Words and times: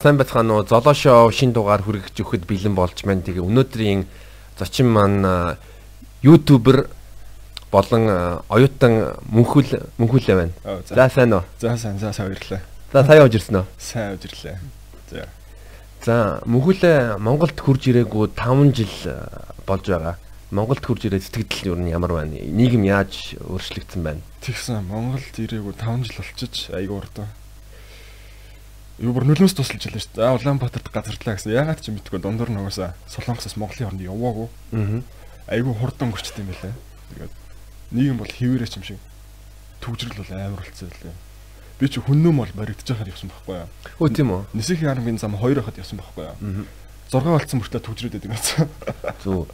Сайн 0.00 0.16
байцгаана 0.16 0.54
уу? 0.54 0.64
Золошоо 0.64 1.28
шин 1.28 1.52
дугаар 1.52 1.84
хүргэж 1.84 2.24
өгөхөд 2.24 2.48
бэлэн 2.48 2.72
болж 2.72 3.04
байна. 3.04 3.20
Тэгээ 3.20 3.44
өнөөдрийн 3.44 4.08
зочин 4.56 4.88
маань 4.88 5.60
ютубер 6.24 6.88
болон 7.68 8.08
оюутан 8.48 9.20
мөнхөл 9.28 9.76
мөнхөлөө 10.00 10.36
байна. 10.40 10.56
За 10.88 11.04
сайн 11.12 11.36
уу? 11.36 11.44
За 11.60 11.76
сайн 11.76 12.00
за 12.00 12.16
сайн 12.16 12.32
баярлалаа. 12.32 12.64
За 12.96 13.04
сая 13.04 13.20
явж 13.20 13.36
ирсэн 13.36 13.60
үү? 13.60 13.66
Сайн 13.76 14.16
явж 14.16 14.24
ирлээ. 14.24 14.56
За. 15.12 15.28
За 16.00 16.16
мөнхөлөө 16.48 17.20
Монголд 17.20 17.60
хурж 17.60 17.92
ирээгүй 17.92 18.32
5 18.32 18.72
жил 18.72 18.96
болж 19.68 19.84
байгаа. 19.84 20.16
Монголд 20.48 20.80
хурж 20.80 21.12
ирээ 21.12 21.20
сэтгэл 21.20 21.76
юу 21.76 21.76
нь 21.76 21.92
ямар 21.92 22.16
байна? 22.16 22.40
Нийгэм 22.40 22.88
яаж 22.88 23.36
өөрчлөгдсөн 23.36 24.00
байна? 24.00 24.24
Тэгсэн 24.40 24.80
Монголд 24.80 25.36
ирээгүй 25.36 25.76
5 25.76 26.08
жил 26.08 26.24
болчихж 26.24 26.72
айгүй 26.72 26.96
урд 27.04 27.20
юу 29.00 29.16
бүр 29.16 29.24
нөлөөс 29.24 29.56
тусалж 29.56 29.88
илээ 29.88 30.04
шүү 30.04 30.12
дээ. 30.20 30.28
За 30.28 30.36
Улаанбаатарт 30.36 30.92
газарлаа 30.92 31.36
гэсэн. 31.40 31.56
Яагаад 31.56 31.80
ч 31.80 31.88
юм 31.88 31.96
битггүй 31.96 32.20
дундуур 32.20 32.52
нугасаа 32.52 32.92
Солонгосоос 33.08 33.56
Монголын 33.56 33.96
хооронд 33.96 34.04
яваагүй. 34.04 34.48
Аа. 34.76 35.00
Айгүй 35.48 35.72
хурдан 35.72 36.12
өнгөрчт 36.12 36.36
юм 36.36 36.52
байлаа. 36.52 36.76
Тэгээд 37.16 37.32
нийгэм 37.96 38.18
бол 38.20 38.28
хിവэрэ 38.28 38.68
юм 38.68 38.84
шиг 38.84 39.00
төгжрөл 39.80 40.20
бол 40.20 40.30
амар 40.36 40.60
болцсон 40.60 40.92
байлаа. 40.92 41.16
Би 41.80 41.88
чи 41.88 41.98
хүннөөм 42.04 42.36
бол 42.44 42.52
баригдаж 42.52 42.84
байхаар 42.92 43.08
явсан 43.08 43.32
байхгүй 43.32 43.56
юу? 43.56 43.68
Өө 44.04 44.08
тийм 44.12 44.28
үү? 44.36 44.42
Нисхийн 44.52 44.92
армын 44.92 45.16
зам 45.16 45.32
2 45.32 45.64
хахад 45.64 45.80
явсан 45.80 45.96
байхгүй 45.96 46.28
юу? 46.28 46.36
Аа. 46.36 46.68
6 47.08 47.24
болцсон 47.24 47.58
мөртөө 47.64 47.80
төгжрөөд 47.80 48.14
байдаг 48.20 48.30
гэсэн. 48.36 48.68
Зүг. 49.24 49.48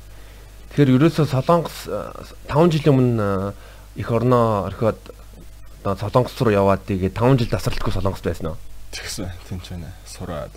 Тэгэхээр 0.75 0.91
ерөөсөө 0.99 1.27
Солонгос 1.31 1.87
5 2.51 2.75
жилийн 2.75 2.99
өмнө 2.99 3.55
их 3.95 4.11
орноо 4.11 4.67
орхиод 4.67 4.99
Солонгос 5.87 6.35
руу 6.43 6.51
яваад 6.51 6.83
тэгээд 6.91 7.15
5 7.15 7.47
жил 7.47 7.55
тасралтгүй 7.55 7.95
Солонгост 7.95 8.27
байсан 8.27 8.53
уу? 8.53 8.59
Тэгсэн 8.93 9.31
тэнч 9.49 9.71
байна. 9.71 9.93
Сураад. 10.07 10.55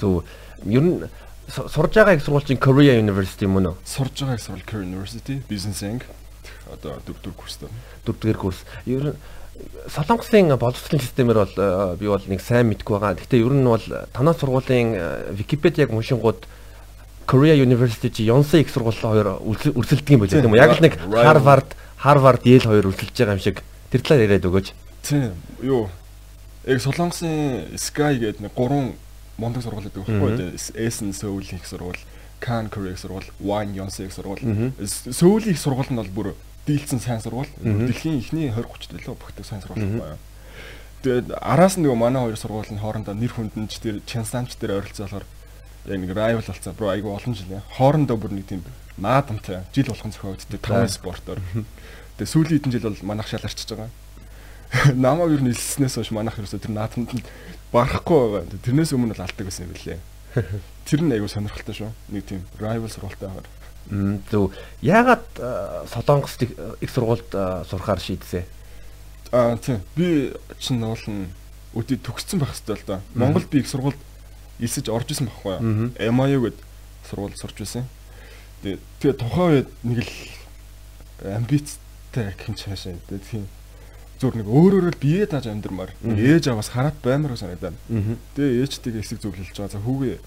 Зүг. 0.00 0.24
Ер 0.64 0.82
нь 0.82 1.04
сурж 1.48 1.94
байгаа 1.94 2.14
их 2.14 2.24
сургуулийн 2.24 2.58
Korea 2.58 2.98
University 2.98 3.46
мөн 3.46 3.70
үү? 3.70 3.76
Сурж 3.84 4.24
байгаа 4.24 4.36
их 4.36 4.42
сургууль 4.42 4.66
Korea 4.66 4.86
University 4.86 5.42
Business 5.48 5.82
Eng 5.82 6.02
одоо 6.72 6.98
дөрөвдүгээр 7.06 7.36
курстай. 7.38 7.68
Дөрөвдүгээр 8.04 8.38
курс. 8.40 8.64
Ер 8.86 9.14
нь 9.14 9.16
Солонгосын 9.88 10.52
боловсролын 10.58 11.00
системээр 11.00 11.38
бол 11.38 11.54
э, 11.56 11.96
би 11.96 12.06
бол 12.10 12.24
нэг 12.28 12.42
сайн 12.42 12.68
мэдгүй 12.68 12.98
байгаа. 12.98 13.16
Гэхдээ 13.16 13.40
ер 13.40 13.54
нь 13.54 13.64
бол 13.64 13.86
танай 14.12 14.34
сургуулийн 14.34 15.32
Википедиаг 15.32 15.90
э, 15.90 15.96
уншингууд 15.96 16.44
Korea 17.26 17.54
University 17.54 18.10
чи 18.10 18.26
Yonsei 18.26 18.66
их 18.66 18.70
сургууль 18.70 18.98
хоёр 18.98 19.40
өрсөлдөг 19.40 20.10
юм 20.12 20.26
байна 20.26 20.42
тийм 20.42 20.52
үү? 20.52 20.60
Яг 20.60 20.76
л 20.76 20.82
нэг 20.82 20.94
Harvard, 21.08 21.70
Harvard, 22.02 22.42
Yale 22.44 22.68
хоёр 22.68 22.90
өрсөлдөж 22.92 23.16
байгаа 23.16 23.38
юм 23.38 23.42
шиг. 23.42 23.62
Тэр 23.90 24.02
талаар 24.02 24.26
яриад 24.26 24.44
өгөөч. 24.44 24.68
Тийм. 25.06 25.32
Юу 25.62 25.88
яг 26.66 26.82
Солонгосын 26.82 27.78
Sky 27.78 28.18
гэдэг 28.18 28.42
нэг 28.42 28.52
гурван 28.54 28.94
мундаг 29.38 29.62
сургууль 29.62 29.86
байдаг 29.86 30.02
байхгүй? 30.02 30.58
Эсэн 30.74 31.14
Сөүлийн 31.14 31.62
их 31.62 31.66
сургууль, 31.66 31.98
Korea 32.42 32.92
их 32.92 32.98
сургууль, 32.98 33.26
Wine 33.38 33.74
Yonsei 33.78 34.06
их 34.06 34.12
сургууль. 34.12 34.42
Сөүлийн 34.82 35.54
их 35.54 35.60
сургууль 35.62 35.86
нь 35.90 35.96
бол 35.96 36.10
бүр 36.10 36.34
дийлцэн 36.66 36.98
сайн 36.98 37.22
сургууль. 37.22 37.48
Дэлхийн 37.62 38.18
ихний 38.18 38.50
20 38.50 38.66
30 38.66 38.98
төлөө 38.98 39.14
бүгд 39.14 39.46
сайн 39.46 39.62
сургууль 39.62 39.86
байхгүй 39.86 40.10
юу? 40.10 40.22
Тэгээд 41.06 41.38
араас 41.38 41.78
нь 41.78 41.86
нөгөө 41.86 42.02
манай 42.02 42.22
хоёр 42.26 42.40
сургуулийн 42.40 42.82
хоорондоо 42.82 43.14
нэр 43.14 43.30
хүндэнч 43.30 43.78
тэр 43.78 44.02
Чансанч 44.02 44.58
тэр 44.58 44.82
ойролцоолоор 44.82 45.22
яг 45.86 45.98
нэг 46.02 46.10
rival 46.10 46.42
болсон. 46.42 46.74
Бро 46.74 46.90
айгу 46.90 47.14
олон 47.14 47.36
жил 47.38 47.62
яа. 47.62 47.62
Хоорондоо 47.78 48.18
бүр 48.18 48.34
нэг 48.34 48.50
тийм 48.50 48.66
наадамтай 48.98 49.62
жил 49.70 49.86
болгон 49.86 50.10
зохиогддог 50.10 50.58
таван 50.58 50.90
спортоор. 50.90 51.38
Тэгээ 52.18 52.26
сүүлийн 52.26 52.58
хэдэн 52.58 52.72
жил 52.74 52.90
бол 52.90 52.98
манах 53.06 53.30
шаларчж 53.30 53.70
байгаа 53.70 53.92
намайг 54.94 55.38
юу 55.38 55.42
нэлснээс 55.46 55.96
хойш 55.98 56.10
манайх 56.10 56.38
ерөөсө 56.38 56.58
тэр 56.58 56.74
наатанд 56.74 57.12
нь 57.14 57.24
барахгүй 57.72 58.46
байгаа. 58.46 58.62
Тэрнээс 58.64 58.92
өмнө 58.94 59.14
бол 59.14 59.24
алдаг 59.26 59.46
байсан 59.46 59.66
юм 59.66 59.74
билээ. 59.76 60.00
Тэр 60.88 61.00
нь 61.02 61.12
айгүй 61.14 61.30
сонирхолтой 61.30 61.74
шүү. 61.76 61.90
Нэг 62.10 62.24
тийм 62.26 62.42
rival 62.58 62.90
сургуультай 62.90 63.30
байгаа. 63.30 63.54
Мм 63.90 64.18
зөв. 64.30 64.54
Яагаад 64.82 65.26
Солонгост 65.92 66.42
их 66.42 66.90
сургуульд 66.90 67.30
сурахаар 67.70 68.00
шийдсэ? 68.02 68.44
Аа 69.30 69.56
тийм. 69.58 69.82
Би 69.94 70.34
чинь 70.58 70.82
уулын 70.82 71.30
өдөө 71.74 72.02
төгссөн 72.02 72.42
байх 72.42 72.54
хэрэгтэй 72.54 72.76
л 72.82 72.86
да. 72.86 73.00
Монголд 73.14 73.50
би 73.50 73.62
их 73.62 73.70
сургуульд 73.70 74.00
элсэж 74.58 74.90
орж 74.90 75.14
исэн 75.14 75.30
байхгүй 75.30 75.58
юу? 75.62 75.94
MIU 75.94 76.42
гэд 76.50 76.58
сургуульд 77.10 77.38
сурч 77.38 77.62
байсан. 77.62 77.86
Тэгээ 78.62 79.14
тухайн 79.22 79.62
үед 79.62 79.70
нэг 79.86 80.02
л 80.02 80.10
амбицтай 81.22 82.34
гэх 82.34 82.50
юм 82.50 82.56
цаашаа. 82.58 82.98
Тийм 83.06 83.46
зүгээр 84.16 84.36
нэг 84.40 84.48
өөрөөрөө 84.48 84.92
л 84.96 85.02
бие 85.02 85.26
дааж 85.28 85.46
амьдрмаар 85.48 85.92
ээж 86.04 86.48
аваас 86.48 86.72
хараад 86.72 86.96
баймар 87.04 87.36
санагдаад. 87.36 87.76
Тэгээ 88.36 88.64
ээжтэйгээ 88.64 89.02
эсэг 89.04 89.20
зөвлөлж 89.20 89.52
байгаа. 89.52 89.72
За 89.76 89.80
хүүгээ 89.84 90.18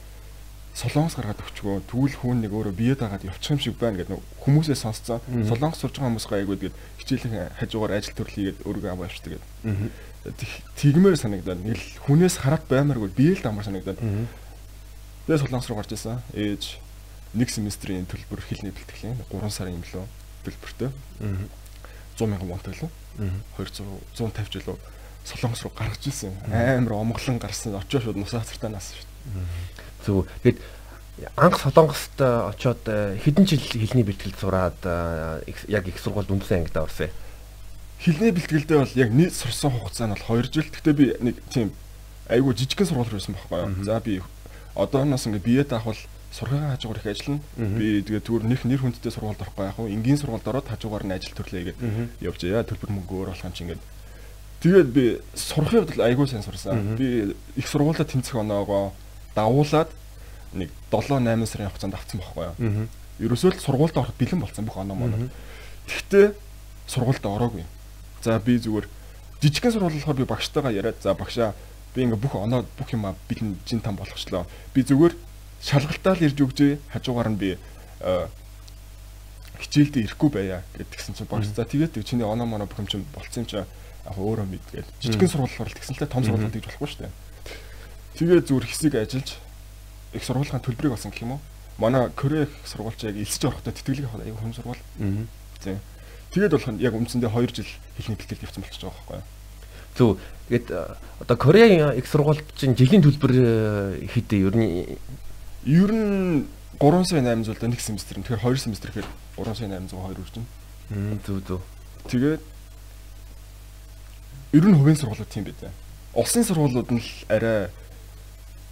солонгос 0.79 1.15
гаргаад 1.17 1.41
өгчгөө 1.41 1.75
тэгвэл 1.89 2.15
хүн 2.21 2.37
нэг 2.45 2.51
өөрөө 2.53 2.73
бие 2.77 2.93
даагаад 2.95 3.25
явчих 3.25 3.51
юм 3.51 3.59
шиг 3.59 3.75
байна 3.81 3.97
гэдэг 3.99 4.21
хүмүүсээ 4.45 4.77
сонсцоо. 4.77 5.19
Солонгос 5.49 5.81
сурж 5.81 5.97
байгаа 5.97 6.13
хүмүүс 6.13 6.27
гайгүй 6.29 6.55
гэдэг 6.69 6.73
хичээлийн 7.01 7.49
хажуугаар 7.57 7.97
ажил 7.97 8.13
төрөл 8.13 8.35
хийгээд 8.37 8.63
өөрийгөө 8.63 8.91
аваа 8.93 9.09
явчихдаг 9.09 9.41
гэдэг. 9.41 9.91
Тэгмээр 10.77 11.17
санагдаад 11.17 11.59
нэг 11.65 11.75
л 11.81 11.85
хүнээс 12.05 12.35
хараад 12.45 12.63
баймаргүй 12.69 13.09
бие 13.11 13.33
л 13.35 13.43
дамар 13.43 13.65
санагдаад. 13.65 13.97
Тэгээ 15.25 15.41
солонгос 15.41 15.67
руу 15.67 15.77
гарч 15.81 15.91
ирсэн. 15.97 16.21
Ээж 16.37 16.77
нэг 17.33 17.49
семестрийн 17.49 18.05
төлбөр 18.05 18.39
хэлний 18.45 18.71
бэлтгэлийн 18.71 19.17
3 19.33 19.49
сарын 19.49 19.81
юм 19.81 19.83
лөө 19.83 20.05
төлбөртэй. 20.45 20.89
100 22.19 22.27
мянган 22.27 22.51
вон 22.51 22.59
төлөө. 22.59 22.89
200 23.55 23.87
150 24.19 24.59
жилөө 24.59 24.77
Солонгос 25.25 25.63
руу 25.63 25.73
гаргаж 25.75 26.03
ирсэн. 26.07 26.33
Амар 26.51 26.93
омглон 26.99 27.39
гарсан. 27.39 27.75
Очоо 27.75 28.01
шууд 28.01 28.17
нусаа 28.17 28.43
цартаа 28.43 28.69
нас 28.69 28.91
шүү 28.95 29.07
дээ. 29.07 29.45
Зөв. 30.05 30.27
Тэгэд 30.43 30.59
анх 31.35 31.59
Солонгост 31.59 32.17
очоод 32.19 32.83
хэдэн 33.23 33.45
жил 33.45 33.59
хэлний 33.59 34.03
бэлтгэл 34.07 34.35
сураад 34.39 34.79
яг 35.67 35.87
их 35.87 35.99
сургуульд 35.99 36.31
үндсэн 36.31 36.63
ангид 36.63 36.77
орсон. 36.77 37.11
Хэлний 37.99 38.31
бэлтгэлдээ 38.31 38.77
бол 38.79 38.95
яг 38.95 39.11
нийт 39.11 39.35
сурсан 39.35 39.71
хугацаа 39.75 40.07
нь 40.07 40.15
бол 40.15 40.39
2 40.39 40.49
жил. 40.49 40.71
Гэхдээ 40.71 40.95
би 40.95 41.05
нэг 41.19 41.35
тийм 41.51 41.75
айгүй 42.31 42.55
жижигхэн 42.55 42.87
сургууль 42.87 43.11
байсан 43.11 43.35
байхгүй 43.35 43.59
юу. 43.59 43.83
За 43.83 43.99
би 43.99 44.23
одооноос 44.75 45.27
ингээ 45.27 45.43
бие 45.43 45.63
даахвал 45.67 45.99
сургаагаа 46.31 46.77
хажуугаар 46.77 46.99
их 46.99 47.07
ажиллана. 47.09 47.41
Би 47.57 48.01
тэгээ 48.05 48.21
түр 48.21 48.43
нэх 48.45 48.63
нэр 48.65 48.81
хүндтэй 48.85 49.11
сургуульд 49.11 49.41
орохгүй 49.41 49.65
яг 49.65 49.75
хуу 49.75 49.89
энгийн 49.89 50.17
сургуульд 50.17 50.45
ороод 50.45 50.69
хажуугаар 50.69 51.05
нь 51.09 51.15
ажил 51.15 51.33
төрлөө 51.33 51.73
явж 52.21 52.39
яа 52.45 52.61
төлбөр 52.63 52.93
мөнгө 52.93 53.13
өөр 53.17 53.29
болох 53.33 53.45
юм 53.49 53.53
чи 53.53 53.63
ингээд. 53.65 53.81
Тэгээд 54.61 54.89
би 54.93 55.03
сурахын 55.33 55.87
хувьд 55.87 55.99
айгүй 56.03 56.27
сайн 56.29 56.43
сурсан. 56.45 56.95
Би 56.99 57.33
их 57.57 57.67
сургуулаа 57.67 58.05
тэнцэх 58.05 58.35
оноогоо 58.37 58.93
давуулаад 59.33 59.89
нэг 60.53 60.69
7 60.91 61.17
8 61.17 61.45
сарын 61.49 61.69
хугацаанд 61.73 61.95
авсан 61.97 62.19
байхгүй 62.21 62.45
юу. 62.45 62.87
Ерөөсөө 63.19 63.55
л 63.55 63.63
сургуульд 63.63 63.97
орох 63.97 64.13
бэлэн 64.19 64.41
болсон 64.43 64.65
бүх 64.69 64.77
оноо 64.77 64.95
моноо. 64.95 65.29
Тэгтээ 65.87 66.35
сургуульд 66.87 67.25
ороогүй. 67.25 67.65
За 68.21 68.37
би 68.39 68.59
зүгээр 68.59 68.85
жижигхэн 69.41 69.71
сургууль 69.71 69.95
болохоор 69.95 70.19
би 70.19 70.27
багштайгаа 70.27 70.71
яриад 70.75 70.99
за 71.01 71.13
багшаа 71.15 71.53
би 71.95 72.03
ингээ 72.03 72.19
бүх 72.19 72.35
оноо 72.35 72.65
бүх 72.77 72.91
юм 72.91 73.07
бидний 73.29 73.55
жин 73.65 73.79
там 73.79 73.95
болгочлоо. 73.95 74.45
Би 74.73 74.83
зүгээр 74.83 75.15
шалгалтаа 75.63 76.13
л 76.15 76.25
ирж 76.27 76.37
өгчээ 76.39 76.71
хажуугаар 76.93 77.29
нь 77.33 77.39
би 77.39 77.49
хичээлдээ 79.59 80.07
ирэхгүй 80.07 80.29
байя 80.31 80.63
гэдгсэн 80.79 81.19
чинь 81.19 81.27
багш 81.27 81.51
за 81.51 81.67
тэгээд 81.67 81.99
чиний 82.07 82.23
оноо 82.23 82.47
моноо 82.47 82.67
бүх 82.67 82.79
юм 82.79 82.87
чинь 82.87 83.05
болцсон 83.11 83.43
юм 83.43 83.49
чи 83.51 83.57
яг 83.59 83.67
өөрөө 84.15 84.47
мэдгээд 84.47 84.87
жижигхэн 85.03 85.29
сургуулиар 85.29 85.67
л 85.67 85.75
тэгсэн 85.75 85.95
л 85.99 86.07
том 86.07 86.23
сургуулиуд 86.23 86.55
гэж 86.55 86.65
болохгүй 86.65 86.87
шүү 86.87 87.01
дээ. 87.03 87.13
Тэгээд 88.15 88.47
зүгээр 88.47 88.67
хэсэг 88.71 88.93
ажиллаж 88.95 89.29
их 90.15 90.23
сургуулийн 90.23 90.63
төлбөрийг 90.63 90.95
олсон 90.95 91.11
гэх 91.11 91.23
юм 91.27 91.37
уу? 91.37 91.41
Манай 91.77 92.09
Корея 92.15 92.47
их 92.47 92.53
сургуульч 92.63 93.03
яг 93.03 93.15
элсэж 93.19 93.43
орохдоо 93.51 93.75
тэтгэлэг 93.75 94.07
авах 94.07 94.23
аюу 94.23 94.39
хүм 94.39 94.55
сургууль. 94.55 94.83
Аа. 94.99 95.27
Тийм. 95.63 95.79
Тэгээд 96.31 96.53
болох 96.55 96.71
нь 96.71 96.81
яг 96.81 96.93
үндсэндээ 96.95 97.29
2 97.29 97.51
жил 97.51 97.69
хэлний 97.99 98.17
бэлтгэл 98.17 98.45
явсан 98.47 98.63
болчихж 98.63 98.83
байгаа 98.87 98.95
байхгүй 98.95 99.17
юу? 99.19 99.27
Зөв. 99.95 100.09
Тэгээд 100.49 100.67
одоо 101.19 101.37
Корея 101.37 101.91
их 101.93 102.07
сургуульд 102.07 102.47
чинь 102.55 102.75
жилийн 102.75 103.03
төлбөр 103.03 103.33
хэдэ 104.07 104.35
ер 104.39 104.55
нь 104.55 104.97
Ер 105.69 105.91
нь 105.93 106.47
3 106.81 107.05
сая 107.05 107.21
800 107.21 107.61
л 107.61 107.69
нэг 107.69 107.77
семестр. 107.79 108.17
Тэгэхээр 108.17 108.41
2 108.41 108.57
семестр 108.57 108.89
гэхээр 108.89 109.05
3 109.37 109.53
сая 109.53 109.69
802 109.69 110.17
үржин. 110.17 110.45
Мм 110.89 111.21
зүг 111.21 111.45
зүг. 111.45 111.61
Тэгээд 112.09 112.41
ер 114.57 114.65
нь 114.65 114.73
хувийн 114.73 114.97
сургуулиуд 114.97 115.29
тийм 115.29 115.45
байдаг. 115.45 115.69
Улсын 116.17 116.41
сургуулиуд 116.41 116.89
нь 116.89 116.97
л 116.97 117.09
арай 117.29 117.69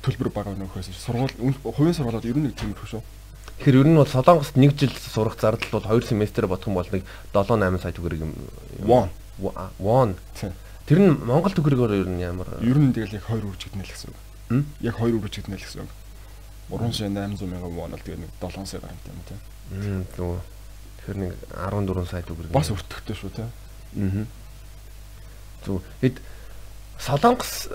төлбөр 0.01 0.33
бага 0.33 0.57
нөхөөс 0.57 0.89
сургууль 0.97 1.37
хувийн 1.61 1.93
сургуулиуд 1.93 2.25
ер 2.25 2.33
нь 2.33 2.49
нэг 2.49 2.57
тийм 2.57 2.73
их 2.73 2.81
шүү. 2.81 3.05
Тэгэхээр 3.61 3.77
ер 3.77 3.87
нь 3.93 3.99
бол 4.01 4.09
Солонгост 4.09 4.57
1 4.57 4.73
жил 4.73 4.89
сурах 4.97 5.37
зардал 5.37 5.69
бол 5.69 6.01
2 6.01 6.17
семестр 6.17 6.49
бодох 6.49 6.65
юм 6.65 6.81
бол 6.81 6.89
нэг 6.89 7.05
7 7.29 7.61
8 7.61 7.77
сая 7.77 7.93
төгрөг 7.93 8.25
юм. 8.25 8.33
Won. 8.81 9.13
Won. 9.77 10.17
Тэр 10.89 10.97
нь 10.97 11.13
Монгол 11.13 11.53
төгрөгөөр 11.53 11.93
ер 11.93 12.09
нь 12.09 12.25
ямар? 12.25 12.57
Ер 12.65 12.81
нь 12.81 12.89
тэгэл 12.89 13.21
яг 13.21 13.29
2 13.29 13.45
үржигдэнэ 13.45 13.85
л 13.85 13.93
гэсэн 13.93 14.09
үг. 14.09 14.17
Яг 14.81 14.97
2 14.97 15.13
үржигдэнэ 15.13 15.61
л 15.61 15.61
гэсэн 15.61 15.85
үг. 15.85 15.93
3 16.69 16.93
сая 16.93 17.09
800 17.09 17.47
мянган 17.47 17.73
вон 17.75 17.93
л 17.95 18.03
тэгээ 18.03 18.21
нэг 18.27 18.31
7 18.41 18.65
сая 18.67 18.81
гарантай 18.83 19.11
юм 19.11 19.21
тийм. 19.27 19.39
Аа 19.71 20.03
зөв. 20.15 20.39
Тэгэхээр 20.99 21.17
нэг 21.23 21.33
14 21.55 22.11
сая 22.11 22.23
төгрөг. 22.27 22.51
Бас 22.51 22.71
өртөгтэй 22.71 23.15
шүү 23.15 23.31
тийм. 23.35 23.49
Аа. 23.95 24.25
Зөв. 25.63 25.79
Хэд 26.03 26.19
Солонгос 26.99 27.69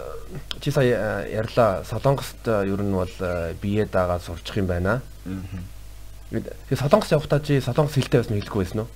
чи 0.61 0.71
сая 0.71 1.25
ярьлаа. 1.31 1.85
Солонгост 1.89 2.43
ер 2.47 2.81
нь 2.83 2.93
бол 2.93 3.15
бие 3.62 3.87
дагаа 3.87 4.21
сурчих 4.21 4.59
юм 4.59 4.67
байна. 4.67 5.00
Тэгээ 6.33 6.77
Солонгос 6.77 7.12
явахдаа 7.15 7.41
чи 7.41 7.61
Солонгос 7.61 7.94
хэлтэй 7.97 8.21
байсан 8.21 8.37
хэлэхгүй 8.37 8.65
байсан 8.67 8.83
уу? 8.83 8.91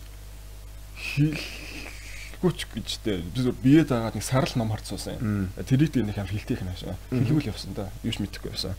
Хэлгүйч 2.43 2.61
гэжтэй. 2.75 3.23
Би 3.33 3.53
бие 3.63 3.85
даагаад 3.87 4.19
нэг 4.19 4.25
сарал 4.27 4.53
ном 4.59 4.75
харцуулсан. 4.75 5.53
Тэрийг 5.63 5.93
тийм 5.95 6.11
нэг 6.11 6.19
хэлтийх 6.19 6.61
нь 6.61 6.71
хаашаа. 6.75 6.97
Хэлгүүл 7.15 7.49
явсан 7.53 7.73
да. 7.79 7.89
Юу 8.03 8.13
ч 8.13 8.19
мэдэхгүй 8.19 8.51
байсан. 8.51 8.75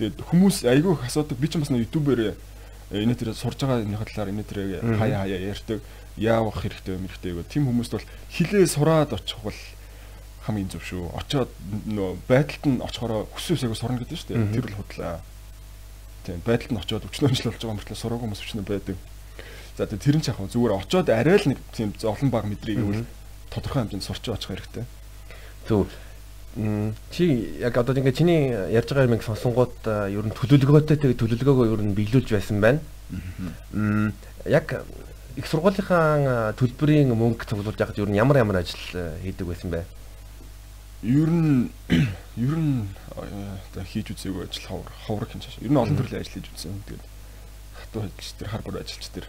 Тэгээд 0.00 0.16
хүмүүс 0.24 0.64
айгүй 0.64 0.96
их 0.96 1.04
асуудаг. 1.04 1.36
Би 1.36 1.44
ч 1.52 1.60
бас 1.60 1.68
нэг 1.68 1.84
ютубээр 1.84 2.32
энэ 2.88 3.14
тэр 3.20 3.36
сурж 3.36 3.60
байгаа 3.60 3.84
энэ 3.84 4.00
талаар 4.00 4.32
энэ 4.32 4.48
тэр 4.48 4.58
хаяа 4.96 5.28
хаяа 5.28 5.52
ярьдаг. 5.52 5.84
Яавах 6.16 6.56
хэрэгтэй 6.64 6.96
юм 6.96 7.04
хэрэгтэй 7.04 7.36
гэх. 7.36 7.52
Тим 7.52 7.68
хүмүүст 7.68 7.92
бол 7.92 8.08
хилээ 8.32 8.64
сураад 8.64 9.12
очих 9.12 9.36
бол 9.44 9.60
хамгийн 10.48 10.72
зөв 10.72 10.80
шүү. 10.88 11.04
Очоод 11.20 11.52
нөө 11.84 12.16
байдалд 12.24 12.64
нь 12.64 12.80
очихороо 12.80 13.28
хүсвэс 13.28 13.68
яг 13.68 13.76
сурна 13.76 14.00
гэдэг 14.00 14.16
шүү 14.16 14.28
дээ. 14.32 14.56
Тэр 14.56 14.64
бол 14.72 14.80
худлаа. 14.80 15.20
Тийм 16.24 16.40
байдалд 16.48 16.72
нь 16.72 16.80
очоод 16.80 17.04
өчнөө 17.04 17.28
ажил 17.28 17.52
болж 17.52 17.60
байгаа 17.60 17.76
мөртлөө 17.76 18.00
сураагүй 18.00 18.24
хүмүүс 18.24 18.40
өчнөө 18.40 18.64
байдаг. 18.64 18.96
За 19.76 19.84
тэр 19.84 20.16
нь 20.16 20.24
ч 20.24 20.32
яг 20.32 20.40
зүгээр 20.40 20.80
очоод 20.80 21.08
арай 21.12 21.36
л 21.36 21.50
нэг 21.52 21.60
тийм 21.76 21.92
олон 22.00 22.30
баг 22.32 22.48
мэдрийг 22.48 22.80
бол 22.80 23.04
тодорхой 23.52 23.84
хэмжээнд 23.84 24.08
сурч 24.08 24.24
очих 24.32 24.48
хэрэгтэй. 24.48 24.84
Зөв 25.68 25.92
чи 26.54 27.54
яг 27.60 27.76
одоо 27.78 27.94
ингээ 27.94 28.12
чиний 28.12 28.50
ярьж 28.50 28.90
байгаа 28.90 29.06
юмыг 29.06 29.22
сонсонгууд 29.22 29.86
ер 29.86 30.26
нь 30.26 30.34
төлөвлөгөөтэй 30.34 30.98
тэгээ 30.98 31.20
төлөвлөгөөгөө 31.22 31.66
ер 31.78 31.82
нь 31.86 31.94
биелүүлж 31.94 32.34
байсан 32.34 32.58
байна. 32.58 32.82
Яг 34.50 34.82
их 35.38 35.46
сургуулийнхаа 35.46 36.58
төлбөрийн 36.58 37.14
мөнгө 37.14 37.46
цуглуулж 37.46 37.78
яхад 37.78 38.02
ер 38.02 38.10
нь 38.10 38.18
ямар 38.18 38.42
ямар 38.42 38.66
ажил 38.66 38.82
хийдэг 39.22 39.46
байсан 39.46 39.70
бэ? 39.70 39.86
Ер 41.06 41.30
нь 41.30 41.70
ер 42.50 42.56
нь 42.58 42.90
оо 43.14 43.86
хийж 43.86 44.10
үзээгүй 44.10 44.50
ажил 44.50 44.66
ховор 44.66 44.90
ховор 45.06 45.26
хин 45.30 45.38
чааш. 45.38 45.62
Ер 45.62 45.70
нь 45.70 45.78
олон 45.78 45.94
төрлийн 45.94 46.18
ажил 46.18 46.34
хийж 46.34 46.50
үзсэн. 46.50 46.82
Тэгээд 46.82 47.04
хатуу 47.78 48.02
ажилч 48.10 48.28
тэр 48.42 48.48
хар 48.50 48.62
бор 48.66 48.82
ажилч 48.82 49.06
тэр 49.14 49.26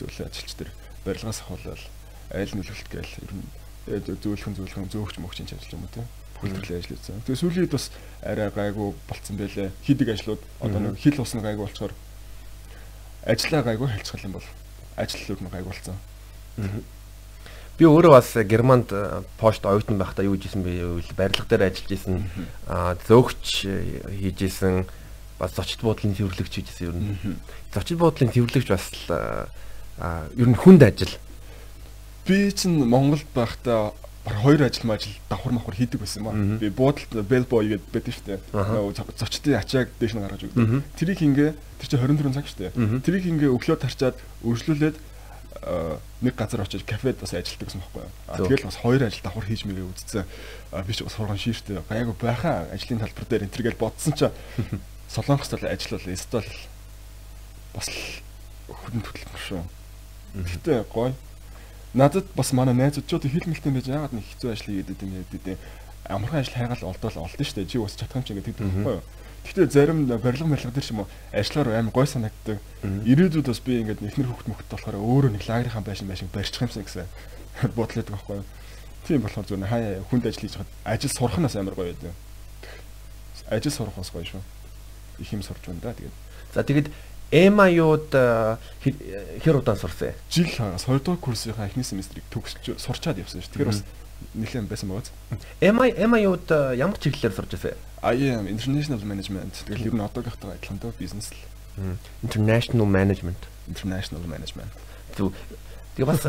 зөвлөө 0.00 0.24
ажилч 0.24 0.50
тэр 0.56 0.72
барилгаас 1.04 1.44
ахвал 1.44 1.76
айл 2.32 2.52
нөлөөлт 2.56 2.88
гээл 2.88 3.12
ер 3.28 3.32
нь 3.36 3.44
зөвлөхөн 4.24 4.56
зөвлөхөн 4.56 4.88
зөөгч 4.88 5.20
мөгч 5.20 5.36
чинь 5.44 5.52
ажиллаж 5.52 5.76
юм 5.76 5.84
уу 5.84 6.21
те 6.42 6.50
хүлдэрлээ 6.50 6.78
ажилласан. 6.82 7.22
Тэгээ 7.22 7.38
сүүлийн 7.38 7.64
үед 7.70 7.74
бас 7.78 7.86
арай 8.22 8.50
гайгүй 8.50 8.88
болцсон 9.06 9.36
байлээ. 9.38 9.70
Хийдэг 9.86 10.08
ажлууд 10.10 10.42
одоо 10.58 10.80
нэг 10.82 10.98
хил 10.98 11.22
усны 11.22 11.38
гайгүй 11.38 11.64
болчоор 11.70 11.94
ажиллаа 13.22 13.62
гайгүй 13.62 13.88
хэлцгэл 13.88 14.26
юм 14.26 14.34
бол 14.34 14.48
ажил 14.98 15.38
нь 15.38 15.52
гайгүй 15.54 15.70
болцсон. 15.70 15.96
Би 17.78 17.84
өөрөө 17.86 18.12
бас 18.12 18.34
Германд 18.34 18.90
пошт 19.38 19.64
оюутан 19.64 19.96
байхдаа 19.96 20.26
юу 20.26 20.36
хийжсэн 20.36 20.62
бэ 20.66 21.06
барилга 21.16 21.46
дээр 21.48 21.70
ажиллаж 21.70 21.92
исэн. 21.94 22.26
Аа 22.66 22.98
зөөгч 23.06 23.70
хийжсэн 24.20 24.84
бас 25.38 25.54
зочд 25.56 25.80
буудлын 25.80 26.14
цэвэрлэгч 26.18 26.52
хийжсэн 26.52 26.86
ер 26.90 26.96
нь. 26.98 27.38
Зочд 27.72 27.96
буудлын 27.96 28.34
цэвэрлэгч 28.34 28.68
бас 28.68 28.90
аа 29.08 30.26
ер 30.36 30.48
нь 30.50 30.58
хүнд 30.58 30.82
ажил. 30.82 31.16
Би 32.26 32.52
чинь 32.52 32.84
Монголд 32.84 33.26
байхдаа 33.34 33.94
баг 34.24 34.36
хоёр 34.42 34.62
ажил 34.62 34.86
мажил 34.86 35.12
давхар 35.28 35.52
махвар 35.52 35.74
хийдэг 35.76 36.00
байсан 36.00 36.22
маа. 36.22 36.34
Би 36.34 36.70
буудалд 36.70 37.10
bellboy 37.26 37.74
гэдэг 37.74 37.90
байдаг 37.90 38.14
шүү 38.14 38.26
дээ. 38.26 38.40
Зочдын 39.18 39.58
ачааг 39.58 39.88
дээш 39.98 40.14
нь 40.14 40.22
гаргаж 40.22 40.42
өгдөг. 40.46 40.86
Тэрийг 40.94 41.20
ингээ 41.26 41.50
тэр 41.82 41.88
чинь 41.90 42.00
24 42.06 42.36
цаг 42.38 42.46
шүү 42.46 42.60
дээ. 42.70 43.02
Тэрийг 43.02 43.26
ингээ 43.26 43.50
өглөө 43.50 43.78
тарчаад 43.82 44.16
өршлүүлээд 44.46 44.96
нэг 46.22 46.34
газар 46.34 46.62
очиж 46.62 46.82
кафед 46.86 47.18
бас 47.18 47.34
ажилладаг 47.34 47.66
гэсэн 47.70 47.82
байхгүй 47.82 48.02
юу. 48.02 48.10
Тэгэл 48.46 48.66
бас 48.66 48.78
хоёр 48.82 49.02
ажил 49.06 49.22
давхар 49.22 49.46
хийж 49.46 49.62
мэгээ 49.66 49.86
үзсэн. 49.90 50.26
Би 50.86 50.92
ч 50.94 51.02
бас 51.06 51.14
хурган 51.14 51.38
шииртэй. 51.38 51.82
Гайгүй 51.86 52.14
байхаа 52.18 52.66
ажлын 52.74 52.98
талбар 52.98 53.26
дээр 53.26 53.46
энэ 53.46 53.54
тэргээл 53.54 53.78
бодсон 53.78 54.14
чи 54.14 54.26
Солонгост 55.14 55.54
л 55.54 55.66
ажил 55.66 55.98
бол 55.98 56.14
эсвэл 56.14 56.50
бас 57.74 57.86
хүнд 58.66 59.06
хөдөлмөр 59.06 59.42
шүү. 59.46 59.62
Гэтэ 60.34 60.82
гоё 60.90 61.14
надад 61.94 62.26
бас 62.36 62.52
манай 62.52 62.74
найзууд 62.74 63.08
хил 63.08 63.46
мэлтэй 63.46 63.72
байж 63.72 63.86
яагаад 63.88 64.12
нэг 64.16 64.24
хэцүү 64.24 64.52
ажил 64.52 64.66
хийгээд 64.72 64.92
идэм 64.96 65.10
гэдэг 65.28 65.58
амархан 66.08 66.40
ажил 66.40 66.54
хайгаал 66.54 66.88
олдвол 66.88 67.28
олдно 67.28 67.44
шүү 67.44 67.56
дээ. 67.62 67.68
Чи 67.68 67.78
бас 67.78 67.96
чадхам 67.96 68.24
чи 68.24 68.34
гэдэг 68.34 68.56
байхгүй 68.56 68.96
юу? 68.96 69.02
Гэхдээ 69.44 69.66
зарим 69.68 70.06
барилга 70.06 70.48
барилга 70.48 70.72
дээр 70.72 70.86
ч 70.86 70.90
юм 70.90 71.04
уу 71.04 71.08
ажиллаар 71.32 71.68
амар 71.78 71.92
гой 71.92 72.06
санагддаг. 72.06 72.58
Ирээдүйд 72.82 73.46
бас 73.46 73.60
би 73.60 73.82
ингээд 73.82 74.00
ихнэр 74.02 74.30
хөвгт 74.30 74.48
мөхт 74.48 74.68
болохоор 74.70 74.96
өөрөө 74.96 75.30
нэг 75.36 75.44
лагерийн 75.44 75.84
байшин 75.84 76.08
байшин 76.08 76.30
барьчих 76.32 76.62
юмсан 76.62 76.86
гэсэн 76.86 77.06
бодлоод 77.76 78.06
байгаа 78.06 78.16
байхгүй 78.16 78.36
юу? 78.40 78.46
Тийм 79.04 79.20
болохоор 79.26 79.46
зүгээр 79.50 79.68
хаяа 79.68 80.02
хүнд 80.08 80.26
ажил 80.30 80.42
хийж 80.46 80.54
хаад 80.56 80.70
ажил 80.86 81.10
сурах 81.10 81.38
нь 81.38 81.46
бас 81.46 81.56
амар 81.58 81.74
гоё 81.74 81.90
байдаг. 81.90 82.14
Ажил 83.50 83.74
сурах 83.74 83.98
бас 83.98 84.10
гоё 84.14 84.24
шүү. 84.24 84.42
Их 85.18 85.32
юм 85.34 85.42
сурч 85.42 85.60
байна 85.66 85.82
да 85.82 85.92
тэгээд. 85.92 86.16
За 86.54 86.62
тэгээд 86.62 86.88
MIU-д 87.32 88.12
хэр 89.40 89.56
удаан 89.56 89.78
сурсан? 89.80 90.12
Жил 90.28 90.52
хагас 90.52 90.84
2 90.84 91.00
дугаар 91.00 91.16
курсынхаа 91.16 91.64
эхний 91.64 91.84
семестрийг 91.84 92.28
төгсөж 92.28 92.76
сурчаад 92.76 93.24
явсан 93.24 93.40
шүү. 93.40 93.56
Тэгэхээр 93.56 93.72
бас 93.72 93.80
нэлээд 94.36 94.68
байсан 94.68 94.92
байгаа. 94.92 95.16
MI 95.64 95.88
MIU-д 95.96 96.76
ямар 96.76 97.00
чиглэлээр 97.00 97.32
сурч 97.32 97.56
байсан? 97.56 97.80
IM 98.04 98.44
International 98.52 99.00
Management. 99.00 99.64
Тэгэл 99.64 99.88
ер 99.88 99.94
нь 99.96 100.04
одоогийнхтайгаа 100.04 100.60
адилхан 100.60 100.76
дөө 100.76 100.92
бизнес 101.00 101.32
л. 101.32 101.40
International 102.20 102.84
Management. 102.84 103.40
International 103.64 104.24
Management. 104.28 104.72
Тэгээ 105.16 106.04
бас 106.04 106.28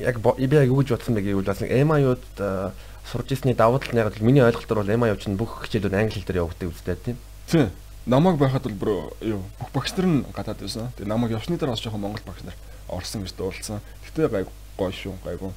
яг 0.00 0.16
би 0.16 0.48
яг 0.48 0.68
юу 0.72 0.80
гэж 0.80 0.96
бодсон 0.96 1.12
бэ 1.12 1.28
гэвэл 1.28 1.44
бас 1.44 1.60
нэг 1.60 1.76
MIU-д 1.76 2.72
сурж 3.04 3.28
ирсний 3.36 3.52
давуу 3.52 3.84
тал 3.84 3.92
нь 3.92 4.00
яг 4.00 4.16
миний 4.24 4.40
ойлголтоор 4.40 4.80
бол 4.80 4.96
MIU 4.96 5.20
чинь 5.20 5.36
бүх 5.36 5.68
хичээлүүд 5.68 5.92
англи 5.92 6.16
хэл 6.16 6.24
дээр 6.24 6.40
явагддаг 6.40 6.72
үстэй 6.72 6.96
тийм. 6.96 7.20
Тийм 7.52 7.68
намайг 8.06 8.38
байхад 8.38 8.64
бол 8.66 8.78
бүр 8.78 8.92
юу 9.22 9.42
бүх 9.58 9.70
багш 9.74 9.94
нар 9.96 10.06
нь 10.06 10.24
гадаад 10.34 10.58
байсан. 10.58 10.90
Тэгээ 10.98 11.08
намайг 11.08 11.32
явсны 11.32 11.58
дараа 11.58 11.74
бас 11.76 11.82
жоохон 11.82 12.02
монгол 12.02 12.24
багш 12.26 12.42
нар 12.42 12.56
орсон 12.88 13.22
гэж 13.22 13.34
дуулсан. 13.38 13.80
Гэтэ 14.06 14.28
гай 14.28 14.44
гоё 14.78 14.90
шүү 14.90 15.14
гайгүй. 15.22 15.52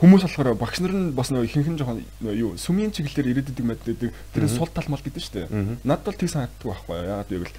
Хүмүүс 0.00 0.24
болохоор 0.24 0.56
багш 0.56 0.80
нар 0.80 0.92
нь 0.92 1.12
бас 1.16 1.32
нөө 1.32 1.44
ихэнх 1.44 1.68
нь 1.72 1.78
жоохон 1.80 2.04
юу 2.24 2.56
сүмийн 2.56 2.92
чиглэлээр 2.92 3.44
ирээдүйг 3.44 3.64
мэддэг. 3.64 4.12
Тэр 4.32 4.44
нь 4.44 4.52
сул 4.52 4.68
тал 4.68 4.88
мал 4.88 5.00
гэдэг 5.00 5.20
шүү 5.20 5.34
дээ. 5.48 5.48
Над 5.84 6.04
бол 6.04 6.16
тийг 6.16 6.32
санагддаг 6.32 6.68
байхгүй 6.68 6.96
яа. 6.96 7.24
Яагаад 7.24 7.28
гэвэл 7.28 7.56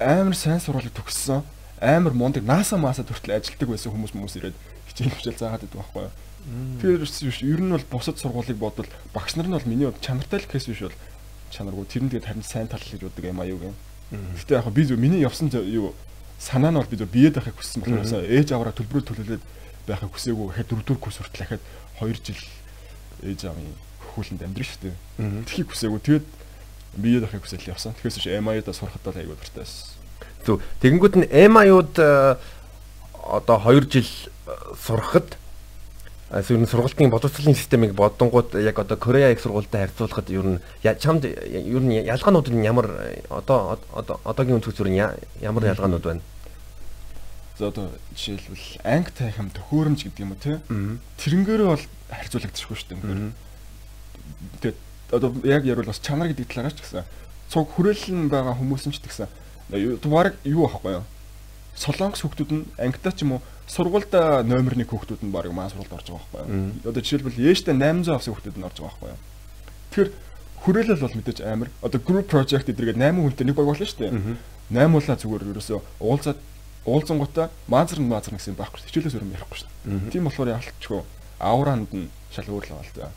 амар 0.00 0.36
сайн 0.36 0.60
сургуулийг 0.60 0.92
төгссөн. 0.96 1.44
Амар 1.80 2.12
мундаг 2.12 2.44
NASA 2.44 2.76
маса 2.76 3.04
төртөл 3.04 3.36
ажилтдаг 3.36 3.68
байсан 3.72 3.92
хүмүүс 3.92 4.12
хүмүүс 4.12 4.36
ирээд 4.36 4.56
хичээл 4.92 5.16
хичээл 5.16 5.40
заагаад 5.40 5.64
байдаг 5.64 5.80
байхгүй 5.80 6.02
юу. 6.04 6.12
Тэр 6.80 7.04
ер 7.04 7.60
нь 7.60 7.72
бол 7.72 7.88
бусад 7.90 8.20
сургуулийг 8.20 8.60
бодвол 8.60 8.88
багш 9.12 9.36
нар 9.36 9.48
нь 9.48 9.56
бол 9.56 9.68
миний 9.68 9.88
чанартай 10.00 10.40
л 10.40 10.48
кейс 10.48 10.68
биш 10.68 10.84
бол 10.84 10.96
чанаргүй 11.50 11.86
тэр 11.86 12.02
нь 12.06 12.10
тэгээд 12.10 12.28
харин 12.28 12.46
сайн 12.46 12.68
тал 12.68 12.80
гэж 12.80 13.02
боддог 13.06 13.24
юм 13.24 13.40
аюу 13.40 13.58
гэн. 13.58 13.74
Гэтэ 14.38 14.58
яг 14.58 14.68
би 14.70 14.82
зөв 14.84 14.98
миний 14.98 15.20
явсан 15.20 15.50
юу 15.50 15.94
санаа 16.38 16.70
нь 16.70 16.78
бол 16.78 16.86
би 16.90 16.96
зөв 16.96 17.10
биед 17.10 17.34
байхыг 17.34 17.56
хүссэн 17.56 17.82
болохоор 17.82 18.26
ээж 18.26 18.48
аваараа 18.52 18.76
төлбөрөөр 18.76 19.06
төлөөлөд 19.08 19.44
байхыг 19.86 20.10
хүсээгүй 20.12 20.46
гэхэд 20.52 20.68
дөрөв 20.68 20.84
дөрөв 20.86 21.00
курс 21.00 21.18
хүртэл 21.22 21.44
ахад 21.46 21.62
2 22.00 22.14
жил 22.22 22.42
ээж 23.24 23.40
аавын 23.48 23.72
хөхүүлэнд 24.02 24.44
амьдрын 24.44 24.68
шүү 24.68 24.80
дээ. 24.84 24.96
Тэхийг 25.48 25.68
хүсээгүй 25.72 26.00
тэгээд 26.04 26.26
биед 26.96 27.22
байхыг 27.24 27.42
хүсэл 27.44 27.70
явсан. 27.72 27.94
Тэгэхээр 27.96 28.16
ч 28.20 28.26
MI-да 28.36 28.72
сурахад 28.72 29.04
бол 29.04 29.16
аюу 29.16 29.36
дуртай 29.36 29.64
байсан. 29.64 29.96
Зөв. 30.44 30.60
Тэгэнгүүт 30.80 31.14
нь 31.16 31.28
MI-уд 31.30 31.94
одоо 31.96 33.58
2 33.64 33.88
жил 33.90 34.10
сурахад 34.76 35.36
ер 36.30 36.58
нь 36.58 36.66
сургалтын 36.66 37.10
боловсролын 37.10 37.54
системийг 37.54 37.94
бодонгууд 37.94 38.54
яг 38.58 38.78
одоо 38.78 38.96
Корея 38.96 39.30
их 39.30 39.40
сургуультай 39.40 39.86
харьцуулахад 39.86 40.30
ер 40.30 40.42
нь 40.42 40.60
чамд 40.98 41.24
ер 41.24 41.82
нь 41.82 42.02
ялгаанууд 42.02 42.50
нь 42.50 42.66
ямар 42.66 42.90
одоо 43.30 43.78
одоогийн 44.24 44.58
өнцгөөс 44.58 44.80
ер 44.82 44.90
нь 44.90 44.98
ямар 45.40 45.64
ялгаанууд 45.64 46.02
байна? 46.02 46.20
За 47.58 47.68
одоо 47.68 47.90
жишээлбэл 48.18 48.82
ангитай 48.82 49.30
хэм 49.30 49.54
төхөөрөмж 49.54 50.02
гэдэг 50.02 50.20
юм 50.26 50.34
уу 50.34 50.42
те? 50.42 50.58
Тэрнгээрээ 51.22 51.68
бол 51.70 51.84
харьцуулагдчихгүй 52.10 52.74
шүү 52.76 52.88
дээ. 52.90 53.32
Тэгээд 54.60 54.78
одоо 55.14 55.30
яг 55.46 55.62
ярил 55.62 55.86
бас 55.86 56.02
чанар 56.02 56.34
гэдэг 56.34 56.50
талаараа 56.50 56.74
ч 56.74 56.82
гэсэн 56.82 57.06
цуг 57.54 57.70
хүрээлэн 57.70 58.26
байгаа 58.26 58.58
хүмүүс 58.58 58.90
нь 58.90 58.92
ч 58.92 58.98
гэсэн 58.98 59.30
баг 59.70 60.34
юу 60.42 60.66
аахгүй 60.66 60.98
юу? 60.98 61.06
Солонгос 61.78 62.26
хүмүүс 62.26 62.50
нь 62.50 62.66
ангитай 62.82 63.14
ч 63.14 63.22
юм 63.22 63.38
уу 63.38 63.42
сургуультай 63.66 64.44
номер 64.46 64.74
1 64.78 64.86
хүүхдүүд 64.86 65.22
нь 65.26 65.32
баг 65.34 65.50
маань 65.50 65.70
сургуульд 65.70 65.94
орж 65.96 66.06
байгаа 66.06 66.26
байхгүй 66.32 66.54
юу. 66.54 66.86
Одоо 66.86 67.02
жишээлбэл 67.02 67.42
ээжтэй 67.50 67.74
800 67.74 68.14
авсан 68.14 68.32
хүүхдүүд 68.34 68.56
нь 68.56 68.66
орж 68.66 68.78
байгаа 68.78 68.94
байхгүй 68.94 69.10
юу. 69.10 69.20
Тэгэхээр 69.90 70.10
хүрээлэл 70.62 71.02
бол 71.02 71.18
мэдээж 71.18 71.38
амар. 71.42 71.68
Одоо 71.82 72.00
group 72.00 72.26
project 72.30 72.70
эдэргээд 72.70 72.98
8 72.98 73.18
хүнтэй 73.18 73.46
нэг 73.46 73.56
баг 73.58 73.66
болно 73.66 73.86
шүү 73.86 74.00
дээ. 74.06 74.12
8 74.70 74.94
уулаа 74.94 75.16
зүгээр 75.18 75.50
ерөөсөө 75.50 75.78
уулзаад 75.98 76.38
уулзангуудаа 76.86 77.46
маазар 77.66 77.98
нь 77.98 78.06
маазар 78.06 78.34
гэсэн 78.38 78.54
байхгүй. 78.54 78.86
Хичээлээс 78.86 79.14
өөр 79.18 79.26
юм 79.26 79.34
ярихгүй 79.34 79.58
шүү 79.58 79.70
дээ. 79.82 80.10
Тийм 80.14 80.24
болохоор 80.30 80.54
ялчгүй 80.54 81.02
ауранд 81.42 81.90
нь 81.90 82.10
шал 82.30 82.46
өөр 82.46 82.64
л 82.66 82.70
байна 82.70 82.86
л 82.86 82.94
да. 82.94 83.10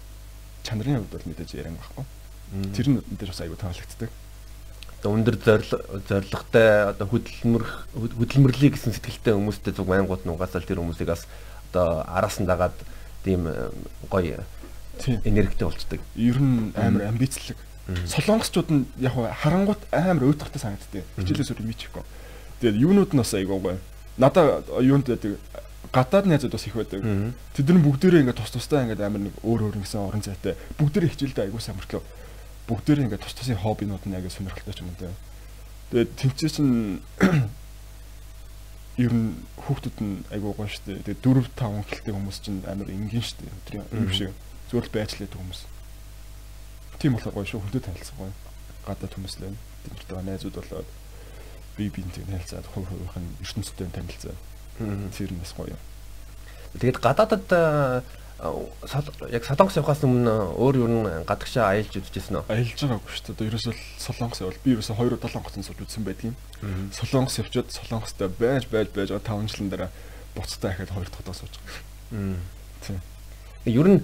Чанарын 0.65 1.05
хувьд 1.05 1.13
бол 1.13 1.29
мэдээж 1.29 1.49
яриан 1.57 1.77
байхгүй. 1.77 2.05
Тэр 2.73 2.87
нь 2.89 2.97
мэдээж 3.05 3.29
бас 3.29 3.41
аюу 3.45 3.57
таалагддаг 3.57 4.09
өндөр 5.07 5.35
зорилготой 5.39 6.91
одоо 6.91 7.07
хөдөлмөр 7.07 7.63
хөдөлмөрлөе 7.95 8.75
гэсэн 8.75 8.91
сэтгэлтэй 8.91 9.31
хүмүүстэй 9.31 9.71
зүг 9.71 9.87
майнгууд 9.87 10.27
нь 10.27 10.33
угаасаа 10.35 10.59
тэр 10.59 10.83
хүмүүсийг 10.83 11.07
бас 11.07 11.23
одоо 11.71 12.03
араас 12.03 12.43
нь 12.43 12.49
дагаад 12.49 12.75
тийм 13.23 13.47
гоё 14.11 14.43
энергитэй 15.23 15.67
болцдог. 15.67 15.99
Ер 16.15 16.37
нь 16.39 16.75
амар 16.75 17.07
амбицлэг. 17.07 17.55
Солонгосчууд 18.11 18.69
нь 18.71 18.85
яг 18.99 19.15
харангуут 19.15 19.79
амар 19.91 20.27
өөдөртэй 20.27 20.59
санагддаг. 20.59 21.07
Хичээлээс 21.15 21.55
өөр 21.55 21.63
мичихгүй. 21.63 22.03
Тэгээд 22.59 22.81
юунууд 22.83 23.11
нь 23.15 23.21
бас 23.23 23.33
айгуугаа. 23.33 23.79
Надаа 24.19 24.67
юунд 24.83 25.07
байдаг 25.07 25.39
гадаад 25.93 26.25
найзууд 26.27 26.53
бас 26.53 26.67
их 26.67 26.75
байдаг. 26.75 27.01
Тэд 27.55 27.69
нар 27.71 27.81
бүгдээрээ 27.81 28.21
ингээд 28.27 28.37
тус 28.37 28.51
тустай 28.51 28.83
ингээд 28.83 29.01
амар 29.01 29.31
нэг 29.31 29.35
өөр 29.41 29.71
өөр 29.71 29.77
гэсэн 29.79 30.03
орон 30.03 30.21
зайтай. 30.21 30.53
Бүгдээрээ 30.77 31.11
хичээлдээ 31.15 31.45
айгуу 31.49 31.63
сайн 31.63 31.79
Бүгдээрээ 32.69 33.05
ингээд 33.09 33.23
тус 33.25 33.33
тусын 33.33 33.57
хоббинууд 33.57 34.05
нь 34.05 34.13
яг 34.13 34.29
сонирхолтой 34.29 34.73
ч 34.77 34.85
юм 34.85 34.93
уу. 34.93 35.09
Тэгээд 35.89 36.11
тэмцээ 36.21 36.49
чинь 36.53 37.01
ер 39.03 39.13
нь 39.13 39.41
хүүхдүүд 39.57 39.97
нь 40.05 40.21
айгуу 40.29 40.53
гоё 40.53 40.69
шүү 40.69 41.01
дээ. 41.01 41.17
Тэгээд 41.17 41.25
4 41.25 41.49
5 41.57 41.89
хэлтэй 41.89 42.13
хүмүүс 42.13 42.37
чинь 42.45 42.61
амар 42.69 42.93
энгийн 42.93 43.25
шүү 43.25 43.37
дээ. 43.41 43.57
Өдрийн 43.57 43.85
юм 43.89 44.13
шиг 44.13 44.31
зүгээр 44.69 44.85
л 44.85 44.93
байцлаад 44.93 45.33
хүмүүс. 45.33 45.61
Тийм 47.01 47.17
болохоор 47.17 47.35
гоё 47.41 47.47
шүү. 47.49 47.61
Хүнтэй 47.65 47.81
танилцсан 47.81 48.17
гоё. 48.21 48.33
Гадаад 48.85 49.13
хүмүүс 49.17 49.33
л 49.41 49.43
байна. 49.49 49.57
Тэмцдэг 49.89 50.21
найзууд 50.21 50.55
болоод 50.61 50.89
би 51.73 51.89
бинтэй 51.89 52.23
танилцаад 52.29 52.69
хувь 52.69 52.85
хувийнх 52.85 53.17
нь 53.17 53.33
ертөнцтэй 53.41 53.89
танилцаад 53.89 54.39
Тэр 54.79 55.31
нь 55.35 55.41
бас 55.43 55.51
гоё. 55.57 55.75
Тэгээд 56.79 57.03
гадаадад 57.03 57.47
яг 58.39 59.43
солонгос 59.43 59.75
явахаас 59.75 60.03
өмнө 60.07 60.33
өөр 60.55 60.75
юу 60.79 60.87
н 60.87 61.23
гадагшаа 61.27 61.75
аялж 61.75 61.91
үзчихсэн 61.91 62.39
үү? 62.39 62.47
Аялж 62.47 62.71
байгаагүй 62.79 63.11
шүү 63.11 63.35
дээ. 63.35 63.49
Ерөөсөө 63.51 63.75
солонгос 63.99 64.39
явал 64.39 64.59
би 64.63 64.75
ерөөсөө 64.79 64.95
2 64.95 65.19
7 65.19 65.43
гоцон 65.43 65.63
сууж 65.67 65.79
үзсэн 65.83 66.07
байдгийн. 66.07 66.35
Солонгос 66.95 67.35
явчаад 67.43 67.67
солонгостой 67.75 68.31
байж 68.31 68.71
байж 68.71 68.87
байж 68.95 69.11
5 69.11 69.51
жилийн 69.51 69.69
дараа 69.69 69.91
буцтай 70.39 70.71
ахад 70.71 70.87
2 70.87 71.03
дахь 71.03 71.19
удаа 71.19 71.35
сууж 71.35 71.51
байгаа. 71.59 72.39
Тийм. 72.87 73.01
Ер 73.67 73.87
нь 73.91 73.99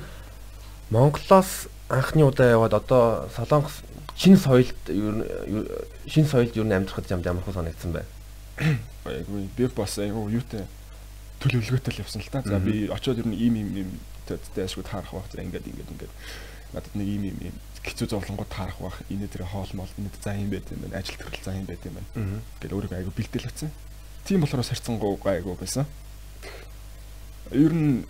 Монголоос 0.91 1.71
анхны 1.87 2.27
удаа 2.27 2.51
яваад 2.51 2.75
одоо 2.75 3.31
солонгос 3.31 3.87
шинэ 4.19 4.35
соёлд 4.35 4.79
ер 4.91 5.15
нь 5.15 5.23
шинэ 6.11 6.27
соёлд 6.27 6.59
ер 6.59 6.67
нь 6.67 6.75
амьдрахад 6.75 7.07
ямар 7.07 7.39
хөө 7.39 7.55
санагдсан 7.55 7.95
байна? 7.95 8.11
Айгүй 9.07 9.47
би 9.55 9.67
бас 9.71 9.95
айгүй 9.95 10.43
юутай 10.43 10.67
төлөвлөгөөтэй 11.39 11.93
л 11.95 12.01
явсан 12.03 12.21
л 12.21 12.31
та. 12.31 12.43
За 12.43 12.59
би 12.59 12.91
очиод 12.91 13.19
ер 13.23 13.27
нь 13.27 13.35
ийм 13.35 13.55
ийм 13.55 13.69
ийм 13.75 13.89
дэшгүй 14.27 14.83
таарах 14.83 15.11
баг. 15.13 15.27
За 15.31 15.41
ингээд 15.41 15.67
ингээд 15.69 15.91
ингээд 15.93 16.13
надад 16.73 16.93
нэг 16.95 17.07
ийм 17.07 17.23
ийм 17.29 17.55
хэцүү 17.85 18.07
зовлонгууд 18.09 18.49
таарах 18.49 18.79
баг. 18.81 18.95
Инээ 19.09 19.29
тэр 19.29 19.45
хоол 19.45 19.69
мол 19.73 19.91
инээ 19.97 20.13
за 20.21 20.33
юм 20.33 20.49
байт 20.49 20.67
юм 20.73 20.81
байна. 20.83 20.99
Ажил 20.99 21.17
төрөл 21.21 21.43
за 21.45 21.53
юм 21.53 21.65
байт 21.69 21.85
юм 21.85 21.95
байна. 21.97 22.41
Гэл 22.61 22.75
өөрийгөө 22.75 22.97
айгүй 22.97 23.13
бэлдээл 23.13 23.49
авсан. 23.49 23.71
Тийм 24.25 24.41
болохоор 24.41 24.65
сарцсангуу 24.65 25.21
айгүй 25.21 25.55
байсан. 25.55 25.85
Ер 27.53 27.73
нь 27.73 28.03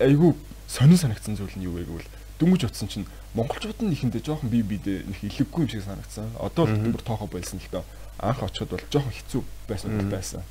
айгүй 0.00 0.32
сонин 0.68 0.96
санагдсан 0.96 1.36
зүйл 1.36 1.52
нь 1.58 1.68
юу 1.68 1.76
вэ 1.76 1.84
гэвэл 1.84 2.08
дөнгөж 2.40 2.64
утсан 2.64 2.88
чинь 2.88 3.06
монголчууд 3.34 3.82
нь 3.84 3.92
ихэндээ 3.92 4.24
жоохон 4.24 4.48
бие 4.48 4.64
биедээ 4.64 5.04
нэг 5.04 5.20
илэггүй 5.20 5.66
юм 5.66 5.68
шиг 5.68 5.84
санагдсан. 5.84 6.32
Одоо 6.40 6.64
л 6.64 6.92
бүр 6.92 7.02
тоохоо 7.04 7.28
болсон 7.28 7.60
л 7.60 7.68
доо 7.68 7.84
анх 8.18 8.42
очиод 8.42 8.70
бол 8.72 8.84
жоохон 8.88 9.12
хэцүү 9.12 9.42
байсан 9.68 10.10
байсан. 10.10 10.42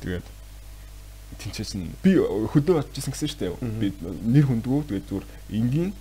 Тэгээд 0.00 0.26
тэнцээс 1.36 1.76
нь 1.76 1.92
би 2.00 2.16
хөдөө 2.16 2.80
очижсэн 2.80 3.12
гэсэн 3.12 3.28
шүү 3.28 3.40
дээ. 3.44 3.52
Би 3.80 3.86
нэр 4.00 4.48
хүндгүү 4.48 4.80
тэгээд 4.88 5.08
зүгээр 5.12 5.26
энгийн 5.52 5.92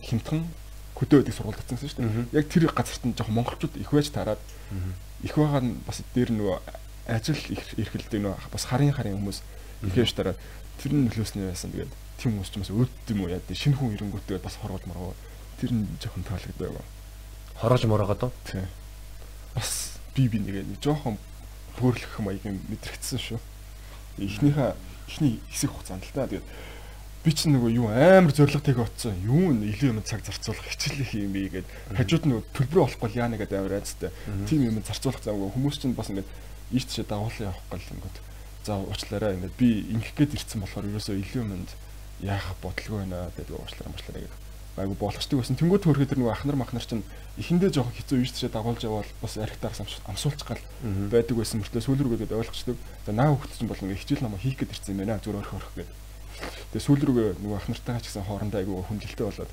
хямдхан 0.00 0.48
хөдөө 0.96 1.18
өдийг 1.22 1.36
сургуульд 1.36 1.60
татсан 1.60 1.76
гэсэн 1.76 1.90
шүү 1.92 2.32
дээ. 2.32 2.40
Яг 2.40 2.46
тэр 2.48 2.64
газарт 2.72 3.04
нь 3.04 3.12
жоохон 3.12 3.36
монголчууд 3.36 3.76
их 3.76 3.92
байж 3.92 4.08
тараад 4.08 4.40
их 5.22 5.34
байгаа 5.36 5.60
нь 5.60 5.76
бас 5.84 6.00
дээр 6.16 6.32
нөгөө 6.32 6.56
ажил 7.12 7.40
эрхэлдэг 7.76 8.20
нөгөө 8.24 8.48
бас 8.48 8.64
харын 8.64 8.96
харын 8.96 9.20
хүмүүс 9.20 9.38
их 9.84 9.94
байж 9.94 10.12
тараад 10.16 10.38
тэр 10.80 10.92
нь 10.96 11.04
нөлөөснөө 11.06 11.52
байсан. 11.52 11.70
Тэгээд 11.76 11.92
тийм 12.18 12.40
хүмүүс 12.40 12.50
ч 12.50 12.56
бас 12.58 12.72
өөд 12.72 13.12
юм 13.12 13.20
уу 13.22 13.30
яа 13.30 13.42
шинэ 13.44 13.76
хүн 13.76 13.94
ирэнгүүтээ 13.94 14.40
бас 14.40 14.56
хорвол 14.58 14.82
моргоо 14.88 15.14
тэр 15.60 15.70
нь 15.76 15.86
жоохон 16.00 16.24
таалагддаг. 16.24 16.82
Хорож 17.60 17.82
моргоод. 17.86 18.32
Тийм 18.48 18.66
бас 19.54 19.98
би 20.14 20.28
би 20.28 20.38
нэг 20.38 20.66
нэг 20.66 20.80
жоохон 20.82 21.18
бөөрлөх 21.78 22.18
маягийн 22.22 22.58
мэдрэгдсэн 22.70 23.18
шүү. 23.18 23.38
Эхнийхээ 24.18 24.74
эхний 25.08 25.40
хэсэг 25.50 25.70
хугацаанд 25.70 26.04
л 26.04 26.14
та. 26.14 26.26
Тэгээд 26.26 26.46
би 27.24 27.30
ч 27.32 27.48
нөгөө 27.48 27.70
юу 27.74 27.88
амар 27.88 28.32
зориг 28.34 28.62
тэг 28.62 28.78
оцсон. 28.78 29.14
Юу 29.24 29.54
н 29.54 29.62
илүү 29.64 29.94
юм 29.94 30.02
цаг 30.02 30.22
зарцуулах 30.26 30.66
хичээлэх 30.66 31.14
юм 31.16 31.32
бэ 31.32 31.62
гээд 31.62 31.68
хажууд 31.96 32.24
нөгөө 32.26 32.42
төлбөрөө 32.54 32.84
олохгүй 32.88 33.18
яана 33.18 33.36
гэдэг 33.40 33.58
амар 33.58 33.80
айцтай. 33.80 34.10
Тим 34.46 34.64
юм 34.64 34.80
зарцуулах 34.82 35.22
замгүй 35.22 35.50
хүмүүс 35.54 35.76
чинь 35.80 35.96
бас 35.98 36.10
ингээд 36.12 36.28
ийш 36.72 36.84
тийш 36.86 37.06
дагуулсан 37.08 37.50
явах 37.50 37.64
гал 37.70 37.84
ингээд 37.84 38.16
за 38.64 38.72
уучлаарай 38.76 39.34
ингээд 39.40 39.54
би 39.56 39.68
ингэх 39.96 40.14
гээд 40.14 40.36
ирсэн 40.36 40.60
болохоор 40.62 40.88
ерөөсөө 40.92 41.16
илүү 41.18 41.42
юмд 41.42 41.70
яах 42.22 42.54
бодлого 42.62 43.00
байна 43.02 43.30
гэдэг 43.36 43.54
уучлаарай 43.56 43.92
уучлаарай 43.92 44.22
гэдэг 44.28 44.46
айгу 44.78 44.94
болгочдөг 44.94 45.38
байсан. 45.42 45.58
Тэнгүүд 45.58 45.82
төрөхөд 45.84 46.10
тэр 46.14 46.20
нөгөө 46.22 46.34
ахнар 46.34 46.56
махнар 46.58 46.84
чинь 46.86 47.02
эхэндээ 47.38 47.70
жоохон 47.70 47.94
хэцүү 47.94 48.18
ийш 48.18 48.32
тийшээ 48.34 48.50
дагуулж 48.50 48.82
явбал 48.82 49.06
бас 49.22 49.38
архитарс 49.38 49.80
амсуулчих 50.10 50.46
гал 50.46 50.62
байдаг 51.10 51.38
байсан 51.38 51.62
мөртлөө 51.62 51.82
сүүл 51.86 52.02
рүүгээд 52.02 52.34
ойлгочдөг. 52.34 52.76
За 53.06 53.12
наа 53.14 53.30
хөвгт 53.30 53.54
чинь 53.54 53.70
бол 53.70 53.78
ингээ 53.78 54.02
хичээл 54.02 54.26
намаа 54.26 54.42
хийх 54.42 54.58
гээд 54.58 54.74
ирсэн 54.74 54.98
юм 54.98 55.06
байна. 55.06 55.22
Зүгээр 55.22 55.38
орхих 55.38 55.54
орхих 55.54 55.74
гээд. 55.78 55.90
Тэгээ 56.74 56.86
сүүл 56.86 57.02
рүүгээ 57.06 57.28
нөгөө 57.38 57.58
ахнартайгаа 57.62 58.02
ч 58.02 58.06
гэсэн 58.10 58.26
хоорондоо 58.26 58.58
айгу 58.58 58.82
хүнжилтэй 58.86 59.26
болоод 59.26 59.52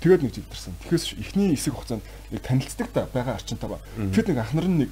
тэгээд 0.00 0.22
нэг 0.24 0.32
зилдэрсэн. 0.36 0.74
Тэгэхээс 0.80 1.04
эхний 1.20 1.48
хэсэг 1.56 1.74
хугацаанд 1.76 2.04
нэг 2.32 2.40
танилцдаг 2.40 2.88
та 2.92 3.08
байгаа 3.12 3.36
арчинтайгаа. 3.36 3.80
Тэгэд 3.96 4.28
нэг 4.32 4.40
ахнар 4.40 4.68
нь 4.68 4.78
нэг 4.84 4.90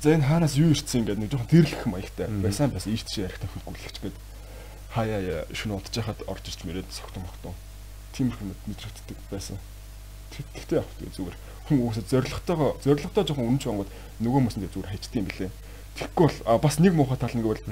за 0.00 0.16
энэ 0.16 0.28
хаанаас 0.28 0.54
юу 0.56 0.72
ирсэн 0.72 1.04
ингээд 1.04 1.20
нэг 1.20 1.30
жоохон 1.32 1.52
тэрлэх 1.52 1.84
маягтай 1.84 2.28
байсан 2.40 2.72
бас 2.72 2.88
ийш 2.88 3.04
тийшээ 3.04 3.28
архитар 3.28 3.50
хөнгөлөгч 3.52 3.96
гээд 4.00 4.16
хаяа 4.94 5.44
шүн 5.52 5.76
удаж 5.76 5.94
хахад 5.94 6.24
орж 6.24 6.44
ирч 6.48 6.60
мөрөөд 6.64 6.88
согтон 6.88 7.26
мохтон 7.26 7.54
тиймэрхүү 8.16 8.46
мэдрэгддэг 8.70 9.18
байсан. 9.28 9.58
Тэгтээ 10.30 10.80
явах 10.80 10.94
зүгээр 10.98 11.36
хүн 11.70 11.80
уусаа 11.86 12.04
зоригтойгоо 12.10 12.76
зоригтой 12.82 13.24
жоохон 13.24 13.46
үнэн 13.46 13.62
чонгод 13.62 13.90
нөгөө 14.18 14.40
нь 14.42 14.66
зүгээр 14.66 14.90
хайчдсан 14.90 15.20
юм 15.22 15.28
билээ. 15.30 15.50
Тэгэхгүй 15.96 16.26
бол 16.26 16.58
бас 16.58 16.76
нэг 16.82 16.92
муухай 16.98 17.18
тал 17.18 17.34
нь 17.34 17.42
гэвэл 17.46 17.64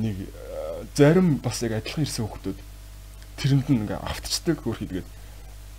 нэг 0.00 0.16
зарим 0.96 1.36
бас 1.44 1.60
яг 1.62 1.76
адилхан 1.76 2.04
ирсэн 2.08 2.24
хүмүүс 2.24 2.58
тэрэнд 3.36 3.68
нь 3.68 3.80
ингээ 3.84 4.00
автцдаг 4.00 4.64
өөр 4.64 4.80
хийдгээд 4.80 5.08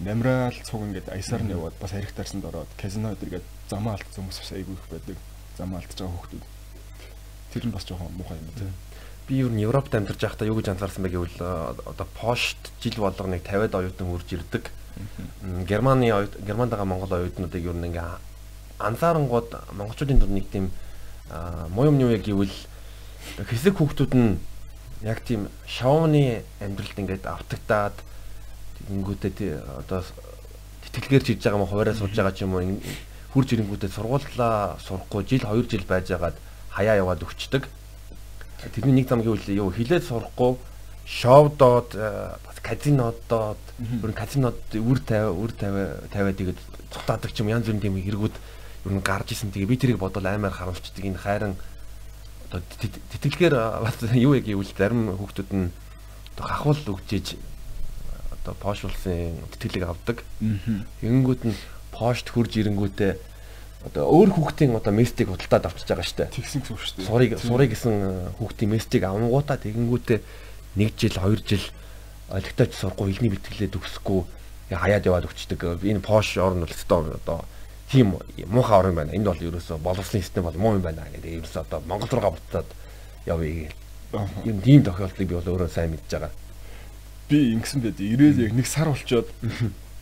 намраал 0.05 0.57
цуг 0.61 0.85
ингээд 0.85 1.09
аясаар 1.09 1.41
нь 1.41 1.53
яваад 1.57 1.73
бас 1.81 1.91
харих 1.91 2.13
тарсанд 2.13 2.45
ороод 2.45 2.69
казино 2.77 3.17
өдөргээд 3.17 3.45
замаа 3.69 3.97
алдсан 3.97 4.29
хүмүүс 4.29 4.39
бас 4.45 4.51
айгүй 4.53 4.77
их 4.77 4.85
байдаг. 4.93 5.17
Замаа 5.57 5.81
алдж 5.81 5.97
байгаа 5.97 6.13
хүмүүс. 6.13 6.45
Тэр 7.53 7.63
нь 7.65 7.73
бас 7.73 7.85
жоохон 7.85 8.13
муухай 8.13 8.37
юм 8.37 8.53
тийм 8.53 8.73
би 9.27 9.43
юу 9.43 9.51
н 9.51 9.59
Европт 9.59 9.91
амьдарч 9.91 10.23
байхдаа 10.23 10.47
юу 10.47 10.55
гэж 10.55 10.71
анзаарсан 10.71 11.03
бэ 11.03 11.11
гэвэл 11.11 11.37
одоо 11.43 12.07
пошт 12.15 12.71
жил 12.79 12.95
болго 13.03 13.27
нэг 13.27 13.43
50-аад 13.43 13.75
оюутан 13.75 14.07
үрж 14.07 14.31
ирдэг. 14.31 14.71
Германы 15.67 16.09
Германд 16.45 16.71
байгаа 16.71 16.85
монгол 16.85 17.13
оюутнуудыг 17.13 17.63
юу 17.63 17.73
н 17.73 17.89
ингээ 17.89 18.09
анзаарангууд 18.79 19.49
монголчуудын 19.73 20.19
дунд 20.19 20.33
нэг 20.33 20.45
тийм 20.51 20.71
муу 21.73 21.85
юм 21.85 21.99
юу 21.99 22.13
гэвэл 22.17 22.55
хэсэг 23.37 23.77
хүүхдүүд 23.77 24.13
нь 24.15 24.39
яг 25.03 25.21
тийм 25.21 25.49
шавны 25.65 26.43
амьдралд 26.61 26.97
ингээд 26.97 27.25
автагдаад 27.25 27.95
тэгэнгүүтээ 28.87 29.85
одоо 29.85 30.01
тэтгэлгээр 30.87 31.23
чиж 31.25 31.43
байгаа 31.43 31.59
юм 31.61 31.67
хуваараа 31.69 31.95
суулж 31.97 32.15
байгаа 32.15 32.33
ч 32.33 32.45
юм 32.45 32.55
уу 32.55 32.81
хурж 33.33 33.53
ирэнгүүтээ 33.53 33.91
сургууллаа 33.93 34.81
сурахгүй 34.81 35.21
жил 35.29 35.45
2 35.45 35.69
жил 35.69 35.85
байжгаад 35.85 36.35
хаяа 36.73 36.97
яваад 36.97 37.21
өгчдөг. 37.21 37.69
Тэрний 38.73 39.03
нэг 39.03 39.09
зам 39.09 39.21
гэвэл 39.21 39.45
юу 39.53 39.69
хилээд 39.69 40.07
сурахгүй 40.07 40.57
шоудоод 41.07 41.95
э, 41.95 42.35
бас 42.43 42.59
казинодоод 42.59 43.63
бүр 44.03 44.11
казинод 44.11 44.59
үр 44.75 44.99
тавиа 44.99 45.31
үр 45.31 45.55
тавиа 45.55 46.03
тавиад 46.11 46.35
тэгээд 46.35 46.59
цутаадаг 46.91 47.31
ч 47.31 47.39
юм 47.39 47.51
янз 47.55 47.63
бүрийн 47.71 47.79
тийм 47.79 47.95
хэрэгүүд 47.95 48.35
ер 48.35 48.91
нь 48.91 49.03
гарч 49.03 49.31
исэн. 49.31 49.55
Тэгээ 49.55 49.71
би 49.71 49.79
тэрийг 49.79 49.99
бодвол 50.03 50.27
аймаар 50.27 50.51
харамсчдаг 50.51 51.03
энэ 51.07 51.15
хайран 51.15 51.55
одоо 52.51 52.59
тэтгэлгээр 52.59 53.55
бас 53.55 53.95
юу 54.11 54.35
яг 54.35 54.43
гэвэл 54.43 54.75
зарим 54.75 55.15
хүүхдүүд 55.15 55.51
нь 55.55 55.71
одоо 56.35 56.43
хахуул 56.43 56.99
өгчээж 56.99 57.39
одоо 58.35 58.53
пош 58.59 58.83
улсын 58.83 59.39
тэтгэлийг 59.55 59.87
авдаг. 59.87 60.27
Тэгэнгүүт 60.99 61.43
нь 61.47 61.55
пошт 61.91 62.27
хурж 62.31 62.55
ирэнгүүтээ 62.59 63.13
одоо 63.87 64.03
өөр 64.11 64.35
хүүхдийн 64.35 64.75
одоо 64.75 64.91
мессежийг 64.91 65.31
худалдаад 65.31 65.71
авчиж 65.71 65.87
байгаа 65.87 66.07
штэ. 66.07 66.31
Тэгсэн 66.31 66.59
гэсэн 66.63 66.75
үг 66.75 66.81
штэ. 66.83 67.07
Сурыг 67.07 67.31
сурыг 67.39 67.69
гэсэн 67.71 67.93
э, 67.93 68.11
хүүхдийн 68.39 68.71
мессежийг 68.73 69.03
авангуудаа 69.05 69.57
тэгэнгүүтээ 69.61 70.19
1 70.77 70.93
жил 70.97 71.17
2 71.17 71.41
жил 71.49 71.65
олигтойч 72.29 72.73
сурахгүй 72.77 73.11
ихний 73.11 73.31
бэлтгэлээ 73.33 73.73
төгсөхгүй 73.73 74.21
хаяад 74.69 75.05
яваад 75.07 75.25
өчтдөг. 75.31 75.81
Энэ 75.83 76.03
пош 76.03 76.37
орн 76.37 76.61
бол 76.61 76.69
өстой 76.69 77.15
одоо 77.15 77.45
тийм 77.91 78.19
муухай 78.47 78.79
орн 78.79 78.95
байна. 78.95 79.15
Энд 79.15 79.25
бол 79.25 79.39
ерөөсө 79.39 79.77
боловсны 79.79 80.21
систем 80.21 80.43
бол 80.43 80.57
муу 80.57 80.75
юм 80.75 80.83
байна 80.83 81.07
гэдэг. 81.07 81.39
Ерөөсө 81.39 81.63
одоо 81.63 81.79
Монгол 81.87 82.11
руугаа 82.11 82.35
буцаад 82.35 82.67
явъя 83.25 83.71
гэх. 83.71 83.75
Юм 84.45 84.61
тийм 84.61 84.83
тохиолдлыг 84.83 85.27
би 85.27 85.35
бол 85.35 85.51
өөрөө 85.55 85.71
сайн 85.71 85.91
мэдж 85.95 86.11
байгаа. 86.11 86.31
Би 87.29 87.53
ингэсэн 87.55 87.81
байд. 87.81 87.99
Ирээд 87.99 88.37
яг 88.43 88.53
нэг 88.53 88.67
сар 88.67 88.91
болчоод 88.91 89.31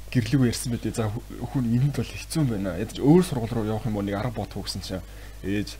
гэрлэг 0.10 0.50
ярьсан 0.50 0.74
байдээ. 0.74 0.98
За 0.98 1.10
хүн 1.14 1.66
энд 1.70 1.94
бол 1.94 2.10
хэцүү 2.10 2.42
юм 2.42 2.50
байна. 2.50 2.78
Ядаж 2.82 2.98
өөр 2.98 3.22
сургууль 3.22 3.54
руу 3.54 3.70
явах 3.70 3.86
юм 3.86 3.98
уу 3.98 4.06
нэг 4.06 4.18
10 4.18 4.34
бодох 4.34 4.66
гэсэн 4.66 4.82
чинь 4.82 5.06
ээж 5.46 5.78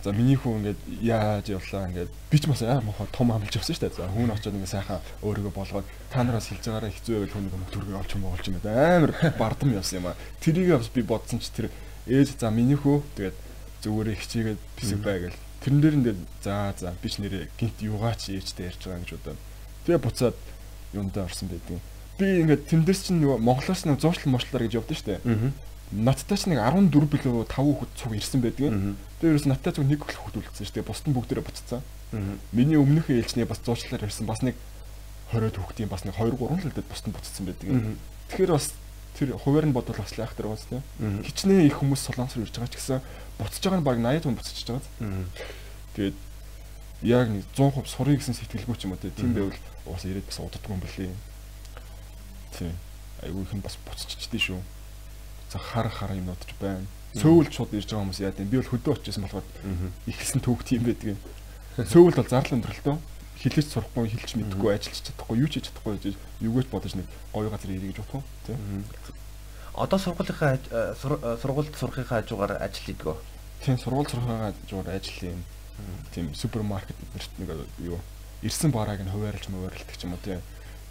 За 0.00 0.12
миний 0.12 0.36
хүн 0.36 0.64
ингээд 0.64 0.80
яаж 1.04 1.46
явлаа 1.52 1.88
ингээд 1.92 2.08
би 2.08 2.36
ч 2.40 2.48
бас 2.48 2.64
яа 2.64 2.80
мохоо 2.80 3.04
том 3.12 3.32
амлж 3.36 3.52
явсан 3.52 3.76
шүү 3.76 3.84
дээ. 3.84 4.00
За 4.00 4.08
хүн 4.08 4.32
очиод 4.32 4.56
ингээд 4.56 4.72
сайхан 4.72 5.04
өөрийгөө 5.20 5.52
болгоод 5.52 5.86
та 6.08 6.24
нараас 6.24 6.48
хэлж 6.48 6.64
байгаараа 6.64 6.88
хэцүү 6.88 7.14
байвал 7.20 7.34
хүн 7.36 7.44
нэг 7.44 7.68
төргөө 7.68 8.00
олч 8.00 8.10
юм 8.16 8.24
болж 8.24 8.44
юм 8.48 8.56
байна. 8.64 8.96
Амар 8.96 9.12
бардам 9.36 9.76
явсан 9.76 10.00
юм 10.00 10.08
аа. 10.08 10.16
Тэрийг 10.40 10.72
бас 10.80 10.88
би 10.88 11.02
бодсон 11.04 11.44
ч 11.44 11.52
тэр 11.52 11.68
ээж 12.08 12.40
за 12.40 12.48
миний 12.48 12.80
хүү 12.80 13.04
тэгээд 13.20 13.36
зүгээрээ 13.84 14.16
хичээгээд 14.24 14.60
бисэг 14.80 14.98
бай 15.04 15.16
гэл. 15.20 15.38
Тэрэн 15.60 15.80
дээр 15.84 15.96
ингээд 16.00 16.20
за 16.40 16.72
за 16.80 16.96
би 16.96 17.08
ч 17.12 17.20
нэрээ 17.20 17.52
гинт 17.60 17.76
юугаач 17.84 18.32
ээжтэй 18.32 18.72
ярьж 18.72 18.80
байгаа 18.80 19.04
гэж 19.04 19.10
бодоод. 19.20 19.40
Тэгээ 19.84 20.00
буцаад 20.00 20.36
юундаа 20.96 21.28
орсон 21.28 21.52
байдیں۔ 21.52 21.80
Би 22.16 22.26
ингээд 22.40 22.68
тэн 22.68 22.84
дээрс 22.88 23.04
чинь 23.08 23.20
нөгөө 23.20 23.40
Монголоос 23.40 23.84
нэг 23.84 24.00
зуушлан 24.00 24.32
мошлоор 24.32 24.64
гэж 24.64 24.80
явдсан 24.80 24.96
шүү 24.96 25.08
дээ. 25.12 25.20
Надтай 25.90 26.38
ч 26.38 26.46
нэг 26.46 26.62
14 26.62 27.10
билүү 27.10 27.50
5 27.50 27.66
хүүхэд 27.66 27.90
цуг 27.98 28.14
ирсэн 28.14 28.38
байдаг. 28.38 28.94
Тэр 29.18 29.34
ерөөс 29.34 29.46
надтай 29.50 29.74
зөв 29.74 29.82
нэг 29.90 30.06
хүүхэд 30.06 30.38
үлдсэн 30.38 30.62
шүү 30.62 30.74
дээ. 30.78 30.86
Бусд 30.86 31.06
нь 31.10 31.14
бүгдээрээ 31.18 31.42
буцсан. 31.42 31.82
Миний 32.54 32.78
өмнөх 32.78 33.10
ээлжний 33.10 33.42
бас 33.42 33.58
зуучлаар 33.58 34.06
ирсэн 34.06 34.22
бас 34.22 34.46
нэг 34.46 34.54
20 35.34 35.50
хүүхдийн 35.58 35.90
бас 35.90 36.06
нэг 36.06 36.14
2 36.14 36.30
3 36.38 36.46
л 36.46 36.66
үлдээд 36.70 36.86
бусд 36.86 37.06
нь 37.10 37.14
буцсан 37.14 37.42
байдаг. 37.42 37.98
Тэгэхээр 38.30 38.54
бас 38.54 38.70
тэр 39.18 39.34
хуваар 39.34 39.66
нь 39.66 39.74
бодвол 39.74 39.98
бас 39.98 40.14
лайх 40.14 40.30
дээр 40.38 40.54
бас 40.54 40.62
тийм. 40.70 40.82
Хичнээн 41.26 41.66
их 41.66 41.82
хүмүүс 41.82 42.06
солонгос 42.06 42.38
руу 42.38 42.46
ирж 42.46 42.54
байгаа 42.54 42.70
ч 42.70 42.78
гэсэн 42.78 43.02
буцаж 43.42 43.62
байгаа 43.66 43.80
нь 43.82 43.88
баг 43.90 43.98
80 43.98 44.30
хүн 44.30 44.38
буцаж 44.38 44.58
байгаа. 44.62 45.26
Тэгээд 45.98 46.18
яг 47.02 47.26
нэг 47.34 47.42
100% 47.58 47.90
сурыг 47.90 48.22
гэсэн 48.22 48.38
сэтгэлгүй 48.38 48.78
ч 48.78 48.86
юм 48.86 48.94
уу 48.94 49.02
тийм 49.02 49.34
байвал 49.34 49.58
уус 49.90 50.06
ирээд 50.06 50.30
бас 50.30 50.38
удахгүй 50.38 50.70
юм 50.70 50.82
билий. 50.86 51.10
Тийм. 52.54 52.78
Айгүй 53.26 53.42
их 53.42 53.54
нь 53.58 53.64
бас 53.66 53.74
буцчихдээ 53.82 54.38
шүү 54.38 54.62
хар 55.58 55.88
хар 55.88 56.14
юмнууд 56.14 56.42
ч 56.46 56.54
байна. 56.60 56.86
Сөүлд 57.16 57.50
шууд 57.50 57.74
ирж 57.74 57.90
байгаа 57.90 58.04
хүмүүс 58.06 58.20
яа 58.22 58.30
гэв. 58.30 58.46
Би 58.46 58.60
бол 58.62 58.70
хөдөө 58.70 58.94
очижсэн 59.02 59.24
болохоор 59.26 59.46
ихэлсэн 60.06 60.40
төвхт 60.44 60.68
юм 60.70 60.84
байдаг. 60.86 61.18
Сөүлд 61.90 62.16
бол 62.20 62.30
зардал 62.30 62.54
өндөрлөлтөө 62.60 62.96
хилэж 63.40 63.66
сурахгүй, 63.72 64.12
хилж 64.12 64.36
мэдэхгүй, 64.36 64.76
ажиллаж 64.76 65.00
чадахгүй, 65.00 65.36
юу 65.40 65.48
ч 65.48 65.56
хийж 65.56 65.72
чадахгүй 65.72 65.96
гэж 65.96 66.16
юугэж 66.44 66.66
бодож 66.68 66.92
нэг 66.92 67.08
гоё 67.32 67.48
газар 67.48 67.72
ирэх 67.72 67.96
гэж 67.96 67.98
бодох 68.04 68.24
тийм. 68.44 68.84
Одоо 69.72 69.96
сургуулийнхаа 69.96 70.60
э, 70.60 70.92
э, 70.92 71.36
сургуульд 71.40 71.72
сурахынхаа 71.72 72.20
хажуугаар 72.20 72.60
ажил 72.60 72.84
хийдэг. 72.84 73.16
Тийм, 73.64 73.80
сургууль 73.80 74.12
сурахынхаа 74.12 74.52
хажуугаар 74.52 74.92
ажил 74.92 75.32
юм. 75.32 75.40
Тийм, 76.12 76.34
супермаркет 76.36 77.00
нэрт 77.16 77.32
нэг 77.40 77.48
юу 77.80 77.96
ирсэн 78.42 78.72
барааг 78.72 79.00
нь 79.04 79.12
хуваарлж 79.12 79.48
муваарлдаг 79.48 79.96
ч 79.96 80.04
юм 80.04 80.12
уу 80.16 80.24
тийм 80.24 80.40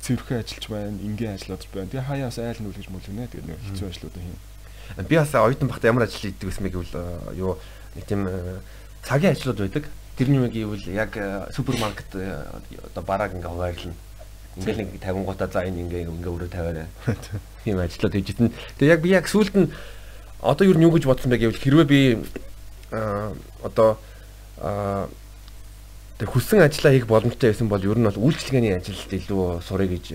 цэвэрхэн 0.01 0.39
ажиллаж 0.39 0.65
байна, 0.69 0.97
энгийн 0.99 1.33
ажиллаж 1.35 1.63
байна. 1.73 1.89
Тэгээ 1.91 2.07
хаяас 2.07 2.37
айл 2.39 2.61
нүлгэж 2.63 2.87
мүлгэнэ. 2.89 3.27
Тэгээ 3.29 3.47
нэг 3.47 3.59
хэцүү 3.69 3.87
ажлуудаа 3.89 4.23
хийн. 4.23 4.39
Би 5.07 5.15
бас 5.15 5.33
оюутан 5.35 5.69
багт 5.69 5.83
ямар 5.85 6.03
ажил 6.07 6.23
хийдэг 6.23 6.49
гэсэн 6.49 6.63
мэг 6.63 6.73
гэвэл 6.73 6.95
юу 7.37 7.59
нэг 7.95 8.05
тийм 8.07 8.21
цагийн 9.03 9.33
ажлууд 9.35 9.59
байдаг. 9.59 9.85
Тэрний 10.17 10.39
үг 10.39 10.53
гэвэл 10.55 10.87
яг 10.91 11.11
супермаркет 11.53 12.11
одоо 12.15 13.03
барааг 13.03 13.35
ингээ 13.35 13.51
хуваарлна. 13.51 13.95
Ингээл 14.57 14.81
нэг 14.81 14.89
50 15.03 15.25
гутаа 15.27 15.47
за 15.47 15.63
энэ 15.67 15.83
ингээ 15.85 16.09
ингээ 16.09 16.33
өрөө 16.33 16.49
тавиараа. 16.49 16.87
Тийм 17.63 17.79
ажлууд 17.85 18.13
хийж 18.17 18.29
итэн. 18.33 18.51
Тэгээ 18.79 18.93
яг 18.97 19.01
би 19.03 19.09
яг 19.13 19.27
сүүлд 19.29 19.55
нь 19.55 19.71
одоо 20.41 20.65
юу 20.65 20.79
юу 20.79 20.91
гэж 20.95 21.05
бодсон 21.05 21.31
бэ 21.31 21.37
гэвэл 21.37 21.59
хэрвээ 21.59 21.87
би 21.87 21.99
одоо 23.61 23.99
тэг 26.19 26.35
хүссэн 26.35 26.59
ажиллаа 26.59 26.91
хийх 26.91 27.07
боломжтой 27.07 27.55
байсан 27.55 27.71
бол 27.71 27.79
ер 27.79 27.95
нь 27.95 28.03
бол 28.03 28.23
үйлчлэгээний 28.27 28.75
ажилд 28.75 29.07
илүү 29.07 29.63
сурах 29.63 29.87
гэж 29.87 30.05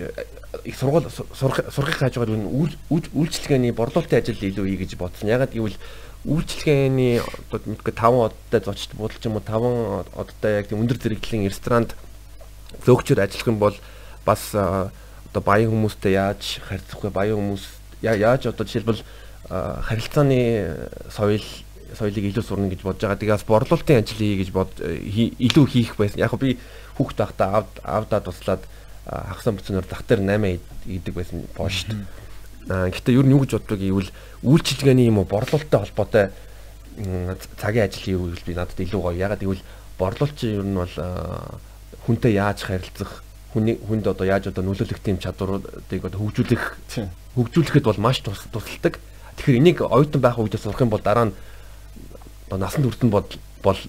их 0.61 0.77
сургууль 0.77 1.09
сурахын 1.09 1.97
хажуугаар 1.97 2.29
үйлчлэгээний 2.29 3.73
борлуулалтын 3.73 4.21
ажил 4.21 4.37
илүү 4.37 4.65
хий 4.69 4.79
гэж 4.85 5.01
бодсон. 5.01 5.33
Ягаад 5.33 5.57
гэвэл 5.57 5.73
үйлчлэгээний 6.29 7.25
одоо 7.25 7.57
мэдгүй 7.65 7.93
5 7.97 8.21
одтой 8.21 8.61
зочд 8.61 8.93
буудалч 8.93 9.25
юм 9.25 9.41
уу 9.41 9.45
5 9.49 10.13
одтой 10.13 10.51
яг 10.61 10.69
тийм 10.69 10.85
өндөр 10.85 11.01
зэрэглэлийн 11.01 11.49
ресторанд 11.49 11.97
зөөгчөр 12.85 13.25
ажиллах 13.25 13.49
юм 13.49 13.57
бол 13.57 13.75
бас 14.29 14.53
одоо 14.53 15.41
баян 15.41 15.73
хүмүүстэй 15.73 16.21
яаж 16.21 16.61
харьцах 16.69 17.01
вэ? 17.01 17.09
Баян 17.09 17.41
хүмүүс 17.41 17.65
яаж 18.05 18.45
одоо 18.53 18.61
жишээлбэл 18.61 19.01
харилцааны 19.49 20.69
соёл 21.09 21.45
соёлыг 21.95 22.25
илүү 22.29 22.43
сурна 22.43 22.69
гэж 22.69 22.81
бодож 22.83 23.01
байгаа. 23.03 23.19
Тэгээ 23.19 23.35
бас 23.35 23.47
борлуулалтын 23.47 23.99
ажил 24.03 24.19
хий 24.19 24.37
гэж 24.39 24.49
бод 24.51 24.71
илүү 24.79 25.65
хийх 25.71 25.95
байсан. 25.97 26.19
Яг 26.19 26.35
би 26.39 26.59
хүүхд 26.99 27.17
байхдаа 27.17 27.63
авд 27.63 27.73
авдаа 27.83 28.21
туслаад 28.21 28.63
хагсан 29.05 29.55
бүцнээр 29.55 29.87
зах 29.89 30.03
дээр 30.07 30.21
8 30.23 30.59
идэг 30.87 31.13
байсан 31.13 31.45
пошт. 31.55 31.89
Гэхдээ 32.65 33.17
ер 33.17 33.25
нь 33.25 33.33
юу 33.35 33.45
гэж 33.45 33.61
боддог 33.61 33.79
гэвэл 33.79 34.11
үйлчилгээний 34.41 35.07
юм 35.09 35.21
уу 35.21 35.29
борлуулалттай 35.29 35.79
холбоотой 35.85 36.25
цагийн 37.61 37.85
ажил 37.85 38.05
юу 38.17 38.23
гэвэл 38.33 38.47
би 38.49 38.53
надад 38.57 38.79
илүү 38.81 39.01
гоё. 39.01 39.13
Ягаад 39.13 39.43
гэвэл 39.45 39.63
борлуулалтын 40.01 40.49
ер 40.49 40.65
нь 40.65 40.79
бол 40.79 40.95
хүнтэй 42.09 42.33
яаж 42.33 42.65
харилцах 42.65 43.21
хүний 43.53 43.79
хүнд 43.79 44.09
одоо 44.09 44.25
яаж 44.25 44.49
одоо 44.51 44.63
нөлөөлөх 44.65 44.99
тийм 44.99 45.21
чадваруудыг 45.21 46.01
одоо 46.03 46.19
хөгжүүлэх 46.19 46.63
хөгжүүлэхэд 47.39 47.85
бол 47.87 48.03
маш 48.03 48.19
тусалдаг. 48.19 48.99
Тэгэхээр 49.39 49.59
энийг 49.63 49.79
оюутан 49.85 50.21
байх 50.21 50.35
үедээ 50.35 50.59
сурах 50.59 50.83
юм 50.83 50.91
бол 50.91 50.99
дараа 50.99 51.31
нь 51.31 51.37
насанд 52.57 52.85
хүртэн 52.85 53.09
бол 53.09 53.27
бол 53.63 53.79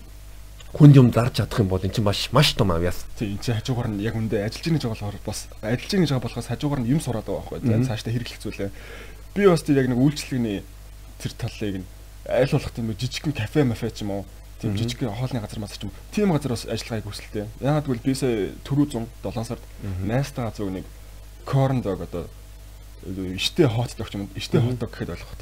хүнд 0.77 0.97
юм 0.97 1.09
зарж 1.13 1.41
чадах 1.41 1.61
юм 1.65 1.69
бол 1.73 1.81
эн 1.81 1.91
чинь 1.91 2.05
маш 2.05 2.29
маш 2.33 2.53
том 2.53 2.71
авьяас. 2.71 3.07
Тийм 3.17 3.37
эн 3.37 3.41
чинь 3.41 3.57
хажуугаар 3.57 3.89
нь 3.89 4.05
яг 4.05 4.15
үндэ 4.15 4.45
ажиллаж 4.45 4.83
байгаа 4.85 4.93
болохоор 4.93 5.19
бас 5.25 5.49
ажиллаж 5.63 6.11
байгаа 6.11 6.25
болохоос 6.27 6.49
хажуугаар 6.53 6.81
нь 6.85 6.91
юм 6.93 7.01
сураад 7.01 7.25
байгаа 7.25 7.61
байхгүй. 7.61 7.81
За 7.81 7.97
цаашдаа 7.97 8.13
хэрэглэх 8.13 8.41
зүйлээ. 8.45 8.71
Би 9.35 9.43
бас 9.49 9.63
тийм 9.65 9.77
яг 9.81 9.89
нэг 9.89 9.99
үйлчлэгний 9.99 10.59
тэр 11.17 11.33
талыг 11.33 11.77
нь 11.81 11.87
аль 12.29 12.53
болох 12.53 12.73
тийм 12.77 12.93
жижигхэн 12.93 13.33
кафе 13.33 13.65
мафе 13.65 13.89
ч 13.89 14.05
юм 14.05 14.11
уу? 14.11 14.25
Тийм 14.61 14.77
жижигхэн 14.77 15.17
хоолны 15.17 15.41
газар 15.41 15.61
мас 15.65 15.73
ч 15.73 15.89
юм 15.89 15.93
тийм 16.13 16.33
газар 16.33 16.53
бас 16.53 16.69
ажиллагааг 16.69 17.09
хүсэлтэй. 17.09 17.49
Ягаад 17.65 17.87
гэвэл 17.89 18.05
би 18.05 18.13
сая 18.13 18.53
түрүү 18.69 18.87
107 19.25 19.49
сард 19.49 19.65
найстаа 20.05 20.53
зүг 20.53 20.73
нэг 20.77 20.85
корн 21.49 21.81
дог 21.81 22.05
одоо 22.05 22.29
иштэй 23.07 23.69
хот 23.69 23.95
дог 23.97 24.09
ч 24.11 24.19
юм 24.19 24.29
иштэй 24.35 24.61
хот 24.61 24.77
дог 24.81 24.91
гэхэд 24.91 25.13
болох 25.15 25.33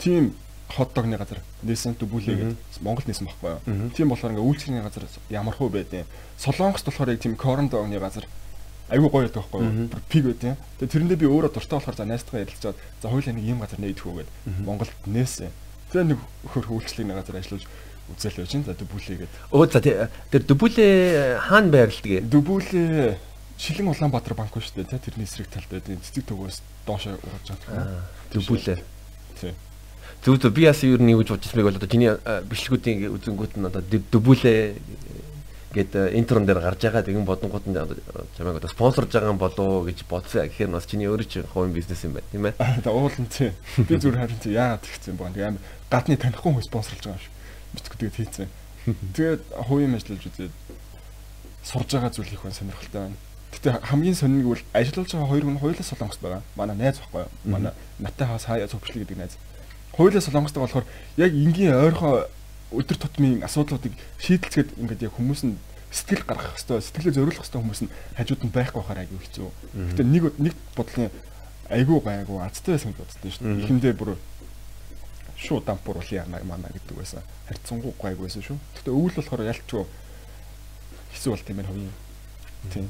тийм 0.00 0.32
хот 0.68 0.92
догны 0.94 1.16
газар 1.16 1.40
нээсэн 1.64 1.96
дүбүлээ 1.96 2.36
гэж 2.36 2.80
Монгол 2.84 3.06
нээсэн 3.08 3.26
байхгүй 3.26 3.50
юу. 3.56 3.90
Тийм 3.96 4.12
болохоор 4.12 4.32
ингээ 4.36 4.48
үйлчлэгний 4.48 4.84
газар 4.84 5.04
ямар 5.32 5.56
хөө 5.56 5.70
байдیں۔ 5.72 6.04
Солонгост 6.36 6.84
болохоор 6.84 7.12
яг 7.16 7.20
тийм 7.24 7.36
корн 7.36 7.68
догны 7.72 7.98
газар 7.98 8.28
айгүй 8.92 9.08
гоё 9.08 9.24
байдаг 9.28 9.42
байхгүй 9.48 9.60
юу. 9.64 9.88
Пиг 10.08 10.24
байдیں۔ 10.28 10.56
Тэгээ 10.80 10.92
тэрэндээ 10.92 11.18
би 11.20 11.26
өөрөө 11.28 11.52
дуртай 11.56 11.76
болохоор 11.80 11.96
за 11.96 12.04
найстайгаа 12.04 12.44
ярилцаад 12.44 12.76
за 12.76 13.06
хоёулаа 13.08 13.34
нэг 13.36 13.44
юм 13.48 13.60
газар 13.64 13.80
нээдэг 13.80 14.04
хөө 14.04 14.16
гэд 14.20 14.30
Монголд 14.64 14.92
нээсэн. 15.08 15.52
Тэгээ 15.92 16.06
нэг 16.12 16.20
хөр 16.52 16.66
үйлчлэгний 16.68 17.16
газар 17.16 17.36
ажиллаж 17.40 17.64
үзэл 18.12 18.40
байж 18.40 18.52
энэ 18.56 18.68
за 18.68 18.76
дүбүлээ 18.76 19.16
гэд. 19.24 19.32
Өө 19.52 19.66
за 19.72 19.80
тэр 20.32 20.42
дүбүлээ 20.44 21.40
хаана 21.48 21.72
байрлалдаг? 21.72 22.28
Дүбүлээ 22.28 23.16
Шилэн 23.58 23.90
Улаанбаатар 23.90 24.38
банк 24.38 24.54
шүү 24.54 24.86
дээ. 24.86 25.02
Тэрний 25.02 25.26
эсрэг 25.26 25.50
талд 25.50 25.66
байдаг. 25.66 25.98
Цэцэг 25.98 26.30
төгөөс 26.30 26.62
доошоо 26.86 27.18
ургаж 27.18 27.58
байгаа. 27.66 28.06
Дүбүлээ. 28.30 28.78
Зүг 30.24 30.42
зүг 30.42 30.52
би 30.54 30.66
яс 30.66 30.82
юу 30.82 30.98
нэг 30.98 31.22
гэж 31.22 31.28
бодчихсан 31.30 31.58
байг 31.62 31.68
бол 31.70 31.78
одоо 31.78 31.90
чиний 31.90 32.10
бичлэгүүдийн 32.50 33.06
үзэнгүүт 33.14 33.54
нь 33.54 33.68
одоо 33.70 33.82
дөвүүлээ 33.86 34.58
гэд 35.68 35.92
интрон 36.16 36.42
дээр 36.48 36.58
гарч 36.64 36.80
байгаа 36.82 37.06
тэгэн 37.06 37.28
бодонгууд 37.28 37.66
нь 37.68 37.76
чамайг 38.34 38.58
одоо 38.58 38.70
спонсорж 38.72 39.12
байгаа 39.12 39.30
юм 39.30 39.38
болоо 39.38 39.84
гэж 39.86 40.08
бодсон. 40.08 40.48
Тэгэхээр 40.48 40.74
бас 40.74 40.88
чиний 40.88 41.06
өөрөө 41.06 41.28
чинь 41.28 41.46
хувийн 41.46 41.76
бизнес 41.76 42.02
юм 42.02 42.16
байна 42.18 42.30
тийм 42.32 42.46
ээ. 42.48 42.54
За 42.82 42.90
уулын 42.90 43.28
тий. 43.28 43.52
Би 43.76 43.94
зүгээр 43.94 44.18
харин 44.18 44.40
тий 44.42 44.52
яагаад 44.56 44.82
тэгсэн 44.82 45.14
боо. 45.14 45.28
Тэгээ 45.28 45.48
амар 45.54 45.62
гадны 45.92 46.16
танихгүй 46.16 46.50
хүн 46.56 46.66
спонсорлж 46.66 47.04
байгаа 47.04 47.14
юм 47.14 47.22
шиг. 47.22 47.34
Бичлэгүүдээ 47.76 48.16
хийцэн. 48.16 48.48
Тэгээд 49.12 49.42
хувийн 49.68 49.94
ажиллаж 49.94 50.24
үзээд 50.24 50.54
сурж 51.62 51.88
байгаа 51.94 52.10
зүйл 52.16 52.32
их 52.32 52.40
хүн 52.40 52.56
сонирхолтой 52.56 53.00
байна. 53.12 53.18
Гэтэ 53.52 53.68
хамгийн 53.92 54.16
сонин 54.16 54.40
гэвэл 54.40 54.64
ажиллаж 54.72 55.08
байгаа 55.12 55.28
хоёр 55.28 55.44
хүн 55.44 55.60
хоёулаа 55.60 55.84
солонгост 55.84 56.22
байгаа. 56.24 56.42
Манай 56.56 56.76
найз 56.80 56.96
байхгүй 56.96 57.28
юу? 57.28 57.32
Манай 57.44 57.72
наттай 58.00 58.26
хаас 58.26 58.48
хаяа 58.48 58.72
цогцлог 58.72 59.04
гэдэг 59.04 59.20
найз 59.20 59.36
хуулиа 59.98 60.22
солонгостой 60.22 60.62
болохоор 60.62 60.86
яг 61.18 61.32
энгийн 61.34 61.74
ойрхон 61.74 62.30
өдөр 62.70 62.98
тутмын 63.02 63.42
асуудлуудыг 63.42 63.92
шийдэлцгээд 64.22 64.78
ингээд 64.78 65.10
яг 65.10 65.12
хүмүүс 65.18 65.42
нь 65.42 65.58
сэтгэл 65.90 66.22
гаргах 66.28 66.54
хэвээр 66.54 66.84
сэтгэлээ 66.84 67.16
зориулах 67.16 67.42
хэвээр 67.42 67.64
хүмүүс 67.64 67.80
нь 67.82 67.92
хажууд 68.14 68.42
нь 68.44 68.54
байхгүй 68.54 68.78
байхаар 68.78 69.02
айгүй 69.02 69.18
хэцүү. 69.24 69.50
Гэтэ 69.90 70.04
нэг 70.04 70.22
нэг 70.38 70.54
бодлын 70.76 71.10
айгүй 71.72 71.98
гайгүй 72.04 72.38
азтай 72.44 72.76
байсан 72.76 72.92
гэж 72.92 73.00
боддоо 73.00 73.30
шүү 73.32 73.44
дээ. 73.48 73.64
Эхэндээ 73.64 73.94
бүр 73.96 74.10
шууд 75.40 75.64
дампур 75.64 75.96
бол 75.96 76.12
яана 76.12 76.44
мана 76.44 76.68
гэдэг 76.68 76.96
байсан. 76.96 77.24
Харьцангуй 77.48 77.92
гайгүй 77.96 78.28
байсан 78.28 78.44
шүү. 78.44 78.58
Гэтэ 78.76 78.92
өвөл 78.92 79.16
болохоор 79.16 79.48
ялчгүй 79.48 79.84
хэцүү 81.16 81.30
болт 81.32 81.48
юм 81.48 81.56
байна 81.56 81.70
хувийн. 81.72 81.94
Тийм. 82.68 82.86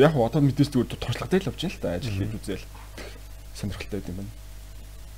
Яг 0.00 0.14
одоо 0.16 0.40
мэдээж 0.40 0.70
зүгээр 0.72 0.96
туршлагатай 0.96 1.40
л 1.44 1.50
авч 1.52 1.60
яа 1.68 1.72
л 1.76 1.82
та 1.82 1.94
ажил 1.98 2.16
хийж 2.16 2.32
үзээл 2.40 2.66
сонирхолтой 3.52 4.00
юм 4.08 4.16
байна. 4.24 4.32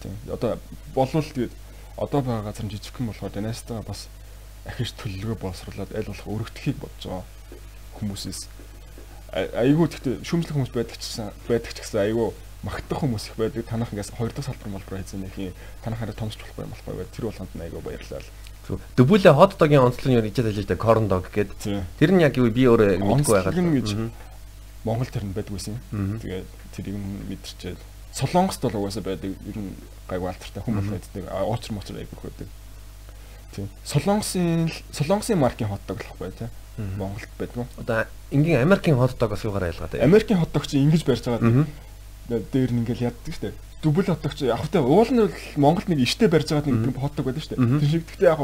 Тийм. 0.02 0.14
Одоо 0.28 0.58
болвол 0.94 1.22
тэгээд 1.22 1.54
одоо 1.96 2.20
байгаа 2.20 2.50
газар 2.50 2.66
нь 2.66 2.74
жижигхэн 2.74 3.06
болохоор 3.06 3.32
династаа 3.32 3.82
бас 3.86 4.08
ахиж 4.66 4.94
төлөвлөгөө 4.98 5.38
боловсруулад 5.38 5.90
аль 5.94 6.10
болох 6.10 6.26
өргөдөхийг 6.26 6.76
бодож 6.82 7.04
байгаа 7.06 7.24
хүмүүсээс 7.98 8.40
айгүй 9.32 9.86
гэхдээ 9.88 10.14
шүмжлэх 10.28 10.54
хүмүүс 10.58 10.72
байдаг 10.76 10.98
ч 11.00 11.08
гэсэн 11.08 11.32
байдаг 11.48 11.72
ч 11.72 11.78
гэсэн 11.80 12.00
айгүй 12.04 12.28
магтах 12.62 13.00
хүмүүс 13.00 13.24
их 13.32 13.36
байдаг. 13.40 13.66
Танах 13.66 13.90
ингээс 13.90 14.12
хоёр 14.14 14.32
дахь 14.32 14.46
салбар 14.46 14.70
малбар 14.70 15.00
хийсэн 15.02 15.24
нэг 15.24 15.34
юм 15.40 15.54
танах 15.82 15.98
хараа 15.98 16.14
томсч 16.14 16.38
болохгүй 16.38 16.68
болохгүй 16.68 16.94
байд. 17.00 17.10
Тэр 17.10 17.24
болгонд 17.26 17.50
айгүй 17.58 17.80
баярлалаа. 17.80 18.22
Дөвүүлээ 18.94 19.34
хот 19.34 19.58
догийн 19.58 19.82
онцлог 19.82 20.06
нь 20.06 20.16
юу 20.20 20.22
гэж 20.22 20.36
хэлж 20.36 20.68
байгаа 20.70 20.84
corn 20.84 21.08
dog 21.10 21.26
гэдэг. 21.32 21.58
Тэр 21.98 22.10
нь 22.14 22.22
яг 22.22 22.38
юу 22.38 22.52
би 22.52 22.68
өөрөө 22.70 23.02
мэдгүй 23.02 23.34
байгаа. 23.40 23.56
гэж 23.56 23.88
Монгол 24.86 25.10
тэр 25.10 25.24
нь 25.26 25.34
байдаг 25.34 25.54
байсан. 25.56 25.80
Тэгээд 25.90 26.46
тэрийг 26.76 26.96
мэдэрчээд 27.00 27.80
Солонгост 28.14 28.62
бол 28.62 28.86
угаасаа 28.86 29.02
байдаг. 29.02 29.34
Ер 29.48 29.58
нь 29.58 29.74
гайгүй 30.12 30.28
алтартай 30.30 30.62
хүмүүс 30.62 30.88
байдаг. 30.92 31.24
Уучр 31.48 31.72
моцор 31.72 31.96
айгүйх 31.96 32.22
байдаг. 32.22 32.48
Тийм. 33.52 33.68
Солонгосын 33.84 34.70
Солонгосын 34.92 35.40
маркийн 35.40 35.72
хотдог 35.72 36.00
л 36.00 36.08
байхгүй 36.12 36.32
тий. 36.36 36.48
Монголд 36.96 37.32
байдаг. 37.38 37.66
Одоо 37.76 38.06
энгийн 38.30 38.62
Америкийн 38.62 38.96
хотдогоос 38.96 39.44
юугаар 39.44 39.72
ялгаад 39.72 39.92
байна? 39.92 40.04
Америкийн 40.08 40.40
хотдог 40.40 40.64
чинь 40.66 40.88
ингэж 40.88 41.04
барьж 41.04 41.24
байгаа. 41.28 41.66
Дээр 42.28 42.70
нь 42.72 42.80
ингээл 42.80 43.12
яддаг 43.12 43.32
шүү 43.34 43.52
дээ. 43.52 43.54
Дүбэл 43.84 44.08
хотдог 44.08 44.32
чинь 44.32 44.48
яг 44.48 44.64
хөтэ 44.64 44.80
уул 44.80 45.10
нь 45.12 45.28
Монголд 45.60 45.88
нэг 45.92 46.00
иштэй 46.00 46.32
барьж 46.32 46.48
байгаа 46.48 46.72
нэг 46.72 46.96
хотдог 46.96 47.28
байдаг 47.28 47.44
шүү 47.44 47.60
дээ. 47.60 47.80
Тэр 47.80 47.90
шиг 47.92 48.04
гэхдээ 48.08 48.32
яг 48.32 48.40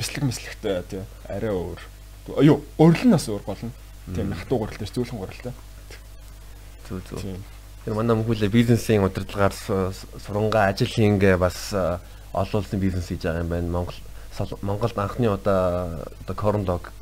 бислэг 0.00 0.24
мислэгтэй 0.24 0.82
тий. 0.88 1.02
Арай 1.28 1.52
өөр. 1.52 1.80
Юу, 2.40 2.64
урилнаас 2.80 3.28
өөр 3.28 3.44
гол 3.44 3.60
нь. 3.60 3.76
Тийм 4.14 4.32
хатуу 4.32 4.64
гуралтай, 4.64 4.88
зөөлхөн 4.88 5.20
гуралтай. 5.20 5.52
Зүг 6.88 7.04
зүг. 7.12 7.20
Тэр 7.84 7.94
манай 7.96 8.16
мөхүүлээ 8.16 8.52
бизнесийн 8.52 9.04
удирдлагаар 9.04 9.54
сурангаа 10.20 10.68
ажил 10.68 10.88
хийнгээ 10.88 11.36
бас 11.40 11.72
олуулсан 12.32 12.80
бизнес 12.80 13.08
хийж 13.08 13.24
байгаа 13.24 13.40
юм 13.40 13.48
байна. 13.48 13.68
Монгол 13.72 13.96
Монголд 14.62 14.98
анхны 14.98 15.28
удаа 15.32 16.04
одоо 16.20 16.36
corn 16.36 16.64
dog 16.64 16.92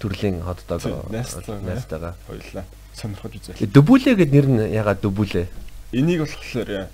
төрлийн 0.00 0.44
hot 0.44 0.60
dog 0.68 0.84
найстайгаа 1.10 2.14
хоёлаа 2.28 2.64
сонирхож 2.94 3.32
үзээ. 3.32 3.64
Дөбүлээ 3.64 4.14
гэд 4.20 4.32
нэр 4.32 4.46
нь 4.48 4.60
ягаад 4.76 5.00
дөбүлээ? 5.00 5.48
Энийг 5.92 6.24
болохоор 6.24 6.88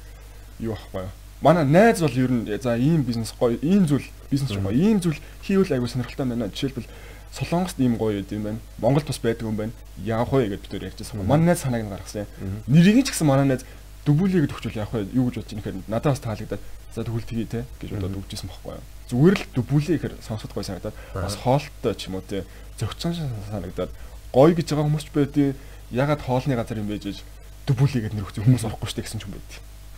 юу 0.63 0.73
ахгүй 0.79 1.03
юу? 1.03 1.13
Манай 1.43 1.65
найз 1.67 2.01
бол 2.01 2.15
ер 2.15 2.31
нь 2.31 2.47
за 2.47 2.79
ийм 2.79 3.03
бизнес 3.03 3.35
гоё, 3.39 3.59
ийм 3.63 3.87
зүйл 3.87 4.07
бизнес 4.31 4.55
гоё, 4.55 4.73
ийм 4.73 5.03
зүйл 5.03 5.19
хийвэл 5.43 5.75
айгу 5.75 5.87
сонирхолтой 5.87 6.27
байна. 6.27 6.49
Жишээлбэл 6.49 6.89
Солонгост 7.33 7.79
ийм 7.81 7.97
гоё 7.97 8.23
юм 8.23 8.43
байна. 8.43 8.59
Монголд 8.79 9.07
бас 9.07 9.19
байдаг 9.19 9.49
юм 9.49 9.57
байна. 9.57 9.73
Явах 9.99 10.33
вэ 10.33 10.49
гэж 10.55 10.61
бид 10.61 10.83
ярьчихсан. 10.83 11.25
Манай 11.27 11.55
найз 11.55 11.61
санааг 11.65 11.85
нь 11.85 11.91
гаргасан. 11.91 12.27
Нэрийг 12.67 13.07
ч 13.07 13.13
гэсэн 13.13 13.27
манай 13.27 13.47
найз 13.47 13.65
дөвүүлээ 14.07 14.47
гэж 14.47 14.53
өгчүүл 14.55 14.81
явах 14.81 14.95
вэ? 14.95 15.11
Юу 15.13 15.29
гэж 15.29 15.43
бодож 15.43 15.53
ийм 15.53 15.63
хэрэг 15.67 15.91
надад 15.91 16.15
бас 16.15 16.23
таалагдаад 16.23 16.63
за 16.95 17.03
тэгвэл 17.03 17.27
тгий 17.27 17.47
те 17.51 17.67
гэж 17.83 17.91
бодоод 17.99 18.19
өгчээсэн 18.23 18.49
байхгүй 18.49 18.73
юу? 18.79 18.85
Зүгээр 19.11 19.35
л 19.35 19.45
дөвүүлээ 19.59 19.97
гэхээр 19.99 20.15
сонсоход 20.23 20.55
гоё 20.55 20.67
санагдаад 20.67 20.97
бас 21.15 21.35
хоолттой 21.43 21.95
ч 21.99 22.07
юм 22.07 22.17
уу 22.17 22.25
те 22.25 22.47
зөгцөн 22.79 23.19
санагдаад 23.51 23.91
гоё 24.31 24.55
гэж 24.55 24.67
байгаа 24.71 24.87
хүмүүс 24.87 25.07
ч 25.07 25.11
байдیں۔ 25.11 25.59
Ягаад 25.91 26.23
хоолны 26.23 26.55
газар 26.55 26.79
юм 26.79 26.87
бэ 26.87 27.03
гэж 27.03 27.23
дөвүүлээ 27.67 28.03
гэж 28.07 28.13
нэр 28.15 28.27
өгсөн 28.31 28.47
хүмүүс 28.47 28.67
орохгүй 28.67 28.89
штэ 28.91 29.03
гэсэн 29.03 29.21
ч 29.21 29.27
юм 29.27 29.35
байд. 29.35 29.51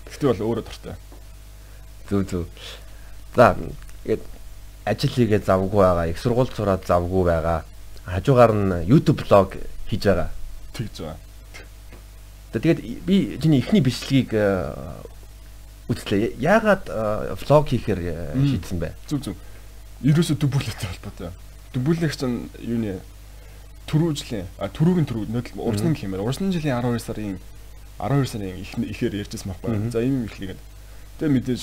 Гэхдээ 0.09 0.29
бол 0.33 0.45
өөрөө 0.49 0.65
дуртай. 0.65 0.97
Зүг 2.09 2.25
зүг. 2.29 2.49
За 3.37 3.57
тэгээд 4.05 4.25
ажил 4.89 5.13
хийгээ 5.13 5.45
завгүй 5.45 5.83
байгаа, 5.85 6.07
их 6.09 6.19
сургууль 6.19 6.51
сураад 6.51 6.87
завгүй 6.89 7.25
байгаа. 7.25 7.65
Хажуугаар 8.09 8.53
нь 8.57 8.73
YouTube 8.89 9.25
блог 9.25 9.55
хийж 9.89 10.03
байгаа. 10.09 10.31
Тэг 10.73 10.89
зөө. 10.97 11.15
Тэгээд 12.53 12.81
би 13.05 13.37
чиний 13.43 13.61
эхний 13.61 13.85
бичлэгийг 13.85 14.33
э, 14.33 14.73
үзлээ. 15.89 16.41
Яагаад 16.41 16.89
влог 17.45 17.69
хийхээр 17.69 18.01
э, 18.01 18.15
шийдсэн 18.35 18.81
бэ? 18.81 18.97
Зүг 19.05 19.21
зүг. 19.25 19.37
Ерөөсө 20.01 20.41
дүбүүлэтэй 20.41 20.89
холбоотой. 20.89 21.31
Дүбүүлэх 21.77 22.17
чинь 22.17 22.49
юу 22.65 22.81
нэ 22.81 22.93
түрүү 23.89 24.17
жилийн 24.17 24.47
а 24.61 24.69
түрүүгийн 24.69 25.09
түрүү 25.09 25.25
нөдөл 25.33 25.61
урсны 25.65 25.93
хэмээр 25.97 26.25
урсны 26.25 26.53
жилийн 26.53 26.77
12 26.81 27.05
сарын 27.05 27.37
12 27.99 28.29
сарын 28.29 28.57
ихээр 28.85 29.17
ярьжсэн 29.25 29.49
байхгүй. 29.49 29.91
За 29.93 30.05
ийм 30.05 30.23
юм 30.23 30.29
ихлэгээд. 30.29 30.61
Тэгээ 31.19 31.35
мэдээж 31.35 31.63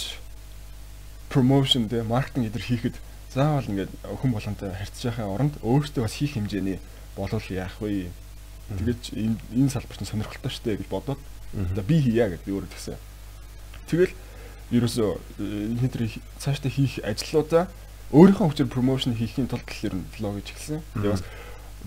промошн 1.30 1.88
тэ 1.88 2.04
маркетинг 2.04 2.50
эдэр 2.50 2.64
хийхэд 2.66 2.96
заавал 3.36 3.68
ингээд 3.68 3.92
хүн 4.24 4.32
болгонтой 4.32 4.72
харьцаж 4.72 5.12
байхын 5.12 5.28
оронд 5.28 5.54
өөртөө 5.60 6.08
бас 6.08 6.16
хийх 6.16 6.40
хэмжээний 6.40 6.80
болов 7.20 7.44
яах 7.52 7.76
вэ? 7.84 8.08
Тэгэж 8.72 9.12
энэ 9.12 9.36
энэ 9.52 9.74
салбарт 9.76 10.02
нь 10.02 10.08
сонирхолтой 10.08 10.52
штэ 10.52 10.80
гэж 10.80 10.88
бодоод 10.88 11.20
за 11.52 11.82
би 11.84 12.00
хийя 12.00 12.32
би 12.32 12.52
өөрөө 12.56 12.72
тэгсэн. 12.72 12.96
Тэгэл 13.92 14.16
ерөөсөө 14.72 15.10
энэ 15.84 15.92
төр 15.92 16.08
цаашдаа 16.40 16.72
хийх 16.72 17.04
ажлуудаа 17.04 17.68
өөрийнхөө 18.16 18.48
хүчээр 18.56 18.72
промошн 18.72 19.14
хийхийн 19.14 19.52
тулд 19.52 19.68
л 19.68 19.86
ер 19.86 19.94
нь 20.00 20.08
влог 20.16 20.40
гэж 20.40 20.48
эхэлсэн. 20.56 20.82
Тэгээ 20.96 21.12
бас 21.12 21.24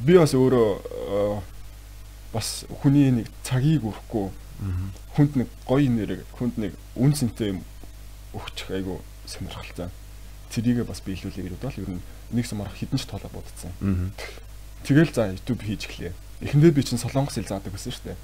би 0.05 0.13
бас 0.21 0.33
өөрөө 0.37 0.69
бас 2.37 2.49
хүний 2.85 3.09
нэг 3.11 3.27
цагийг 3.43 3.89
өрөхгүй 3.89 4.29
хүнд 5.17 5.33
нэг 5.41 5.49
гоё 5.65 5.89
нэрэг 5.89 6.23
хүнд 6.37 6.61
нэг 6.61 6.73
үн 6.95 7.17
цэнтэй 7.17 7.57
өгчих 8.37 8.69
айгу 8.71 9.01
сонирхолтой 9.25 9.89
тэрийгээ 10.53 10.87
бас 10.89 11.01
биелүүлээ 11.05 11.45
гэж 11.49 11.55
бодвол 11.57 11.83
ер 11.83 11.91
нь 11.97 12.03
нэг 12.33 12.47
сумаар 12.47 12.73
хідэн 12.73 12.99
ч 12.99 13.05
тоолоо 13.09 13.31
бодсон. 13.33 13.73
Тэгэл 14.85 15.13
за 15.13 15.33
YouTube 15.33 15.63
хийж 15.65 15.89
эхлэе. 15.89 16.13
Эхэндээ 16.41 16.73
би 16.73 16.83
чинь 16.83 17.01
солонгос 17.01 17.37
хэл 17.37 17.49
заадаг 17.49 17.73
байсан 17.73 17.93
шүү 17.93 18.05
дээ. 18.13 18.19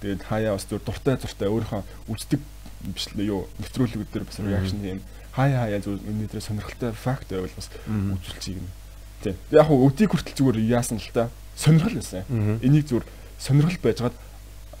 Тэгээд 0.00 0.22
хаяа 0.28 0.54
бас 0.54 0.64
зүр 0.68 0.80
дуртай 0.84 1.16
зуртай 1.18 1.48
өөрийнхөө 1.48 1.82
үздэг 2.12 2.40
бичлээ 2.94 3.26
юу 3.32 3.48
нэвтрүүлгүүд 3.58 4.10
дээр 4.12 4.24
бас 4.28 4.38
реакшн 4.38 4.80
юм. 4.84 5.00
Хаяа 5.32 5.66
хаяа 5.66 5.80
зүр 5.82 5.98
энэ 6.04 6.30
дээр 6.30 6.44
сонирхолтой 6.44 6.92
факт 6.92 7.28
байвал 7.32 7.50
бас 7.56 7.68
үзүүлчихье 7.88 8.60
гэнэ. 8.60 8.70
Тий. 9.24 9.34
Яг 9.50 9.66
хөө 9.66 9.88
өдийг 9.88 10.12
хүртэл 10.12 10.36
зүгээр 10.36 10.58
яасан 10.68 11.00
л 11.00 11.10
та. 11.10 11.28
Сонирхол 11.56 11.98
байсан. 11.98 12.22
Энийг 12.62 12.86
зүр 12.86 13.02
сонирхол 13.40 13.80
байжгаад 13.82 14.14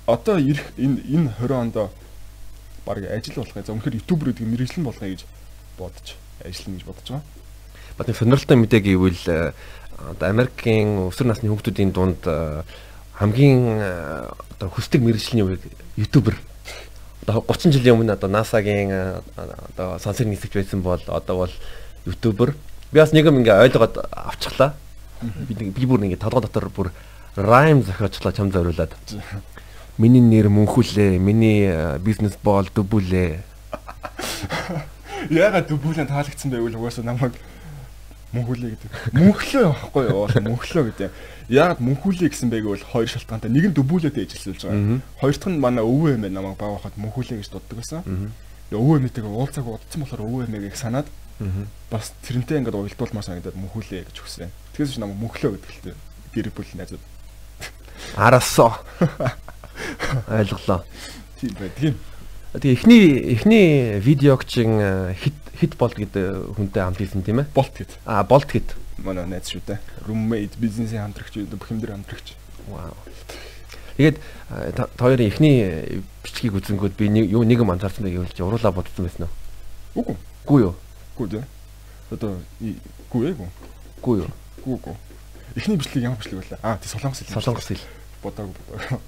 одоо 0.06 0.38
ирэх 0.38 0.70
энэ 0.78 1.02
энэ 1.02 1.28
20 1.42 1.52
онд 1.52 1.76
баг 2.86 3.02
ажил 3.02 3.42
болохыг 3.42 3.66
за 3.66 3.74
үнэхээр 3.74 3.98
ютубер 3.98 4.30
гэдэг 4.30 4.46
мэрэгчлэн 4.46 4.86
болгоё 4.86 5.10
гэж 5.10 5.22
бодож 5.74 6.14
ажиллана 6.44 6.76
гэж 6.76 6.84
бодож 6.86 7.08
байгаа. 7.08 7.24
Бат 7.96 8.12
сонирхолтой 8.12 8.56
мэдээ 8.60 8.80
гэвэл 8.84 9.24
э, 9.32 9.52
одоо 9.96 10.28
Америкийн 10.28 11.08
өсвөр 11.08 11.32
насны 11.32 11.48
хүүхдүүдийн 11.48 11.92
дунд 11.96 12.20
э, 12.28 12.60
хамгийн 13.16 13.80
э, 13.80 14.28
одоо 14.28 14.68
хүсдэг 14.68 15.00
мэрэгжлийн 15.00 15.48
үеийг 15.48 15.64
ютубер 15.96 16.36
одоо 17.24 17.40
30 17.40 17.72
жилийн 17.72 17.96
өмнө 17.96 18.12
одоо 18.12 18.28
NASA-гийн 18.28 19.24
одоо 19.32 19.96
сансар 19.96 20.28
нисгч 20.28 20.52
байсан 20.52 20.84
бол 20.84 21.00
одоо 21.08 21.48
бол 21.48 21.54
ютубер 22.04 22.52
би 22.92 23.00
бас 23.00 23.16
нэг 23.16 23.24
юм 23.24 23.40
ингээ 23.40 23.64
ойлгоод 23.64 23.96
авчихлаа. 24.12 24.76
Би 25.48 25.86
бүр 25.88 26.04
ингээ 26.04 26.20
толгой 26.20 26.44
дотор 26.44 26.68
бүр 26.68 26.92
райм 27.36 27.80
зохиочлоо 27.80 28.32
чам 28.36 28.52
зориулаад. 28.52 28.92
Миний 29.96 30.20
нэр 30.20 30.52
мөнхүлээ, 30.52 31.16
миний 31.16 31.72
бизнес 32.04 32.36
бол 32.44 32.68
дубүлээ. 32.68 33.40
Ягаад 35.30 35.68
дүүлэн 35.68 36.08
таалагдсан 36.10 36.50
байвал 36.50 36.76
угаасаа 36.76 37.04
намайг 37.04 37.34
мөнхүлээ 38.36 38.70
гэдэг. 38.76 38.90
Мөнхлөө 39.16 39.64
байхгүй 39.70 40.04
юу? 40.10 40.26
Мөнхлөө 40.44 40.84
гэдэг. 40.92 41.10
Ягаад 41.48 41.80
мөнхүлээ 41.80 42.28
гэсэн 42.30 42.50
бэ 42.50 42.60
гэвэл 42.60 42.84
хоёр 42.84 43.08
шалтгаантай. 43.08 43.50
Нэг 43.50 43.70
нь 43.70 43.76
дүүлээтэй 43.76 44.26
ижилсэлж 44.26 44.66
байгаа. 44.66 45.00
Хоёр 45.22 45.36
дахь 45.38 45.50
нь 45.52 45.62
манай 45.62 45.84
өвөө 45.86 46.18
эмээ 46.20 46.32
намайг 46.34 46.58
баахад 46.58 46.98
мөнхүлээ 46.98 47.40
гэж 47.40 47.48
дууддаг 47.54 47.76
байсан. 47.80 48.02
Өвөө 48.74 48.98
эмээтэйгээ 48.98 49.30
уулзааг 49.30 49.66
удсан 49.70 50.00
болохоор 50.02 50.26
өвөө 50.26 50.42
эмээг 50.50 50.76
санаад 50.76 51.06
бас 51.90 52.12
тэрнтэй 52.26 52.58
ингээд 52.60 52.76
уялдуулмаар 52.76 53.24
санагдаад 53.24 53.56
мөнхүлээ 53.56 54.10
гэж 54.10 54.16
өгсөн. 54.20 54.50
Тэгээс 54.74 54.96
ч 54.96 54.98
намайг 54.98 55.20
мөнхлөө 55.22 55.54
гэдэг 55.54 55.94
л. 55.94 56.00
Гэр 56.34 56.50
бүл 56.50 56.70
найзууд. 56.74 57.04
Арасоо. 58.16 58.74
Ойлголоо. 60.28 60.84
Тийм 61.40 61.54
бай. 61.60 61.70
Тийм. 61.78 61.94
Тэгээ 62.56 62.72
эхний 62.72 63.04
эхний 63.36 64.00
видеог 64.00 64.44
чин 64.44 64.80
хит 65.12 65.36
хит 65.60 65.76
болт 65.76 65.96
гэдэг 65.96 66.56
хүнтэй 66.56 66.82
хамт 66.82 66.98
хийсэн 67.00 67.22
тийм 67.22 67.44
ээ. 67.44 67.52
Болт 67.52 67.72
гэд. 67.76 67.92
Аа 68.04 68.24
болт 68.24 68.48
гэд. 68.48 68.76
Манай 69.04 69.26
найз 69.28 69.52
шүү 69.52 69.60
дээ. 69.66 69.80
Roommate 70.08 70.56
бизнесийн 70.56 71.04
хамтрагч 71.04 71.36
бүх 71.52 71.68
юм 71.68 71.80
дээр 71.80 71.96
хамтрагч. 72.00 72.36
Вау. 72.68 72.96
Тэгээд 73.96 74.20
та 74.76 74.88
хоёрын 74.96 75.28
эхний 75.28 76.00
бичгийг 76.24 76.56
үзэнгүүд 76.56 76.96
би 76.96 77.08
нэг 77.08 77.28
юу 77.32 77.44
нэг 77.44 77.60
юм 77.60 77.72
анзаарсан 77.72 78.04
байг 78.04 78.20
явуулж 78.20 78.40
уруулаа 78.40 78.72
бодсон 78.72 79.08
байсан 79.08 79.28
уу? 79.28 79.32
Үгүй. 80.00 80.16
Гүү 80.44 80.58
юу? 80.60 80.74
Гүү 81.16 81.26
дээ. 81.32 81.44
Одоо 82.12 82.36
гүү 83.12 83.22
ээ 83.24 83.34
гүү. 83.40 83.48
Гүү 84.04 84.16
юу? 84.20 84.30
Гүү 84.64 84.76
гүү. 84.84 84.96
Эхний 85.56 85.76
бичлэг 85.80 86.04
ямар 86.04 86.20
бичлэг 86.20 86.44
вэ? 86.44 86.60
Аа 86.60 86.76
тий 86.76 86.92
солонгос 86.92 87.24
хэл. 87.24 87.32
Солонгос 87.40 87.68
хэл. 87.72 87.84
Бодоагүй 88.20 88.52
бодоагүй. 88.52 89.00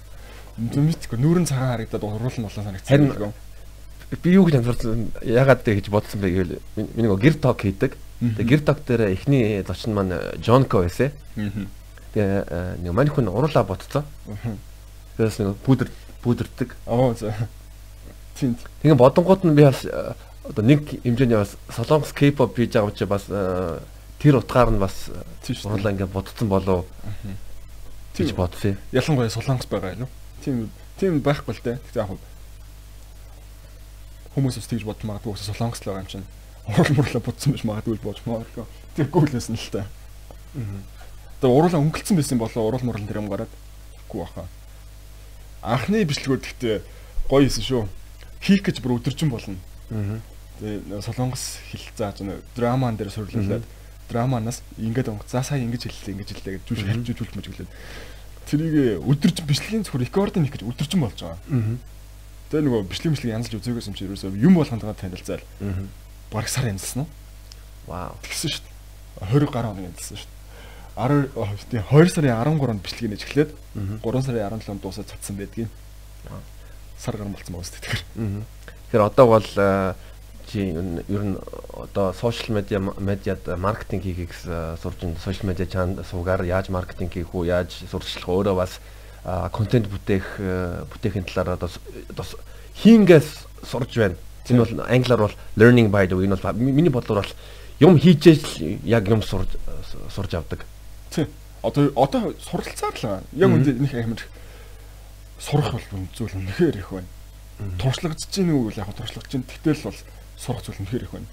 Мэдгүй 0.58 1.18
нүүрэн 1.22 1.46
цагаан 1.46 1.78
харагдаад 1.78 2.02
уруулан 2.02 2.44
болоо 2.50 2.64
санагдсан. 2.66 3.14
Харин 3.14 3.32
би 4.10 4.32
юу 4.34 4.44
гэж 4.48 4.58
анзаарсан 4.58 5.12
ягаад 5.22 5.62
тэ 5.62 5.78
гэж 5.78 5.86
бодсон 5.92 6.18
бэ 6.18 6.28
гэвэл 6.34 6.58
миний 6.98 7.14
гэр 7.14 7.36
ток 7.38 7.62
хийдэг. 7.62 7.94
Тэгээ 8.18 8.50
гэр 8.50 8.62
ток 8.66 8.82
дээр 8.82 9.12
эхний 9.14 9.62
зочин 9.62 9.94
маань 9.94 10.18
Жонко 10.42 10.82
байсан. 10.82 11.12
Тэгээ 11.36 12.82
нэг 12.82 12.92
маний 12.92 13.12
хүн 13.14 13.30
уруулаа 13.30 13.62
ботцоо. 13.62 14.02
Тэгээс 15.14 15.38
нэг 15.44 15.62
пудр 15.62 15.92
пудрдаг. 16.22 16.74
Аа 16.90 17.14
за. 17.14 17.36
Тийм. 18.34 18.58
Тэгээ 18.82 18.98
бодонгууд 18.98 19.46
нь 19.46 19.54
би 19.54 19.62
бас 19.62 19.86
одоо 19.86 20.64
нэг 20.64 20.88
хэмжээний 21.04 21.38
бас 21.38 21.54
солонгос 21.70 22.16
K-pop 22.16 22.56
хийж 22.58 22.74
байгаа 22.74 22.90
учраас 22.90 23.12
бас 23.12 23.24
тэр 24.18 24.42
утгаар 24.42 24.74
нь 24.74 24.82
бас 24.82 25.12
уруулаа 25.46 25.92
ингээд 25.94 26.10
бодцсон 26.10 26.48
болов 26.48 26.88
гэж 28.16 28.34
бодсон. 28.34 28.74
Ялангуяа 28.90 29.30
солонгос 29.30 29.70
байгаа 29.70 29.94
юм. 29.94 30.08
Тийм 30.48 30.72
тийм 30.96 31.20
байхгүй 31.20 31.52
л 31.52 31.60
дээ. 31.60 31.76
Тэгсэн 31.92 32.08
яг 32.08 32.16
хүмүүс 34.32 34.56
бас 34.56 34.68
тэгж 34.72 34.84
бодож 34.88 35.04
магадгүй 35.04 35.36
солонгос 35.36 35.84
л 35.84 35.92
байгаа 35.92 36.04
юм 36.04 36.08
чинь. 36.08 36.26
урал 36.72 36.94
мурлаа 36.96 37.20
будсан 37.20 37.52
биш 37.52 37.64
магадгүй 37.68 38.00
болж 38.00 38.20
магадгүй. 38.24 38.64
Тэргүй 38.96 39.28
л 39.28 39.34
байсан 39.36 39.60
л 39.60 39.68
та. 39.68 39.84
Тэгээ 41.44 41.52
уруулаа 41.52 41.84
өнгөлцсөн 41.84 42.16
байсан 42.16 42.40
болоо 42.40 42.64
урал 42.64 42.84
мурлан 42.86 43.04
тэр 43.04 43.20
юм 43.20 43.28
гараад 43.28 43.52
гүү 44.08 44.24
баха. 44.24 44.48
Анхны 45.60 46.00
бичлэгүүд 46.08 46.44
гэхдээ 46.48 46.76
гоё 47.28 47.44
исэн 47.44 47.64
шүү. 47.68 47.84
Хийх 48.40 48.64
гэж 48.64 48.80
бүр 48.80 48.96
өдөржин 48.96 49.28
болно. 49.28 49.60
Тэгээ 50.64 51.04
солонгос 51.04 51.60
хэл 51.68 51.92
зааж 51.92 52.24
драман 52.56 52.96
дээр 52.96 53.12
сурлуулад 53.12 53.68
драманаас 54.08 54.62
ингээд 54.80 55.12
онгоц 55.12 55.30
за 55.30 55.44
сая 55.44 55.60
ингэж 55.60 55.84
хэллээ 55.84 56.14
ингэж 56.16 56.28
хэллээ 56.32 56.54
гэж 56.56 56.64
жүж 56.64 56.80
хэлж 56.88 57.06
жүж 57.12 57.30
мэж 57.36 57.46
гэлээд 57.52 57.70
тэрийг 58.48 59.04
өдөржин 59.04 59.46
бичлэгийн 59.46 59.84
зөвхөн 59.84 60.02
рекординг 60.08 60.48
хийх 60.48 60.56
гэж 60.56 60.64
өдөржин 60.64 61.00
болж 61.04 61.18
байгаа. 61.20 61.38
Тэгээ 62.48 62.64
нөгөө 62.64 62.88
бичлэг 62.88 63.12
бичлэг 63.12 63.34
янзлж 63.36 63.54
үзээгээс 63.60 63.88
юм 63.92 63.96
чи 63.96 64.04
ерөөсөө 64.08 64.32
юм 64.40 64.54
болгонд 64.56 64.84
танилцаал. 64.96 65.44
Бараг 66.32 66.48
сар 66.48 66.72
янзлсан 66.72 67.04
уу? 67.04 67.08
Вау. 67.86 68.16
Тэгсэн 68.24 68.48
шүү 68.48 68.64
дээ. 68.64 69.28
20 69.36 69.52
гаруй 69.52 69.70
хоног 69.72 69.84
янзлсан 69.84 70.16
шүү 70.16 70.28
дээ. 70.32 70.38
10 70.96 71.68
тийм 71.70 71.84
2 71.92 72.08
сарын 72.08 72.34
13-нд 72.40 72.82
бичлэг 72.82 73.10
нэж 73.12 73.22
эхлээд 73.28 73.50
3 74.00 74.24
сарын 74.24 74.58
17-нд 74.58 74.80
дуусаад 74.80 75.08
цацсан 75.12 75.36
байдгийн. 75.36 75.70
Сар 76.98 77.16
гарсан 77.20 77.32
болсон 77.36 77.52
байгаа 77.54 77.68
шүү 77.68 77.80
дээ. 77.84 78.02
Тэгэхээр 78.88 79.06
одоо 79.06 79.26
бол 79.28 79.48
чи 80.50 80.72
ер 80.72 81.22
нь 81.24 81.36
одоо 81.72 82.12
сошиал 82.12 82.56
медиа 82.56 82.80
медиад 82.80 83.46
маркетинг 83.58 84.02
хийхийг 84.02 84.32
сурж 84.34 84.96
байна. 85.00 85.16
Сошиал 85.22 85.48
медиа 85.48 85.66
чанд 85.66 86.00
суугаар 86.08 86.44
яаж 86.44 86.68
маркетинг 86.68 87.12
хийх 87.12 87.34
үү, 87.34 87.46
яаж 87.46 87.84
сурчлах 87.90 88.28
өөрөө 88.28 88.56
бас 88.56 88.80
контент 89.52 89.88
бүтээх 89.92 90.40
бүтээхийн 90.88 91.28
талаар 91.28 91.60
одоо 91.60 91.70
хийнгээс 92.80 93.28
сурж 93.68 93.92
байна. 93.96 94.16
Энэ 94.48 94.64
бол 94.64 94.80
англиар 94.88 95.20
бол 95.20 95.36
learning 95.56 95.92
by 95.92 96.08
doing. 96.08 96.32
Энэ 96.32 96.40
бол 96.40 96.52
миний 96.56 96.88
бодлоор 96.88 97.20
бол 97.20 97.34
юм 97.80 97.98
хийжээж 97.98 98.80
яг 98.84 99.08
юм 99.08 99.22
сурж 99.22 99.48
сурж 100.08 100.34
авдаг. 100.34 100.64
Тий. 101.10 101.26
Одоо 101.62 101.92
одоо 101.96 102.32
суралцаар 102.40 102.96
л 102.96 103.20
яг 103.36 103.50
үндэ 103.52 103.76
нэг 103.76 103.92
амар 103.94 104.24
сурах 105.38 105.72
бол 105.72 106.08
зүйл 106.16 106.32
үнэхээр 106.32 106.76
их 106.80 106.88
байна. 106.90 107.06
Туршлагаж 107.78 108.24
чинь 108.30 108.50
үү 108.54 108.72
яг 108.78 108.88
туршлагаж 108.96 109.28
чинь 109.28 109.44
тэгтэл 109.44 109.90
бол 109.90 109.98
сурах 110.38 110.62
зүйл 110.62 110.80
үнэхээр 110.86 111.04
их 111.04 111.12
байна. 111.12 111.26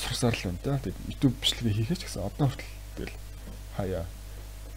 Сурсаар 0.00 0.34
л 0.34 0.44
байна 0.48 0.60
да. 0.64 0.80
Тэгээд 0.80 1.00
YouTube 1.12 1.36
бичлэгээ 1.40 1.76
хийхээч 1.76 2.02
гэсэн 2.08 2.24
одоо 2.24 2.48
хүртэл 2.48 2.72
тэгэл 2.96 3.16
хаяа 3.76 4.04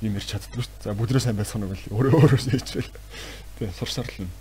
юм 0.03 0.15
ирч 0.19 0.27
чаддгүй 0.35 0.63
шүү. 0.63 0.75
За 0.83 0.95
бүдрээ 0.95 1.23
сайн 1.23 1.39
байсан 1.39 1.63
нэг 1.63 1.79
л 1.79 1.95
өөрөө 1.95 2.11
өөрөө 2.19 2.39
хийчихвэл. 2.43 2.91
Тэгээд 3.59 3.79
сурсаар 3.79 4.07
л 4.07 4.15
байна. 4.19 4.35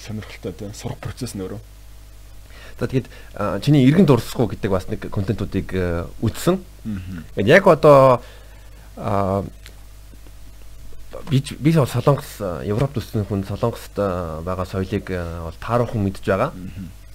Сонирхолтой 0.00 0.52
да. 0.56 0.72
Сурах 0.72 0.98
процесс 1.00 1.36
нь 1.36 1.44
өөрөө. 1.44 1.60
За 2.80 2.88
тэгэд 2.88 3.08
чиний 3.60 3.84
иргэн 3.84 4.08
дурсахгүй 4.08 4.56
гэдэг 4.56 4.70
бас 4.72 4.88
нэг 4.88 5.04
контентуудыг 5.12 5.68
үтсэн. 6.24 6.64
Тэгээд 7.36 7.52
яг 7.52 7.68
одоо 7.68 8.24
би 11.28 11.44
би 11.60 11.70
солонгос 11.72 12.40
Европт 12.64 12.96
өссөн 12.96 13.28
хүн 13.28 13.44
солонгост 13.44 13.92
байгаа 13.96 14.64
соёлыг 14.64 15.12
бол 15.12 15.56
таарахын 15.60 16.00
мэдж 16.00 16.24
байгаа. 16.24 16.52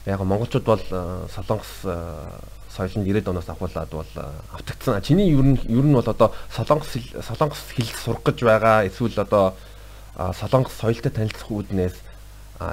Яг 0.06 0.22
монголчууд 0.22 0.64
бол 0.64 0.82
э, 0.92 1.28
солонгос 1.34 1.82
э, 1.84 2.40
соёлын 2.70 3.06
90-ад 3.06 3.28
оноос 3.30 3.50
ахуулаад 3.50 3.90
бол 3.90 4.06
э, 4.16 4.32
автагдсан. 4.54 5.02
Чиний 5.02 5.32
ер 5.34 5.42
нь 5.42 5.58
ер 5.66 5.84
нь 5.84 5.94
бол 5.94 6.06
одоо 6.06 6.32
солонгос 6.56 6.94
солонгос 7.26 7.58
хэл 7.74 7.90
сурах 7.90 8.22
гэж 8.22 8.46
байгаа 8.46 8.86
эсвэл 8.86 9.18
одоо 9.18 9.56
солонгос 10.14 10.78
соёлтой 10.78 11.10
танилцах 11.10 11.50
үүднээс 11.50 11.98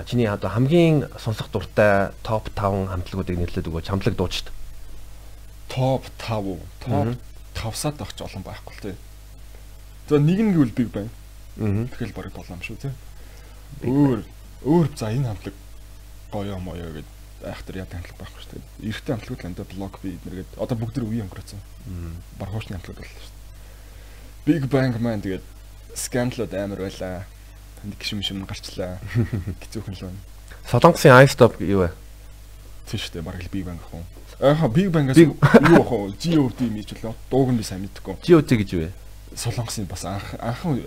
чиний 0.04 0.28
одоо 0.28 0.50
хамгийн 0.50 1.08
сонсох 1.16 1.48
дуртай 1.48 2.12
топ 2.22 2.52
5 2.52 2.92
хамтлагуудыг 2.92 3.38
нэрлээд 3.40 3.66
өгөөч. 3.66 3.88
Хамтлаг 3.88 4.14
дуучид. 4.14 4.52
Топ 5.72 6.04
5. 6.20 6.60
Топ 6.84 7.16
5-саад 7.56 7.96
авч 8.04 8.20
олон 8.20 8.44
байхгүй 8.44 8.76
л 8.76 8.82
тий. 8.92 8.94
За 10.08 10.20
нэг 10.20 10.36
нь 10.36 10.52
гэвэл 10.52 10.76
Big 10.76 10.92
Bang. 10.92 11.08
Аа. 11.56 11.88
Тэгэл 11.96 12.12
барыг 12.12 12.36
болоо 12.36 12.54
юм 12.54 12.62
шүү 12.62 12.76
тий. 12.76 12.92
Өөр 13.88 14.20
өөр 14.68 14.86
за 14.92 15.10
энэ 15.10 15.32
хамтлаг 15.32 15.56
гоё 16.30 16.60
юм 16.60 16.68
оё 16.68 16.92
гэдэг 16.92 17.21
айхтар 17.44 17.76
яд 17.82 17.92
хамтлаг 17.92 18.18
байхгүй 18.18 18.40
шүү 18.42 18.52
дээ. 18.52 18.64
Эрэгтэй 18.88 19.12
хамтлагууд 19.12 19.42
л 19.42 19.48
энэ 19.50 19.70
блог 19.72 19.94
би 20.02 20.08
эднэргээд 20.16 20.50
одоо 20.58 20.76
бүгд 20.78 20.94
тэр 20.96 21.06
үеийн 21.06 21.26
өнгөрөөсөн. 21.26 21.60
Бархуушны 22.38 22.76
хамтлагууд 22.78 23.02
боллоо 23.02 23.22
шүү 23.22 23.32
дээ. 23.32 23.42
Big 24.46 24.64
Bang 24.70 24.94
Man 24.98 25.22
тэгээд 25.22 25.44
скандалууд 25.94 26.52
амар 26.54 26.80
байлаа. 26.86 27.26
Танд 27.80 27.94
гişм 27.98 28.22
шим 28.22 28.44
гарчлаа. 28.46 28.98
Хэцүүхэн 29.62 29.94
л 29.94 30.02
байна. 30.10 30.20
Солонгосын 30.70 31.14
iStop 31.22 31.58
юу 31.62 31.86
вэ? 31.86 31.90
Тийм 32.90 32.98
шүү 32.98 33.12
дээ. 33.18 33.26
Бараг 33.26 33.46
Big 33.50 33.66
Bang 33.66 33.78
уу. 33.94 34.02
Аа 34.42 34.66
Big 34.66 34.90
Bang-аас 34.90 35.18
юу 35.18 35.38
уу? 35.38 36.10
GOD 36.18 36.60
мэж 36.70 36.94
лөө. 36.98 37.14
Дууг 37.30 37.50
нь 37.54 37.58
би 37.58 37.64
сайн 37.66 37.86
мэдэхгүй. 37.86 38.18
GOD 38.18 38.50
гэж 38.58 38.68
юу 38.74 38.82
вэ? 38.86 38.90
Солонгосын 39.38 39.86
бас 39.86 40.02
анх 40.04 40.34
анхан 40.42 40.82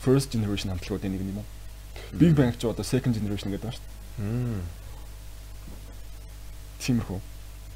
first 0.00 0.32
generation 0.32 0.72
хамтлагуудын 0.72 1.12
нэг 1.12 1.20
юм 1.20 1.44
уу? 1.44 1.48
Big 2.16 2.32
Bang 2.32 2.56
ч 2.56 2.64
одоо 2.64 2.84
second 2.84 3.12
generation 3.12 3.52
гэдэг 3.52 3.68
байна 3.68 3.76
шүү 3.76 3.84
дээ. 3.84 4.79
Тиймэрхүү. 6.80 7.20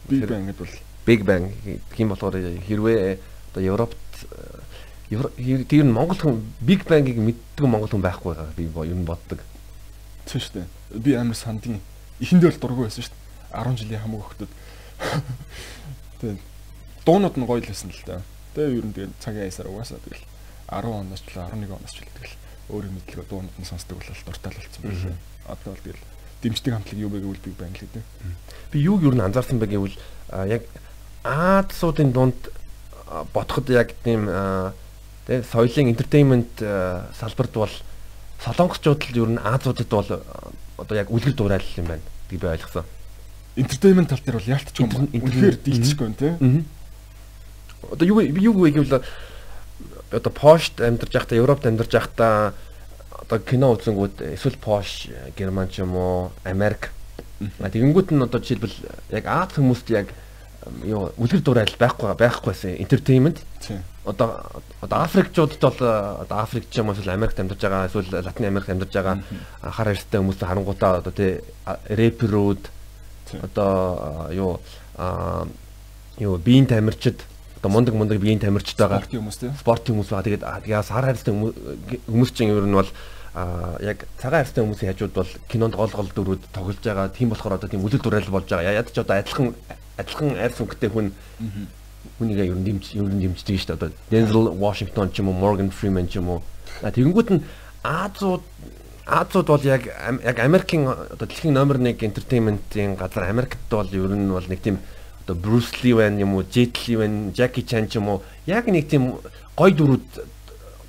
Big 0.08 0.24
Bang 0.28 0.44
гэдэг 0.48 0.60
бол 0.60 0.74
Big 1.04 1.20
Bang 1.24 1.44
гэх 1.64 2.00
юм 2.00 2.08
болохоор 2.12 2.36
хэрвээ 2.40 3.18
одоо 3.52 3.62
Европт 3.62 4.00
тэр 5.08 5.84
нь 5.84 5.92
Монгол 5.92 6.16
хүн 6.16 6.40
Big 6.60 6.84
Bang-ыг 6.88 7.16
мэддэг 7.20 7.64
Монгол 7.64 7.92
хүн 7.92 8.04
байхгүй 8.04 8.34
байгаа 8.34 8.56
би 8.56 8.64
ер 8.68 8.96
нь 8.96 9.04
боддог. 9.04 9.40
Тийм 10.24 10.40
шүү 10.40 10.64
дээ. 10.64 10.66
Би 11.04 11.12
амар 11.14 11.36
сандгийн 11.36 11.80
эхэндээ 12.20 12.56
бол 12.56 12.62
дургүй 12.64 12.84
байсан 12.88 13.04
шүү 13.04 13.12
дээ. 13.12 13.22
10 13.52 13.78
жилийн 13.84 14.00
хамаг 14.00 14.22
хөлтөд. 14.24 14.52
Тэгээ 16.20 16.38
дуунууд 17.04 17.36
нь 17.36 17.46
гоё 17.46 17.60
л 17.60 17.68
байсан 17.68 17.90
л 17.92 18.02
да. 18.08 18.24
Тэгээ 18.56 18.78
ер 18.80 18.86
нь 18.88 18.94
тэгээ 18.96 19.12
цагийн 19.20 19.44
аясаар 19.44 19.68
угаасаа 19.68 20.00
тэгэл 20.00 20.24
10 20.72 20.88
оноос 20.88 21.22
ч 21.22 21.36
11 21.36 21.68
оноос 21.68 21.92
ч 21.92 22.00
тэгэл 22.00 22.34
өөрөө 22.72 22.92
мэдлэгээ 22.96 23.28
дуунууд 23.28 23.56
нь 23.60 23.68
сонсдог 23.68 24.00
болол 24.00 24.24
дуртай 24.24 24.50
л 24.50 24.58
болсон 24.64 24.82
байна. 24.88 25.20
Одоо 25.44 25.70
бол 25.76 25.84
тэгэл 25.84 26.02
дэмждэг 26.44 26.72
хамтлаг 26.76 27.00
юу 27.00 27.08
бэ 27.08 27.24
гэвэл 27.24 27.40
Big 27.40 27.56
Bang 27.56 27.72
л 27.72 27.80
гэдэг. 27.80 28.04
Би 28.70 28.78
юуг 28.84 29.00
юу 29.02 29.16
н 29.16 29.24
анзаарсан 29.24 29.56
бэ 29.56 29.72
гэвэл 29.72 29.96
яг 30.44 30.68
Аадсуудын 31.24 32.12
дунд 32.12 32.36
бодоход 33.32 33.72
яг 33.72 33.96
тийм 34.04 34.28
тэ 35.24 35.40
соёлын 35.48 35.88
entertainment 35.88 36.52
салбарт 37.16 37.52
бол 37.56 37.74
солонгосчууд 38.44 39.00
л 39.00 39.20
ер 39.24 39.30
нь 39.32 39.40
Аазуудад 39.40 39.88
бол 39.88 40.10
одоо 40.76 40.94
яг 40.96 41.08
үлгэр 41.08 41.32
дуурайл 41.32 41.64
юм 41.80 41.88
байна 41.88 42.04
гэж 42.28 42.40
би 42.40 42.46
ойлгосон. 42.46 42.84
Entertainment 43.56 44.08
тал 44.12 44.20
дээр 44.20 44.36
бол 44.36 44.52
яалтч 44.52 44.76
юм. 44.84 44.90
Үнэхээр 44.92 45.56
дийлчихгүй 45.64 46.08
нэ. 46.12 46.64
Одоо 47.88 48.04
юу 48.04 48.20
юу 48.20 48.54
гэвэл 48.68 49.00
одоо 50.12 50.32
Пошт 50.32 50.80
амьдарч 50.80 51.12
байхдаа 51.12 51.38
Европт 51.38 51.66
амьдарч 51.66 51.92
байхдаа 51.92 52.54
одоо 53.14 53.38
кино 53.38 53.72
үзэнгүүд 53.74 54.34
эсвэл 54.34 54.58
Posh 54.58 55.10
Герман 55.36 55.68
ч 55.70 55.80
юм 55.80 55.94
уу 55.96 56.30
Америк. 56.44 56.90
Тэгэнгүүт 57.40 58.10
нь 58.10 58.22
одоо 58.22 58.40
жишээлбэл 58.40 58.76
яг 59.14 59.24
Аз 59.26 59.54
хүмүүст 59.54 59.88
яг 59.94 60.10
юу 60.84 61.12
үлгэр 61.16 61.42
дуурайл 61.44 61.76
байхгүй 61.78 62.14
байхгүйсэн 62.18 62.80
entertainment. 62.80 63.44
Одоо 64.04 64.44
одоо 64.80 64.98
Африкчуудад 65.04 65.60
бол 65.60 65.80
одоо 66.24 66.36
Африк 66.38 66.68
ч 66.70 66.80
юм 66.80 66.88
уу 66.88 66.96
эсвэл 66.96 67.14
Америкт 67.14 67.40
амьдарч 67.40 67.60
байгаа 67.60 67.86
эсвэл 67.88 68.10
Латин 68.24 68.46
Америкт 68.46 68.70
амьдарч 68.70 68.92
байгаа 68.92 69.16
хар 69.62 69.88
харьцтай 69.92 70.20
хүмүүс 70.20 70.40
харангуудаа 70.40 71.00
одоо 71.00 71.12
тий 71.12 71.40
рэперүүд 71.64 72.62
одоо 73.42 74.28
юу 74.32 74.60
юу 76.18 76.38
биеийн 76.38 76.66
тамирчид 76.66 77.24
одоо 77.64 77.72
мундаг 77.72 77.94
мундаг 77.96 78.20
биеийн 78.20 78.44
тамирчид 78.44 78.76
байгаа 78.76 79.00
спортын 79.00 79.24
хүмүүс 79.24 79.38
тий 79.40 79.50
спортын 79.56 79.92
хүмүүс 79.96 80.10
байгаа 80.12 80.28
тэгээд 80.28 80.44
яа 80.68 80.82
сар 80.84 81.08
харьцтай 81.08 81.32
хүмүүс 81.32 82.30
чинь 82.36 82.52
ер 82.52 82.68
нь 82.68 82.76
бол 82.76 82.90
а 83.34 83.76
яг 83.80 84.06
цагаан 84.20 84.44
арьстай 84.44 84.62
хүмүүсийн 84.62 84.92
хажууд 84.94 85.14
бол 85.14 85.30
кинонд 85.48 85.74
гол 85.74 85.90
гол 85.90 86.10
дүрүүд 86.14 86.42
тоглож 86.54 86.78
байгаа. 86.78 87.08
Тийм 87.10 87.34
болохоор 87.34 87.58
одоо 87.58 87.68
тийм 87.68 87.82
үлэл 87.82 87.98
дурайл 87.98 88.30
болж 88.30 88.46
байгаа. 88.46 88.78
Яд 88.78 88.94
ч 88.94 89.02
одоо 89.02 89.18
адилхан 89.18 89.54
адилхан 89.98 90.38
арьс 90.38 90.62
өнгөтэй 90.62 90.90
хүн 90.94 91.10
хүнийг 92.20 92.38
ер 92.38 92.54
нь 92.54 92.62
дэмж 92.62 92.94
ер 92.94 93.10
нь 93.10 93.22
дэмждэг 93.26 93.58
шүү 93.58 93.74
дээ. 93.74 93.78
Одоо 93.80 93.90
Denzel 94.06 94.54
Washington 94.54 95.10
ч 95.10 95.18
юм 95.18 95.34
уу, 95.34 95.40
Morgan 95.42 95.74
Freeman 95.74 96.06
ч 96.06 96.22
юм 96.22 96.30
уу. 96.30 96.46
Тэгэнгүүт 96.86 97.30
нь 97.34 97.42
Азууд 97.82 98.46
Азууд 99.02 99.46
бол 99.50 99.66
яг 99.66 99.82
яг 100.22 100.38
Америкийн 100.38 100.86
одоо 100.86 101.26
дэлхийн 101.26 101.58
номер 101.58 101.82
1 101.82 102.06
entertainment-ийн 102.06 102.94
газар 102.94 103.26
Америкт 103.26 103.58
бол 103.66 103.90
ер 103.90 104.14
нь 104.14 104.30
бол 104.30 104.46
нэг 104.46 104.62
тийм 104.62 104.78
одоо 105.24 105.36
Bruce 105.36 105.82
Lee 105.82 105.96
байна 105.96 106.20
юм 106.20 106.34
уу, 106.36 106.44
Jet 106.44 106.86
Li 106.86 106.96
байна, 106.96 107.32
Jackie 107.32 107.64
Chan 107.66 107.88
ч 107.88 107.96
юм 107.96 108.08
уу. 108.08 108.22
Яг 108.46 108.68
нэг 108.68 108.88
тийм 108.88 109.16
гой 109.56 109.72
дүрүүд 109.72 110.34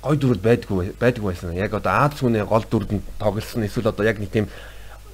гой 0.06 0.16
дүрд 0.16 0.42
байдгүй 0.42 0.92
байдгүй 1.00 1.24
байсан. 1.32 1.56
Яг 1.56 1.74
одоо 1.74 2.06
Аз 2.06 2.20
хүний 2.20 2.44
гол 2.44 2.64
дүрдэнд 2.70 3.02
тоглосон 3.18 3.66
эсвэл 3.66 3.90
одоо 3.90 4.06
яг 4.06 4.20
нэг 4.20 4.30
тийм 4.30 4.46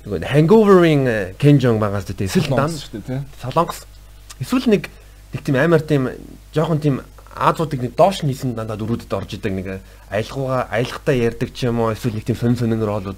hangover-ийн 0.04 1.36
Ken 1.38 1.60
Jeong 1.60 1.80
байгаас 1.80 2.04
тэ 2.04 2.26
эсвэл 2.26 2.52
дан. 2.52 2.72
Солонгос 3.40 3.86
эсвэл 4.40 4.68
нэг 4.68 4.90
нэг 5.32 5.40
тийм 5.42 5.56
амар 5.56 5.80
тийм 5.80 6.10
жоохон 6.52 6.80
тийм 6.80 7.00
Азуудыг 7.32 7.80
нэг 7.80 7.96
доош 7.96 8.20
нийсэн 8.20 8.52
дандаа 8.52 8.76
дөрүүдэд 8.76 9.08
орж 9.08 9.40
идэг 9.40 9.52
нэг 9.56 9.66
аялгауга 10.12 10.68
аялгатай 10.68 11.24
ярьдаг 11.24 11.56
ч 11.56 11.64
юм 11.64 11.80
уу 11.80 11.96
эсвэл 11.96 12.20
нэг 12.20 12.28
тийм 12.28 12.36
сонин 12.36 12.60
сонин 12.60 12.84
ролууд 12.84 13.16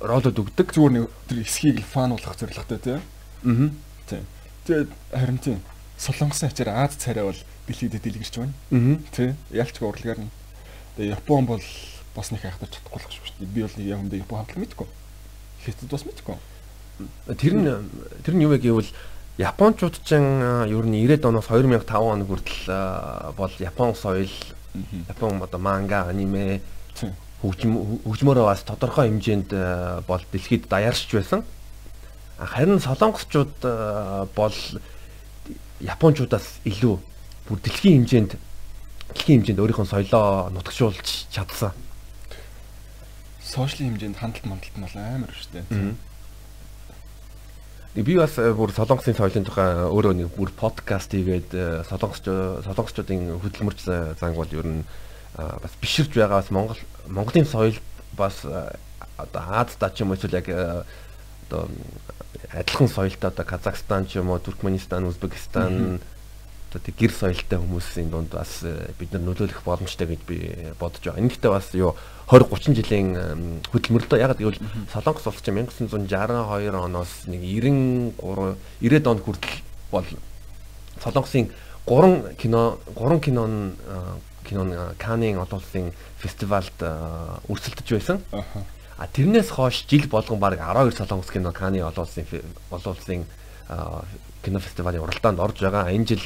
ролууд 0.00 0.40
өгдөг. 0.40 0.72
Зүгээр 0.72 0.92
нэг 0.96 1.04
тэр 1.28 1.44
эсхийг 1.44 1.84
фан 1.84 2.16
болгох 2.16 2.40
зорилготой 2.40 2.78
тий. 2.80 2.96
Аа. 2.96 3.68
Тэгээд 4.66 4.90
харин 5.10 5.38
тийм 5.38 5.58
Солонгосын 5.98 6.48
ачаар 6.48 6.70
Аз 6.70 6.94
царай 6.98 7.24
бол 7.24 7.40
дэлхийдээ 7.66 8.00
дэлгэрч 8.02 8.34
байна. 8.38 8.54
Аа. 8.70 8.98
Тэ 9.14 9.34
ялчгүй 9.50 9.86
урлагаар 9.86 10.20
нь. 10.22 10.30
Тэгээ 10.96 11.14
Япон 11.14 11.46
бол 11.46 11.64
бас 12.14 12.30
нэг 12.30 12.42
хайхтар 12.42 12.70
чадахгүй 12.70 12.98
л 12.98 13.10
шүү 13.10 13.42
дээ. 13.42 13.54
Би 13.54 13.60
бол 13.62 13.76
яг 13.78 13.98
юм 13.98 14.08
дээр 14.10 14.22
Япон 14.22 14.38
хамтлаг 14.42 14.60
мэдгүй. 14.62 14.88
Хятад 15.66 15.90
бас 15.90 16.04
мэдгүй. 16.06 16.36
Тэр 17.38 17.54
нь 17.58 17.66
тэр 18.22 18.34
нь 18.34 18.44
юу 18.44 18.50
вэ 18.54 18.58
гэвэл 18.62 18.90
Япончууд 19.38 19.96
ч 20.04 20.18
ер 20.18 20.84
нь 20.86 20.94
90-ад 21.08 21.24
оноос 21.24 21.48
2005 21.48 21.88
он 21.96 22.26
хүртэл 22.26 22.62
бол 23.34 23.52
Япон 23.58 23.94
соёл 23.94 24.30
Япон 25.08 25.42
одоо 25.42 25.60
манга, 25.60 26.06
аниме 26.06 26.60
хөгжмөөрөө 27.42 28.46
бас 28.46 28.62
тодорхой 28.62 29.08
хэмжээнд 29.08 29.50
бол 30.06 30.22
дэлхийд 30.30 30.68
даяарч 30.68 31.08
байсан. 31.10 31.42
Харин 32.42 32.80
солонгосчууд 32.80 33.54
бол 34.34 34.56
Япончуудаас 35.82 36.62
илүү 36.62 36.94
бүр 37.48 37.58
дэлхийн 37.58 38.06
хэмжээнд 38.06 38.32
дэлхийн 39.14 39.42
хэмжээнд 39.42 39.62
өөрийнхөө 39.62 39.86
соёлоо 39.90 40.50
нутагшуулж 40.54 41.26
чадсан. 41.30 41.74
Сошиал 43.42 43.90
хэмжээнд 43.90 44.18
хандлт 44.18 44.46
мандалт 44.46 44.76
нь 44.78 44.84
бол 44.86 44.96
амар 44.96 45.32
шүү 45.34 45.50
дээ. 45.58 45.94
Би 47.92 48.16
бас 48.16 48.38
э, 48.38 48.54
бүр 48.56 48.72
солонгосын 48.72 49.18
соёлын 49.18 49.44
тухай 49.44 49.84
өөрөө 49.90 50.14
нэг 50.16 50.32
бүр 50.32 50.48
подкаст 50.56 51.12
хийгээд 51.12 51.50
э, 51.52 51.84
солонгос 51.90 52.24
солонгосчуудын 52.64 53.42
хөдөлмөрч 53.42 53.84
занг 54.16 54.38
бол 54.38 54.48
ер 54.48 54.64
нь 54.64 54.84
бас 55.36 55.72
биширж 55.76 56.16
байгаас 56.16 56.48
Монгол 56.48 56.80
Монголын 57.04 57.44
соёл 57.44 57.76
бас 58.16 58.40
одоо 58.46 59.42
Аазда 59.44 59.92
ч 59.92 60.00
юм 60.00 60.10
уу 60.10 60.16
эсвэл 60.16 60.40
яг 60.40 60.48
э, 60.48 60.84
одоо 61.52 61.68
адилхан 62.52 62.88
соёлтой 62.88 63.30
одоо 63.30 63.44
Казахстан 63.44 64.06
ч 64.06 64.16
юм 64.16 64.30
уу 64.30 64.38
Туркменистан, 64.38 65.04
Узбекистан 65.04 66.00
одоо 66.70 66.80
тэг 66.80 66.96
гэр 66.96 67.12
соёлтой 67.12 67.58
хүмүүсийн 67.60 68.08
дунд 68.08 68.32
бас 68.32 68.64
бид 68.98 69.12
нар 69.12 69.22
нөлөөлөх 69.22 69.60
боломжтой 69.64 70.06
гэж 70.08 70.20
би 70.24 70.72
бодож 70.80 71.04
байгаа. 71.04 71.20
Энэхтээ 71.20 71.50
бас 71.52 71.68
юу 71.76 71.96
20 72.32 72.48
30 72.48 72.80
жилийн 72.80 73.08
хөдөлмөрлөө 73.68 74.18
ягаад 74.18 74.40
гэвэл 74.40 74.60
Солонгос 74.92 75.28
улс 75.28 75.44
чинь 75.44 75.60
1962 75.60 76.72
оноос 76.72 77.28
нэг 77.28 77.44
93 77.44 78.56
90-ад 78.80 79.06
онд 79.12 79.20
хүртэл 79.20 79.60
бол 79.92 80.06
Солонгосын 81.04 81.52
3 81.84 82.36
кино 82.40 82.78
3 82.96 83.20
кинон 83.20 83.76
кинон 84.48 84.96
Каннын 84.98 85.38
олон 85.38 85.60
улсын 85.60 85.92
фестивальд 86.18 86.78
өрсөлдөж 86.80 87.88
байсан. 87.92 88.24
А 89.02 89.08
тэрнээс 89.10 89.50
хойш 89.50 89.82
жил 89.90 90.06
болгон 90.06 90.38
баг 90.38 90.54
12 90.62 90.94
Солонгос 90.94 91.34
кино 91.34 91.50
улсын 91.50 92.22
олон 92.70 92.94
улсын 92.94 93.26
кино 94.46 94.58
фестивалийн 94.62 95.02
уралдаанд 95.02 95.42
орж 95.42 95.58
байгаа. 95.58 95.90
Энэ 95.90 96.06
жил 96.06 96.22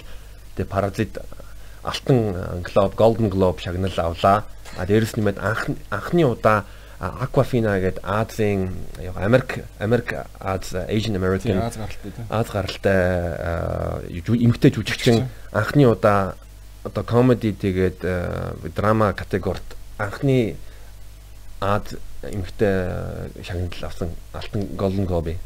тэгээ 0.61 0.69
Паразит 0.69 1.17
алтан 1.83 2.37
глоб, 2.69 2.93
Golden 2.93 3.33
Globe 3.33 3.65
шагнал 3.65 3.97
авлаа. 3.97 4.45
А 4.77 4.85
дээрэс 4.85 5.17
нэмээд 5.17 5.41
анх 5.41 5.73
анхны 5.89 6.29
удаа 6.29 6.67
Aquafina 7.01 7.81
гэдэг 7.81 8.05
Азийн 8.05 8.77
Америк 9.17 9.65
Америк 9.79 10.12
Аз 10.39 10.75
Asian 10.75 11.17
American 11.17 11.57
Аз 11.65 11.81
гаралтай 11.81 12.12
Аз 12.29 12.47
гаралтай 12.53 14.05
эмэгтэй 14.12 14.71
жүжигчин 14.77 15.29
анхны 15.53 15.89
удаа 15.89 16.37
одоо 16.85 17.05
comedy 17.05 17.57
тэгээд 17.57 18.05
драма 18.77 19.15
категорид 19.17 19.65
анхны 19.97 20.57
Аз 21.61 21.97
эмэгтэй 22.33 23.45
шагнал 23.45 23.85
авсан 23.87 24.11
алтан 24.33 24.62
Golden 24.77 25.07
Globe. 25.07 25.37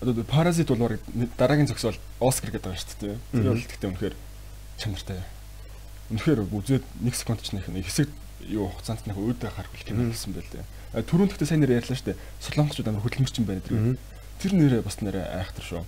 Одоо 0.00 0.24
Parasite 0.24 0.74
бол 0.74 0.96
дараагийн 1.36 1.68
зохиол 1.68 1.98
Оскар 2.20 2.50
гэдэг 2.50 2.72
байгаа 2.72 2.80
шүү 2.80 3.00
дээ. 3.00 3.16
Тэр 3.32 3.48
бол 3.52 3.60
гэхдээ 3.60 3.90
үнэхээр 3.90 4.16
чанартай. 4.80 5.20
Үнэхээр 6.10 6.40
үзээд 6.48 6.84
1 7.04 7.14
секунд 7.14 7.42
ч 7.44 7.52
нэг 7.52 7.68
хэсэг 7.68 8.08
юу 8.48 8.72
хугацаанд 8.72 9.04
нэг 9.04 9.16
өөдөө 9.20 9.50
гарах 9.52 9.74
кино 9.84 10.08
хэлсэн 10.08 10.32
байл 10.32 10.48
дээ. 10.50 10.64
Түрүүн 11.04 11.28
гэхдээ 11.30 11.48
сайн 11.52 11.60
нэр 11.60 11.76
ярьлаа 11.78 11.96
шүү 11.96 12.08
дээ. 12.10 12.22
Солонгосчууд 12.40 12.88
амар 12.88 13.04
хөдөлмөрчин 13.04 13.44
байна 13.44 13.60
тэр. 13.60 14.00
Тэр 14.40 14.52
нэрээ 14.56 14.82
бас 14.82 14.96
нэрээ 15.04 15.26
айхтар 15.36 15.64
шүү. 15.68 15.84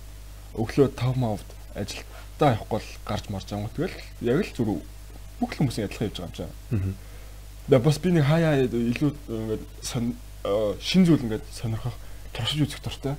Өглөө 0.61 0.93
5 0.93 1.17
маавд 1.17 1.49
ажилдаа 1.73 2.53
явахгүй 2.53 2.77
бол 2.77 2.89
гарч 3.03 3.25
марж 3.33 3.47
байгаа 3.49 3.65
юм. 3.65 3.73
Тэгэл 3.73 3.97
яг 4.21 4.45
л 4.45 4.53
зүрх 4.53 4.85
бүх 5.41 5.51
хүмүүсийн 5.57 5.89
адилхан 5.89 6.07
явж 6.07 6.17
байгаа 6.21 6.29
юм 6.29 6.37
чинь. 6.37 6.53
Бас 7.67 7.99
би 7.99 8.11
нэг 8.11 8.25
хаяа 8.27 8.65
илүү 8.67 9.11
ингээд 9.29 9.63
шин 10.83 11.05
зүйл 11.07 11.23
ингээд 11.23 11.45
сонирхох 11.53 11.95
туршиж 12.33 12.67
үзэх 12.67 12.81
дуртай. 12.83 13.15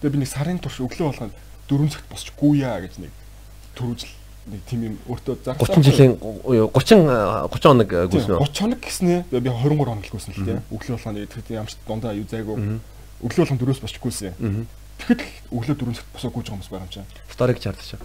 Тэгээ 0.00 0.14
би 0.14 0.18
нэг 0.24 0.30
сарын 0.30 0.58
турш 0.58 0.80
өглөө 0.80 1.12
болгоно 1.12 1.32
4 1.68 1.92
цагт 1.92 2.08
босч 2.08 2.32
гүйя 2.38 2.80
гэж 2.80 3.00
нэг 3.02 3.12
төрүүжл 3.76 4.12
нэг 4.52 4.60
тийм 4.68 4.80
юм 4.84 4.96
өөртөө 5.08 5.34
зарлаа 5.44 5.68
30 5.68 5.84
жилийн 5.88 6.12
30 6.20 7.08
30 7.48 7.64
хоног 7.64 7.88
гүйсэн 7.88 8.36
үү 8.36 8.44
30 8.44 8.60
хоног 8.60 8.80
гэснээ 8.84 9.20
би 9.32 9.48
23 9.48 9.80
хоног 9.80 10.04
гүйсэн 10.04 10.32
л 10.36 10.44
тийм 10.44 10.60
өглөө 10.68 10.96
болгоно 11.00 11.24
тэгэхэд 11.24 11.48
ямар 11.56 11.72
ч 11.72 11.76
дундаа 11.88 12.12
юу 12.12 12.28
зайгүй 12.28 12.56
өглөө 13.24 13.40
болгоно 13.40 13.60
дөрөөс 13.64 13.80
босч 13.80 13.96
гүйсэн 14.04 14.36
тэгэхэд 15.00 15.20
өглөө 15.48 15.76
4 15.80 15.96
цагт 15.96 16.10
босоо 16.12 16.30
гүйж 16.30 16.46
байгаа 16.52 16.60
хүмүүс 16.60 16.70
байгаа 16.72 16.84
юм 16.84 16.92
чинь 16.92 17.08
сториг 17.32 17.58
шүү 17.64 17.98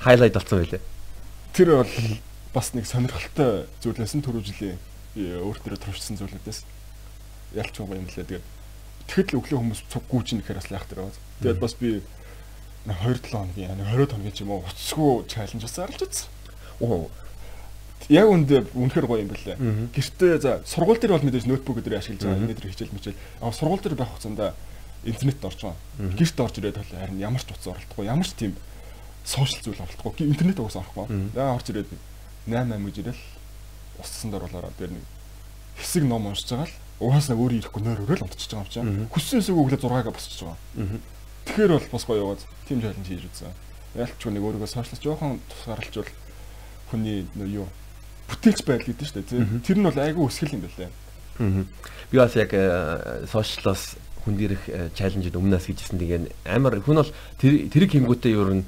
хайлайт 0.00 0.34
болсон 0.34 0.58
байлээ. 0.64 0.80
Тэр 1.52 1.68
бол 1.76 1.92
бас 2.52 2.72
нэг 2.76 2.86
сонирхолтой 2.86 3.66
зүйлээс 3.80 4.14
нь 4.16 4.24
түрүү 4.24 4.42
жилийн 4.44 4.78
өөр 5.16 5.58
төрөө 5.60 5.80
туршсан 5.80 6.16
зүйлүүдээс 6.20 6.64
ялч 7.56 7.74
байгаа 7.76 8.00
юм 8.00 8.08
лээ 8.08 8.28
тэгээд 8.28 8.46
тэгэхэд 9.08 9.28
л 9.32 9.38
өглөө 9.40 9.58
хүмүүс 9.60 9.80
цуг 9.92 10.04
гүйж 10.08 10.28
нэхэр 10.36 10.60
бас 10.60 10.68
яах 10.72 10.86
дээр 10.88 11.00
байгаа 11.04 11.20
тэгээд 11.42 11.60
бас 11.60 11.74
би 11.76 12.00
2-7 12.86 13.30
хоногийн 13.30 13.78
20 13.78 14.10
хоногийн 14.10 14.34
ч 14.34 14.42
юм 14.42 14.50
уу 14.50 14.66
уцсгүй 14.66 15.22
чаленж 15.30 15.62
бас 15.62 15.78
арилж 15.78 16.02
үзсэн. 16.02 16.28
Оо. 16.82 17.06
Яг 18.10 18.26
үндэ 18.26 18.66
үнэхэр 18.74 19.06
гоё 19.06 19.22
юм 19.22 19.30
бэлээ. 19.30 19.56
Гэртээ 19.94 20.34
за 20.42 20.52
сургууль 20.66 20.98
дээр 20.98 21.14
бол 21.14 21.22
мэдээж 21.22 21.46
ноутбук 21.46 21.78
өдрөө 21.78 22.02
ашиглаж 22.02 22.26
байгаа. 22.26 22.42
Өнөөдөр 22.42 22.66
хичээл 22.74 22.94
мичээл. 22.98 23.22
Аа 23.38 23.54
сургууль 23.54 23.82
дээр 23.86 23.94
байх 23.94 24.10
хугацаанд 24.10 24.42
интернет 25.06 25.44
орж 25.46 25.60
байгаа. 25.62 25.78
Гэрт 26.18 26.38
орж 26.42 26.54
ирээд 26.58 26.78
бол 26.82 26.90
харин 26.90 27.22
ямар 27.22 27.42
ч 27.42 27.54
утас 27.54 27.70
оролдохгүй, 27.70 28.06
ямар 28.10 28.26
ч 28.26 28.34
тийм 28.34 28.52
сошиал 29.22 29.62
зүйл 29.62 29.82
оролдохгүй. 29.86 30.26
Интернет 30.26 30.58
угаасаа 30.58 30.82
орохгүй. 30.82 31.06
Яа 31.38 31.54
орж 31.54 31.66
ирээд 31.70 31.90
8 32.46 32.68
8 32.70 32.86
гэж 32.86 32.96
ирэл 33.02 33.22
устсан 34.00 34.30
болоороо 34.30 34.72
тэр 34.78 34.90
нэг 34.96 35.04
хэсэг 35.78 36.04
ном 36.04 36.26
уншиж 36.26 36.50
байгаа 36.50 36.66
л 36.66 36.76
угаасаа 37.02 37.36
өөрөө 37.36 37.58
ирэхгүй 37.62 37.82
нойр 37.82 38.00
өрөөл 38.06 38.24
унтчихж 38.26 38.52
байгаа 38.54 38.66
юм 38.66 38.72
чинь. 38.72 39.10
Хүссэн 39.10 39.42
эсээг 39.42 39.58
өглөө 39.58 39.80
6-ага 39.82 40.14
босчихж 40.14 40.40
байгаа. 40.46 40.58
Тэгэхээр 41.46 41.72
бол 41.74 41.88
бас 41.90 42.04
гоё 42.06 42.22
яваад 42.22 42.42
тийм 42.68 42.78
чаленж 42.82 43.06
хийж 43.06 43.26
үзсэн. 43.26 43.54
Ялч 43.98 44.20
нэг 44.22 44.42
өөрийгөө 44.42 44.70
сошиалч 44.70 45.02
жоохон 45.02 45.40
тусгаарлаж 45.50 45.94
бол 45.98 46.10
хүний 46.90 47.26
юу 47.50 47.66
бүтээлч 48.30 48.62
байдал 48.62 48.88
гэдэг 48.94 49.06
шүү 49.06 49.22
дээ. 49.26 49.62
Тэр 49.66 49.78
нь 49.82 49.86
бол 49.90 49.98
айгүй 49.98 50.24
өсгөл 50.30 50.54
юм 50.54 50.62
байлаа. 50.62 50.90
Би 52.10 52.16
бас 52.16 52.34
яг 52.38 52.50
сошиалос 53.26 53.98
хүн 54.22 54.38
дээрх 54.38 54.94
чаленжд 54.94 55.34
өмнөөс 55.34 55.66
гэжсэн 55.66 55.98
тэгээ 55.98 56.20
амар 56.46 56.78
хүн 56.78 57.02
бол 57.02 57.10
тэр 57.42 57.66
тэрийг 57.66 57.90
хийнгүүтээ 57.98 58.38
ер 58.38 58.62
нь 58.62 58.64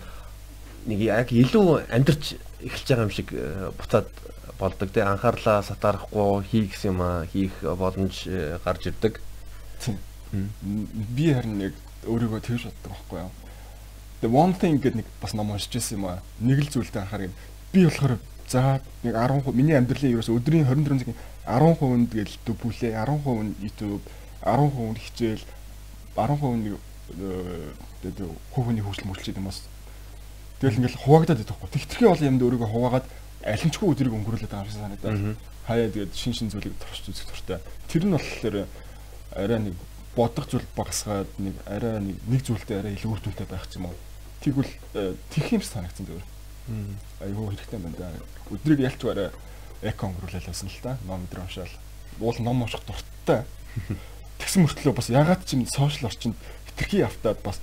нэг 0.87 1.01
яг 1.01 1.33
илүү 1.33 1.89
амьдарч 1.91 2.37
эхэлж 2.65 2.87
байгаа 2.89 3.07
юм 3.07 3.15
шиг 3.15 3.29
буцаад 3.79 4.09
болдог 4.59 4.91
те 4.93 5.03
анхаарлаа 5.03 5.63
сатаарахгүй 5.63 6.45
хийх 6.51 6.77
юм 6.85 7.03
а 7.03 7.27
хийх 7.27 7.53
боломж 7.63 8.29
гарч 8.65 8.87
ирдэг. 8.93 9.21
Би 10.33 11.33
харин 11.33 11.61
яг 11.71 11.75
өөрийгөө 12.07 12.41
тэгж 12.41 12.69
боддог 12.69 12.93
байхгүй 12.93 13.19
юу. 13.21 13.33
The 14.23 14.29
one 14.31 14.55
thing 14.57 14.79
гэдэг 14.79 15.05
нэг 15.05 15.09
бас 15.21 15.35
ном 15.35 15.51
уншиж 15.51 15.75
байсан 15.75 15.99
юм 15.99 16.07
аа. 16.07 16.23
Нэг 16.41 16.65
л 16.65 16.73
зүйлтэй 16.73 17.03
анхаар 17.03 17.29
юм. 17.29 17.35
Би 17.73 17.85
болохоор 17.85 18.19
за 18.49 18.81
нэг 19.03 19.15
10% 19.15 19.53
миний 19.53 19.77
амьдралын 19.77 20.15
ерөөс 20.15 20.31
өдрийн 20.31 20.67
24 20.69 21.01
цагийн 21.01 21.19
10% 21.45 22.09
тэгэл 22.13 22.37
дөвүүлээ 22.47 22.93
10% 23.05 23.43
нь 23.43 23.55
YouTube 23.61 24.05
10% 24.45 24.93
нь 24.93 25.01
хичээл 25.01 25.45
10% 26.17 26.57
нэг 26.63 26.79
тэгээд 28.01 28.21
хувийн 28.53 28.85
хөгжил 28.85 29.09
мөрчлөж 29.09 29.37
юм 29.37 29.49
бас 29.49 29.65
тэгэл 30.61 30.79
ингээл 30.83 31.03
хуваагдаад 31.03 31.39
байдаг 31.41 31.57
хгүй. 31.57 31.71
Тэгтэрхий 31.75 32.09
бол 32.09 32.27
юмд 32.29 32.43
өөрийгөө 32.43 32.71
хуваагаад 32.71 33.07
алимчгүй 33.45 33.89
өдрийг 33.91 34.15
өнгөрүүлээд 34.15 34.53
байгаа 34.53 34.65
юм 34.65 34.71
шиг 34.71 34.81
санагдаад. 34.81 35.19
Хаяа 35.65 35.89
тэгээд 35.91 36.13
шин 36.15 36.35
шин 36.37 36.49
зүйлийг 36.53 36.77
туршиж 36.77 37.09
үзэх 37.13 37.29
туфтаа. 37.29 37.61
Тэр 37.89 38.05
нь 38.05 38.15
болохоор 38.15 38.69
арай 39.35 39.59
нэг 39.61 39.75
бодох 40.15 40.47
зүйл 40.49 40.67
багасгаад 40.77 41.31
нэг 41.39 41.55
арай 41.67 42.01
нэг 42.01 42.17
нэг 42.29 42.41
зүйлтэй 42.47 42.79
арай 42.81 42.93
илүү 42.95 43.11
үр 43.13 43.21
дүнтэй 43.25 43.49
байх 43.49 43.67
юм 43.75 43.91
уу. 43.91 43.97
Тэгвэл 44.45 44.73
э, 44.95 45.15
тэх 45.33 45.47
юм 45.53 45.63
санагдсан 45.65 46.07
зүгээр. 46.07 46.27
Айгүй 47.25 47.45
хэрэгтэй 47.51 47.81
байна 47.81 47.99
да. 47.99 48.13
Өдрийг 48.53 48.81
ялч 48.85 49.01
арай 49.05 49.29
эко 49.83 50.07
өнгөрүүлэл 50.09 50.49
байсан 50.49 50.69
л 50.69 50.81
та. 50.85 50.97
Ном 51.09 51.27
өдөр 51.27 51.45
уншаал. 51.45 51.75
Уул 52.21 52.39
ном 52.41 52.63
унших 52.63 52.85
дуртай. 52.87 53.45
Тэгсэн 54.41 54.65
мөртлөө 54.65 54.95
бас 54.95 55.11
ягаад 55.11 55.43
ч 55.45 55.59
юм 55.59 55.67
сошиал 55.67 56.09
орчинд 56.09 56.37
хитрхи 56.71 57.03
автаад 57.03 57.43
бас 57.43 57.61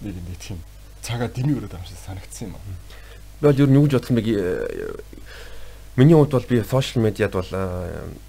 нэг 0.00 0.14
нэг 0.14 0.38
тийм 0.38 0.58
цагаа 1.02 1.28
дэмий 1.28 1.56
өрөөд 1.56 1.72
байгаа 1.72 1.84
юм 1.84 1.90
шиг 1.90 2.02
санагдсан 2.06 2.48
юм 2.48 2.54
аа. 2.54 2.62
Би 3.40 3.46
бол 3.46 3.62
ер 3.62 3.68
нь 3.68 3.76
юу 3.78 3.84
гэж 3.86 3.94
бодсон 3.98 4.16
бэ 4.16 4.22
Миний 5.98 6.14
хувьд 6.14 6.30
бол 6.30 6.44
би 6.48 6.62
сошиал 6.62 7.02
медиад 7.02 7.32
бол 7.32 7.50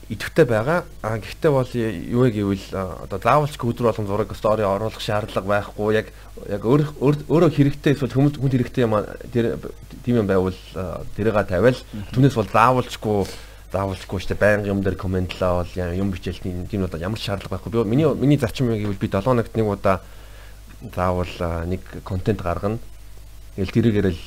идэвхтэй 0.09 0.45
байгаа. 0.45 0.86
А 1.03 1.20
гэхдээ 1.22 1.51
бол 1.53 1.70
юу 1.70 2.26
гэвэл 2.26 2.65
одоо 2.74 3.20
заавалч 3.22 3.61
өдөр 3.61 3.93
болгон 3.93 4.07
зураг 4.09 4.34
стори 4.34 4.65
оруулах 4.65 4.97
шаардлага 4.97 5.45
байхгүй. 5.45 5.93
Яг 5.93 6.07
яг 6.49 6.65
өөрөө 6.65 7.53
хэрэгтэй 7.53 7.93
эсвэл 7.93 8.09
хүмүүс 8.09 8.41
хүнд 8.41 8.57
хэрэгтэй 8.57 8.89
юм 8.89 8.97
тэр 9.30 9.61
тийм 10.01 10.26
юм 10.26 10.26
байвал 10.26 10.57
тэрийга 11.13 11.45
тавиал 11.45 11.78
түүнээс 12.09 12.34
бол 12.34 12.49
заавалчгүй 12.49 13.30
заавалчгүй 13.70 14.17
штэ 14.17 14.34
байнга 14.34 14.74
юм 14.74 14.82
дээр 14.82 14.97
комментлаа 14.97 15.61
бол 15.61 15.70
юм 15.93 16.09
бичээл 16.09 16.41
тийм 16.41 16.89
бол 16.89 16.97
ямар 16.97 17.22
шаардлага 17.22 17.61
байхгүй. 17.61 17.86
Би 17.86 17.86
миний 17.86 18.09
миний 18.17 18.41
зарчим 18.41 18.74
юм 18.74 18.82
гэвэл 18.82 18.97
би 18.97 19.13
7 19.13 19.22
хоногт 19.22 19.53
нэг 19.53 19.70
удаа 19.70 20.01
заавал 20.96 21.66
нэг 21.68 21.82
контент 22.04 22.42
гаргана. 22.42 22.80
Тэгэл 23.56 23.76
тэрэгээрэл 23.76 24.22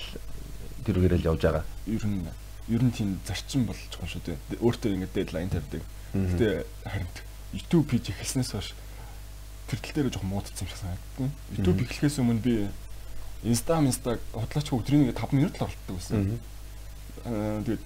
тэрэгээрэл 0.85 1.29
явж 1.33 1.43
байгаа. 1.43 1.65
Ер 1.87 2.05
нь 2.05 2.29
ер 2.69 2.83
нь 2.83 2.93
тийм 2.93 3.21
зарчим 3.25 3.65
болж 3.67 3.81
байгаа 3.97 4.11
шүү 4.13 4.23
дээ. 4.27 4.61
Өөртөө 4.61 4.91
ингэ 4.93 5.09
дедлайн 5.15 5.51
тавьдаг. 5.51 5.83
Гэтэ 6.13 6.67
харин 6.85 7.09
YouTube 7.53 7.89
пэйж 7.89 8.13
эхэлснээс 8.13 8.53
хойш 8.53 8.69
тэр 9.69 9.79
тал 9.81 9.93
дээр 9.97 10.13
жоохон 10.13 10.29
муудсан 10.29 10.65
юм 10.65 10.69
шиг 10.69 10.81
санагдав. 10.81 11.33
YouTube 11.57 11.81
эхлэхээс 11.85 12.21
өмнө 12.21 12.41
би 12.45 12.55
Insta 13.45 13.81
Insta 13.81 14.21
худлаач 14.33 14.69
өдрийн 14.73 15.09
нэг 15.09 15.17
5 15.17 15.33
минут 15.33 15.57
л 15.57 15.65
оролддог 15.67 15.97
байсан. 15.97 16.39
Аа 17.25 17.65
тэгээд 17.65 17.83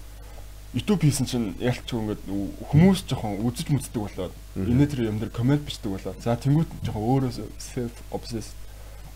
YouTube 0.75 1.07
хийсэн 1.07 1.27
чинь 1.27 1.55
ялч 1.63 1.87
ингээд 1.87 2.27
хүмүүс 2.73 3.07
жоохон 3.07 3.39
үзэж 3.47 3.71
мүздэг 3.71 4.03
болоод 4.03 4.35
энэ 4.59 4.87
тэр 4.91 5.09
юм 5.09 5.19
дээр 5.23 5.31
комент 5.31 5.63
бичдэг 5.63 5.93
болоод 5.95 6.19
за 6.21 6.37
тэнгуут 6.37 6.71
жоохон 6.83 7.05
өөрөө 7.07 7.33
self 7.61 7.95
obsessed 8.11 8.57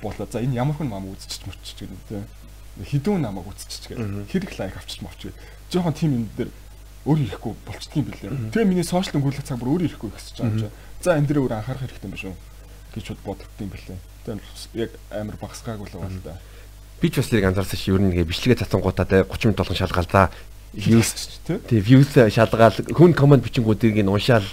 болоод 0.00 0.30
за 0.30 0.40
энэ 0.40 0.56
ямар 0.56 0.78
хүн 0.78 0.88
мам 0.88 1.10
үзчихэж 1.10 1.46
мөччих 1.50 1.90
гэдэг 1.90 2.24
хідүүн 2.80 3.20
намайг 3.26 3.50
үзчихэж 3.50 3.92
гээд 3.92 4.30
хэрэг 4.30 4.52
лайк 4.56 4.78
мовч 5.02 5.20
гээд 5.28 5.36
жоохон 5.68 5.94
тим 5.94 6.10
юм 6.16 6.24
дээр 6.38 6.50
өөр 7.04 7.18
ирэхгүй 7.24 7.54
болчдгийм 7.64 8.04
билээ. 8.12 8.52
Тэгээ 8.52 8.68
миний 8.68 8.84
сошиал 8.84 9.20
өнгөрүүлэх 9.20 9.48
цаг 9.48 9.56
бүр 9.56 9.72
өөр 9.80 9.88
ирэхгүй 9.88 10.10
гэсэж 10.12 10.36
байгаа 10.44 10.68
юм. 10.68 10.72
За 11.00 11.16
энэ 11.16 11.28
дээр 11.32 11.40
өөр 11.40 11.54
анхаарах 11.56 11.80
хэрэгтэй 11.88 12.04
юм 12.04 12.12
биш 12.12 12.24
үү? 12.28 12.36
Гэж 12.92 13.06
бод 13.24 13.40
бодогдсон 13.40 13.68
билээ. 13.72 13.98
Тэгээ 14.28 14.84
яг 14.84 14.92
амар 15.08 15.36
багсгаагүй 15.40 15.88
л 15.88 15.96
байна 15.96 16.12
л 16.12 16.24
да. 16.28 16.36
Би 17.00 17.08
ч 17.08 17.24
бас 17.24 17.32
нэг 17.32 17.44
анзаарсан 17.48 17.80
ш 17.80 17.88
ер 17.88 18.00
нь 18.04 18.12
ингээ 18.12 18.28
бичлэгээ 18.28 18.60
цацангуудаа 18.68 19.08
те 19.08 19.24
30 19.24 19.48
минут 19.48 19.60
болгон 19.64 19.80
шалгаал 19.80 20.28
views 20.74 21.40
тий 21.46 21.80
views 21.80 22.14
шалгаал 22.14 22.76
хүн 22.94 23.14
комент 23.14 23.44
бичингүүдийг 23.44 24.02
нь 24.02 24.10
уншаал 24.10 24.46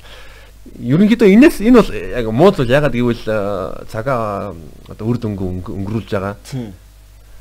ерөнхийдөө 0.80 1.30
энэс 1.32 1.62
энэ 1.62 1.80
бол 1.80 1.92
яг 1.94 2.26
муу 2.34 2.52
зүйл 2.52 2.74
ягаад 2.74 2.96
гэвэл 2.96 3.24
цагаа 3.88 4.56
одоо 4.90 5.06
үр 5.08 5.18
дүнг 5.18 5.40
өнгөрүүлж 5.40 6.10
байгаа. 6.12 6.36
Тийм 6.44 6.74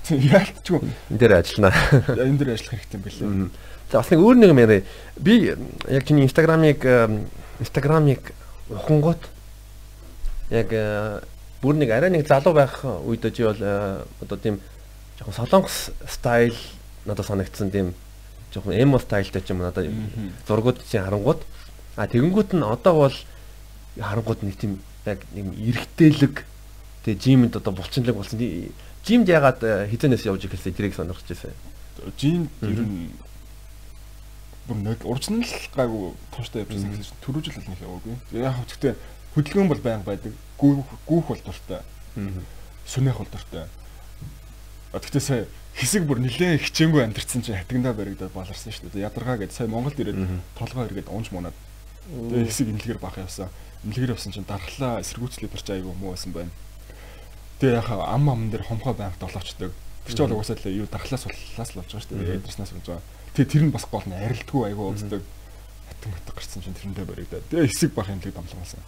Яалтчгүй. 0.07 0.87
Энд 1.11 1.18
дээр 1.18 1.35
ажиллана. 1.41 1.72
Энд 2.14 2.39
дээр 2.39 2.55
ажиллах 2.55 2.79
хэрэгтэй 2.79 2.95
юм 2.95 3.03
билээ. 3.03 3.51
За 3.91 3.99
бас 3.99 4.11
нэг 4.11 4.22
өөр 4.22 4.39
нэг 4.39 4.51
юм 4.55 4.61
яриа. 4.62 4.85
Би 5.18 5.51
яг 5.91 6.07
чиний 6.07 6.22
инстаграмыг 6.22 6.87
инстаграмыг 7.59 8.31
ухангууд 8.70 9.22
яг 10.55 10.70
бүр 11.62 11.74
нэг 11.74 11.91
арай 11.91 12.11
нэг 12.14 12.29
залуу 12.31 12.55
байх 12.55 12.85
үед 12.85 13.27
чи 13.35 13.43
бол 13.43 13.59
одоо 13.59 14.39
тийм 14.39 14.61
жоохон 15.18 15.35
солонгос 15.35 15.91
стайл 16.07 16.55
надад 17.05 17.27
санагдсан 17.27 17.70
тийм 17.74 17.95
жоохон 18.57 18.73
эмо 18.73 18.99
стайлтай 18.99 19.45
ч 19.45 19.53
юм 19.53 19.61
надад 19.61 19.93
зургууд 20.49 20.81
чинь 20.89 21.05
харангууд 21.05 21.45
а 22.01 22.09
тэгэнгүүт 22.09 22.57
нь 22.57 22.65
одоо 22.65 23.07
бол 23.07 23.17
харангууд 24.01 24.41
нэг 24.41 24.57
тийм 24.57 24.81
яг 25.05 25.21
нэг 25.37 25.53
эргэтэлэг 25.53 26.35
тэгээ 27.05 27.21
жимэнд 27.21 27.61
одоо 27.61 27.73
булчинлаг 27.77 28.17
болсон 28.17 28.41
Жимд 29.07 29.29
ягаад 29.31 29.63
э, 29.63 29.87
хизэнээс 29.87 30.27
явж 30.27 30.51
ихэлсэн 30.51 30.75
тэрийг 30.75 30.99
сонирхож 30.99 31.23
байсан. 31.31 31.55
Жим 32.19 32.51
ер 32.59 32.83
нь 32.83 33.15
бүр 34.67 34.83
нэг 34.83 35.07
уржнал 35.07 35.47
гайгүй 35.47 36.11
тууштай 36.35 36.67
явсан 36.67 36.91
гэсэн 36.91 37.07
чинь 37.07 37.23
төрүүжил 37.23 37.55
бол 37.55 37.71
нэг 37.71 37.85
яваагүй. 37.87 38.15
Яг 38.43 38.59
гэхдээ 38.67 38.95
хөдөлгөөн 39.39 39.71
бол 39.71 39.79
байнга 39.87 40.11
байдаг. 40.11 40.35
Гүүх 40.59 40.91
гүүх 41.07 41.27
бол 41.31 41.43
дуртай. 41.47 41.87
Сүнэх 42.91 43.15
бол 43.23 43.31
дуртай. 43.31 43.71
Гэхдээ 44.91 45.23
сая 45.23 45.47
хэсэг 45.77 46.09
бүр 46.09 46.24
нилээн 46.24 46.57
хичээнгүй 46.57 47.05
амьдэрсэн 47.05 47.45
чинь 47.45 47.61
хатгандаа 47.61 47.93
баригдаад 47.93 48.33
баларсан 48.33 48.72
шүү 48.72 48.97
дээ. 48.97 49.05
Ядаргаа 49.05 49.37
гэдээ 49.37 49.57
сая 49.61 49.68
Монголд 49.68 50.01
ирээд 50.01 50.24
толгой 50.57 50.89
эргээд 50.89 51.12
унж 51.12 51.29
мунаад. 51.37 51.53
Тэгээ 52.09 52.49
хэсэг 52.49 52.68
имлэгээр 52.72 53.01
бах 53.01 53.20
явсан. 53.20 53.53
Имлэгээр 53.85 54.16
явсан 54.16 54.33
чинь 54.33 54.49
дархлаа 54.49 55.05
эсэргүүцлээ 55.05 55.53
барч 55.53 55.68
айгүй 55.68 55.93
муу 56.01 56.16
байсан 56.16 56.33
байна. 56.33 56.49
Тэгээ 57.61 57.77
яхаа 57.77 58.09
ам 58.09 58.24
ам 58.33 58.49
дээр 58.49 58.64
хомхоо 58.64 58.97
байнг 58.97 59.20
долоочдөг. 59.20 59.72
Тэр 60.09 60.14
чинь 60.16 60.24
бол 60.33 60.41
угсаа 60.41 60.57
л 60.57 60.64
юу 60.64 60.89
дархлаас 60.89 61.29
суллаас 61.29 61.70
л 61.77 61.79
болж 61.85 61.91
байгаа 61.93 62.05
шүү 62.09 62.24
дээ. 62.24 62.41
Эдрснаас 62.41 62.72
болж 62.72 62.87
байгаа. 62.89 63.05
Тэгээ 63.37 63.53
тэр 63.53 63.64
нь 63.68 63.74
бас 63.77 63.85
гол 63.85 64.07
нь 64.09 64.16
арилдгүй 64.16 64.62
айгүй 64.72 64.87
уусдаг. 64.97 65.22
Хатан 65.93 66.12
хатан 66.16 66.35
гарсан 66.41 66.62
чинь 66.64 66.72
тэрэндээ 66.72 67.05
баригдаа. 67.05 67.45
Тэгээ 67.53 67.68
хэсэг 67.68 67.93
бах 67.93 68.09
юмлыг 68.09 68.33
дамлагаасан. 68.33 68.81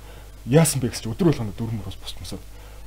Яасан 0.49 0.81
бэ 0.81 0.89
гэж 0.89 1.05
өдөр 1.05 1.37
болгоно 1.37 1.53
дөрмөр 1.53 1.85
бас 1.85 2.01
бус 2.01 2.17
мосод 2.17 2.41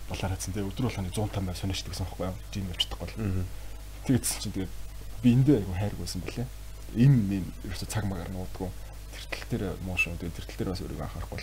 болоор 0.10 0.34
хацсан. 0.34 0.58
Тэгээ 0.58 0.70
өдөр 0.74 0.86
болгоно 0.90 1.14
150 1.14 1.38
мянга 1.38 1.60
сонирчдаг 1.60 1.94
гэсэн 1.94 2.06
байхгүй 2.10 2.26
юу? 2.26 2.38
Жин 2.50 2.72
явчихдаг 2.72 2.98
гол. 2.98 3.14
Тэгээдсэн 4.06 4.40
чинь 4.42 4.56
тэгээ 4.56 4.70
би 5.22 5.30
эндээ 5.38 5.58
айгүй 5.62 5.76
хайргүйсэн 5.78 6.22
бэлээ. 6.26 6.48
Им 6.98 7.14
юм 7.30 7.46
ерөөсө 7.66 7.86
цаг 7.86 8.06
магаар 8.10 8.32
нуудгүй. 8.34 8.70
Тэр 9.14 9.26
тал 9.30 9.46
дээр 9.50 9.64
муу 9.86 9.98
шүү. 9.98 10.18
Тэгээ 10.18 10.36
тэр 10.36 10.46
тал 10.46 10.58
дээр 10.58 10.72
бас 10.74 10.82
өөрийгөө 10.82 11.06
анхаарахгүй. 11.06 11.42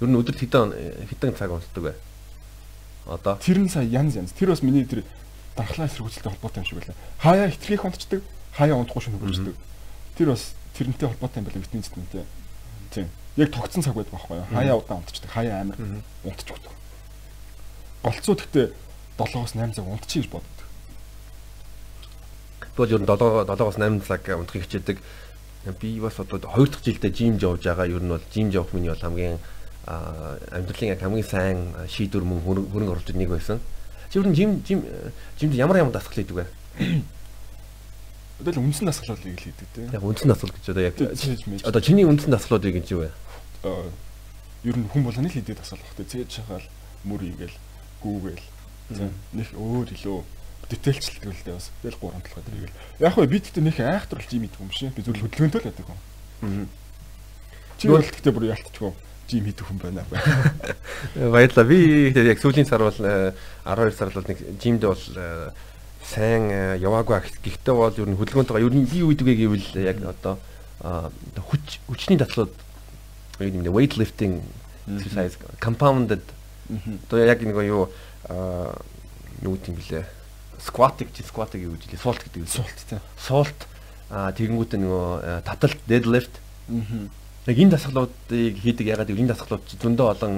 Ер 0.00 0.08
нь 0.08 0.18
өдөрт 0.18 0.40
хэдэн 0.40 0.72
хэдэн 1.12 1.36
цаг 1.36 1.50
унтдаг 1.52 1.84
вэ? 1.84 1.94
Одоо 3.06 3.36
тэр 3.36 3.60
нь 3.60 3.68
сая 3.68 3.84
янз 3.84 4.16
янз. 4.16 4.32
Тэр 4.32 4.56
бас 4.56 4.64
миний 4.64 4.88
тэр 4.88 5.04
дархлаа 5.56 5.86
эсэргүүцэлтэй 5.86 6.32
холбоотой 6.32 6.64
юм 6.64 6.66
шиг 6.66 6.78
байлаа. 6.80 6.96
Хаяа 7.20 7.46
ихтгэх 7.52 7.84
унтцдаг, 7.84 8.22
хаяа 8.56 8.80
унтахгүй 8.80 9.02
шинэ 9.04 9.20
хөрждөг. 9.20 9.56
Тэр 10.18 10.28
бас 10.32 10.56
тэрнтэй 10.74 11.08
холбоотой 11.08 11.38
юм 11.40 11.46
байна 11.46 11.62
витамин 11.62 11.84
зэтнтэй. 11.84 12.24
Тийм. 12.90 13.08
Яг 13.36 13.52
тогтсон 13.52 13.84
цаг 13.84 13.94
байдаг 13.94 14.16
байхгүй 14.16 14.40
юу? 14.40 14.48
Хаяа 14.50 14.76
удаан 14.80 15.04
унтцдаг, 15.04 15.30
хаяа 15.30 15.60
амар 15.62 15.78
унтчихдаг. 16.24 16.72
Голцоо 18.02 18.34
гэхдээ 18.34 18.66
7-оос 19.18 19.52
8 19.54 19.74
цаг 19.78 19.86
унтчих 19.86 20.26
гэж 20.26 20.30
боддог. 20.32 20.63
Тэгвэл 22.74 22.98
ер 22.98 23.02
нь 23.02 23.06
7 23.06 23.46
7-оос 23.46 23.78
8 23.78 24.02
цаг 24.02 24.26
унтахыг 24.34 24.66
хичээдэг. 24.66 24.98
Би 25.78 26.00
бас 26.00 26.18
одоо 26.18 26.42
2 26.42 26.66
дахь 26.66 26.82
жилдээ 26.82 27.12
жимж 27.14 27.42
явж 27.42 27.62
байгаа. 27.62 27.86
Ер 27.86 28.02
нь 28.02 28.10
бол 28.10 28.24
жимж 28.34 28.54
явах 28.54 28.74
миний 28.74 28.90
бол 28.90 28.98
хамгийн 28.98 29.38
амьдралын 29.86 30.90
яг 30.90 31.00
хамгийн 31.00 31.28
сайн 31.28 31.58
шийдвэр 31.86 32.24
мөн 32.24 32.42
хөрөнгө 32.42 32.98
оруулалт 32.98 33.14
нэг 33.14 33.30
байсан. 33.30 33.60
Чи 34.10 34.18
ер 34.18 34.26
нь 34.26 34.34
жим 34.34 34.62
жим 34.66 34.82
жимд 35.38 35.54
ямар 35.54 35.76
ямар 35.78 35.92
дасгал 35.92 36.18
хийдэг 36.18 36.34
вэ? 36.34 36.46
Одоо 38.40 38.52
л 38.58 38.66
үндсэн 38.66 38.90
дасгалууд 38.90 39.22
л 39.22 39.38
хийдэг 39.38 39.68
тийм. 39.70 39.88
Яг 39.92 40.02
үндсэн 40.02 40.28
дасгал 40.32 40.50
гэж 40.50 40.66
одоо 40.74 40.82
яг 40.82 40.94
одоо 41.62 41.80
чиний 41.80 42.02
үндсэн 42.08 42.34
дасгалуудыг 42.34 42.74
гэж 42.80 42.90
юу 42.90 43.06
вэ? 43.06 43.10
Ер 44.64 44.76
нь 44.80 44.88
хүн 44.88 45.04
болгоны 45.04 45.28
л 45.28 45.36
хийдэг 45.36 45.60
дасгал 45.60 45.78
багтай. 45.84 46.06
Цээж 46.10 46.42
шахаал 46.42 46.66
мөр 47.04 47.22
игээл 47.22 47.56
гүүгээл 48.02 48.44
нэг 49.36 49.48
өөр 49.52 49.88
илүү 49.92 50.18
дэтэлчлдэг 50.70 51.30
л 51.32 51.44
дээ 51.44 51.56
бас. 51.56 51.70
Тэгэл 51.82 51.98
3 52.00 52.24
талхад 52.24 52.48
игээл. 52.48 52.78
Яг 53.00 53.12
хөө 53.14 53.26
би 53.28 53.38
тэгтээ 53.40 53.64
нөх 53.64 53.78
айхтарлж 53.80 54.30
юм 54.32 54.46
идэг 54.48 54.60
юм 54.60 54.70
шиг. 54.72 54.94
Би 54.94 55.02
зөвхөн 55.02 55.24
хөдөлгөөнтэй 55.28 55.60
л 55.60 55.68
байдаг 55.68 55.88
юм. 55.88 56.68
Чи 57.78 57.84
бол 57.88 58.02
тэгтээ 58.04 58.32
бүр 58.32 58.48
ялтчихгүй 58.52 58.92
жим 59.28 59.44
хийдэг 59.44 59.66
хүн 59.66 59.78
байна. 59.80 60.04
Баярлалаа. 61.14 61.64
Би 61.68 62.12
яг 62.12 62.38
сүүлийн 62.40 62.68
сар 62.68 62.84
бол 62.84 62.96
12 62.96 63.96
сар 63.96 64.10
бол 64.12 64.28
нэг 64.28 64.38
жимд 64.60 64.84
бол 64.84 65.04
сайн 66.04 66.44
яваагүй. 66.80 67.24
Гэхдээ 67.40 67.74
бол 67.74 67.94
ер 67.94 68.08
нь 68.08 68.18
хөдөлгөөнтэйгээ 68.20 68.66
ер 68.68 68.74
нь 68.76 68.88
би 68.88 69.00
гэдэг 69.00 69.26
вэ 69.26 69.34
гэвэл 69.40 69.68
яг 69.80 69.98
одоо 70.04 70.38
хүч 70.84 71.80
хүчний 71.88 72.20
татлууд 72.20 72.52
юм 73.40 73.62
нэ 73.64 73.70
weightlifting 73.72 74.44
exercise 74.86 75.36
compounded 75.60 76.20
одоо 77.08 77.24
яг 77.24 77.40
нэг 77.40 77.56
юу 77.64 77.88
юу 79.42 79.56
гэм 79.56 79.74
блэ 79.80 80.04
squat 80.64 81.04
гэж 81.04 81.24
squat 81.28 81.52
гэж 81.52 81.84
гэж 81.84 82.00
salt 82.00 82.24
гэдэг. 82.24 82.48
Salt. 82.48 82.78
Тий. 82.88 83.00
Salt 83.20 83.68
а 84.10 84.32
тэгэнгүүтээ 84.32 84.80
нөгөө 84.80 85.42
таталт 85.44 85.80
deadlift. 85.88 86.40
Яг 87.44 87.56
энэ 87.60 87.76
дасгалуудыг 87.76 88.54
хийдэг 88.62 88.86
ягаад 88.88 89.08
гэвэл 89.08 89.24
энэ 89.24 89.32
дасгалууд 89.34 89.64
зөндөө 89.76 90.06
олон 90.16 90.34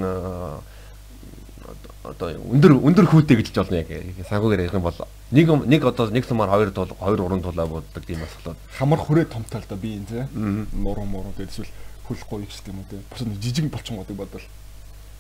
одоо 2.06 2.38
өндөр 2.38 2.78
өндөр 2.78 3.06
хүүтэй 3.10 3.36
гэж 3.42 3.50
болно 3.54 3.82
яг 3.82 3.90
сангуугаар 4.30 4.62
ярих 4.62 4.74
юм 4.78 4.86
бол 4.86 4.98
нэг 5.34 5.46
нэг 5.66 5.82
одоо 5.84 6.10
нэг 6.10 6.24
сумаар 6.26 6.50
хоёр 6.50 6.70
тул 6.70 6.90
хоёр 6.98 7.20
уран 7.26 7.42
тулаа 7.42 7.66
бууддаг 7.66 8.04
тийм 8.06 8.22
дасгалууд. 8.22 8.58
Хамар 8.78 9.00
хүрээ 9.02 9.26
томтой 9.26 9.60
л 9.60 9.66
да 9.68 9.76
би 9.76 9.98
энэ 9.98 10.06
тий 10.06 10.22
нуруу 10.72 11.06
муруу 11.06 11.34
гэдэг 11.34 11.50
эсвэл 11.50 11.70
хөл 12.06 12.22
гоё 12.30 12.46
ч 12.46 12.62
юм 12.70 12.78
уу 12.78 12.86
тий 12.90 13.02
бус 13.10 13.22
жижиг 13.42 13.70
болчонгуудыг 13.70 14.16
бодвол. 14.16 14.46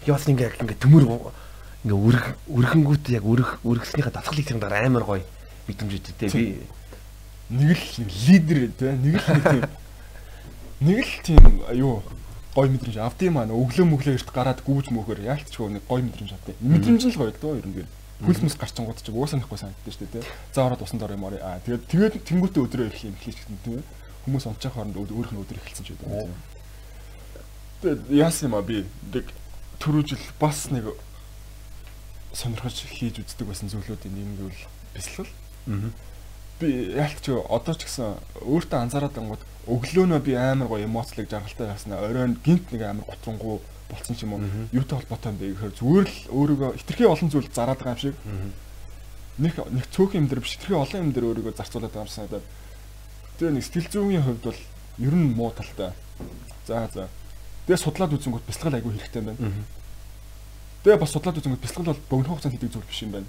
Яас 0.06 0.26
ингээ 0.30 0.62
ингээ 0.62 0.78
төмөр 0.78 1.04
ингээ 1.86 1.94
үрг 1.94 2.26
үргэнгүүт 2.50 3.04
яг 3.14 3.24
үрг 3.24 3.50
үргэснийхээ 3.62 4.10
дасгалыг 4.10 4.46
тэр 4.46 4.58
дараа 4.58 4.90
амар 4.90 5.06
гоё 5.06 5.22
мэдрэмжтэй 5.70 6.14
тий 6.18 6.30
би 6.34 6.44
нэг 7.54 7.78
л 7.78 8.10
лидер 8.26 8.58
тий 8.74 8.92
нэг 8.98 9.16
л 9.22 9.70
нэг 10.82 10.98
л 11.06 11.14
тийм 11.22 11.62
юу 11.78 12.02
гой 12.56 12.72
мэдрэмж 12.72 12.96
авдсан 12.96 13.32
маань 13.36 13.52
өглөө 13.52 13.84
мөглөө 13.84 14.16
эрт 14.16 14.30
гараад 14.32 14.60
гүүж 14.64 14.88
мөхөр 14.88 15.20
яалтчгүй 15.28 15.76
нэг 15.76 15.84
гой 15.84 16.00
мэдрэмж 16.08 16.32
авдсан. 16.32 16.56
Мэдрэмж 16.64 17.02
л 17.04 17.20
гоё 17.20 17.28
л 17.28 17.36
дөө 17.36 17.60
ер 17.60 17.68
нь. 17.68 17.84
Хөлс 18.24 18.40
мэс 18.40 18.56
гарчингууд 18.56 18.96
ч 18.96 19.12
уусаа 19.12 19.36
нэхгүй 19.36 19.60
санагдсан 19.60 19.92
шүү 19.92 20.08
дээ 20.08 20.24
тий. 20.24 20.32
За 20.56 20.64
ороод 20.64 20.80
усан 20.80 20.96
дор 20.96 21.12
юм. 21.12 21.28
Аа 21.28 21.60
тэгээд 21.60 21.84
тэгээд 21.84 22.14
тэнгуүтэ 22.24 22.64
өдрөө 22.64 22.88
ирэх 22.88 23.04
юм 23.04 23.16
хийж 23.20 23.36
гэнэ 23.44 23.60
тий. 23.60 23.84
Хүмүүс 24.24 24.48
онцох 24.48 24.72
хооронд 24.72 24.96
өөрийнх 24.96 25.36
нь 25.36 25.40
өдөр 25.44 25.60
эхэлсэн 25.60 25.84
ч 25.84 25.88
гэдэг. 25.92 26.32
Тэгээд 27.84 28.00
яасан 28.16 28.48
юм 28.48 28.56
а 28.56 28.64
би 28.64 28.88
нэг 29.12 29.28
түрүүжил 29.76 30.24
бас 30.40 30.72
нэг 30.72 30.96
сонирхож 32.36 32.76
хийж 32.84 33.24
үздэг 33.24 33.48
байсан 33.48 33.72
зүйлүүдийн 33.72 34.12
нэг 34.12 34.26
нь 34.28 34.38
бол 34.44 34.60
бясалгал. 34.92 35.32
Аа. 35.72 35.90
Би 36.60 36.68
яалт 36.92 37.20
ч 37.24 37.32
одоо 37.32 37.74
ч 37.74 37.88
гэсэн 37.88 38.20
өөртөө 38.44 38.78
анзаараад 38.80 39.16
ангууд 39.16 39.42
өглөөнөө 39.66 40.20
би 40.20 40.36
амар 40.36 40.68
гоё 40.68 40.84
эмоцлог 40.84 41.26
жаргалтай 41.28 41.72
яснаа 41.72 42.04
оройн 42.04 42.36
гинт 42.44 42.72
нэг 42.72 42.82
амар 42.84 43.08
готрангуу 43.08 43.60
болцсон 43.90 44.16
ч 44.16 44.22
юм 44.24 44.36
уу. 44.36 44.44
Юутай 44.72 44.98
холбоотой 45.00 45.32
юм 45.32 45.38
бэ 45.40 45.46
гэхээр 45.52 45.74
зүгээр 45.80 46.06
л 46.06 46.20
өөрийгөө 46.36 46.70
хитрхи 46.76 47.04
олон 47.08 47.30
зүйл 47.32 47.50
зараад 47.50 47.80
байгаа 47.80 47.96
юм 47.96 48.04
шиг. 48.04 48.16
Нэг 49.36 49.54
нэг 49.56 49.84
цөөхөн 49.92 50.20
юм 50.24 50.28
дээр 50.28 50.40
биш 50.44 50.56
хитрхи 50.56 50.74
олон 50.76 51.02
юм 51.08 51.12
дээр 51.12 51.28
өөрийгөө 51.32 51.54
зарцуулаад 51.56 51.92
байгаа 51.92 52.08
юм 52.08 52.14
санагдаад. 52.14 52.46
Тэгээ 53.36 53.52
нэг 53.52 53.64
сэтгэл 53.64 53.92
зүйн 53.92 54.24
хувьд 54.24 54.42
бол 54.44 54.60
ер 55.02 55.14
нь 55.14 55.34
муу 55.34 55.50
талтай. 55.52 55.92
За 56.66 56.88
за. 56.94 57.08
Тэгээ 57.66 57.82
судлаад 57.84 58.14
үзэнгүүт 58.16 58.46
бяцлал 58.48 58.74
айгүй 58.74 58.92
хэрэгтэй 58.96 59.20
юм 59.22 59.28
байна. 59.34 59.66
Тэгээ 60.84 61.00
бас 61.00 61.12
судлаад 61.12 61.38
үзэнгүүт 61.40 61.64
бяцлал 61.64 61.86
бол 61.86 62.02
богино 62.10 62.28
хугацаанд 62.34 62.54
хийдэг 62.56 62.72
зүйл 62.72 62.88
биш 62.88 63.00
юм 63.04 63.12
байна. 63.16 63.28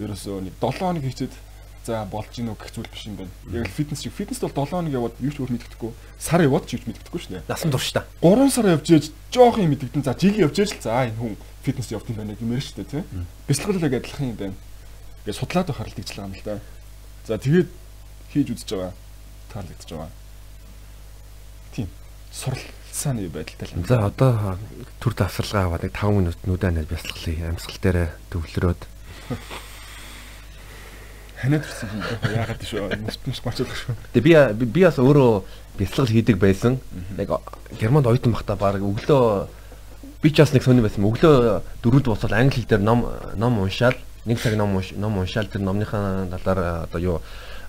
Ерөөсөө 0.00 0.36
нэг 0.42 0.54
7 0.60 0.78
хоног 0.80 1.04
хийчихэд 1.04 1.34
за 1.82 2.04
болж 2.06 2.30
гин 2.32 2.52
үү 2.52 2.56
гэх 2.56 2.72
зүйл 2.72 2.92
биш 2.92 3.04
юм 3.06 3.16
байна. 3.18 3.32
Яг 3.50 3.66
л 3.66 3.76
фитнес 3.76 4.02
шиг 4.02 4.14
фитнест 4.14 4.42
бол 4.46 4.54
7 4.54 4.70
хоног 4.70 4.92
яваад 4.92 5.14
юу 5.18 5.32
ч 5.32 5.38
өөр 5.42 5.52
мэддэхгүй. 5.52 5.90
Сар 6.18 6.40
яваад 6.46 6.64
ч 6.70 6.78
юу 6.78 6.80
ч 6.80 6.84
мэддэхгүй 6.86 7.20
дээ. 7.28 7.46
Насан 7.50 7.74
турш 7.74 7.90
та. 7.92 8.06
3 8.22 8.50
сар 8.50 8.66
явж 8.78 8.86
ээж 8.88 9.04
жоох 9.34 9.58
юм 9.58 9.74
мэддэгдэн. 9.74 10.06
За 10.06 10.14
жиг 10.14 10.38
явж 10.38 10.56
ээж 10.62 10.78
л 10.78 10.84
за 10.86 11.10
энэ 11.10 11.18
хүн 11.18 11.34
фитнес 11.66 11.90
юм 11.90 12.02
байна 12.16 12.38
гэмээр 12.38 12.62
шүү 12.62 12.76
дээ, 12.86 13.02
тийм. 13.02 13.26
Бяцлал 13.50 13.82
яг 13.82 13.94
адилхан 13.98 14.30
юм 14.30 14.38
байна. 14.38 14.56
Ингээд 15.22 15.38
судлаад 15.38 15.66
байхаар 15.70 15.90
л 15.90 15.98
тэгж 15.98 16.10
байгаа 16.14 16.30
юм 16.30 16.34
л 16.34 16.46
да. 16.46 16.54
За 17.26 17.38
тэгээд 17.38 17.68
хийж 18.30 18.48
үзэж 18.54 18.70
байгаа. 18.74 18.92
Таалагдж 19.52 19.90
байгаа. 19.90 20.10
Тийм. 21.74 21.88
Сурлцааны 22.92 23.28
байдалтай 23.28 23.68
л. 23.72 23.86
За 23.88 24.04
одоо 24.04 24.58
төр 25.00 25.14
давсарлагаа 25.16 25.64
аваад 25.64 25.82
нэг 25.88 25.96
5 25.96 26.12
минут 26.12 26.36
нүдэн 26.44 26.84
бяцлахлыг 26.84 27.40
амьсгал 27.40 27.80
дээр 27.80 28.12
төвлөрөөд 28.28 28.80
ханиад 31.40 31.64
ирсэн 31.64 31.88
юм 31.88 32.04
яагаад 32.36 32.60
шүү 32.60 32.92
нүстмэс 33.00 33.40
гочоолох 33.40 33.76
шүү. 33.80 33.96
Тэгээ 34.12 34.52
би 34.60 34.64
би 34.68 34.84
бас 34.84 35.00
өөрөө 35.00 35.32
бяцлал 35.80 36.06
хийдэг 36.06 36.36
байсан. 36.36 36.78
Яг 37.16 37.32
германд 37.80 38.06
оюутан 38.06 38.36
байхдаа 38.36 38.60
баг 38.60 38.84
өглөө 38.84 39.48
би 40.20 40.28
ч 40.28 40.44
бас 40.44 40.52
нэг 40.52 40.62
сони 40.62 40.84
байсан. 40.84 41.02
Өглөө 41.02 41.64
дөрөвд 41.80 42.12
босоод 42.12 42.36
англи 42.36 42.60
хэл 42.60 42.76
дээр 42.76 42.84
ном 42.84 43.08
ном 43.34 43.58
уншаал 43.64 43.96
нэг 44.28 44.38
цаг 44.38 44.54
ном 44.60 44.76
ном 44.78 45.18
уншаал 45.18 45.48
тэр 45.48 45.64
номныхаа 45.64 46.28
талаар 46.28 46.86
одоо 46.92 47.00
юу 47.00 47.18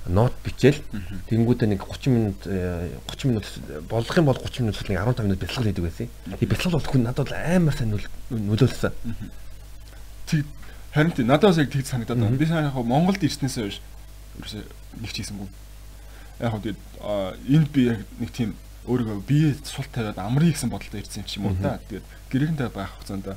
нот 0.08 0.36
бичээл 0.44 0.84
тэгэнгүүтээ 1.32 1.68
нэг 1.72 1.82
30 1.88 2.12
минут 2.12 2.40
30 2.44 3.32
минут 3.32 3.46
болох 3.88 4.18
юм 4.18 4.28
бол 4.28 4.36
30 4.36 4.68
минут 4.68 4.84
нэг 4.84 5.00
15 5.00 5.24
минут 5.24 5.40
бяцлал 5.40 5.64
хийдэг 5.64 5.84
байсан. 5.88 6.10
Тэгээ 6.28 6.52
бяцлал 6.52 6.76
бол 6.76 6.90
хүн 6.92 7.04
надад 7.08 7.32
амар 7.32 7.72
сайн 7.72 7.96
нөлөөлсөн. 7.96 8.92
Тэг 10.28 10.44
Харин 10.94 11.12
тийм 11.12 11.28
надад 11.28 11.50
бас 11.50 11.58
яг 11.58 11.72
тэгж 11.72 11.88
санагдаад 11.90 12.20
байна. 12.20 12.38
Би 12.38 12.46
сайн 12.46 12.68
яг 12.68 12.76
Монголд 12.76 13.24
ирснээсээ 13.24 13.66
биш 13.66 14.54
нэг 15.02 15.10
ч 15.10 15.24
хийсэнгүй. 15.24 15.48
Яг 16.38 16.54
тэгээд 16.62 16.80
энд 17.50 17.70
би 17.74 17.82
яг 17.90 18.06
нэг 18.20 18.30
тийм 18.30 18.54
өөрийгөө 18.86 19.24
бие 19.26 19.56
сул 19.66 19.88
тавиад 19.90 20.22
амрыг 20.22 20.54
гэсэн 20.54 20.70
бодолтой 20.70 21.02
ирсэн 21.02 21.26
юм 21.40 21.50
уу 21.50 21.58
та. 21.58 21.82
Тэгээд 21.90 22.06
гэрээндээ 22.30 22.70
байх 22.70 22.94
хугацаанд 22.94 23.34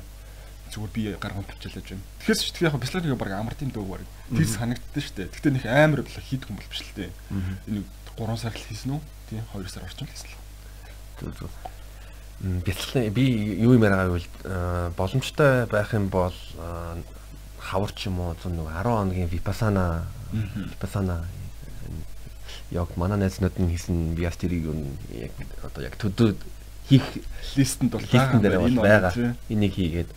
зүгээр 0.69 0.93
би 0.93 1.01
гарган 1.17 1.49
төвчлээж 1.49 1.97
байна. 1.97 2.05
Тэгэхээр 2.21 2.37
ч 2.37 2.51
тэгээд 2.53 2.67
яг 2.69 2.77
бяцлагыг 2.77 3.17
баг 3.17 3.31
амртын 3.33 3.73
дөө 3.73 3.85
баг. 3.89 4.05
Тэг 4.27 4.47
санагддаг 4.47 5.03
шүү 5.03 5.15
дээ. 5.15 5.31
Гэтэ 5.31 5.49
нэг 5.55 5.65
амар 5.65 6.03
хийдэг 6.03 6.49
юм 6.51 6.59
бол 6.59 6.69
биш 6.71 6.83
л 6.83 6.95
дээ. 6.99 7.11
Энэ 7.71 7.83
3 8.17 8.37
сар 8.37 8.51
л 8.51 8.67
хийсэн 8.67 8.91
үү? 8.97 9.01
Тийм 9.29 9.43
2 9.55 9.71
сар 9.71 9.83
орчим 9.87 10.07
хийсэн 10.07 10.27
л. 10.27 10.37
Зүг 11.19 11.33
зүг. 11.39 11.53
Бяцлал 12.67 13.09
би 13.09 13.23
юу 13.63 13.79
юм 13.79 13.83
яриагаа 13.87 14.13
бол 14.13 14.27
боломжтой 14.99 15.65
байх 15.71 15.93
юм 15.95 16.09
бол 16.11 16.35
хавар 17.57 17.91
ч 17.95 18.07
юм 18.11 18.19
уу 18.19 18.35
10 18.35 18.67
хоногийн 18.67 19.31
випасана 19.31 20.05
випасана 20.31 21.25
яг 22.71 22.89
манай 22.95 23.17
найзнууд 23.17 23.55
нь 23.59 23.71
хийсэн 23.71 24.15
би 24.15 24.27
бас 24.27 24.37
тэрийг 24.37 24.67
яг 25.15 25.31
одоо 25.63 25.83
яг 25.83 25.95
төдөө 25.95 26.35
хийх 26.89 27.03
листэнд 27.55 27.91
бол 27.91 28.03
бол 28.03 28.83
байгаа. 28.83 29.35
Энийг 29.49 29.73
хийгээд 29.73 30.09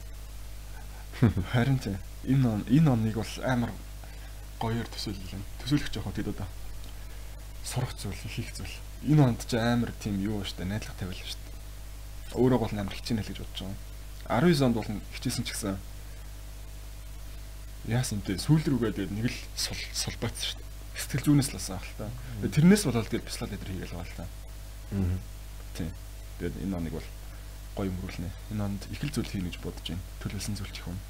харин 1.53 1.79
тийм 1.79 1.97
энэ 2.25 2.65
энэ 2.69 2.91
оныг 2.91 3.15
бол 3.15 3.35
амар 3.45 3.71
гоёор 4.61 4.89
төсөөлөл. 4.93 5.41
Төсөөлөх 5.65 5.89
жоохоо 5.91 6.13
тэд 6.13 6.31
одоо 6.37 6.49
сурах 7.65 7.97
зүйл 7.97 8.21
хийх 8.29 8.53
зүйл. 8.53 8.77
Энэ 9.09 9.25
онд 9.25 9.41
ч 9.49 9.57
амар 9.57 9.93
тийм 9.97 10.21
юу 10.21 10.45
штэ 10.45 10.69
найдлага 10.69 11.01
тавиал 11.01 11.17
штэ. 11.17 12.37
Өөрөө 12.37 12.59
бол 12.61 12.73
амар 12.77 12.93
хичээнэ 12.93 13.25
л 13.25 13.31
гэж 13.33 13.39
бодож 13.41 13.61
байгаа. 13.65 14.45
19 14.45 14.67
онд 14.69 14.77
бол 14.77 14.91
хичээсэн 15.17 15.45
ч 15.49 15.57
гэсэн 15.57 15.77
яасан 17.89 18.21
те 18.21 18.37
сүүл 18.37 18.61
рүүгээ 18.61 18.93
тэгээд 19.09 19.15
нэг 19.17 19.27
л 19.33 19.39
сул 19.57 19.81
сулбац 19.97 20.37
дээ. 20.55 20.69
Сэтгэл 21.01 21.25
зүйнээс 21.33 21.51
л 21.51 21.59
асаа 21.59 21.81
хэл 21.81 21.97
та. 21.97 22.13
Тэрнээс 22.45 22.85
болоод 22.85 23.09
тэгээд 23.09 23.25
бяцлал 23.25 23.55
эдэр 23.57 23.73
хийгээл 23.73 23.97
байгаа 23.97 24.05
л 24.05 24.19
та. 24.21 24.27
Аа. 24.29 25.17
Тийм. 25.75 25.91
Тэгээд 26.39 26.57
энэ 26.61 26.77
оныг 26.77 26.93
бол 27.01 27.09
гоё 27.81 27.89
өнгөрүүлнэ. 27.89 28.31
Энэ 28.53 28.65
онд 28.69 28.83
их 28.93 29.01
л 29.01 29.11
зүйл 29.11 29.33
хийнэ 29.33 29.49
гэж 29.49 29.57
бодож 29.65 29.87
байна. 29.89 30.05
Төлөвлөсөн 30.21 30.57
зүйл 30.61 30.75
чих 30.77 30.85
юм. 30.85 31.01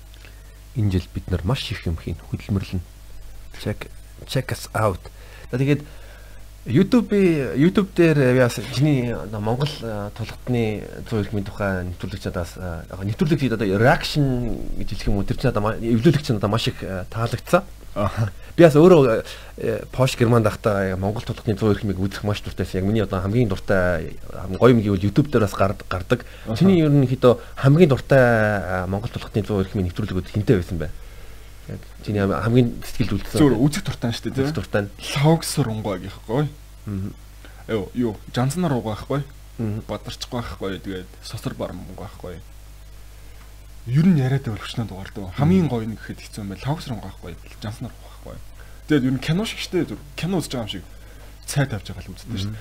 Энэ 0.78 0.90
жил 0.94 1.08
бид 1.10 1.26
нар 1.26 1.42
маш 1.42 1.66
их 1.74 1.82
юм 1.82 1.98
хийн 1.98 2.22
хөдөлмөрлөн. 2.30 2.82
Check 3.58 3.90
check 4.26 4.52
us 4.52 4.70
out. 4.74 5.00
Тэгээд 5.50 5.82
YouTube 6.66 7.10
YouTube 7.56 7.88
дээр 7.96 8.36
яас 8.36 8.60
чиний 8.76 9.16
Монгол 9.32 9.68
тулгтны 10.14 10.84
100 11.08 11.24
иргмийн 11.24 11.44
тухай 11.48 11.84
нэвтрүүлэгчдээс 11.88 12.52
нэвтрүүлэг 13.00 13.40
хийд 13.40 13.56
одоо 13.56 13.80
reaction 13.80 14.60
гэж 14.76 14.88
хэлэх 14.92 15.08
юм 15.08 15.16
уу 15.16 15.24
тэр 15.24 15.40
чинь 15.40 15.50
одоо 15.50 15.72
эвлүүлэгч 15.72 16.30
нь 16.30 16.36
одоо 16.36 16.52
маш 16.52 16.68
их 16.68 16.76
таалагдсан. 17.08 17.64
Би 18.56 18.62
бас 18.68 18.76
өөрөө 18.76 19.24
Posh 19.88 20.20
Германд 20.20 20.44
байхдаа 20.44 21.00
Монгол 21.00 21.24
тулгтны 21.24 21.56
100 21.56 21.80
иргмийг 21.80 21.96
үзэх 21.96 22.28
маш 22.28 22.44
дуртайсан. 22.44 22.84
Яг 22.84 22.86
миний 22.86 23.02
одоо 23.02 23.24
хамгийн 23.24 23.48
дуртай 23.48 24.20
гоё 24.60 24.76
юм 24.76 24.84
гэвэл 24.84 25.08
YouTube 25.08 25.32
дээр 25.32 25.48
бас 25.48 25.56
гардаг. 25.56 26.28
Чиний 26.60 26.84
ерөнхийдөө 26.84 27.40
хамгийн 27.56 27.88
дуртай 27.88 28.84
Монгол 28.84 29.08
тулгтны 29.08 29.42
100 29.42 29.64
иргмийн 29.64 29.88
нэвтрүүлгүүд 29.88 30.28
хинтээ 30.28 30.60
байсан 30.60 30.76
бай. 30.76 30.92
Яг 31.70 31.80
чиний 32.02 32.26
хамгийн 32.26 32.82
сэтгэлд 32.82 33.14
үлдсэн. 33.14 33.38
Зүгээр 33.38 33.62
үзэг 33.62 33.82
дуртай 33.86 34.10
шүү 34.10 34.24
дээ 34.26 34.34
тийм. 34.34 34.54
Дуртай. 34.58 34.82
Логс 35.22 35.50
рунгой 35.62 35.98
гэхгүй. 36.02 36.44
Аа. 36.50 37.14
Юу 37.70 37.84
юу 37.94 38.12
жанцнаар 38.34 38.74
руугаа 38.74 38.98
байхгүй. 38.98 39.22
Бадарчихгүй 39.86 40.40
байхгүй. 40.42 40.82
Тэгээд 40.82 41.10
сосор 41.22 41.54
бармаг 41.54 41.86
байхгүй. 41.94 42.42
Ер 43.86 44.06
нь 44.06 44.18
яриад 44.18 44.50
байвал 44.50 44.58
хүчнээ 44.58 44.90
дугаардаг. 44.90 45.30
Хамгийн 45.38 45.70
гоё 45.70 45.86
нэг 45.86 46.02
гэхэд 46.02 46.26
хэцүү 46.26 46.42
юм 46.42 46.50
байна. 46.52 46.66
Логс 46.66 46.90
рунгой 46.90 47.10
байхгүй. 47.14 47.38
Жанцнаар 47.62 47.94
байхгүй. 47.94 48.36
Тэгээд 48.90 49.06
ер 49.06 49.14
нь 49.14 49.22
кино 49.22 49.46
шиг 49.46 49.62
штэ 49.62 49.86
зүр 49.86 50.00
кино 50.18 50.42
үзэж 50.42 50.52
байгаа 50.58 50.66
юм 50.66 50.74
шиг 50.74 50.84
цай 51.46 51.66
тавьж 51.70 51.86
байгаа 51.94 52.02
л 52.02 52.10
үздэг 52.10 52.38
шүү 52.38 52.50
дээ. 52.50 52.58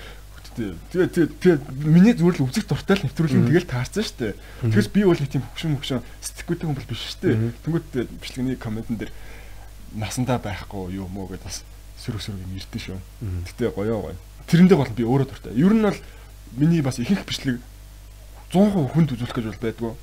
Тэгээ 0.56 1.08
тэгээ 1.14 1.30
тэгээ 1.39 1.58
миний 1.86 2.14
зүгээр 2.18 2.38
л 2.41 2.45
үзэх 2.50 2.66
дуртай 2.66 2.97
л 2.97 3.06
нэвтрүүлэг 3.06 3.45
тэгэл 3.50 3.70
таарсан 3.70 4.04
шүү 4.04 4.18
дээ. 4.18 4.34
Тэгээс 4.66 4.89
би 4.89 5.02
бол 5.06 5.20
нэг 5.20 5.30
тийм 5.30 5.43
хөвшин 5.45 5.76
хөвшин 5.78 6.02
сэтгэхүйтэй 6.24 6.66
хүн 6.66 6.78
бол 6.78 6.89
биш 6.89 7.02
шүү 7.06 7.22
дээ. 7.22 7.36
Тэнгүүт 7.66 7.89
бичлэгний 8.20 8.58
комментэн 8.58 8.97
дээр 8.97 9.12
насандаа 9.95 10.41
байхгүй 10.41 10.97
юу 10.97 11.08
мөө 11.10 11.38
гэдээ 11.38 11.47
бас 11.47 11.62
сөрөг 12.02 12.22
сөрөг 12.22 12.41
юм 12.41 12.58
ирдэ 12.58 12.80
шүү. 12.80 13.00
Гэтэ 13.45 13.74
гоёо 13.74 14.14
гоё. 14.14 14.18
Тэрэндээ 14.50 14.78
бол 14.78 14.93
би 14.93 15.04
өөрөө 15.06 15.28
дуртай. 15.30 15.54
Ер 15.54 15.74
нь 15.74 15.86
бол 15.86 16.00
миний 16.58 16.82
бас 16.82 16.97
ихэнх 16.97 17.26
бичлэг 17.26 17.62
100% 18.52 18.93
хүнд 18.93 19.14
үзүүлэх 19.14 19.36
гэж 19.36 19.45
бол 19.54 19.64
байдгүй. 19.64 19.93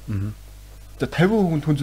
За 1.01 1.07
50% 1.07 1.67
хүнд 1.67 1.81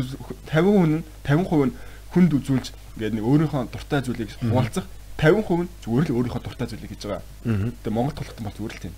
50% 0.48 0.88
нь 0.88 1.04
50% 1.28 1.68
нь 1.68 1.76
хүнд 2.14 2.32
үзүүлж 2.40 2.68
ингээд 2.96 3.16
нэг 3.18 3.26
өөрийнхөө 3.26 3.74
дуртай 3.74 4.02
зүйлийг 4.06 4.32
хуваалцах 4.40 4.86
50% 5.18 5.64
нь 5.64 5.72
зүгээр 5.84 6.06
л 6.10 6.16
өөрийнхөө 6.18 6.44
дуртай 6.44 6.68
зүйлийг 6.68 6.92
хийж 6.94 7.04
байгаа. 7.06 7.24
Тэгээ 7.44 7.94
Монгол 7.94 8.16
тулхтан 8.18 8.46
бол 8.46 8.58
зүгээр 8.58 8.74
л 8.74 8.84
тийм. 8.88 8.96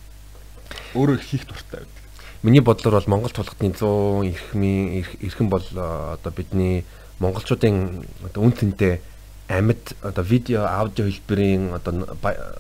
Өөрөө 0.95 1.17
хийх 1.19 1.43
дуртай 1.45 1.83
байдаг. 1.83 2.03
Миний 2.45 2.61
бодлоор 2.61 3.01
бол 3.01 3.11
Монгол 3.11 3.33
тулхтны 3.33 3.73
100 3.73 4.29
эрхмийн 4.31 5.05
эрхэм 5.21 5.49
бол 5.49 5.65
одоо 5.75 6.31
бидний 6.31 6.85
монголчуудын 7.19 8.05
одоо 8.23 8.41
үн 8.43 8.53
цэнтэй 8.53 9.01
амьд 9.47 9.95
одоо 10.01 10.23
видео 10.23 10.65
аудио 10.65 11.05
хэлбэрийн 11.05 11.73
одоо 11.73 12.05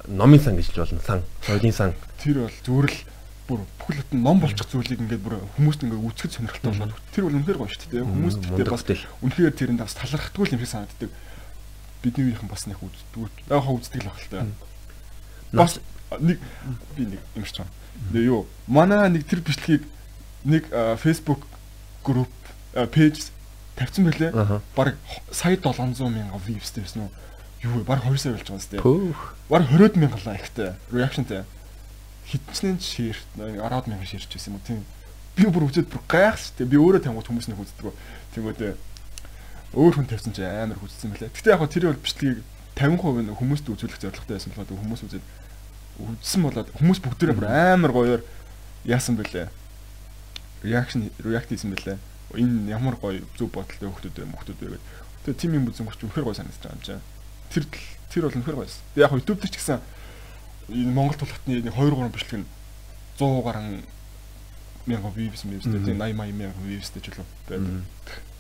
номын 0.07 0.39
сан 0.39 0.55
гэж 0.55 0.75
болно 0.75 1.01
сан 1.01 1.21
соёлын 1.41 1.73
сан. 1.73 1.93
Тэр 2.21 2.45
бол 2.45 2.57
зүгээр 2.65 2.87
л 2.93 2.99
бүр 3.45 3.59
бүхэл 3.81 4.01
бүтэн 4.01 4.21
ном 4.21 4.39
болчих 4.41 4.69
зүйлийг 4.69 5.01
ингээд 5.01 5.21
бүр 5.21 5.37
хүмүүст 5.57 5.81
ингээд 5.85 6.01
үүсгэж 6.01 6.31
сонирхолтой 6.33 6.71
болгоод 6.73 7.01
тэр 7.13 7.25
бол 7.25 7.37
үнэхээр 7.37 7.59
гоё 7.61 7.69
шүү 7.69 7.89
дээ. 7.89 8.05
Хүмүүст 8.05 8.41
тэр 8.57 8.69
бас 8.69 8.83
үнэхээр. 9.21 9.53
тэрэнд 9.53 9.81
бас 9.81 9.97
талархдаггүй 9.97 10.53
юм 10.53 10.61
шиг 10.61 10.73
санагддаг 10.73 11.09
бидний 12.05 12.29
үеийнхэн 12.29 12.49
бас 12.49 12.69
нэг 12.69 12.77
үздэг. 12.77 13.33
Яг 13.49 13.65
хаа 13.65 13.73
үздэг 13.73 14.05
л 14.05 14.29
та. 14.29 14.45
Бас 15.51 15.79
нэг 16.21 16.39
би 16.95 17.09
нэг 17.09 17.21
юмш 17.33 17.51
чам. 17.57 17.67
Тэгээ 18.13 18.29
юу 18.29 18.45
манай 18.69 19.09
нэг 19.09 19.25
тэр 19.25 19.41
бичлэгийг 19.41 19.83
нэг 20.45 20.69
Facebook 21.01 21.41
групп 22.05 22.29
пэйж 22.73 23.33
тавьсан 23.75 24.05
байлээ. 24.05 24.61
Бараг 24.75 24.95
сая 25.31 25.57
700 25.57 25.97
мянган 26.13 26.41
views 26.45 26.69
тавьсан 26.69 27.09
уу. 27.09 27.11
юу 27.65 27.81
вэ? 27.81 27.83
Баг 27.83 28.03
2 28.05 28.17
сая 28.17 28.33
болж 28.33 28.45
байгаа 28.45 28.77
юм. 28.77 28.83
Пөөх. 28.83 29.21
Баг 29.49 29.63
20 29.69 29.97
мянган 29.97 30.21
лайктай. 30.25 30.75
Реакшнтай. 30.91 31.43
Хитчнэн 32.29 32.79
шир 32.79 33.17
10 33.35 33.57
мянган 33.89 34.05
ширч 34.05 34.29
байсан 34.29 34.53
юм 34.53 34.59
уу 34.59 34.67
тийм. 34.67 34.83
Би 35.35 35.49
бүр 35.49 35.67
үзээд 35.67 35.89
бүр 35.89 36.03
гайхс 36.07 36.53
те. 36.55 36.65
Би 36.65 36.77
өөрөө 36.77 37.03
тангууд 37.03 37.27
хүмүүс 37.27 37.49
нэг 37.49 37.59
үздэг. 37.59 37.91
Тэнгүүдээ 38.35 38.73
өөр 39.75 39.93
хүн 39.99 40.07
тавьсан 40.07 40.31
чи 40.31 40.41
амар 40.41 40.79
хүзсэн 40.79 41.11
мөлий. 41.11 41.27
Гэтэ 41.27 41.51
яг 41.51 41.59
хөө 41.59 41.71
тэр 41.71 41.85
бол 41.91 41.99
бичлэгийг 41.99 42.39
50% 42.79 43.27
нь 43.27 43.35
хүмүүст 43.35 43.65
үзүүлэх 43.67 43.99
зорилготой 43.99 44.35
байсан 44.39 44.51
болохоор 44.55 44.79
хүмүүс 44.79 45.03
үзээд 45.03 45.25
үзсэн 45.99 46.41
болоод 46.43 46.69
хүмүүс 46.75 46.99
бүгдээрээ 47.03 47.35
бүр 47.35 47.47
амар 47.51 47.91
гоёор 47.91 48.21
яасан 48.87 49.19
бэлээ. 49.19 49.47
Реакшн 50.63 51.11
реакт 51.23 51.51
хийсэн 51.51 51.71
бэлээ. 51.75 51.99
Энэ 52.35 52.71
ямар 52.71 52.95
гоё 52.99 53.23
зөв 53.39 53.51
бодолтой 53.51 53.91
хүмүүс 53.91 54.03
вэ 54.11 54.27
хүмүүс 54.27 54.47
гэдэг. 54.47 54.83
Тэгээ 55.27 55.39
тим 55.39 55.51
юм 55.55 55.67
үзэн 55.71 55.87
гэрч 55.87 56.03
үнэхэр 56.03 56.27
гоё 56.27 56.35
санагдаж 56.35 56.63
байгаа 56.63 56.75
юм 56.75 56.83
чинь. 56.83 57.03
Тэр 57.51 57.63
тэр 58.11 58.23
бол 58.27 58.37
үнэхэр 58.39 58.59
гоёс. 58.59 58.75
Яг 58.95 59.11
YouTube 59.11 59.39
дээр 59.39 59.51
ч 59.51 59.59
гэсэн 59.59 59.79
энэ 60.71 60.91
Монгол 60.91 61.19
тулхтны 61.19 61.63
2 61.63 61.71
3 61.71 62.11
бичлэг 62.11 62.43
нь 62.43 62.47
100 63.19 63.43
гаруй 63.43 63.83
мянган 64.85 65.13
views 65.15 65.43
мэвстэй 65.47 65.79
тийм 65.79 65.99
80 65.99 66.19
80 66.19 66.35
мянган 66.35 66.63
viewsтэй 66.67 67.01
ч 67.01 67.07
үлээ 67.11 67.27
байдаг. 67.47 67.87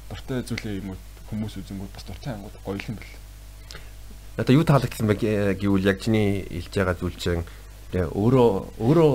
Дуртай 0.09 0.43
зүйлээ 0.43 0.79
юм 0.83 0.93
уу 0.93 0.99
хүмүүс 1.29 1.57
үзэнгүүд 1.61 1.91
бас 1.93 2.05
дуртай 2.05 2.33
ангууд 2.33 2.55
гоё 2.65 2.79
юм 2.87 2.95
бэл. 2.95 3.13
Одоо 4.37 4.53
юу 4.55 4.65
таалагдсан 4.65 5.07
бэ 5.07 5.15
гэвэл 5.57 5.89
яг 5.89 5.99
чиний 6.01 6.45
хэлж 6.45 6.73
байгаа 6.75 6.95
зүйл 6.99 7.17
чинь 7.17 7.43
өөрөө 7.93 8.49
өөрөө 8.83 9.13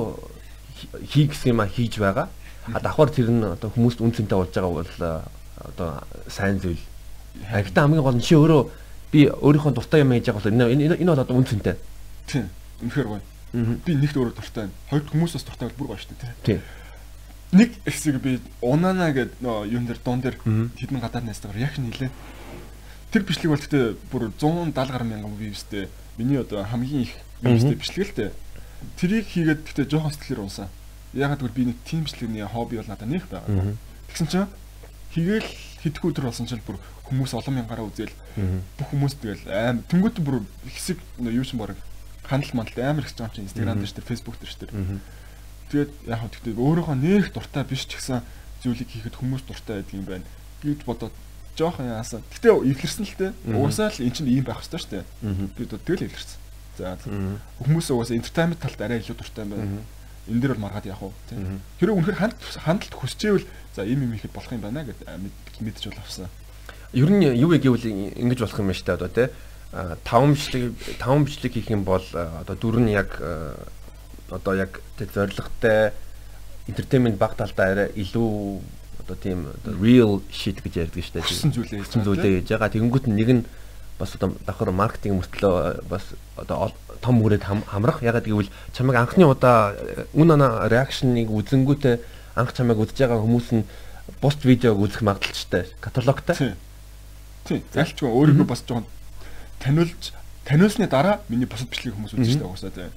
хий 1.06 1.26
гэсэн 1.28 1.52
юм 1.54 1.60
а 1.60 1.68
хийж 1.68 2.00
байгаа. 2.00 2.28
А 2.72 2.80
давхар 2.80 3.10
тэр 3.10 3.30
нь 3.30 3.44
одоо 3.44 3.70
хүмүүст 3.70 4.00
үн 4.00 4.12
цэнтэй 4.16 4.38
болж 4.38 4.50
байгаа 4.50 4.74
бол 4.74 4.92
одоо 5.60 5.90
сайн 6.26 6.58
зүйл. 6.58 6.80
Гэхдээ 7.52 7.84
хамгийн 7.84 8.02
гол 8.02 8.16
нь 8.16 8.24
чи 8.24 8.34
өөрөө 8.34 8.62
би 9.12 9.28
өөрийнхөө 9.28 9.72
дуртай 9.76 10.02
юм 10.02 10.16
хийж 10.16 10.32
байгаа 10.32 10.40
бол 10.40 10.52
энэ 10.56 10.96
энэ 10.98 11.12
бол 11.12 11.24
одоо 11.24 11.36
үн 11.36 11.46
цэнтэй. 11.46 11.76
Тийм. 12.26 12.48
Үнэхээр 12.80 13.08
гоё. 13.08 13.22
Би 13.84 13.92
нэгт 13.94 14.16
өөрөө 14.16 14.34
дуртай 14.34 14.66
байна. 14.66 14.74
Хоёр 14.88 15.04
хүмүүс 15.04 15.32
бас 15.36 15.44
дуртай 15.44 15.68
бол 15.68 15.78
бүр 15.78 15.88
гоё 15.94 16.00
шүү 16.00 16.16
дээ. 16.16 16.34
Тийм 16.42 16.60
нэг 17.52 17.70
хэсэг 17.84 18.22
би 18.22 18.40
унана 18.62 19.10
гэдэг 19.10 19.42
нөө 19.42 19.66
юун 19.70 19.86
дээр 19.86 20.00
дуун 20.04 20.20
дээр 20.22 20.36
хэдэн 20.42 21.00
гадаад 21.02 21.26
найстайгаар 21.26 21.64
яг 21.66 21.74
нийлээ. 21.78 22.10
Тэр 23.10 23.22
бичлэг 23.26 23.50
бол 23.50 23.58
гэхдээ 23.58 23.86
бүр 24.10 24.22
170 24.38 24.74
гаруй 24.74 25.08
мянган 25.08 25.34
вьюстэй. 25.34 25.88
Миний 26.16 26.38
одоо 26.38 26.62
хамгийн 26.62 27.10
их 27.10 27.14
вьюстэй 27.42 27.74
бичлэг 27.74 28.06
л 28.06 28.14
дээ. 28.14 28.30
Тэрийг 28.96 29.26
хийгээд 29.26 29.66
гэхдээ 29.66 29.86
жоохон 29.90 30.14
сэтгэлээр 30.14 30.44
унсан. 30.46 30.68
Ягаад 31.12 31.42
гэвэл 31.42 31.58
би 31.58 31.64
нэг 31.74 31.78
тийм 31.82 32.06
бичлэгний 32.06 32.46
хобби 32.46 32.78
бол 32.78 32.86
надад 32.86 33.10
нэх 33.10 33.26
байгаа. 33.26 33.74
Тэгсэн 34.14 34.28
чинь 34.30 34.50
хийгээл 35.10 35.48
хэдхэн 35.82 36.10
өдөр 36.14 36.30
болсон 36.30 36.46
чинь 36.46 36.62
бүр 36.62 36.78
хүмүүс 37.10 37.34
олон 37.34 37.54
мянгаараа 37.58 37.90
үзэл 37.90 38.14
бүх 38.78 38.88
хүмүүс 38.94 39.14
тэгэл 39.18 39.44
аим 39.50 39.82
тэнгуут 39.90 40.22
бүр 40.22 40.46
хэсэг 40.70 40.98
юу 41.18 41.42
ч 41.42 41.58
баг 41.58 41.74
хандлт 42.22 42.54
мандалт 42.54 42.78
амар 42.78 43.02
их 43.02 43.10
жаам 43.10 43.34
чинь 43.34 43.50
инстаграм 43.50 43.74
дээр 43.74 43.90
шүү 43.90 43.98
дээ 43.98 44.10
фейсбુક 44.14 44.38
дээр 44.38 44.52
шүү 44.54 44.60
дээ 44.70 45.00
Тэгээд 45.70 45.90
яг 46.10 46.18
хөө 46.20 46.30
тэгтээ 46.34 46.54
өөрийнхөө 46.58 46.96
нэрх 46.98 47.28
дуртай 47.30 47.64
биш 47.64 47.86
ч 47.86 47.94
гэсэн 47.94 48.26
зүйлийг 48.62 48.90
хийхэд 48.90 49.16
хүмүүс 49.16 49.42
дуртай 49.46 49.80
байдаг 49.80 49.94
юм 49.94 50.06
байна 50.06 50.26
гэж 50.60 50.82
бодоод 50.84 51.14
жоохон 51.56 51.86
яасан. 51.86 52.22
Гэтэ 52.34 52.50
эвлэрсэн 52.50 53.04
л 53.06 53.16
дээ. 53.18 53.32
Уусаа 53.56 53.88
л 53.90 54.02
эн 54.02 54.12
чинь 54.12 54.28
ийм 54.28 54.44
байх 54.44 54.60
хэрэгтэй 54.60 54.80
шүү 54.80 54.92
дээ. 54.98 55.04
Би 55.56 55.64
тэгэл 55.66 56.06
эвлэрсэн. 56.08 56.38
За 56.78 56.96
хүмүүс 57.60 57.86
уусаа 57.92 58.16
entertainment 58.16 58.60
талд 58.60 58.80
арай 58.80 59.00
илүү 59.00 59.16
дуртай 59.16 59.44
юм 59.44 59.52
байна. 59.54 59.84
Энэ 60.28 60.40
дэр 60.40 60.52
бол 60.56 60.64
маргаад 60.68 60.86
уу 61.00 61.12
тийм. 61.28 61.60
Хэрэв 61.80 61.96
үнэхээр 61.96 62.20
хандлт 62.64 62.94
хүсчээвэл 62.94 63.46
за 63.76 63.84
ийм 63.84 64.04
юм 64.08 64.14
ихэд 64.14 64.32
болох 64.32 64.52
юм 64.52 64.64
байна 64.64 64.84
гэд 64.84 65.00
мэдчих 65.60 65.92
бол 65.92 66.00
авсан. 66.00 66.28
Ер 66.92 67.10
нь 67.10 67.24
юу 67.24 67.50
гэвэл 67.50 68.16
ингэж 68.16 68.38
болох 68.40 68.58
юм 68.60 68.68
байна 68.68 68.78
шүү 68.78 68.86
дээ 68.88 68.98
одоо 69.00 69.10
тийм. 69.10 69.30
5 69.70 70.34
бичлэг 70.34 70.64
5 70.98 71.24
бичлэг 71.26 71.52
хийх 71.54 71.70
юм 71.70 71.84
бол 71.84 72.02
одоо 72.14 72.56
дөрөв 72.58 72.82
нь 72.82 72.90
яг 72.90 73.22
одоо 74.30 74.54
яг 74.54 74.80
тэг 74.98 75.10
зоригтой 75.14 75.92
entertainment 76.68 77.18
баг 77.18 77.34
талдаа 77.34 77.72
арай 77.72 77.88
илүү 77.94 78.60
одоо 79.02 79.16
тийм 79.16 79.46
real 79.80 80.22
shit 80.30 80.62
гэж 80.62 80.90
ярьдаг 80.90 81.02
шүү 81.02 81.14
дээ. 81.18 81.26
Хүссэн 81.26 81.52
зүйлээ 81.52 81.80
хүссэн 81.82 82.04
зүйлээ 82.06 82.32
гэж 82.40 82.48
байгаа. 82.54 82.70
Тэгэнгүүт 82.70 83.06
нэг 83.10 83.28
нь 83.30 83.42
бас 83.98 84.14
одоо 84.14 84.36
давхар 84.46 84.70
маркетинг 84.70 85.18
мөртлөө 85.18 85.84
бас 85.90 86.04
одоо 86.36 86.72
том 87.02 87.22
үрээд 87.22 87.44
хамрах. 87.44 88.02
Ягаад 88.02 88.26
гэвэл 88.30 88.52
чамайг 88.72 88.96
анхны 89.02 89.26
удаа 89.26 89.74
үн 90.14 90.30
ана 90.30 90.68
реакшныг 90.70 91.28
үзэнгүүтээ 91.28 91.96
анх 92.38 92.54
чамайг 92.54 92.78
үзэж 92.78 93.02
байгаа 93.02 93.18
хүмүүс 93.18 93.48
нь 93.56 93.66
пост 94.22 94.44
видеог 94.46 94.78
үзэх 94.78 95.02
магадлалтай 95.02 95.66
каталогтай. 95.80 96.54
Тийм. 97.44 97.62
Зайлчгүй 97.74 98.08
өөрийгөө 98.08 98.46
бас 98.46 98.62
жоохон 98.62 98.86
таниулж 99.58 100.12
таниулсны 100.44 100.86
дараа 100.86 101.20
миний 101.28 101.46
бусад 101.46 101.68
бичлэгийг 101.68 101.96
хүмүүс 101.98 102.14
үзэж 102.14 102.40
байгаа 102.40 102.52
уусаа 102.54 102.70
тийм 102.70 102.92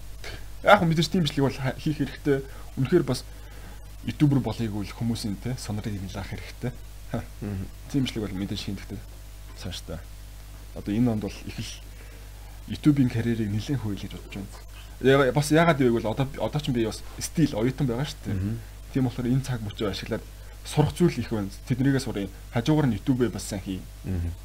яг 0.63 0.81
мэдээж 0.81 1.07
тийм 1.11 1.23
бичлэг 1.23 1.45
бол 1.45 1.59
хийх 1.77 1.97
хэрэгтэй. 1.99 2.43
Үнэхээр 2.79 3.03
бас 3.03 3.23
ютубер 4.07 4.39
болъёг 4.39 4.73
үл 4.73 4.87
хүмүүсийн 4.87 5.37
те 5.43 5.55
сонорыг 5.59 5.99
нэлээх 5.99 6.31
хэрэгтэй. 6.31 6.71
Тийм 7.91 8.03
бичлэг 8.03 8.23
бол 8.23 8.35
мэдээж 8.39 8.61
хийхдээ 8.63 8.99
цаашдаа. 9.59 9.99
Одоо 10.75 10.93
энэ 10.95 11.11
онд 11.11 11.23
бол 11.27 11.37
их 11.45 11.57
л 11.59 11.71
ютубийн 12.67 13.09
карьерийг 13.09 13.51
нэлээд 13.51 13.79
гэж 13.83 14.11
бодож 14.15 14.35
байна. 14.39 15.31
Бас 15.31 15.51
яагаад 15.51 15.77
гэвэл 15.77 16.07
одоо 16.07 16.27
одоо 16.39 16.61
ч 16.63 16.71
би 16.71 16.85
бас 16.87 17.03
стил 17.19 17.59
оюутан 17.59 17.87
байгаа 17.87 18.07
шүү 18.07 18.23
дээ. 18.23 18.35
Тийм 18.93 19.03
болохоор 19.07 19.27
энэ 19.27 19.43
цаг 19.43 19.59
мөчөө 19.61 19.91
ашиглаад 19.91 20.23
сурах 20.63 20.95
зүйл 20.95 21.19
их 21.19 21.29
байна. 21.29 21.51
Тэднийгээ 21.67 21.99
сурын. 21.99 22.31
Хажуугаар 22.55 22.87
нь 22.87 22.95
YouTube-ээ 22.97 23.35
бас 23.35 23.43
сайн 23.43 23.61
хий. 23.61 23.81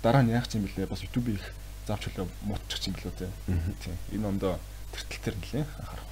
Дараа 0.03 0.23
нь 0.27 0.35
яах 0.35 0.51
юм 0.51 0.67
бэлээ? 0.67 0.91
Бас 0.91 1.03
YouTube-ийг 1.07 1.43
заавч 1.87 2.11
хөлөө 2.11 2.27
мутчих 2.43 2.83
юм 2.91 2.95
бэлээ 2.99 3.15
те. 3.23 3.27
Тийм. 3.87 3.97
Энэ 4.19 4.29
ондоо 4.29 4.59
тэртэл 4.93 5.25
тэр 5.25 5.35
нэлээ 5.39 5.65
анхаарах. 5.65 6.09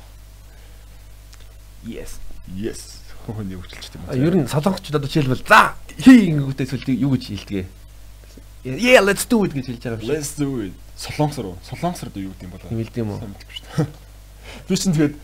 Yes. 1.86 2.18
Yes. 2.54 3.00
Хөөний 3.26 3.58
өвчлөлт 3.58 3.94
юм. 3.94 4.02
Ер 4.14 4.34
нь 4.38 4.46
солонгочд 4.46 4.94
одоо 4.94 5.10
жишээлбэл 5.10 5.42
за 5.46 5.74
хий 5.98 6.30
ингээгтэй 6.30 6.66
сүлд 6.66 6.88
юу 6.94 7.14
гэж 7.18 7.24
хэлдэг. 7.34 7.66
Yeah, 8.66 9.02
let's 9.02 9.26
do 9.26 9.42
it 9.46 9.54
гэж 9.54 9.66
хэлж 9.70 9.82
байгаа 9.82 9.98
юм 9.98 10.06
шиг. 10.06 10.10
Let's 10.10 10.32
do 10.38 10.48
it. 10.62 10.74
Солонгосор 10.98 11.46
уу? 11.54 11.58
Солонгосор 11.62 12.08
одоо 12.10 12.22
юу 12.22 12.32
гэдэг 12.34 12.46
юм 12.46 12.52
бол? 12.54 12.66
Хэлд 12.66 12.96
юм 12.98 13.10
уу? 13.14 13.20
Би 14.66 14.74
чинь 14.74 14.94
тэгээд 14.98 15.16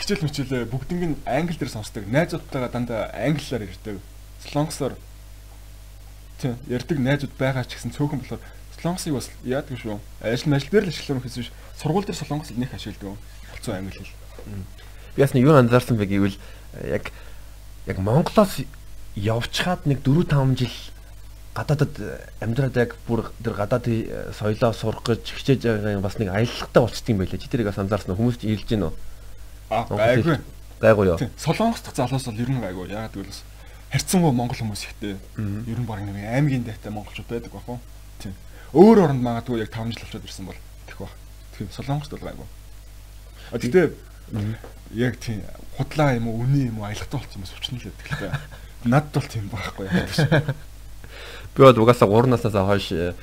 хичээл 0.00 0.24
мичээлээ 0.28 0.64
бүгднийг 0.68 1.02
нь 1.12 1.20
англи 1.24 1.56
дээр 1.56 1.72
сонсдог. 1.72 2.04
Найзуудтайгаа 2.08 2.68
дандаа 2.68 3.12
англиар 3.12 3.64
ярьдаг. 3.64 4.00
Солонгосоор 4.44 4.96
тийм 6.40 6.56
ярьдаг 6.68 6.98
найзууд 7.00 7.32
байгаа 7.38 7.64
ч 7.64 7.80
гэсэн 7.80 7.96
цөөхөн 7.96 8.20
болохоор 8.20 8.42
солонгосыг 8.76 9.12
бас 9.16 9.28
яадаг 9.44 9.78
шүү. 9.80 10.00
Ажил 10.20 10.50
мэл 10.52 10.68
дээр 10.68 10.84
л 10.84 10.92
ашиглах 10.92 11.16
юм 11.16 11.24
хэсвэж 11.24 11.48
сургууль 11.80 12.04
дээр 12.04 12.18
солонгос 12.18 12.50
нэг 12.56 12.74
ашигладаг. 12.74 13.18
Болцсон 13.52 13.74
англи 13.74 13.98
хэл 13.98 14.12
би 15.16 15.22
нэг 15.22 15.44
юу 15.46 15.54
анзаарсан 15.54 15.96
бэ 15.96 16.06
гэвэл 16.06 16.36
э, 16.82 16.98
яг 16.98 17.12
яг 17.86 17.98
Монголоос 17.98 18.66
явчхаад 19.14 19.86
нэг 19.86 20.02
4 20.02 20.26
5 20.26 20.58
жил 20.58 20.74
гадаадад 21.54 21.94
э, 22.02 22.18
амьдраад 22.42 22.76
яг 22.76 22.96
бүр 23.06 23.30
тэр 23.38 23.54
гадаад 23.54 23.86
э, 23.86 24.34
соёлоо 24.34 24.74
сурах 24.74 25.06
гэж 25.06 25.22
хичээж 25.38 25.60
байгаа 25.62 25.94
юм 25.94 26.02
бас 26.02 26.18
нэг 26.18 26.34
аялалтай 26.34 26.82
болчтой 26.82 27.14
юм 27.14 27.22
байлаа. 27.22 27.38
Чи 27.38 27.48
тэрийг 27.48 27.70
бас 27.70 27.78
анзаарсан? 27.78 28.18
Хүмүүс 28.18 28.42
ирж 28.42 28.66
гин 28.66 28.90
үү? 28.90 28.92
Аа 29.70 29.86
гайгүй. 29.86 30.38
Гайгүй 30.82 31.06
юу? 31.14 31.18
Солонгос 31.38 31.86
дахь 31.86 31.94
залуус 31.94 32.26
бол 32.26 32.42
ер 32.42 32.50
нь 32.50 32.58
гайгүй. 32.58 32.90
Яагаад 32.90 33.14
гэвэл 33.14 33.42
харьцангуй 33.94 34.32
монгол 34.34 34.58
хүмүүс 34.58 34.82
ихтэй. 34.82 35.14
Ер 35.38 35.78
нь 35.78 35.86
баг 35.86 36.02
нэг 36.02 36.18
аймгийн 36.18 36.66
дайтай 36.66 36.90
монголчууд 36.90 37.30
байдаг 37.30 37.54
бах 37.54 37.70
уу? 37.70 37.78
Тийм. 38.18 38.34
Өөр 38.74 39.06
оронд 39.06 39.22
магадгүй 39.22 39.62
яг 39.62 39.70
5 39.70 39.94
жил 39.94 40.02
болчиход 40.02 40.26
ирсэн 40.26 40.50
бол. 40.50 40.58
Тийм. 41.58 41.68
Солонгост 41.70 42.10
бол 42.10 42.24
гайгүй. 42.24 42.46
А 43.52 43.58
тэгтээ 43.58 43.92
яг 44.94 45.18
тийм 45.20 45.42
худлаа 45.76 46.14
юм 46.14 46.28
уу 46.28 46.42
үний 46.42 46.68
юм 46.68 46.80
уу 46.80 46.88
аялгатай 46.88 47.20
болчих 47.20 47.36
юм 47.36 47.46
сувчна 47.46 47.78
л 47.78 47.86
гэдэг 47.88 48.08
л 48.10 48.18
та. 48.18 48.40
Надд 48.84 49.12
бол 49.14 49.28
тийм 49.28 49.48
байхгүй 49.48 49.86
яа. 49.86 50.54
Би 51.54 51.62
бол 51.62 51.82
угаасаа 51.82 52.08
3 52.10 52.30
наснаас 52.30 52.54
хойш 52.54 52.92
э, 52.92 53.14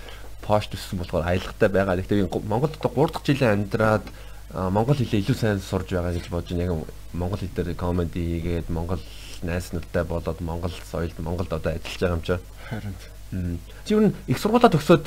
пош 0.41 0.67
төссөн 0.71 1.03
болохоор 1.03 1.27
аялгатай 1.27 1.69
байгаа. 1.69 1.99
Гэхдээ 1.99 2.23
би 2.23 2.47
Монголд 2.47 2.77
одоо 2.79 2.91
3 2.91 3.11
дахь 3.11 3.25
жилийн 3.27 3.51
амьдраад 3.55 4.05
монгол 4.51 4.95
хэлээ 4.95 5.23
илүү 5.23 5.35
сайн 5.35 5.59
сурж 5.59 5.91
байгаа 5.95 6.15
гэж 6.15 6.27
бодож. 6.27 6.55
Яг 6.55 6.71
монгол 7.13 7.39
хэл 7.39 7.55
дээр 7.55 7.75
комеди 7.75 8.19
хийгээд 8.19 8.67
монгол 8.69 8.99
найснуудтай 9.43 10.03
болоод 10.03 10.41
монгол 10.41 10.73
соёлд 10.91 11.17
Монголд 11.19 11.53
одоо 11.53 11.71
ажиллаж 11.71 11.99
байгаа 11.99 12.15
юм 12.15 12.23
чинь. 12.23 12.43
Харин. 12.69 13.59
Чи 13.85 13.93
юу 13.95 14.13
их 14.27 14.39
сургуулаа 14.39 14.71
төгсөөд 14.71 15.05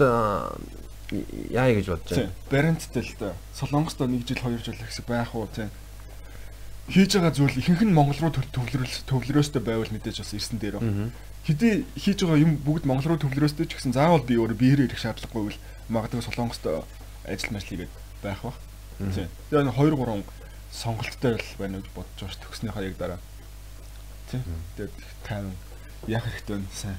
яа 1.50 1.70
гэж 1.70 1.86
бодож 1.92 2.16
байна? 2.18 2.32
Баренттэй 2.50 3.02
л 3.02 3.14
да. 3.20 3.32
Солонгост 3.54 4.00
1 4.00 4.10
жил 4.26 4.38
2 4.38 4.58
жил 4.64 4.74
гэсэн 4.74 5.04
байх 5.06 5.34
уу 5.34 5.48
тийм 5.54 5.70
хийж 6.88 7.16
байгаа 7.16 7.32
зүйл 7.32 7.56
ихэнх 7.56 7.80
нь 7.80 7.96
Монгол 7.96 8.20
руу 8.20 8.32
төвлөрөөс 8.36 9.08
төвлөрөөстэй 9.08 9.62
байвал 9.64 9.88
мэдээж 9.88 10.20
бас 10.20 10.32
ирсэн 10.36 10.60
дээр. 10.60 10.76
Хэдий 11.48 11.88
хийж 11.96 12.18
байгаа 12.20 12.44
юм 12.44 12.60
бүгд 12.60 12.84
Монгол 12.84 13.16
руу 13.16 13.20
төвлөрөөстэй 13.24 13.64
ч 13.64 13.80
гэсэн 13.80 13.96
заавал 13.96 14.20
би 14.20 14.36
өөрөө 14.36 14.58
биеэр 14.60 14.84
ирэх 14.84 15.00
шаардлагагүй 15.00 15.48
бол 15.48 15.60
магадгүй 15.88 16.20
Солонгост 16.20 16.64
ажил 17.24 17.52
мэл 17.56 17.64
хийгээд 17.64 17.92
байх 18.20 18.40
бах. 18.44 18.58
Тийм. 19.00 19.32
Тэгээ 19.48 19.72
2 19.72 19.96
3 19.96 20.24
сонголттой 20.74 21.40
л 21.40 21.50
байна 21.56 21.80
гэж 21.80 21.88
бодож 21.96 22.18
байгаа 22.20 22.36
ш 22.36 22.42
төгснөхийн 22.44 22.88
яг 22.92 22.96
дараа. 23.00 23.20
Тийм. 24.28 24.44
Тэгээд 24.76 24.92
тайван 25.24 25.56
яах 26.04 26.28
хэрэгтэй 26.28 26.56
вэ 26.60 26.68
сайн 26.68 26.98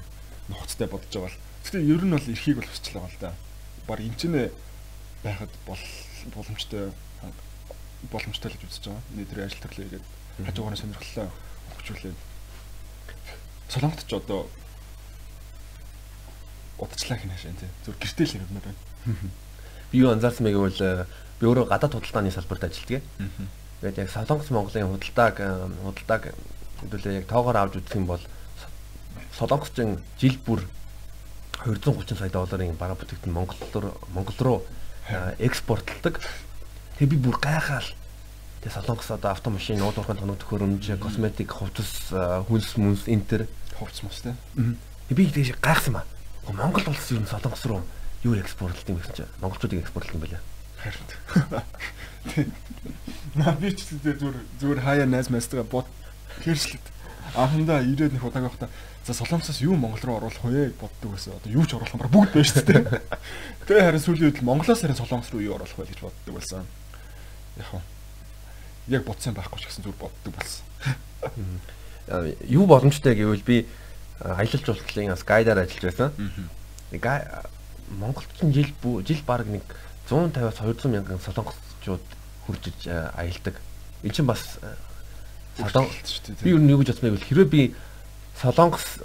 нухацтай 0.50 0.88
бодож 0.90 1.12
байгаа 1.14 1.30
бол. 1.30 1.38
Гэхдээ 1.62 1.82
ер 1.86 2.02
нь 2.02 2.14
бол 2.14 2.26
эрхийг 2.26 2.56
бол 2.58 2.70
хүсчлээ 2.70 3.02
гал 3.06 3.18
да. 3.22 3.30
Бар 3.30 3.45
ч 4.18 4.26
нэ 4.26 4.50
байхад 5.22 5.50
бол 5.66 5.78
боломжтой 6.34 6.90
боломжтой 8.10 8.50
л 8.50 8.58
гэж 8.58 8.70
үзэж 8.70 8.84
байгаа. 8.90 9.02
Нийтрээ 9.14 9.46
ажил 9.46 9.62
төрлөө 9.62 9.86
ирээд 9.86 10.06
хажуугаараа 10.46 10.80
сонирхлоо 10.80 11.28
хөгжүүлээд 11.74 12.18
Солонгот 13.70 14.02
ч 14.06 14.12
одоо 14.14 14.46
удажлаа 16.78 17.18
хинэ 17.18 17.36
шин 17.38 17.56
тий. 17.56 17.70
Зүр 17.84 17.96
гэртэл 17.98 18.36
ирмээр 18.42 18.64
байна. 18.66 18.80
Би 19.90 19.98
юу 19.98 20.12
анзаарсан 20.12 20.44
бэ 20.46 20.54
гэвэл 20.54 21.06
би 21.40 21.44
өөрөө 21.46 21.66
гадаад 21.66 21.94
худалдааны 21.94 22.30
салбарт 22.30 22.68
ажилладаг. 22.68 23.02
Тэгээд 23.80 24.00
яг 24.02 24.10
Солонгос 24.10 24.50
Монголын 24.50 24.92
худалдааг 24.92 25.36
худалдааг 25.82 26.22
хэдүүлээ 26.80 27.18
яг 27.24 27.26
тоогоор 27.26 27.56
авч 27.56 27.80
үзэх 27.80 27.96
юм 27.96 28.06
бол 28.06 28.22
Солонгосчин 29.38 29.98
жил 30.20 30.36
бүр 30.44 30.60
230 31.66 32.18
сая 32.18 32.30
долларын 32.30 32.78
бага 32.78 32.94
бүтээгдэхүүн 32.94 33.34
Монгол 33.34 33.58
руу 33.74 33.94
Монгол 34.14 34.38
руу 34.38 34.58
экспортлдог. 35.42 36.22
Тэгээ 36.98 37.10
би 37.10 37.18
бүр 37.18 37.38
гайхаал. 37.42 37.90
Тэгээ 38.62 38.74
Солонгос 38.78 39.10
одоо 39.10 39.34
автомашин, 39.34 39.82
ууд 39.82 39.98
уурхайн 39.98 40.22
тоног 40.22 40.38
төхөөрөмж, 40.38 40.94
косметик, 41.02 41.50
хувцас, 41.50 42.14
хүнс 42.46 42.78
мүнс 42.78 43.10
энэ 43.10 43.26
төр 43.26 43.42
хувцс 43.78 44.06
мус 44.06 44.22
тий. 44.22 44.34
Би 45.10 45.26
тэгээ 45.26 45.58
гайхсан 45.58 45.98
ба. 45.98 46.06
Монгол 46.46 46.86
улс 46.86 47.10
юу 47.10 47.26
Солонгос 47.26 47.66
руу 47.66 47.82
юу 48.22 48.38
экспортлдог 48.38 48.94
юм 48.94 48.98
гэсэн 49.02 49.14
чинь 49.14 49.34
монголчуудыг 49.42 49.82
экспортлох 49.82 50.14
юм 50.14 50.22
байна. 50.22 50.40
Харин. 50.82 52.52
Наа 53.34 53.54
би 53.58 53.74
ч 53.74 53.90
зүгээр 53.90 54.38
зүгээр 54.62 54.80
хаяа 54.82 55.06
найз 55.06 55.30
майстайгаа 55.30 55.66
бод 55.66 55.86
хэршлээд 56.42 56.86
анхандаа 57.34 57.82
ирээд 57.82 58.14
нэг 58.16 58.24
удааг 58.24 58.50
байхдаа 58.50 58.70
за 59.06 59.14
солонгосоос 59.14 59.60
юу 59.62 59.76
Монгол 59.76 60.02
руу 60.02 60.16
оруулах 60.18 60.42
вэ 60.42 60.74
боддог 60.80 61.14
байсан. 61.14 61.38
Одоо 61.38 61.52
юу 61.52 61.66
ч 61.66 61.78
оруулах 61.78 61.94
юм 61.94 62.10
бүгд 62.10 62.34
шүү 62.42 62.66
дээ. 62.66 62.82
Тэгээ 63.70 63.86
харин 63.86 64.02
сүүлийн 64.02 64.28
үед 64.34 64.42
Монголоос 64.42 64.82
харин 64.82 64.98
солонгос 64.98 65.30
руу 65.30 65.46
юу 65.46 65.54
оруулах 65.54 65.78
вэ 65.78 65.86
гэж 65.86 66.00
боддог 66.02 66.34
байсан. 66.34 66.66
Яг 67.56 67.70
хөө 67.70 67.82
яг 68.88 69.04
бодсон 69.04 69.34
байхгүй 69.34 69.60
ч 69.62 69.66
гэсэн 69.66 69.82
зүгээр 69.86 69.98
боддог 69.98 70.32
болсон. 70.34 70.64
Юу 72.46 72.66
боломжтой 72.66 73.14
гэвэл 73.18 73.42
би 73.42 73.66
аялал 74.22 74.62
жуулчлалын 74.62 75.18
гайдаар 75.26 75.66
ажиллаж 75.66 75.84
байсан. 75.90 76.10
Нэг 76.90 77.02
Монголчин 77.98 78.52
жил 78.52 78.70
жил 79.06 79.22
баг 79.26 79.46
нэг 79.46 79.62
150-аас 80.10 80.62
200 80.62 80.90
мянган 80.90 81.20
солонгосчууд 81.22 82.02
хурж 82.46 82.70
иж 82.70 82.86
аялдаг. 82.90 83.58
Энд 84.02 84.14
чинь 84.14 84.26
бас 84.26 84.58
солонгос 85.58 86.22
би 86.42 86.50
юу 86.50 86.78
гэж 86.78 86.94
бодсон 86.94 87.10
байвал 87.10 87.26
хэрвээ 87.26 87.50
би 87.50 87.74
солонгос 88.40 89.00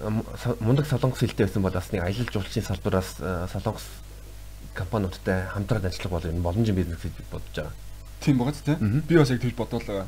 мундаг 0.59 0.85
солонгос 0.87 1.19
хэлтэй 1.19 1.47
байсан 1.47 1.63
бол 1.63 1.71
бас 1.71 1.91
нэг 1.91 2.03
аялал 2.03 2.29
жуулчлалын 2.31 2.67
салбараас 2.67 3.09
солонгос 3.53 3.85
компаниудтай 4.75 5.47
хамтраад 5.51 5.85
ажиллах 5.85 6.11
бол 6.11 6.25
энэ 6.27 6.43
боломжийн 6.43 6.75
бизнес 6.75 6.99
гэж 7.03 7.13
бодож 7.31 7.55
байгаа. 7.55 7.73
Тийм 8.19 8.37
байгаа 8.37 8.55
тийм. 8.65 9.03
Би 9.07 9.15
бас 9.17 9.29
яг 9.29 9.41
тэгж 9.41 9.55
бодоолаа. 9.55 10.07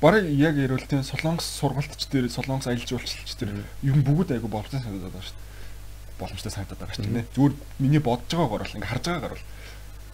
Бараг 0.00 0.24
яг 0.24 0.56
ярил 0.56 0.82
тийм 0.86 1.02
солонгос 1.02 1.46
сургалтч 1.60 2.08
дээр 2.10 2.30
солонгос 2.30 2.66
аялал 2.66 2.86
жуулчлалч 2.86 3.34
дээр 3.38 3.64
юм 3.82 4.02
бүгд 4.02 4.34
айгу 4.34 4.48
боломжтой 4.48 4.80
санагдаад 4.80 5.12
байгаа 5.12 5.26
шүү 5.28 5.38
дээ. 5.38 6.18
Боломжтой 6.18 6.52
санагдаад 6.52 6.80
байгаа 6.80 6.96
шүү 6.96 7.06
дээ. 7.10 7.26
Зүгээр 7.34 7.54
миний 7.78 8.02
бодож 8.02 8.30
байгаагаар 8.34 8.64
бол 8.64 8.76
ингээ 8.78 8.90
харж 8.90 9.04
байгаагаар 9.06 9.34
бол 9.34 9.46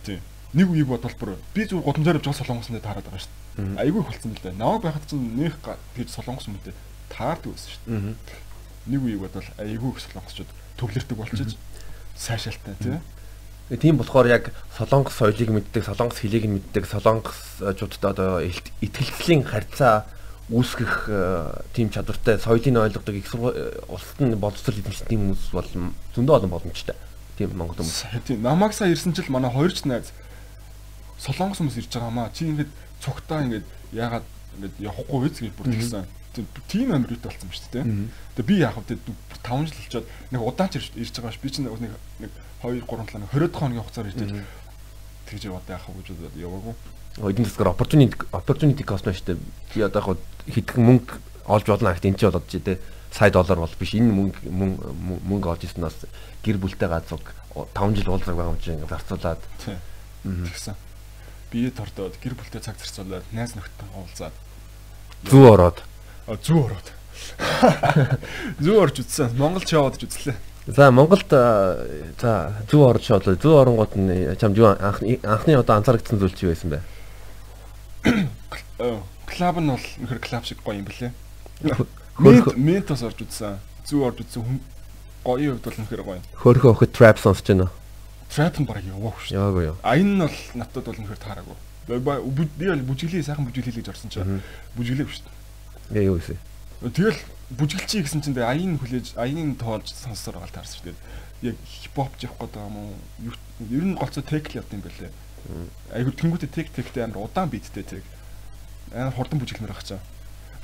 тийм. 0.04 0.20
Нэг 0.56 0.68
үеиг 0.70 0.88
бодвол 0.88 1.16
бүр 1.20 1.30
би 1.54 1.68
зүгээр 1.68 1.86
гудамжаар 1.86 2.18
явж 2.18 2.26
байгаа 2.28 2.40
солонгосны 2.40 2.80
таарад 2.80 3.04
байгаа 3.04 3.20
шүү 3.20 3.32
дээ 3.32 3.46
Айгүй 3.56 4.02
их 4.02 4.08
болсон 4.08 4.32
л 4.36 4.40
да. 4.42 4.52
Наваг 4.52 4.82
байхад 4.84 5.08
чинь 5.08 5.32
нөх 5.32 5.56
гэж 5.96 6.12
солонгос 6.12 6.44
хүмүүстээ 6.44 6.76
таардаг 7.08 7.56
байсан 7.56 7.72
шүү 7.72 7.80
дээ. 7.88 8.12
Нэг 8.86 9.00
үеиг 9.02 9.20
бодвол 9.20 9.48
айгүй 9.58 9.90
их 9.94 10.00
солонгосчууд 10.02 10.50
төвлөрдөг 10.78 11.16
болчихж 11.18 11.56
сайшаалтай 12.16 12.74
тий. 12.80 12.98
Тэгээ 13.68 13.82
тийм 13.82 13.98
болохоор 13.98 14.30
яг 14.30 14.54
солонгос 14.78 15.18
соёлыг 15.18 15.50
мэддэг, 15.50 15.82
солонгос 15.82 16.22
хэлийг 16.22 16.46
нь 16.46 16.54
мэддэг, 16.62 16.86
солонгосчуудад 16.86 18.04
одоо 18.14 18.38
итгэлцлийн 18.78 19.42
харьцаа 19.42 20.06
үүсгэх 20.46 21.10
тийм 21.74 21.90
чадвартай 21.90 22.38
соёлыг 22.38 22.78
ойлгодог 22.78 23.14
их 23.18 23.26
улсад 23.90 24.22
нь 24.22 24.38
боловсрол 24.38 24.78
эзэмшдэг 24.78 25.18
хүмүүс 25.18 25.50
бол 25.50 25.70
зөндөө 26.14 26.36
олон 26.38 26.54
боломжтой. 26.54 26.94
Тийм 27.34 27.58
Монгол 27.58 27.82
хүмүүс. 27.82 28.22
Тийм 28.22 28.46
намайг 28.46 28.70
сая 28.70 28.94
ирсэн 28.94 29.10
жил 29.18 29.26
манай 29.34 29.50
хоёр 29.50 29.74
ч 29.74 29.82
найз 29.82 30.14
солонгос 31.18 31.58
хүмүүс 31.58 31.82
ирж 31.82 31.90
байгаа 31.90 32.14
маа. 32.14 32.30
Чи 32.30 32.46
ингээд 32.46 32.70
цогтаа 33.02 33.42
ингээд 33.42 33.66
яагаад 33.90 34.26
ингээд 34.54 34.74
явахгүй 34.78 35.18
вэ 35.26 35.28
гэж 35.34 35.50
бүр 35.58 35.66
тэгсэн. 35.74 36.06
Тийм 36.68 36.92
амирт 36.92 37.22
болсон 37.22 37.48
ба 37.48 37.56
шүү 37.56 37.72
дээ. 37.72 37.84
Тэгээ 38.36 38.48
би 38.48 38.56
яах 38.60 38.76
вэ? 38.76 38.98
5 39.46 39.70
жил 39.70 39.78
болчоод 39.80 40.06
нэг 40.30 40.40
удаан 40.42 40.70
ч 40.70 40.74
ирж 40.92 41.14
байгаа 41.16 41.32
ш. 41.32 41.40
Би 41.40 41.50
чинь 41.50 41.66
нэг 41.68 41.78
нэг 41.80 42.32
2 42.62 42.84
3 42.84 43.08
7 43.16 43.30
20 43.32 43.54
хоногийн 43.56 43.84
хугацаар 43.84 44.10
ирж 44.10 44.18
тэгж 45.30 45.42
яваад 45.48 45.68
яах 45.70 45.86
вэ 45.88 46.00
гэж 46.02 46.08
бодоод 46.12 46.36
яваагүй. 46.36 46.74
Эдийн 47.16 47.48
засгаар 47.48 47.72
opportunity 47.72 48.16
opportunity 48.32 48.82
cost 48.84 49.04
байна 49.08 49.16
шүү 49.16 49.28
дээ. 49.32 49.38
Би 49.72 49.78
одоо 49.86 50.14
яг 50.14 50.20
хэдхэн 50.52 50.84
мөнгө 50.84 51.12
олж 51.46 51.66
болно 51.66 51.90
гэхт 51.94 52.06
энэ 52.06 52.18
ч 52.18 52.22
болоод 52.26 52.46
чи 52.50 52.60
тээ 52.60 52.78
сая 53.16 53.30
доллар 53.30 53.58
бол 53.64 53.78
биш 53.78 53.94
энэ 53.94 54.12
мөнгө 54.12 54.50
мөнгө 55.24 55.48
олж 55.48 55.62
ирснээс 55.64 56.10
гэр 56.44 56.58
бүлтэй 56.58 56.88
газар 56.90 57.22
5 57.54 57.96
жил 57.96 58.12
уулзах 58.12 58.36
байгаа 58.36 58.52
юм 58.52 58.60
чинь 58.60 58.82
зарцуулаад 58.84 59.40
тэгсэн 60.26 60.76
бие 61.50 61.70
тордоод 61.70 62.18
гэр 62.20 62.34
бүлтэй 62.34 62.60
цаг 62.60 62.76
зарцуулаад 62.76 63.24
найз 63.32 63.54
нөхдөд 63.54 63.90
уулзаад 63.94 64.34
зүү 65.30 65.44
ороод 65.54 65.78
зүү 66.26 66.60
ороод 66.66 66.88
зүү 68.60 68.76
орж 68.82 69.00
үзсэн 69.02 69.36
Монголд 69.38 69.68
шоуд 69.68 69.98
ч 69.98 70.06
үзлээ 70.06 70.36
За 70.66 70.90
Монголд 70.90 71.30
за 71.30 72.32
зүү 72.70 72.82
орж 72.82 73.06
шоолоо 73.06 73.38
зүү 73.38 73.54
оронгууд 73.62 73.92
нь 73.94 74.34
чамд 74.40 74.58
юу 74.58 74.74
анхны 74.74 75.18
анхны 75.22 75.54
одоо 75.54 75.78
анзаарэгдсэн 75.78 76.18
зүйл 76.18 76.34
чи 76.34 76.50
байсан 76.50 76.74
бэ 76.74 76.82
клаб 79.30 79.56
нь 79.62 79.70
бол 79.70 79.86
нөхөр 80.02 80.20
клаб 80.20 80.44
шиг 80.44 80.58
гоё 80.66 80.82
юм 80.82 80.86
блэ 80.90 81.14
мент 82.18 82.56
ментос 82.58 83.06
орж 83.06 83.22
үзсэн 83.22 83.62
зүү 83.86 84.00
орж 84.10 84.26
үзсэн 84.26 84.60
гоё 85.22 85.54
хувьд 85.54 85.64
бол 85.64 85.78
нөхөр 85.78 86.02
гоё 86.02 86.20
хөөхөө 86.42 86.72
өхөд 86.74 86.92
trap 86.96 87.22
сонсож 87.22 87.46
байна 87.46 87.70
Trap 88.26 88.58
нь 88.58 88.66
баг 88.66 88.82
яваагүй 88.82 89.22
шүү. 89.22 89.36
Яваагүй 89.38 89.64
юу. 89.70 89.76
А 89.86 89.94
энэ 89.96 90.12
нь 90.18 90.20
бол 90.20 90.38
надад 90.58 90.84
бол 90.84 90.98
нөхөр 90.98 91.20
таараагүй. 91.22 91.56
Би 91.86 92.66
бүжиглээ 92.82 93.22
сайхан 93.22 93.46
бүжиглээ 93.46 93.78
гэж 93.78 93.88
орсон 93.94 94.10
чинь 94.10 94.42
бүжиглээ 94.74 95.06
шүү. 95.06 95.30
Яа 95.90 96.02
юу 96.02 96.18
гэсэн. 96.18 96.38
Тэгэл 96.82 97.20
бүжиглчий 97.50 98.02
гэсэн 98.02 98.22
чинь 98.26 98.38
аян 98.42 98.78
хүлээж 98.78 99.14
аян 99.14 99.54
тоолж 99.54 99.94
сонссоор 99.94 100.42
гал 100.42 100.50
таарсан 100.50 100.82
шүү 100.82 100.86
дээ. 100.90 101.54
Яг 101.54 101.56
хипхоп 101.62 102.16
явах 102.18 102.50
гэдэг 102.50 102.62
юм 102.62 102.76
уу? 102.76 102.94
Ер 103.70 103.84
нь 103.86 103.94
голцоо 103.94 104.22
текл 104.26 104.58
явд 104.58 104.74
юм 104.74 104.82
байлээ. 104.82 105.12
Айгу 105.94 106.10
тэнгуүтэ 106.10 106.50
тек 106.50 106.74
тектэй 106.74 107.06
амар 107.06 107.30
удаан 107.30 107.48
биттэй 107.48 107.86
тек. 107.86 108.04
Амар 108.90 109.14
хурдан 109.14 109.38
бүжиглэмээр 109.38 109.72
байх 109.72 109.86
чаа. 109.86 110.02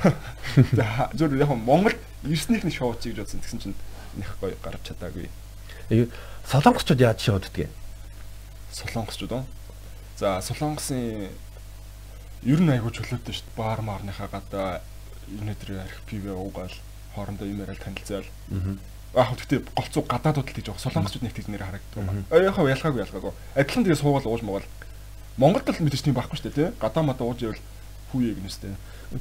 Зөв 1.14 1.39
яг 1.39 1.55
Монгол 1.55 1.95
ирснийх 2.27 2.66
нь 2.66 2.75
шоу 2.75 2.99
чиг 2.99 3.14
гэж 3.14 3.23
бодсон. 3.23 3.41
Тэгсэн 3.47 3.61
чинь 3.62 3.79
нэх 4.18 4.35
гоё 4.43 4.59
гарч 4.59 4.91
чадаагүй. 4.91 5.31
Солонгосчууд 6.51 6.99
яаж 6.99 7.23
шоуддаг 7.23 7.70
юм? 7.70 7.73
Солонгосчууд 8.75 9.33
уу? 9.33 9.45
За 10.18 10.43
солонгосын 10.43 11.31
ер 12.43 12.61
нь 12.61 12.73
айгүй 12.75 12.91
чөлөөтэй 12.91 13.35
шүү 13.39 13.47
дээ. 13.47 13.59
Баар 13.59 13.81
маарныхаа 13.87 14.29
гадаа 14.29 14.83
өнөөдөр 15.31 15.70
арх 15.83 15.99
пив 16.07 16.27
уугаал 16.27 16.75
хоорондоо 17.14 17.47
юм 17.47 17.61
яриад 17.61 17.79
танилцаал. 17.79 18.27
Аа. 18.51 18.77
Аа 19.14 19.35
гэхдээ 19.37 19.61
голцоо 19.77 20.03
гадаадууд 20.03 20.49
л 20.49 20.57
гэж 20.57 20.66
байгаа. 20.73 20.85
Солонгосчууд 20.85 21.25
нэг 21.25 21.35
тийж 21.37 21.47
нэр 21.49 21.64
харагддаг. 21.64 22.01
Аа 22.33 22.41
яхаа 22.41 22.73
ялгаагүй 22.73 23.01
ялгаагүй. 23.05 23.33
Адилхан 23.55 23.85
тэгээ 23.85 24.01
суугаал 24.01 24.29
ууж 24.33 24.43
муугаал. 24.43 24.68
Монголд 25.37 25.68
л 25.68 25.85
мэдээж 25.85 26.03
тийм 26.05 26.16
байхгүй 26.16 26.37
шүү 26.41 26.49
дээ, 26.49 26.57
тий? 26.57 26.68
Гадаа 26.81 27.05
мадаа 27.05 27.29
ууж 27.29 27.41
ивэл 27.45 27.61
хүүе 28.12 28.33
гэнэстэй. 28.37 28.73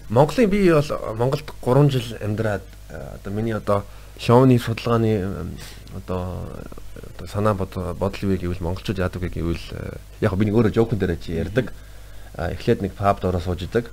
Монголын 0.08 0.50
би 0.50 0.72
бол 0.72 0.92
Монголд 1.20 1.48
3 1.60 1.92
жил 1.92 2.08
амьдраад 2.24 2.64
одоо 2.92 3.32
миний 3.34 3.56
одоо 3.56 3.84
шоуны 4.20 4.60
судалгааны 4.60 5.52
одоо 5.96 6.48
одоо 7.20 7.28
санаа 7.28 7.54
бодол 7.56 8.24
вэ 8.24 8.40
гэвэл 8.40 8.64
монголчууд 8.64 9.00
яадаг 9.00 9.22
вэ 9.24 9.30
гэвэл 9.30 9.66
э, 9.76 9.98
яг 10.22 10.36
би 10.36 10.46
нэг 10.48 10.56
өөрөө 10.56 10.72
жоокн 10.76 11.00
дээр 11.00 11.20
чи 11.20 11.36
ярьдаг. 11.36 11.74
Эхлээд 12.36 12.82
нэг 12.82 12.94
пабд 12.96 13.26
ороо 13.28 13.44
сууж 13.44 13.68
идэг. 13.68 13.92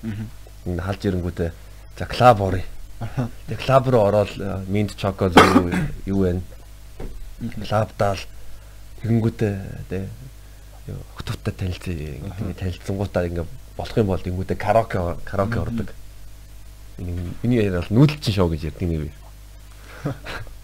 Халж 0.66 1.02
ирэнгүүтээ 1.02 1.50
за 1.98 2.06
клаб 2.06 2.42
орё. 2.42 2.62
Тэгээ 3.46 3.64
клаб 3.64 3.88
руу 3.88 4.06
ороод 4.06 4.32
минт 4.68 4.96
чоко 4.96 5.30
юу 5.30 5.70
юу 6.06 6.18
вэ? 6.22 6.40
Клабдаал 7.66 8.22
тэгэнгүүтээ 9.02 9.54
тэ 9.90 10.08
хөтөвтэй 11.18 11.54
танилцъя. 11.54 12.18
Ингээд 12.22 12.58
танилцсангуудаа 12.58 13.26
ингээд 13.26 13.50
болох 13.76 13.96
юм 13.98 14.06
бол 14.06 14.22
тэгэнгүүтээ 14.22 14.56
караоке 14.56 14.98
караоке 15.24 15.58
ордог. 15.58 15.88
Миний 16.98 17.62
яриа 17.62 17.82
бол 17.82 18.02
нүүдэлчин 18.02 18.34
шоу 18.34 18.50
гэж 18.50 18.70
ярьдаг 18.70 18.88
нэг. 18.88 19.12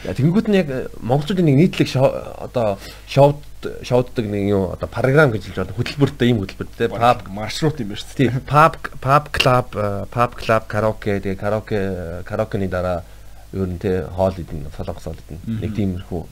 Тэнгүүд 0.00 0.48
нь 0.48 0.56
яг 0.56 0.68
э, 0.72 0.88
монголчуудын 1.04 1.44
нэг 1.44 1.76
нийтлэг 1.76 1.92
одоо 1.92 2.80
шоуд 3.04 3.44
шоуддаг 3.84 4.24
нэг 4.24 4.48
юу 4.48 4.72
одоо 4.72 4.88
програм 4.88 5.28
гэж 5.28 5.52
хэлж 5.52 5.56
байна. 5.60 5.76
Хөтөлбөртэй 5.76 6.32
ийм 6.32 6.40
хөтөлбөртэй 6.40 6.88
паб 6.88 7.28
маршрут 7.28 7.84
юм 7.84 7.92
байна 7.92 8.00
шүү 8.00 8.16
дээ. 8.16 8.40
Паб 8.48 8.80
паб 9.04 9.28
клуб 9.28 9.76
паб 10.08 10.32
клуб 10.40 10.64
караоке 10.64 11.20
тэгээ 11.20 11.36
караоке 11.36 11.80
караокены 12.24 12.72
дараа 12.72 13.04
ер 13.52 13.68
нь 13.68 13.76
тэ 13.76 14.08
хоол 14.08 14.32
идэн 14.32 14.72
солонгос 14.72 15.04
хоол 15.04 15.20
идэн 15.20 15.60
нэг 15.60 15.76
тиймэрхүү 15.76 16.22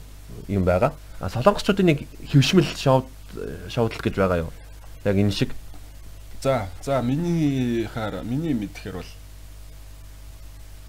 юм 0.49 0.65
байгаа. 0.65 0.97
А 1.21 1.29
солонгосчуудын 1.29 1.93
нэг 1.93 2.09
хөвшмөл 2.33 2.65
шоуд 2.73 3.05
шоудлт 3.69 4.01
гэж 4.01 4.17
байгаа 4.17 4.49
юу? 4.49 4.51
Яг 5.05 5.13
энэ 5.13 5.29
шиг. 5.29 5.53
За, 6.41 6.73
за 6.81 7.01
миний 7.05 7.85
хаар 7.85 8.23
миний 8.25 8.57
мэдхээр 8.57 8.97
бол 8.97 9.11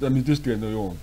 за 0.00 0.08
мэдээж 0.08 0.40
тэгээ 0.40 0.64
нөө 0.64 0.72
юу 0.72 0.96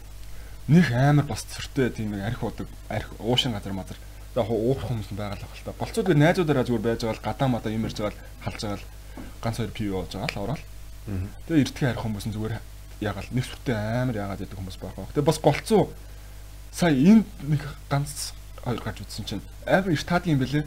нэг 0.68 0.92
амар 0.92 1.26
бас 1.26 1.48
цэртэй 1.48 1.90
тийм 1.90 2.12
нэг 2.12 2.28
арх 2.28 2.44
удаг 2.44 2.68
арх 2.90 3.08
уушин 3.20 3.56
газар 3.56 3.74
мазар 3.74 3.98
за 4.36 4.44
уух 4.44 4.84
хүмүүс 4.84 5.16
байгаа 5.16 5.40
л 5.40 5.46
баг 5.48 5.56
л 5.56 5.66
та. 5.66 5.80
Голцоод 5.80 6.08
гэ 6.12 6.16
найзуудаараа 6.20 6.68
зүгээр 6.68 6.84
байж 6.84 7.02
байгаа 7.08 7.18
л 7.18 7.26
гадаа 7.26 7.48
мадаа 7.48 7.72
юм 7.72 7.88
ярьж 7.88 7.98
байгаа 7.98 8.14
л 8.14 8.24
халж 8.44 8.62
байгаа 8.62 8.80
л 8.84 8.88
ганц 9.42 9.58
хоёр 9.58 9.72
пив 9.72 9.96
ууж 9.96 10.12
байгаа 10.12 10.30
л 10.30 10.44
ороод. 10.44 10.64
Тэгээ 11.48 11.64
эртхэн 11.64 11.90
арх 11.96 12.04
хүмүүс 12.04 12.26
нь 12.28 12.36
зүгээр 12.36 12.60
ягаал 13.00 13.30
нэг 13.32 13.46
сүртэй 13.48 13.76
амар 13.76 14.16
яагаад 14.20 14.42
гэдэг 14.44 14.58
хүмүүс 14.60 14.78
байгаа. 14.78 15.08
Тэгээ 15.16 15.30
бас 15.32 15.40
голцоо 15.40 15.84
сая 16.76 16.94
энд 16.94 17.26
нэг 17.48 17.64
ганц 17.88 18.36
хоёр 18.62 18.84
гарч 18.84 19.02
үзсэн 19.08 19.26
чинь 19.26 19.44
амар 19.64 19.96
их 19.96 20.04
таадаг 20.04 20.28
юм 20.28 20.44
бэлээ. 20.44 20.66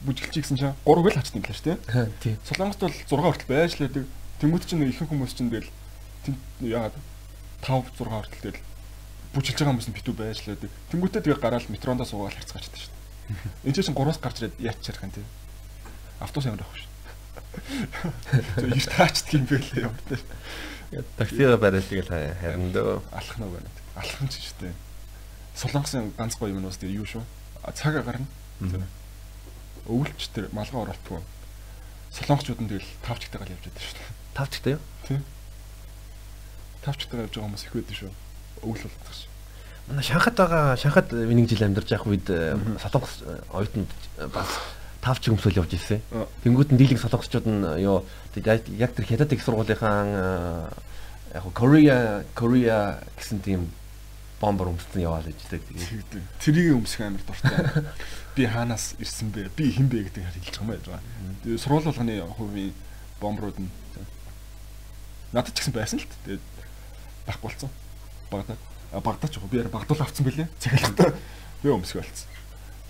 Бүжгэлч 0.00 0.36
гэсэн 0.40 0.56
чинь 0.56 0.72
3 0.88 1.04
гэл 1.04 1.18
хачдаг 1.20 1.36
юм 1.36 1.44
лээ 1.44 1.58
шүү 1.60 1.68
дээ. 1.76 2.08
Тийм. 2.24 2.36
Солонгост 2.48 2.80
бол 2.80 2.96
6 3.04 3.20
хүртэл 3.20 3.52
байж 3.52 3.76
л 3.76 3.84
байдаг. 3.84 4.04
Тэнгүүд 4.40 4.64
чинь 4.64 4.88
ихэнх 4.88 5.12
хүмүүс 5.12 5.36
чинь 5.36 5.52
тэгэл 5.52 5.68
яагаад 6.64 6.96
5 7.60 8.00
6 8.00 8.08
хүртэл 8.08 8.40
тэгэл 8.48 8.69
бүжгэлж 9.34 9.58
байгаа 9.62 9.72
хүмүүс 9.74 9.88
нь 9.90 9.96
битүү 9.96 10.14
байж 10.18 10.38
л 10.42 10.50
байдаг. 10.50 10.70
Тэнгүүтээ 10.90 11.22
тэгээ 11.22 11.38
гараад 11.38 11.70
метрондоо 11.70 12.06
суугаад 12.06 12.34
харцгаачдаг 12.34 12.80
шүү 12.82 12.90
дээ. 12.90 13.66
Энд 13.70 13.76
чинь 13.78 13.94
3-аас 13.94 14.18
гарч 14.18 14.36
ирээд 14.42 14.58
яач 14.58 14.78
чарах 14.82 15.06
юм 15.06 15.14
те. 15.14 15.22
Автобус 16.18 16.46
ямар 16.50 16.66
авах 16.66 16.74
шүү. 16.74 16.90
Их 18.74 18.86
таачдаг 18.90 19.32
юм 19.38 19.46
бэлээ 19.46 19.86
юм 19.86 19.94
те. 20.10 20.18
Таксига 21.14 21.56
бариад 21.56 21.86
тэгэл 21.86 22.10
харин 22.10 22.74
дөө. 22.74 22.98
Алах 23.14 23.38
нь 23.38 23.46
байна. 23.46 23.70
Алах 23.94 24.18
нь 24.18 24.30
ч 24.34 24.42
шүү 24.42 24.66
дээ. 24.66 24.74
Солонгосын 25.54 26.10
ганц 26.18 26.34
гоё 26.34 26.50
юм 26.50 26.62
нь 26.62 26.66
бас 26.66 26.82
тэр 26.82 26.90
юу 26.90 27.06
шүү. 27.06 27.22
Цаг 27.78 28.02
агарна. 28.02 28.26
Өвөлч 29.86 30.34
тэр 30.34 30.50
малгай 30.50 30.82
оролтгүй. 30.82 31.22
Солонгочууд 32.10 32.60
нь 32.66 32.70
тэгэл 32.74 32.90
тавчтайгаар 33.06 33.54
явж 33.54 33.64
байдаг 33.70 33.84
шүү 33.86 33.94
дээ. 33.94 34.10
Тавчтай 34.34 34.72
юу? 34.74 34.82
Тийм. 35.06 35.22
Тавчтайгаар 36.82 37.26
явж 37.30 37.34
байгаа 37.38 37.46
хүмүүс 37.46 37.64
их 37.70 37.74
байдаг 37.78 37.96
шүү. 37.96 38.12
Өвөл 38.62 38.84
болдог 38.84 39.14
шүү. 39.14 39.28
Манай 39.88 40.04
Шанхад 40.04 40.36
байгаа 40.36 40.76
Шанхад 40.76 41.12
нэг 41.12 41.48
жил 41.48 41.64
амьдарч 41.66 41.90
явах 41.90 42.10
үед 42.12 42.26
солонгос 42.82 43.24
оюутанд 43.50 43.90
бас 44.32 44.60
тавч 45.00 45.32
өмсөл 45.32 45.56
явж 45.56 45.74
ирсэн. 45.74 46.00
Тэнгүүд 46.44 46.76
нь 46.76 46.80
дийлэг 46.80 47.00
солонгосчууд 47.00 47.46
нь 47.48 47.64
ёо 47.82 48.04
яг 48.36 48.92
тэр 48.94 49.06
хятад 49.08 49.32
их 49.32 49.42
сургуулийнхаа 49.42 50.70
яг 51.34 51.44
Korea 51.54 52.24
Korea 52.34 53.00
гэсэн 53.16 53.40
тийм 53.40 53.72
бомбор 54.40 54.72
өмссөн 54.72 55.04
яваал 55.04 55.24
гэж 55.24 55.40
тэгээд 55.48 56.28
тэрийг 56.40 56.76
өмсөх 56.76 57.04
амар 57.04 57.24
дуртай. 57.24 57.84
Би 58.36 58.46
хаанаас 58.46 58.96
ирсэн 59.00 59.32
бэ? 59.32 59.52
Би 59.56 59.72
хэн 59.72 59.88
бэ 59.88 60.08
гэдэг 60.08 60.24
хэлж 60.24 60.56
байгаа 60.64 60.76
юм 60.76 61.00
байна. 61.44 61.58
Сургууль 61.60 61.88
болгоны 61.88 62.20
хувийн 62.36 62.72
бомбрууд 63.20 63.58
нь 63.60 63.70
надад 65.32 65.52
ч 65.54 65.60
гэсэн 65.60 65.74
байсан 65.76 66.00
л 66.00 66.08
тэгээд 66.24 66.44
байхгүй 67.28 67.46
болсон. 67.48 67.70
Багдад 68.30 68.58
багдад 68.92 69.30
ч 69.30 69.38
би 69.50 69.62
багдуул 69.62 70.02
авцсан 70.02 70.26
бэлээ. 70.26 70.48
Цагаалтаа 70.58 71.14
би 71.62 71.68
өмсөх 71.68 72.00
болсон 72.00 72.30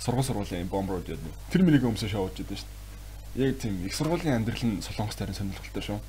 сургууль 0.01 0.25
сургуулийн 0.25 0.69
бомбрууд 0.69 1.09
яд. 1.09 1.21
Тэр 1.53 1.63
мөрийг 1.63 1.85
өмсө 1.85 2.09
шоуж 2.09 2.41
идэв 2.41 2.57
шүү 2.57 2.69
дээ. 3.37 3.49
Яг 3.53 3.59
тийм 3.61 3.85
их 3.85 3.95
сургуулийн 3.95 4.41
амьдрал 4.41 4.65
нь 4.65 4.81
солонгос 4.81 5.17
тарин 5.17 5.37
сонирхолтой 5.37 5.85
шүү. 5.85 6.01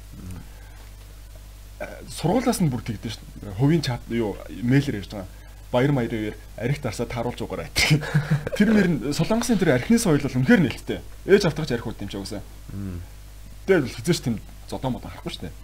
Сургуулаас 2.07 2.63
нь 2.63 2.71
бүр 2.71 2.81
тэгдэж 2.87 3.19
шүү 3.19 3.27
дээ. 3.43 3.59
Хувийн 3.59 3.83
чат 3.83 4.01
юу 4.07 4.39
мэйлэр 4.47 5.03
ярьж 5.03 5.11
байгаа. 5.11 5.27
Баяр 5.71 5.91
маягаар 5.91 6.35
арих 6.55 6.79
дарсаа 6.79 7.05
тааруулж 7.07 7.43
угаарай. 7.43 7.67
Тэр 8.57 8.71
мөр 8.71 8.87
нь 8.87 8.99
солонгосын 9.11 9.59
тэр 9.59 9.75
архины 9.75 9.99
соёл 9.99 10.23
бол 10.23 10.39
үнэхээр 10.39 10.63
нээлттэй. 10.71 10.99
Ээж 11.27 11.51
автагч 11.51 11.75
арих 11.75 11.87
үт 11.87 11.99
юм 11.99 12.11
ч 12.11 12.15
угсаа. 12.15 12.43
Тэгээд 13.67 13.91
хизээш 13.91 14.19
тийм 14.23 14.39
зодоо 14.71 14.91
модоо 14.91 15.11
харахгүй 15.11 15.31
шүү 15.31 15.43
дээ. 15.47 15.55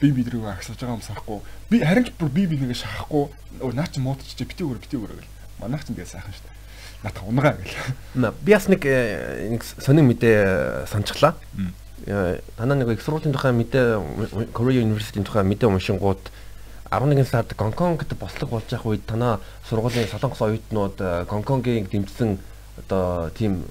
Би 0.00 0.12
бидрийг 0.12 0.44
агсаж 0.44 0.76
байгаа 0.76 0.96
юм 0.96 1.04
сахгүй. 1.04 1.40
Би 1.70 1.80
харин 1.80 2.04
ч 2.04 2.12
бүр 2.18 2.28
би 2.28 2.46
бинийгээ 2.46 2.82
шахахгүй. 2.82 3.32
Наа 3.72 3.88
чи 3.88 4.00
муудчих 4.00 4.36
чи 4.36 4.44
бити 4.44 4.64
өөр 4.64 4.78
бити 4.80 4.96
өөр 5.00 5.12
гэл. 5.16 5.32
Манайх 5.60 5.84
ч 5.84 5.92
тэгээ 5.92 6.04
сайхан 6.04 6.32
шүү 6.32 6.44
дээ 6.44 6.56
надад 7.02 7.22
унгаа 7.26 7.56
гэл. 7.56 8.32
Би 8.44 8.52
бас 8.52 8.68
нэг 8.68 8.84
э, 8.84 9.48
нэг 9.50 9.64
сонин 9.64 10.06
мэдээ 10.08 10.86
санджглаа. 10.90 11.36
Э, 12.06 12.40
танаа 12.56 12.76
нэг 12.76 12.96
их 12.96 13.02
сургуулийн 13.02 13.32
тухай 13.32 13.52
мэдээ 13.52 14.52
Korea 14.52 14.82
University 14.82 15.22
тухай 15.22 15.44
мэдээ 15.44 15.68
уншингууд 15.68 16.30
11 16.90 17.28
сард 17.28 17.54
Гонконгт 17.56 18.14
бослог 18.18 18.50
болж 18.50 18.70
явах 18.70 18.86
үед 18.86 19.06
танаа 19.06 19.40
сургуулийн 19.68 20.08
солонгос 20.08 20.40
оюутнууд 20.40 20.96
э, 21.00 21.24
Гонконгийн 21.28 21.86
дэмжсэн 21.90 22.38
одоо 22.78 23.30
тийм 23.30 23.64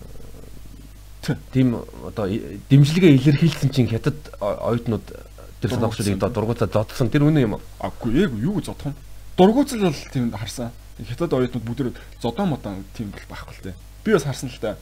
тийм 1.51 1.81
одоо 2.05 2.29
дэмжлэгээ 2.69 3.15
илэрхийлсэн 3.17 3.69
чинь 3.73 3.89
хятад 3.89 4.17
оюутнууд 4.39 5.05
тэр 5.65 5.73
солонгосчуудыг 5.73 6.21
одоо 6.21 6.29
дургуутаа 6.29 6.69
зодсон 6.69 7.09
тэр 7.09 7.25
үнэн 7.25 7.45
юм 7.49 7.57
уу? 7.57 7.63
Агүй 7.81 8.29
яг 8.29 8.31
юу 8.37 8.61
зодох 8.61 8.93
юм? 8.93 8.95
Дургуутал 9.35 9.89
бол 9.89 9.97
тийм 10.13 10.31
харсан 10.31 10.69
хятад 11.03 11.33
оюутнууд 11.33 11.65
бүгд 11.65 11.97
зодоо 12.21 12.45
модоо 12.45 12.77
тийм 12.95 13.11
бол 13.11 13.25
байхгүй 13.27 13.53
л 13.57 13.63
дээ. 13.67 13.75
Би 14.05 14.13
бас 14.13 14.23
харсан 14.23 14.47
л 14.47 14.59
та 14.61 14.77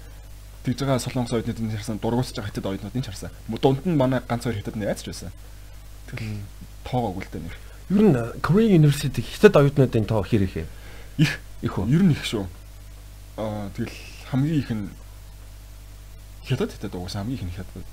тэгж 0.62 0.86
байгаа 0.86 1.00
солонгос 1.02 1.34
оюутнууд 1.34 1.60
энэ 1.60 1.78
харсан 1.80 1.98
дургуутж 1.98 2.38
байгаа 2.38 2.52
хятад 2.54 2.66
оюутнууд 2.70 2.94
энэ 2.94 3.08
харсан. 3.10 3.32
Дунд 3.50 3.82
нь 3.88 3.98
манай 3.98 4.22
ганц 4.28 4.44
хоёр 4.44 4.62
хятад 4.62 4.78
найзч 4.78 5.10
байсан. 5.10 5.32
Тэгэл 6.12 6.46
тоогоогүй 6.86 7.24
л 7.26 7.32
дээ 7.34 7.42
нэг. 7.42 7.56
Ер 7.90 8.04
нь 8.06 8.16
Korean 8.46 8.72
University 8.78 9.26
хятад 9.26 9.58
оюутнуудын 9.58 10.06
тоо 10.06 10.22
хэр 10.22 10.46
их 10.46 10.70
их 11.18 11.40
их 11.66 11.74
үү? 11.80 11.90
Ер 11.90 12.04
нь 12.06 12.14
их 12.14 12.22
шүү. 12.22 12.46
Аа 13.42 13.74
тэгэл 13.74 13.98
хамгийн 14.30 14.60
их 14.62 14.70
нь 14.70 14.90
хятад 16.46 16.70
хятад 16.70 16.94
угсаа 16.94 17.26
хамгийн 17.26 17.42
их 17.42 17.46
нь 17.50 17.56
хятад. 17.58 17.86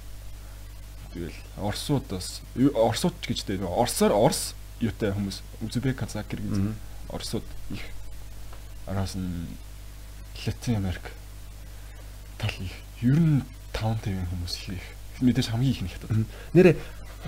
Тэгэл 1.15 1.35
Оросууд 1.59 2.05
бас 2.11 2.41
Оросууд 2.55 3.15
ч 3.21 3.25
гэж 3.29 3.39
дээ. 3.47 3.67
Оросоор 3.67 4.13
Орос 4.15 4.55
юутай 4.81 5.11
хүмүүс 5.13 5.43
Үзбек 5.67 5.99
казак 5.99 6.31
гэж 6.31 6.41
Оросууд 7.11 7.45
их 7.71 7.83
араас 8.87 9.15
нь 9.15 9.51
Латин 10.47 10.77
Америк 10.77 11.13
тал 12.39 12.51
ер 13.03 13.19
нь 13.19 13.43
5 13.75 14.03
тавийн 14.05 14.27
хүмүүс 14.31 14.55
их 14.71 14.87
мэдээж 15.21 15.51
хамгийн 15.51 15.75
их 15.75 15.83
нь 15.83 15.93
хятад. 15.93 16.11
Нэрээ 16.55 16.77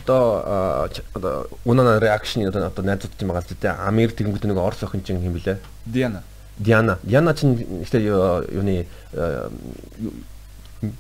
одоо 0.01 0.89
одоо 1.15 1.49
унана 1.65 1.99
реакшн 1.99 2.47
одоо 2.49 2.67
одоо 2.67 2.85
найзууд 2.85 3.13
юм 3.21 3.29
байгаа 3.29 3.45
зү 3.45 3.55
тэ 3.61 3.69
Америк 3.69 4.17
тэгэнгүүт 4.17 4.49
нэг 4.49 4.57
Орос 4.57 4.83
охин 4.83 5.05
чинь 5.05 5.21
хэм 5.21 5.37
блэ? 5.37 5.61
Диана. 5.85 6.23
Диана. 6.59 6.99
Диана 7.03 7.35
чинь 7.35 7.61
ихтэй 7.85 8.09
юуны 8.09 8.87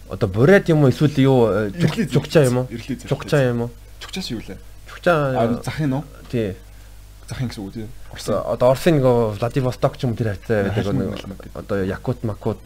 одоо 0.09 0.29
бурайд 0.29 0.69
юм 0.69 0.85
уу 0.85 0.91
эсвэл 0.91 1.19
юу 1.19 1.71
чукчаа 2.07 2.45
юм 2.47 2.57
уу? 2.63 2.67
Чукчаа 3.09 3.43
юм 3.51 3.67
уу? 3.67 3.71
Чукчаас 3.99 4.31
юу 4.31 4.41
лээ? 4.43 4.59
Чукчаа 4.87 5.63
захын 5.63 5.93
уу? 5.93 6.05
Тий 6.31 6.55
захын 7.33 7.49
гэсэн 7.49 7.63
үг 7.65 7.73
тийм. 7.75 7.89
Орос 8.13 8.29
одоо 8.29 8.71
Оросын 8.71 9.01
нэг 9.01 9.07
Владивосток 9.41 9.97
ч 9.97 10.05
юм 10.05 10.15
тэр 10.15 10.37
хайцаа 10.37 10.71
байдаг 10.71 10.95
нэг 10.95 11.57
одоо 11.57 11.83
Якут 11.83 12.23
Макут 12.25 12.61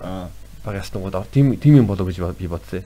аа 0.00 0.28
багаснууд 0.64 1.16
тийм 1.32 1.56
тийм 1.56 1.82
юм 1.82 1.86
болоо 1.86 2.06
гэж 2.06 2.20
би 2.36 2.46
бодсон. 2.46 2.84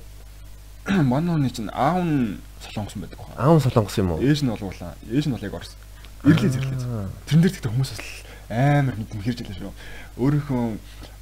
Манай 0.87 1.35
хүний 1.35 1.51
чинь 1.51 1.71
аав 1.73 2.05
нь 2.05 2.39
солонгос 2.63 2.95
байдаг 2.95 3.19
байна. 3.19 3.37
Аав 3.37 3.57
нь 3.59 3.65
солонгос 3.65 3.99
юм 3.99 4.13
уу? 4.13 4.23
Ээж 4.23 4.45
нь 4.45 4.51
болвуулаа. 4.53 4.95
Ээж 5.11 5.27
нь 5.27 5.35
бол 5.35 5.45
яг 5.45 5.55
Орос. 5.55 5.73
Ирлээ 6.25 6.51
зэрлээ. 6.53 7.09
Тэрэн 7.27 7.43
дээр 7.43 7.55
тэгтээ 7.59 7.73
хүмүүс 7.73 7.91
бас 7.91 8.01
амар 8.51 8.97
мэд 8.97 9.15
мэрж 9.15 9.41
илээ 9.41 9.57
шүү. 9.57 9.73
Өөрийнхөө 10.21 10.63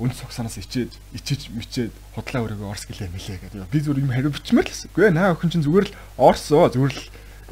үн 0.03 0.11
цогсоноос 0.11 0.59
ичээд 0.59 0.93
ичиж 1.15 1.49
мичээд 1.55 1.93
худлаа 2.19 2.43
өрөөгөө 2.45 2.69
Орос 2.75 2.85
гэлээ 2.91 3.09
мэлээ 3.15 3.39
гэдэг. 3.41 3.71
Би 3.71 3.79
зүгээр 3.79 4.03
юм 4.03 4.13
хариу 4.13 4.35
бичмээр 4.35 4.67
л 4.67 4.73
гэсэн. 4.73 4.91
Гүй 4.93 5.11
наа 5.15 5.33
охин 5.33 5.51
чинь 5.55 5.65
зүгээр 5.65 5.87
л 5.87 5.97
Орос 6.19 6.51
оо 6.51 6.67
зүгээр 6.69 6.93
л 6.93 7.03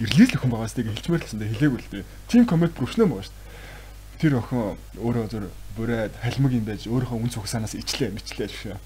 ирлийл 0.02 0.34
охин 0.34 0.50
байгаа 0.50 0.68
сте 0.68 0.82
хэлчмээр 0.82 1.22
л 1.22 1.24
гэсэн 1.24 1.38
дээ 1.38 1.52
хэлээгүй 1.54 1.80
л 1.80 1.90
дээ. 1.94 2.04
Тим 2.28 2.44
коммент 2.44 2.74
бүршнөө 2.74 3.06
байгаа 3.06 3.24
шүү 3.24 3.36
дээ. 3.38 4.18
Тэр 4.20 4.32
охин 4.42 4.60
өөрөө 4.98 5.26
зөр 5.30 5.44
бүрээд 5.78 6.14
халмиг 6.18 6.52
юм 6.58 6.66
байж 6.66 6.82
өөрийнхөө 6.90 7.20
үн 7.22 7.30
цугсаанаас 7.30 7.78
ичлээ 7.78 8.10
мэтлээ 8.10 8.50
шүү. 8.50 8.76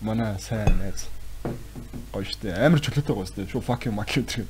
Манай 0.00 0.38
сайн 0.38 0.78
найз 0.78 1.10
гоё 2.14 2.24
шүү 2.24 2.46
дээ. 2.46 2.62
Амар 2.62 2.80
чөлөөтэй 2.80 3.10
байгаа 3.10 3.28
шүү 3.28 3.38
дээ. 3.42 3.50
Шо 3.52 3.60
fuck 3.60 3.84
you 3.84 3.92
fuck 3.92 4.12
you 4.16 4.24
гэх. 4.24 4.48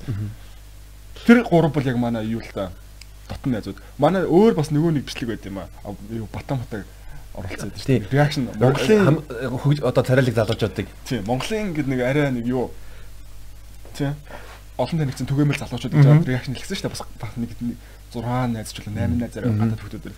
Тэр 1.27 1.43
гурав 1.43 1.73
бол 1.73 1.87
яг 1.87 1.97
манай 1.97 2.27
юу 2.27 2.43
л 2.43 2.51
та 2.53 2.71
дотн 3.29 3.57
найзууд. 3.57 3.79
Манай 3.99 4.25
өөр 4.29 4.55
бас 4.59 4.71
нөгөө 4.71 4.99
нэг 4.99 5.05
бичлэг 5.09 5.29
байд 5.35 5.47
юм 5.49 5.63
аа. 5.63 5.69
Батан 6.33 6.61
батаг 6.61 6.87
оролцоод 7.35 7.75
шүү 7.77 7.89
дээ. 7.89 8.11
Реакшн 8.13 8.49
Монголын 8.61 9.85
одоо 9.85 10.03
царайлаг 10.05 10.35
залуучуудыг. 10.35 10.89
Тийм. 11.09 11.25
Монголын 11.27 11.75
гэдэг 11.75 11.91
нэг 11.91 12.01
арай 12.05 12.31
нэг 12.31 12.47
юу. 12.47 12.71
Тийм 13.97 14.15
олон 14.77 14.99
танигдсан 14.99 15.29
түгээмэл 15.31 15.61
залуучууд 15.63 15.95
гэж 15.95 16.03
байгаа 16.03 16.27
реакшн 16.27 16.55
хэлсэн 16.59 16.77
шүү 16.79 16.91
дээ. 16.91 16.95
Бас 17.23 17.35
нэг 17.39 17.51
6 18.11 18.51
найз 18.51 18.71
ч 18.75 18.83
үлээ 18.83 19.07
8 19.07 19.23
найзаар 19.23 19.47
гадаад 19.55 19.79
хүмүүсээр 19.79 20.17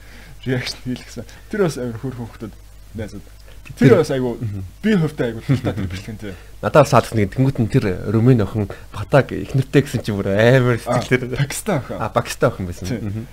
реакшн 0.48 0.80
хийлгэсэн. 0.80 1.28
Тэр 1.52 1.60
бас 1.68 1.76
амар 1.76 2.00
хөөрхөн 2.00 2.24
хүмүүс 2.24 2.56
найзууд. 2.96 3.26
Тэр 3.74 3.96
бас 3.98 4.10
айгу 4.14 4.38
би 4.82 4.94
хувьтай 4.94 5.32
айгу 5.32 5.42
тултаа 5.42 5.74
тэр 5.74 5.90
бичлэгэн 5.90 6.18
тий. 6.22 6.34
Надад 6.62 6.86
бас 6.86 6.90
саадсан 6.94 7.18
нэг 7.18 7.34
тэнгуут 7.34 7.58
нь 7.58 7.66
тэр 7.66 8.06
Румын 8.06 8.46
охин 8.46 8.70
Батаг 8.94 9.34
ихнэртэй 9.34 9.82
гэсэн 9.82 10.06
чи 10.06 10.14
бүр 10.14 10.30
амар 10.32 10.78
сэтгэлээр 10.78 11.34
Пакистан 11.34 11.82
охин. 11.82 11.98
А 11.98 12.08
Пакистан 12.08 12.54
охин 12.54 12.66
байсан. 12.70 13.26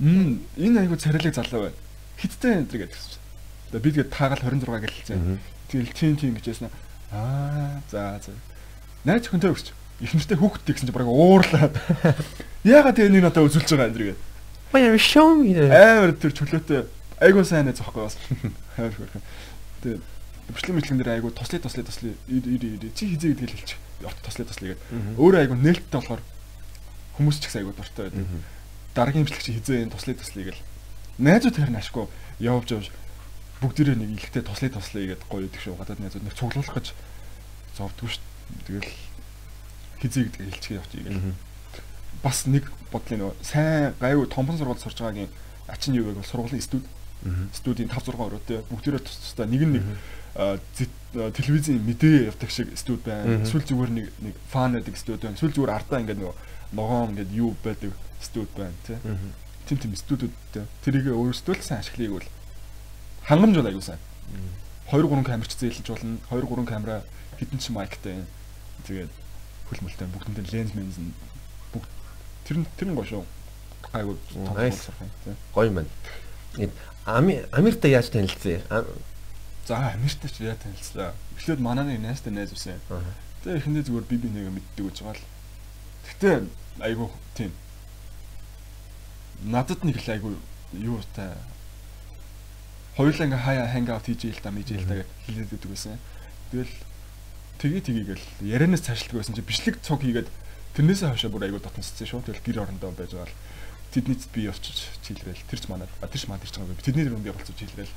Мм 0.00 0.40
энэ 0.56 0.80
айгу 0.88 0.96
царилэг 0.96 1.34
залуу 1.36 1.68
байна. 1.68 1.78
Хиттэй 2.16 2.64
энэ 2.64 2.70
гэдэг 2.72 2.90
гэсэн 2.90 3.08
чинь. 3.12 3.22
Тэгээ 3.68 3.84
би 3.84 3.90
тэгээд 3.92 4.14
таагаал 4.14 4.42
26 4.48 4.80
гэлэлцэн. 4.88 5.38
Тэгэл 5.68 5.92
тийм 5.92 6.16
тийм 6.16 6.32
гэж 6.40 6.46
яснаа. 6.48 6.72
Аа 7.12 7.82
за 7.90 8.16
за. 8.24 8.32
Найз 9.04 9.28
өхөнтэй 9.28 9.52
өгч. 9.52 9.68
Их 10.00 10.14
нэртэй 10.14 10.38
хүүхдтэй 10.40 10.72
гэсэн 10.74 10.88
чинь 10.88 10.96
бараг 10.96 11.12
уурлаад. 11.12 11.74
Яагаад 12.64 12.96
тэгээ 12.96 13.10
энэ 13.12 13.24
надад 13.28 13.44
үзүүлж 13.44 13.68
байгаа 13.68 13.90
энэ 13.92 14.16
гээд. 14.16 14.20
Баяа 14.72 14.96
show 14.96 15.36
me. 15.36 15.52
Амар 15.56 16.12
тэр 16.16 16.32
чөлөөтэй 16.32 16.86
айгуу 17.20 17.44
сайн 17.44 17.66
найз 17.66 17.80
зохио 17.80 18.06
бас. 18.06 18.16
Амар 18.78 18.94
хөрхөн. 18.94 19.22
Тэгээ 19.82 20.00
бичлэг 20.54 20.74
мэтлэн 20.76 20.98
дээр 20.98 21.14
айгуу 21.20 21.32
туслаа 21.32 21.60
туслаа 21.60 21.84
туслаа 21.84 22.12
ир 22.28 22.44
ир 22.48 22.62
ир 22.64 22.92
чи 22.96 23.12
хизээ 23.12 23.36
гэдгийг 23.36 23.52
хэлчих. 23.52 23.78
Орт 24.02 24.18
туслаа 24.24 24.46
туслаа 24.48 24.68
гэдэг. 24.72 24.84
Өөрөө 25.20 25.40
айгуу 25.44 25.58
нээлттэй 25.60 25.98
болохоор 26.00 26.22
хүмүүс 27.18 27.36
ч 27.38 27.44
ихсэн 27.46 27.60
айгуу 27.62 27.74
дуртай 27.76 28.08
байдаг. 28.08 28.26
Дараагийн 28.96 29.26
бичлэг 29.28 29.44
чи 29.44 29.52
хизээ 29.60 29.84
энэ 29.84 29.92
туслаа 29.92 30.16
туслаа 30.16 30.44
гэл. 30.48 30.64
Найзууд 31.18 31.56
хэрнэ 31.58 31.78
ашгүй 31.82 32.06
явж 32.40 32.68
явж 32.72 32.86
бүгдээрээ 33.60 33.96
нэг 33.98 34.10
ихтэй 34.22 34.42
туслаа 34.46 34.70
туслаа 34.72 35.02
гэдэг 35.04 35.28
гоё 35.28 35.44
гэдэг 35.50 35.60
шүү. 35.60 35.76
Гадаад 35.76 36.00
найзууд 36.00 36.24
нэг 36.24 36.34
цуглуулах 36.38 36.74
гэж 36.78 36.86
зовдгүй 37.76 38.08
шүү. 38.08 38.24
Тэгэл 38.64 38.90
хизээ 40.00 40.22
гэдгийг 40.30 40.52
хэлчихээ 40.56 40.78
явчих 40.78 41.02
гэл. 41.04 41.36
Бас 42.22 42.46
нэг 42.46 42.64
бодлын 42.90 43.34
сайн 43.42 43.94
гайгүй 44.00 44.26
томхон 44.30 44.58
сургууль 44.58 44.80
сурж 44.80 44.98
байгаагийн 45.02 45.30
ачин 45.68 45.94
юу 45.94 46.10
гэвэл 46.14 46.24
сургуулийн 46.24 46.62
студ 46.62 46.84
студийн 47.52 47.90
5 47.90 48.14
6 48.14 48.18
өрөөтэй 48.18 48.58
бүгдээрээ 48.70 49.02
тус 49.02 49.16
тустай 49.22 49.46
нэг 49.46 49.62
нэг 49.66 49.84
телевизийн 51.12 51.82
мэдээ 51.82 52.30
явдаг 52.30 52.50
шиг 52.50 52.70
студ 52.78 53.02
байна. 53.02 53.42
Эсвэл 53.42 53.64
зүгээр 53.64 53.90
нэг 53.90 54.06
нэг 54.22 54.34
фан 54.52 54.76
байдаг 54.76 54.96
студ 54.96 55.20
байна. 55.20 55.34
Эсвэл 55.34 55.56
зүгээр 55.56 55.74
артаа 55.74 56.00
ингээд 56.04 56.20
нөгөө 56.20 56.36
ногоон 56.78 57.10
ингээд 57.16 57.30
юу 57.32 57.56
байдаг 57.64 57.92
студ 58.20 58.48
байна 58.54 58.76
тий. 58.86 58.96
Тим 59.66 59.78
тим 59.78 59.96
студуудтай 59.96 60.64
тэрийг 60.84 61.10
өөрсдөө 61.10 61.58
л 61.58 61.64
сайн 61.64 61.80
ашиглая 61.80 62.08
гэвэл 62.08 62.30
хангамж 63.24 63.56
бол 63.56 63.68
аягүй 63.68 63.82
сайн. 63.82 64.00
2 64.92 65.02
3 65.04 65.24
камерч 65.24 65.52
зээлж 65.56 65.86
болно. 65.88 66.18
2 66.30 66.44
3 66.44 66.64
камера 66.68 67.02
хитэн 67.40 67.58
ч 67.58 67.72
майктай. 67.72 68.24
Тэгээд 68.86 69.12
хөлмөлтэй 69.68 70.08
бүгдэнд 70.12 70.52
ленз 70.52 70.72
менз 70.76 70.96
бүгд 71.72 71.90
тэр 72.46 72.56
нь 72.62 72.66
тэр 72.76 72.88
нь 72.88 72.96
гоё 72.96 73.04
шүү. 73.04 73.24
Айгуу 73.92 74.16
гоё 75.52 75.70
мэн. 75.72 75.88
Америктай 77.08 77.90
яаж 77.90 78.10
танилцъя? 78.12 78.60
За 79.66 79.76
Америктай 79.92 80.30
ч 80.30 80.40
яаж 80.44 80.58
танилцлаа. 80.60 81.14
Эхлээд 81.38 81.60
манай 81.60 81.84
нэг 81.96 82.04
найстай 82.04 82.32
найз 82.32 82.52
үсэн. 82.52 82.76
Тэгээ 83.44 83.64
эхэндээ 83.64 83.84
зүгээр 83.88 84.06
би 84.12 84.16
би 84.20 84.28
нэгэ 84.28 84.50
мэддэг 84.52 84.84
гэж 84.92 84.96
байгаа 85.00 85.16
л. 85.16 85.28
Гэтэ 86.04 86.30
айгуу 86.84 87.08
тийм. 87.32 87.52
Надад 89.48 89.84
нэг 89.88 89.96
л 89.96 90.12
айгуу 90.12 90.36
юу 90.76 91.00
та 91.16 91.32
хоёулаа 92.96 93.24
ингээ 93.24 93.44
хаяа 93.44 93.72
ханг 93.72 93.88
аут 93.88 94.04
хийж 94.04 94.28
ийл 94.28 94.42
та 94.44 94.52
мэж 94.52 94.76
ийл 94.76 94.84
та 94.84 95.00
гэж 95.00 95.08
хэлээд 95.24 95.54
өгдөг 95.56 95.70
байсан. 95.72 95.96
Тэгэл 96.52 96.74
тгий 97.56 97.80
тгийгээл 97.80 98.26
ярианаас 98.44 98.84
цаашлдаг 98.84 99.24
байсан 99.24 99.32
чи 99.32 99.46
бичлэг 99.46 99.80
цуг 99.80 100.04
хийгээд 100.04 100.28
тэрнээсээ 100.76 101.14
хойшоо 101.14 101.30
бүр 101.32 101.48
айгуу 101.48 101.62
дотносцсон 101.62 102.04
шүү. 102.04 102.26
Тэгэл 102.26 102.44
гэр 102.44 102.62
орондоо 102.68 102.92
байж 102.92 103.16
байгаа 103.16 103.32
л 103.32 103.38
тэднийд 103.92 104.22
би 104.34 104.48
явчих 104.48 104.76
чийлгээл 105.02 105.48
тэрч 105.48 105.68
манад 105.68 105.88
тэрч 106.00 106.28
маа 106.28 106.38
тэрч 106.38 106.58
байгаа 106.60 106.84
тэдний 106.84 107.04
дөрөнд 107.08 107.24
би 107.24 107.32
болцоо 107.32 107.56
чийлгээл. 107.56 107.94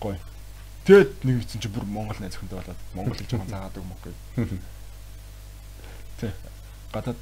Гой. 0.00 0.16
Тэгэд 0.86 1.24
нэг 1.26 1.42
хэвчэн 1.42 1.60
чи 1.60 1.68
бүр 1.68 1.84
Монгол 1.84 2.16
найз 2.22 2.38
өхөнтэй 2.38 2.58
болоод 2.62 2.80
Монгол 2.94 3.18
хэлж 3.18 3.30
байгаа 3.34 3.50
заагаад 3.50 3.78
өгмөх 3.82 4.00
гэ. 4.06 4.12
Тэ. 6.22 6.32
Гадаад 6.94 7.18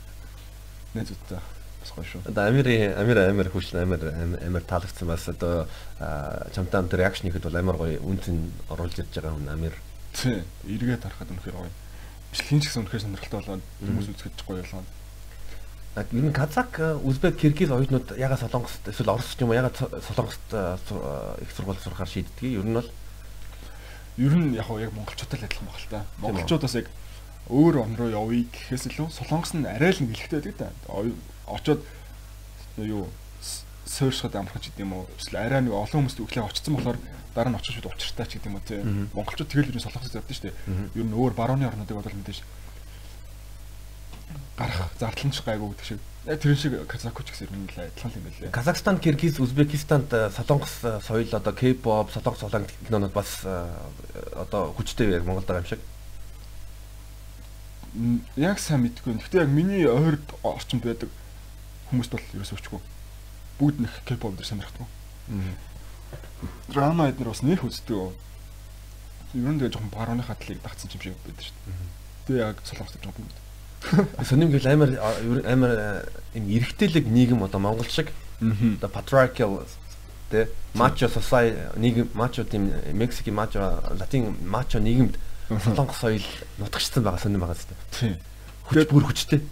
найзуудтай 0.94 1.40
бас 1.80 1.90
гоё 1.96 2.04
шүү. 2.04 2.22
Одоо 2.28 2.44
Амири 2.48 2.92
Амир 2.92 3.18
Амир 3.24 3.48
хүч 3.48 3.72
Амир 3.74 4.04
Амир 4.44 4.62
таалагдсан 4.68 5.08
бас 5.08 5.28
одоо 5.28 5.66
чамтай 6.52 6.80
хамт 6.80 6.94
реакшн 6.94 7.28
ихэд 7.32 7.48
бол 7.48 7.56
амар 7.56 7.76
гоё 7.80 7.98
үнцэн 8.04 8.52
оруулж 8.68 9.00
ирж 9.00 9.16
байгаа 9.16 9.32
хүн 9.32 9.48
Амир. 9.48 9.74
Тий. 10.12 10.44
Эргээд 10.68 11.02
харахад 11.02 11.32
үнэхээр 11.32 11.56
гоё. 11.56 11.72
Бичлэгийн 12.32 12.62
ч 12.62 12.68
гэсэн 12.68 12.84
үнэхээр 12.84 13.04
сонирхолтой 13.04 13.40
болоод 13.40 13.64
хүмүүс 13.80 14.08
үзэхэд 14.12 14.44
гоё 14.44 14.62
болгоно. 15.94 16.20
Энэ 16.20 16.32
Казак, 16.32 16.80
Узбек, 17.04 17.36
Киргиз 17.38 17.70
оюутнууд 17.70 18.16
ягаад 18.18 18.40
Солонгост 18.40 18.88
эсвэл 18.88 19.10
Орос 19.10 19.34
ч 19.34 19.40
юм 19.40 19.50
уу 19.50 19.54
ягаад 19.54 19.76
Солонгост 19.78 20.48
их 21.42 21.50
сургууль 21.56 21.78
сурахаар 21.78 22.08
шийддэг? 22.08 22.42
Ер 22.42 22.64
нь 22.64 22.74
бол 22.74 22.90
ер 24.16 24.34
нь 24.34 24.54
яг 24.54 24.68
яг 24.68 24.92
монголчуудад 24.92 25.40
л 25.40 25.44
адилхан 25.44 25.66
баг 25.66 25.78
л 25.78 25.90
та. 25.90 26.04
Монголчууд 26.18 26.62
бас 26.62 26.74
яг 26.74 26.88
өөр 27.48 27.76
он 27.82 27.96
руу 27.96 28.10
явъя 28.10 28.44
гэхээс 28.50 28.90
илүү 28.90 29.10
Солонгос 29.10 29.54
нь 29.54 29.66
арай 29.66 29.92
л 29.92 30.02
нэг 30.02 30.18
хэлэхтэй 30.18 30.52
байдаг 30.52 30.72
да. 30.88 30.94
Очоод 31.46 31.82
юу 32.76 33.08
суурьшихад 33.86 34.34
амарч 34.34 34.72
гэдэг 34.72 34.80
юм 34.82 34.92
уу? 34.92 35.06
Эсвэл 35.18 35.44
арай 35.44 35.62
нэг 35.62 35.72
олон 35.76 36.08
хүмүүст 36.08 36.18
өглөө 36.18 36.48
очсон 36.48 36.74
болохоор 36.74 36.98
дараа 37.34 37.52
нь 37.52 37.58
очиж 37.58 37.78
шууд 37.78 37.92
учиртай 37.92 38.26
ч 38.26 38.40
гэдэг 38.40 38.48
юм 38.48 38.56
уу 38.56 38.64
тий. 38.64 38.80
Монголчууд 39.12 39.50
тэгэл 39.52 39.70
ер 39.70 39.76
нь 39.76 39.84
солонгосоос 39.84 40.16
явдаг 40.16 40.34
шүү 40.34 40.46
дээ. 40.50 40.56
Ер 40.98 41.06
нь 41.06 41.14
өөр 41.14 41.32
барууны 41.36 41.68
орнуудыг 41.68 41.96
бодвол 42.00 42.16
мэдээж 42.16 42.40
гарах 44.56 44.90
зардлан 44.98 45.32
ч 45.32 45.42
гайгүй 45.42 45.68
гэдэг 45.74 45.86
шиг. 45.86 46.00
Яг 46.24 46.40
тэр 46.40 46.56
шиг 46.56 46.86
Казаку 46.86 47.22
ч 47.22 47.34
гэсэн 47.34 47.52
нь 47.52 47.68
л 47.68 47.84
адилхан 47.84 48.12
юм 48.16 48.24
байлээ. 48.24 48.50
Казахстан, 48.54 48.98
Киргиз, 48.98 49.40
Узбекистанд 49.40 50.08
солонгос 50.08 51.04
соёл 51.04 51.28
одоо 51.28 51.52
K-pop, 51.52 52.08
солонгос 52.14 52.40
солонгос 52.40 52.72
кинонууд 52.86 53.12
бас 53.12 53.44
одоо 53.44 54.72
хүчтэй 54.72 55.10
яг 55.12 55.28
Монголд 55.28 55.44
байгаа 55.44 55.62
юм 55.64 55.68
шиг. 55.68 55.82
Яг 58.40 58.58
сайн 58.58 58.88
мэдгүй. 58.88 59.20
Гэхдээ 59.20 59.44
яг 59.44 59.50
миний 59.52 59.84
ойрд 59.84 60.24
орчинд 60.42 60.82
байдаг 60.86 61.10
хүмүүст 61.90 62.16
бол 62.16 62.24
ерөөсөө 62.40 62.58
өчгүй. 62.58 62.80
Бүгд 63.60 63.84
нэг 63.84 63.92
K-pop 64.08 64.32
дээр 64.32 64.48
сонирхдаг. 64.48 64.88
Драма 66.72 67.12
эднэр 67.12 67.30
бас 67.30 67.42
нэх 67.44 67.62
үздэг. 67.62 68.16
Ер 69.34 69.50
нь 69.50 69.58
тэгээ 69.60 69.76
жоохон 69.76 69.92
барууны 69.92 70.24
хатлыг 70.24 70.62
дагцсан 70.62 70.88
юм 70.94 71.02
шиг 71.04 71.18
байдаг 71.20 71.44
шүү 71.44 71.54
дээ. 71.68 71.74
Тэгээ 72.26 72.46
яг 72.48 72.56
солонгос 72.64 72.96
дээр 72.96 73.12
бүгд. 73.12 73.36
Сонирм 74.24 74.50
гэл 74.50 74.66
амар 74.66 74.90
амар 75.44 75.72
юм 76.34 76.44
эрэгтэйлэг 76.48 77.06
нийгэм 77.06 77.42
одоо 77.44 77.60
Монгол 77.60 77.86
шиг 77.88 78.10
одоо 78.40 78.90
patriarchal 78.90 79.66
тэ 80.30 80.48
мачо 80.74 81.08
society 81.08 81.58
нийгэм 81.76 82.10
мачо 82.14 82.44
тийм 82.44 82.72
Мексикийн 82.92 83.34
мачо 83.36 83.82
латин 83.98 84.36
мачо 84.44 84.78
нийгэмд 84.78 85.18
солонгос 85.48 85.98
соёл 86.00 86.26
нутагчсан 86.58 87.04
байгаа 87.04 87.20
сонирм 87.20 87.44
байгаа 87.44 87.56
зү. 87.56 87.76
Тийм. 87.92 88.16
Хүч 88.64 88.88
бүр 88.88 89.04
хүчтэй. 89.04 89.44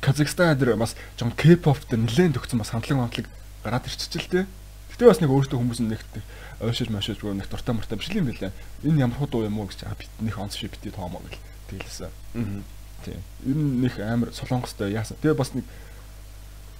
Казахстан 0.00 0.58
дээр 0.58 0.76
бас 0.78 0.94
жон 1.18 1.34
K-pop 1.34 1.82
дээр 1.90 2.06
нэлээд 2.06 2.38
төгсөн 2.38 2.62
бас 2.62 2.70
хамтлаг 2.70 2.98
хамтлаг 2.98 3.26
гараад 3.64 3.90
ирчихэл 3.90 4.30
тэ. 4.30 4.46
Гэтэ 4.94 5.10
бас 5.10 5.18
нэг 5.18 5.30
өөртөө 5.34 5.58
хүмүүс 5.58 5.82
нэгт 5.82 6.22
ойшиж 6.62 6.88
машиж 6.94 7.18
бүр 7.18 7.34
нэг 7.34 7.50
дуртай 7.50 7.74
муртай 7.74 7.98
биш 7.98 8.14
юм 8.14 8.30
билээ. 8.30 8.54
Энэ 8.86 9.02
ямар 9.02 9.18
хуу 9.18 9.26
дуу 9.26 9.42
юм 9.42 9.58
уу 9.58 9.66
гэж 9.66 9.82
бит 9.98 10.10
нэг 10.22 10.38
онц 10.38 10.54
шиг 10.54 10.70
битээ 10.70 10.94
тоомоо 10.94 11.18
гэл 11.26 11.42
тэгэлсэн. 11.74 12.10
Аа. 12.38 12.77
Тийм. 13.04 13.20
Ер 13.46 13.56
нь 13.56 13.80
нэг 13.84 13.94
амар 14.00 14.32
солонгостой 14.32 14.92
яасан. 14.94 15.18
Тэгээ 15.22 15.38
бас 15.38 15.54
нэг 15.54 15.66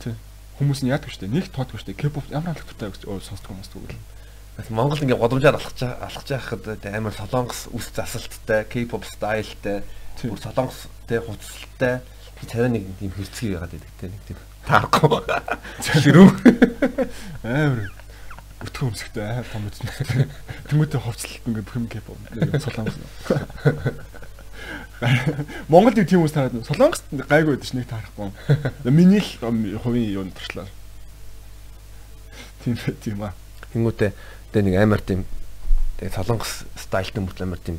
тийм 0.03 0.17
хүмүүс 0.59 0.83
нь 0.83 0.91
яадаг 0.91 1.11
штэ. 1.13 1.31
Нэг 1.31 1.51
тоодгүй 1.55 1.79
штэ. 1.79 1.95
K-pop 1.95 2.27
ямар 2.35 2.55
алах 2.57 2.67
тутай 2.67 2.91
гэж 2.91 3.07
сонсдог 3.07 3.55
хүмүүс 3.55 3.71
түгэл. 3.71 3.99
Монгол 4.75 4.99
ингээ 4.99 5.15
годамжаар 5.15 5.55
алхаж 5.55 5.87
алхаж 5.87 6.29
байхад 6.35 6.67
амар 6.91 7.15
солонгос 7.15 7.71
үс 7.71 7.95
засалттай, 7.95 8.67
K-pop 8.67 9.07
стайлтай, 9.07 9.87
бүр 10.19 10.41
солонгос 10.43 10.91
тэ 11.07 11.23
хуцалтай 11.23 12.03
царай 12.47 12.71
нэг 12.71 12.87
тийм 12.99 13.15
хэрцгий 13.15 13.55
байгаад 13.55 13.71
байдаг 13.71 13.93
тэ 13.99 14.11
нэг 14.11 14.23
тийм 14.27 14.39
таарахгүй. 14.67 15.23
Ширүү. 16.03 16.29
Амар 17.47 17.87
өтгөө 18.67 18.91
өмсөхтэй 18.91 19.47
том 19.51 19.67
үзсэн. 19.71 19.87
Тэмүүтэй 20.71 21.01
хувцалт 21.03 21.47
ингээ 21.47 21.63
бүх 21.67 21.79
юм 21.79 21.87
K-pop 21.87 22.19
солонгос. 22.63 22.99
Монгол 25.69 25.95
нэг 25.95 26.09
тийм 26.11 26.23
хүмүүс 26.23 26.35
таарад 26.35 26.59
солонгост 26.67 27.07
гайгүй 27.11 27.55
байдаг 27.55 27.69
ш 27.69 27.73
нэг 27.79 27.87
таарахгүй. 27.87 28.31
Миний 28.91 29.23
л 29.23 29.79
хувийн 29.79 30.11
юунд 30.11 30.35
туршлаа. 30.35 30.67
Тийм 32.65 32.75
тийм 32.99 33.23
аа. 33.23 33.33
Тэнгүүтээ 33.71 34.11
тэгээ 34.51 34.67
нэг 34.67 34.77
амар 34.83 35.03
тийм 35.03 35.23
тэгээ 36.03 36.17
солонгос 36.19 36.67
стайлтай 36.75 37.23
мөртлөө 37.23 37.47
амар 37.47 37.63
тийм 37.63 37.79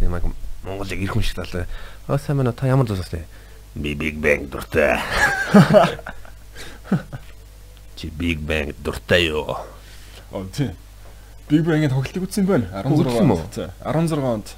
тийм 0.00 0.16
аа 0.16 0.24
Монголыг 0.64 0.98
ирэх 0.98 1.14
хүн 1.14 1.22
шиг 1.22 1.36
талаа. 1.36 1.68
Аа 2.08 2.18
сайн 2.18 2.40
мэнэ 2.40 2.56
та 2.56 2.66
ямар 2.66 2.88
зүйлс 2.88 3.12
вэ? 3.12 3.28
Би 3.76 3.94
Big 3.94 4.16
Bang 4.18 4.48
дуртай. 4.48 4.96
Чи 7.96 8.10
Big 8.10 8.40
Bang 8.40 8.72
дуртай 8.82 9.28
юу? 9.28 9.52
Оо 10.32 10.48
тийм. 10.48 10.72
Big 11.48 11.62
Bang-ийн 11.62 11.92
тоглолтыг 11.92 12.24
үзсэн 12.24 12.48
байна. 12.48 12.72
16 12.82 13.20
онд. 13.20 13.60
16 13.84 14.24
онд 14.24 14.48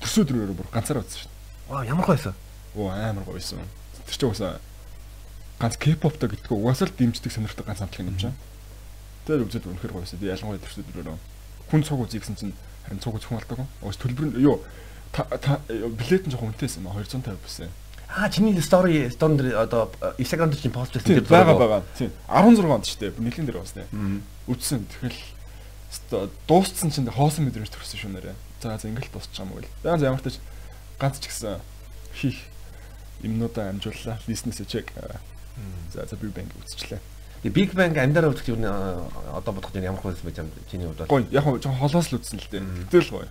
төсөөдрөөр 0.00 0.52
бүр 0.56 0.68
ганцаараа 0.72 1.04
үзсэн 1.04 1.24
шин. 1.24 1.32
Вау 1.68 1.84
ямар 1.84 2.04
гоё 2.04 2.16
байсан. 2.16 2.34
Оо 2.76 2.88
амар 2.90 3.24
гоё 3.24 3.36
байсан. 3.38 3.64
Тэр 4.06 4.16
чинь 4.16 4.28
уусаа 4.30 4.60
ганц 5.60 5.76
K-pop-той 5.76 6.28
гэдэггүй 6.32 6.56
угаасаа 6.56 6.88
л 6.88 6.96
дэмждэг 6.96 7.32
сонирхдаг 7.32 7.66
ганц 7.68 7.80
хамтлаг 7.84 8.08
юм 8.08 8.18
чинь. 8.18 8.36
Тэр 9.28 9.44
үзээд 9.44 9.68
үнэхээр 9.68 9.92
гоё 9.92 10.02
байсан. 10.02 10.18
Ялангуяа 10.24 10.64
төсөөдрөөр 10.64 11.08
хүн 11.70 11.82
цуг 11.86 12.00
үзье 12.02 12.20
гэсэн 12.20 12.36
чинь 12.40 12.54
харин 12.84 13.00
цуг 13.00 13.20
зөвхөн 13.20 13.38
алдаагүй. 13.38 13.66
Уус 13.84 13.98
төлбөр 14.00 14.40
юу 14.40 14.58
билет 16.00 16.26
нь 16.26 16.32
жоохон 16.32 16.50
үнэтэйсэн 16.54 16.82
ба 16.82 16.94
250 16.96 17.38
байсан. 17.38 17.70
Аа 18.10 18.30
чиний 18.30 18.58
стори 18.62 19.10
стори 19.10 19.38
дээр 19.38 19.58
одоо 19.58 19.90
Instagram 20.18 20.50
дээр 20.50 20.62
чинь 20.62 20.74
пост 20.74 20.94
хийсэн 20.94 21.22
тийм 21.22 21.30
байгаа 21.30 21.54
байгаа. 21.54 21.82
Тийм 21.94 22.10
16 22.26 22.66
онд 22.66 22.86
шүү 22.86 22.98
дээ. 22.98 23.22
Нэлийн 23.22 23.46
дээр 23.46 23.62
басна. 23.62 23.86
Үдсэн. 24.50 24.86
Тэгэл 24.98 26.34
дууссан 26.46 26.90
чинь 26.90 27.06
хоосон 27.06 27.46
мэдрэмж 27.46 27.70
төрсөн 27.70 27.98
шүү 28.02 28.10
нэрэ. 28.18 28.34
За 28.60 28.76
ингээл 28.76 29.12
дуусчих 29.12 29.40
юм 29.40 29.52
уу 29.52 29.60
гэл. 29.60 29.72
За 29.82 30.04
ямар 30.04 30.20
ч 30.20 30.36
ганц 31.00 31.16
ч 31.18 31.28
гэсэн 31.28 31.60
хийх 32.12 32.36
юмнуудаа 33.22 33.70
амжууллаа. 33.70 34.20
Бизнес 34.26 34.60
чек. 34.68 34.92
За 35.92 36.06
за 36.06 36.16
Big 36.16 36.32
Bang 36.32 36.50
үзчихлээ. 36.60 37.00
Big 37.48 37.72
Bang 37.72 37.96
амьдараа 37.96 38.30
үзэх 38.30 38.52
юм 38.52 38.64
одоо 38.64 39.52
бодох 39.56 39.72
юм 39.72 39.84
ямар 39.84 40.00
хөөс 40.00 40.20
байж 40.20 40.44
юм 40.44 40.52
чиний 40.70 40.86
хувьд 40.86 41.08
бол. 41.08 41.24
Гоё 41.24 41.26
яг 41.32 41.44
нь 41.48 41.62
жоохон 41.64 41.80
холоос 41.80 42.12
л 42.12 42.20
үзсэн 42.20 42.36
л 42.36 42.48
дээ. 42.52 42.64
Тэгэл 42.92 43.10
гоё. 43.16 43.28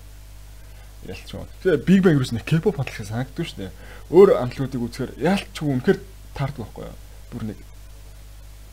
Ялч 1.06 1.30
юм. 1.30 1.46
Тэгээ 1.62 1.86
Big 1.86 2.02
Bang 2.02 2.18
юус 2.18 2.34
нэг 2.34 2.44
K-pop 2.50 2.82
хатлахыг 2.82 3.06
санагддаг 3.06 3.46
шүү 3.46 3.70
дээ. 3.70 3.72
Өөр 4.10 4.30
амтлагуудыг 4.42 4.82
үзэхээр 4.82 5.12
ялч 5.22 5.54
үнэхээр 5.62 6.00
таардаг 6.34 6.66
байхгүй 6.66 6.90
юу? 6.90 6.98
Бүр 7.30 7.44
нэг 7.54 7.58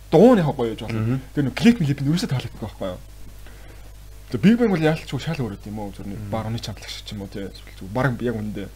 дуун 0.09 0.41
яг 0.41 0.49
гоё 0.57 0.73
гэж 0.73 0.81
болно. 0.89 1.21
Тэр 1.37 1.45
нэг 1.45 1.55
клип 1.55 1.77
клип 1.85 2.01
нь 2.01 2.09
ерөөсөө 2.09 2.33
таалагддаг 2.33 2.63
байхгүй 2.65 2.89
юу? 2.97 3.01
Тэгээ 4.27 4.43
Big 4.43 4.57
Bang 4.59 4.71
бол 4.75 4.83
яалтч 4.83 5.07
шал 5.23 5.39
өөр 5.39 5.55
юм 5.63 5.79
уу? 5.79 5.95
Зөв 5.95 6.07
барууны 6.31 6.59
чамтлагч 6.59 7.07
ч 7.07 7.15
юм 7.15 7.23
уу 7.23 7.31
тий. 7.31 7.47
Бараг 7.95 8.19
яг 8.23 8.35
үндэ 8.35 8.67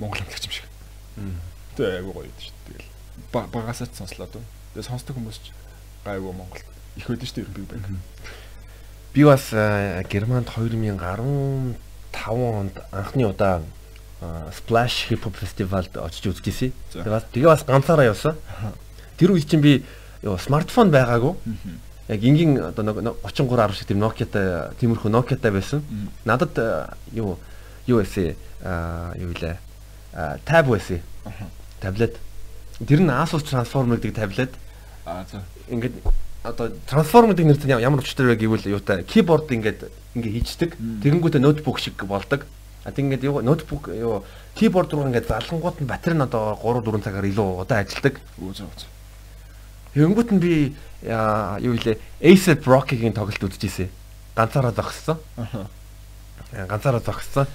Монгол 0.00 0.20
амтлагч 0.24 0.48
юм 0.48 0.52
шиг. 0.52 0.66
Тэгээ 1.76 2.00
айгу 2.00 2.12
гоё 2.16 2.32
шүү 2.40 2.56
дээ. 2.72 2.80
Тэгэл 3.32 3.52
багасаач 3.52 3.92
сонслоо 3.92 4.28
дөө. 4.32 4.44
Тэгээ 4.72 4.88
сонсдог 4.88 5.12
хүмүүс 5.16 5.38
ч 5.44 5.52
гайгүй 6.08 6.32
Монгол 6.32 6.64
их 6.96 7.04
байдаг 7.04 7.28
шүү 7.28 7.44
дээ 7.44 7.52
Big 7.52 7.68
Bang. 7.68 8.00
Би 9.12 9.24
бас 9.28 9.52
Германд 10.08 10.48
2015 10.48 11.76
онд 12.16 12.74
анхны 12.92 13.28
удаа 13.28 13.60
Splash 14.56 15.12
Hip 15.12 15.28
Hop 15.28 15.36
Festival-д 15.36 16.00
очиж 16.00 16.32
үзчихсэн. 16.32 16.72
Тэгээ 16.96 17.12
бас 17.12 17.24
тэгээ 17.28 17.52
бас 17.52 17.64
ганцаараа 17.68 18.08
явсан. 18.08 18.40
Тэр 19.20 19.36
үед 19.36 19.44
чинь 19.48 19.60
би 19.60 19.84
смартфон 20.24 20.88
байгаагүй. 20.88 21.36
Яг 22.08 22.22
энгийн 22.22 22.58
одоо 22.62 22.84
33 23.24 23.56
10 23.56 23.74
шиг 23.74 23.88
тийм 23.88 23.98
Nokia-тай 23.98 24.70
тиймэрхүү 24.78 25.10
Nokia-тай 25.10 25.50
байсан. 25.50 25.82
Надад 26.24 26.54
юу 27.12 27.38
юу 27.86 28.02
эсэ 28.02 28.36
юу 29.18 29.30
илээ. 29.34 29.58
Tab 30.44 30.70
байсан. 30.70 31.00
Таблет. 31.80 32.16
Тэр 32.86 33.00
нь 33.00 33.10
Asus 33.10 33.42
Transform 33.42 33.96
гэдэг 33.96 34.14
таблет. 34.14 34.52
Аа 35.04 35.24
за. 35.30 35.42
Ингээд 35.68 35.98
одоо 36.42 36.70
Transform 36.86 37.34
гэдэг 37.34 37.46
нэртэй 37.46 37.80
ямар 37.80 38.00
учиртай 38.00 38.26
вэ 38.26 38.36
гэвэл 38.36 38.70
юутай 38.70 39.02
keyboard 39.02 39.50
ингээд 39.50 39.90
ингээ 40.14 40.32
хийчдэг. 40.40 40.76
Тэгэнгүүтээ 41.02 41.40
ноутбук 41.40 41.78
шиг 41.78 41.98
болдог. 42.06 42.46
А 42.84 42.92
тийм 42.92 43.10
ингээд 43.10 43.24
юу 43.26 43.42
ноутбук 43.42 43.88
юу 43.90 44.22
keyboard 44.54 44.92
руу 44.92 45.08
ингээд 45.10 45.26
залангууд 45.26 45.82
нь 45.82 45.90
батарей 45.90 46.16
нь 46.16 46.22
одоо 46.22 46.54
3 46.54 46.86
4 46.86 47.02
цагаар 47.02 47.26
илүү 47.26 47.66
удаан 47.66 47.82
ажилладаг. 47.82 48.20
Үгүй 48.38 48.54
ээ. 48.62 48.95
Тэгэнгүүт 49.96 50.30
нь 50.36 50.42
би 50.44 50.52
юу 51.08 51.72
илээ 51.72 51.96
Ace 52.20 52.52
Rock-ийн 52.52 53.16
тоглолт 53.16 53.48
үзчихсэн. 53.48 53.88
Ганцаараа 54.36 54.76
зогссон. 54.76 55.16
Аа. 55.40 55.64
Ганцаараа 56.68 57.00
зогссон. 57.00 57.48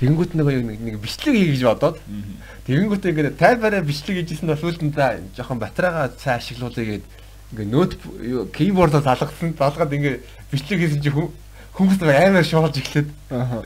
Тэгэнгүүт 0.00 0.32
нэг 0.32 0.80
нэг 0.80 0.96
бичлэг 1.04 1.36
хий 1.36 1.52
гэж 1.52 1.68
бодоод. 1.68 2.00
Тэгэнгүүт 2.64 3.04
ингээд 3.12 3.36
тайвараа 3.36 3.84
бичлэг 3.84 4.24
хийжсэн 4.24 4.48
бол 4.48 4.56
за 4.56 5.20
жоохон 5.36 5.60
батарейгаа 5.60 6.16
цаа 6.16 6.40
ашиглуулъя 6.40 6.98
гэд 6.98 7.04
ингээд 7.52 7.70
ноут 7.70 7.92
keyboard-оо 8.56 9.04
залгасан. 9.04 9.52
Залгаад 9.52 9.92
ингээд 9.92 10.24
бичлэг 10.48 10.80
хийсэн 10.80 11.04
чинь 11.04 11.28
хүмүүс 11.76 12.00
амар 12.00 12.42
шоолж 12.42 12.80
эхлээд. 12.80 13.12
Аа 13.28 13.62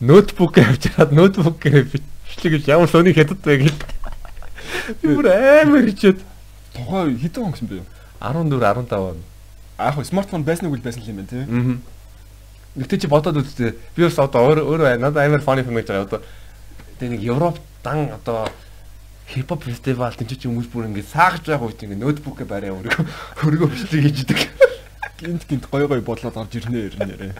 ноутбук 0.00 0.58
авч 0.58 0.90
чад 0.90 1.12
ноутбук 1.12 1.62
бичлэг 1.62 2.66
ямар 2.66 2.88
сони 2.90 3.14
хятад 3.14 3.38
вэ 3.44 3.70
гэж. 3.70 3.78
Би 5.00 5.14
бүр 5.14 5.30
амар 5.30 5.86
хичээд 5.86 6.18
тухай 6.74 7.16
хэдэн 7.16 7.44
он 7.44 7.52
гэсэн 7.52 7.68
бэ? 7.68 7.82
14 8.20 8.60
15 8.60 8.92
он. 8.98 9.18
Аа 9.78 9.94
яг 9.94 10.06
смартфон 10.06 10.44
байсныг 10.44 10.72
үл 10.72 10.80
байсан 10.80 11.02
юм 11.02 11.16
байна 11.16 11.28
тий. 11.28 11.44
Аа. 11.44 11.78
Гэтэ 12.82 12.98
чи 12.98 13.06
бодоод 13.06 13.36
үзтээ. 13.36 13.76
Би 13.96 14.04
бас 14.04 14.18
одоо 14.18 14.48
өөр 14.48 14.64
өөр 14.64 14.80
байна. 14.80 15.08
Надад 15.10 15.26
амар 15.26 15.42
фаны 15.44 15.64
фэн 15.64 15.76
гэж 15.76 15.86
байгаа. 15.88 16.06
Одоо 16.08 16.20
тэгээ 16.98 17.12
нэг 17.16 17.22
Европ 17.22 17.58
дан 17.82 18.12
одоо 18.14 18.48
хипхоп 19.28 19.64
фестивал 19.64 20.14
тийч 20.14 20.40
ч 20.40 20.48
хүмүүс 20.48 20.68
бүр 20.72 20.88
ингэ 20.88 21.04
саагж 21.04 21.48
байгаа 21.48 21.68
үед 21.68 21.82
ингэ 21.82 22.00
ноутбук 22.00 22.44
барай 22.48 22.72
өргөө 22.72 23.04
өргөө 23.48 23.68
бичлэг 23.72 24.02
хийждэг. 24.08 24.40
Гинт 25.20 25.44
гинт 25.48 25.66
гой 25.70 25.86
гой 25.88 26.00
бодлоод 26.00 26.36
орж 26.36 26.52
ирнэ 26.56 26.92
ирнэ. 26.92 27.34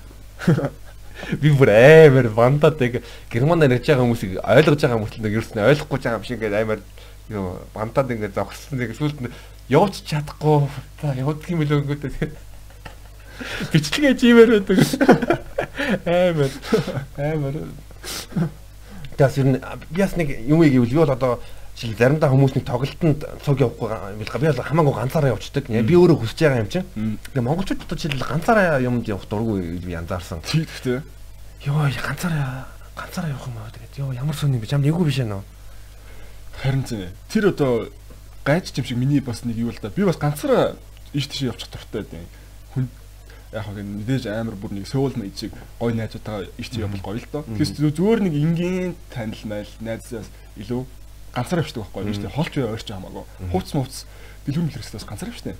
би 1.41 1.53
бүр 1.55 1.71
амар 1.71 2.29
вандаад 2.29 2.81
яг 2.81 3.03
германд 3.31 3.65
ярьж 3.67 3.87
байгаа 3.87 4.05
хүмүүсийг 4.05 4.41
ойлгож 4.43 4.81
байгаа 4.81 4.99
хүмүүс 4.99 5.15
л 5.17 5.29
ерөөснөө 5.31 5.69
ойлгохгүй 5.71 5.99
байгаа 5.99 6.19
юм 6.19 6.25
шиг 6.27 6.37
ингээд 6.39 6.61
амар 6.63 6.81
юу 7.33 7.59
вандаад 7.75 8.13
ингээд 8.13 8.37
зогссон 8.37 8.79
нэг 8.79 8.95
сүлд 8.97 9.33
явууч 9.73 10.05
чадахгүй 10.05 10.69
за 11.01 11.17
явдаг 11.17 11.49
юм 11.49 11.63
л 11.65 11.75
өнгөтэй 11.81 12.13
бичлэгээ 13.73 14.15
чимээр 14.21 14.51
байдаг 14.61 14.79
Тэгээс 19.17 19.39
ер 19.39 19.47
нь 19.47 19.59
би 19.93 20.01
бас 20.01 20.17
нэг 20.17 20.29
юм 20.49 20.63
ийгвэл 20.65 20.89
би 20.89 20.97
бол 20.97 21.13
одоо 21.13 21.41
чи 21.77 21.93
заримдаа 21.95 22.31
хүмүүс 22.33 22.57
нэг 22.57 22.65
тоглолтод 22.65 23.25
цуг 23.45 23.61
явахгүй 23.61 23.89
юм 24.17 24.19
би 24.19 24.25
бол 24.25 24.63
хамаагүй 24.63 24.95
ганцаараа 24.97 25.33
явцдаг. 25.37 25.69
Би 25.69 25.95
өөрөө 25.97 26.17
хүсэж 26.21 26.39
байгаа 26.43 26.63
юм 26.65 26.71
чинь. 26.73 26.89
Тэгээ 27.33 27.45
монголчууд 27.45 27.85
одоо 27.85 27.97
жишээл 27.97 28.25
ганцаараа 28.25 28.81
юмд 28.81 29.09
явах 29.09 29.29
дурггүй 29.29 29.79
гэж 29.79 29.85
би 29.85 29.95
анзаарсан. 29.95 30.41
Тийм 30.43 30.65
гэхдээ. 30.65 31.03
Йоо 31.69 31.89
ганцаараа 31.93 32.67
ганцаараа 32.97 33.31
явах 33.31 33.47
юм 33.49 33.57
аа 33.61 33.73
тэгээд 33.73 34.01
ёо 34.01 34.13
ямар 34.17 34.37
сони 34.37 34.57
юм 34.57 34.65
бэ? 34.65 34.71
Чам 34.73 34.83
нэггүй 34.83 35.05
биш 35.07 35.21
ээ 35.21 35.29
нөө. 35.29 35.43
Харин 36.61 36.85
зэ. 36.87 37.13
Тэр 37.31 37.49
одоо 37.49 37.89
гайч 38.45 38.73
юм 38.77 38.85
шиг 38.85 38.99
миний 38.99 39.21
бас 39.21 39.45
нэг 39.45 39.57
юу 39.57 39.71
л 39.71 39.79
да. 39.81 39.89
Би 39.89 40.05
бас 40.05 40.17
ганцаараа 40.17 40.77
иш 41.13 41.27
тийш 41.27 41.49
явчих 41.49 41.71
дуртай 41.71 42.03
дээ. 42.05 42.27
Хүн 42.75 42.89
яг 43.53 43.65
хаа 43.65 43.75
мэдээж 43.75 44.27
амар 44.27 44.57
бүр 44.57 44.73
нэг 44.73 44.87
сөүл 44.89 45.17
мэйчиг 45.17 45.53
гой 45.79 45.95
найзуудаа 45.95 46.49
иш 46.59 46.69
тийш 46.69 46.83
явбал 46.83 47.01
гоё 47.01 47.21
л 47.21 47.29
доо. 47.33 47.45
Тэгээс 47.45 47.77
зүгээр 47.79 48.21
нэг 48.25 48.35
энгийн 48.35 48.95
танил 49.13 49.45
майл 49.45 49.73
найзаас 49.81 50.29
илүү 50.57 50.87
ганцаар 51.35 51.61
авчдаг 51.63 51.85
байхгүй 51.85 52.05
юу 52.05 52.15
шүү 52.17 52.25
дээ. 52.27 52.37
Холч 52.37 52.53
бай 52.57 52.69
ойрч 52.73 52.89
хамаагүй. 52.89 53.25
Хувц 53.53 53.69
мувц 53.73 53.95
дэлгүр 54.47 54.67
мэлрэхлээс 54.69 55.07
ганцаар 55.07 55.31
авчтай. 55.33 55.57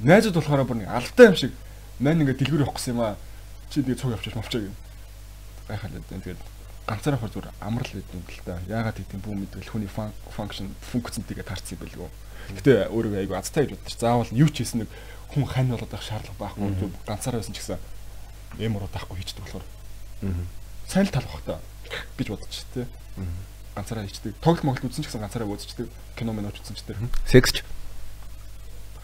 Найзууд 0.00 0.36
болохоор 0.36 0.64
бүр 0.64 0.78
нэг 0.84 0.92
алфтай 0.92 1.26
юм 1.32 1.36
шиг 1.36 1.52
мань 2.00 2.20
ингээд 2.20 2.40
дэлгүр 2.40 2.64
явах 2.64 2.76
гэсэн 2.76 2.94
юм 2.96 3.00
аа. 3.00 3.16
Чи 3.72 3.82
тэгээ 3.82 3.96
цуг 3.96 4.12
авчиж 4.12 4.34
мовчоо 4.36 4.60
гэн. 4.60 4.76
Гайхал 5.68 5.92
гэдэг. 5.96 6.20
Тэгээд 6.20 6.40
ганцаар 6.86 7.18
авах 7.18 7.32
зүгээр 7.34 7.50
амрал 7.60 7.90
гэдэг 7.90 8.14
юм 8.14 8.24
л 8.24 8.42
та. 8.46 8.62
Яагаад 8.70 8.96
гэдэг 8.96 9.20
бүү 9.20 9.34
мэдвэл 9.34 9.70
хүний 9.70 9.90
функшн 9.90 10.70
функцэнтэйгээ 10.94 11.46
таарсан 11.46 11.74
юм 11.74 11.82
бэлгүй. 11.82 12.10
Гэтэ 12.62 12.72
өөрийгөө 12.94 13.20
айгу 13.26 13.34
азтай 13.34 13.66
гэж 13.66 13.74
бодчих. 13.74 13.98
Заавал 13.98 14.30
юу 14.30 14.48
ч 14.48 14.62
хийсэн 14.62 14.86
нэг 14.86 14.90
хүн 15.34 15.44
хань 15.50 15.70
болоод 15.74 15.90
байх 15.90 16.06
шаардлага 16.06 16.38
байхгүй. 16.38 16.94
Ганцаар 17.06 17.42
байсан 17.42 17.54
ч 17.54 17.58
гэсэн 17.58 17.82
юм 18.62 18.78
уруу 18.78 18.90
таахгүй 18.94 19.18
хийчдэг 19.18 19.42
болохоор. 19.42 19.66
Сайн 20.86 21.10
л 21.10 21.14
тал 21.14 21.26
бах 21.26 21.42
та 21.42 21.58
гэж 22.14 22.26
бодчих 22.30 22.62
тээ 22.70 22.86
ганцаараа 23.76 24.08
хийчдэг. 24.08 24.32
Тоглолт 24.40 24.64
моглол 24.64 24.88
үзсэн 24.88 25.04
ч 25.04 25.12
гэсэн 25.12 25.20
ганцаараа 25.20 25.52
үзчихдэг. 25.52 25.92
Кино 26.16 26.32
минь 26.32 26.48
үзсэн 26.48 26.72
ч 26.72 26.80
тэр. 26.88 26.96
Сексч 27.28 27.60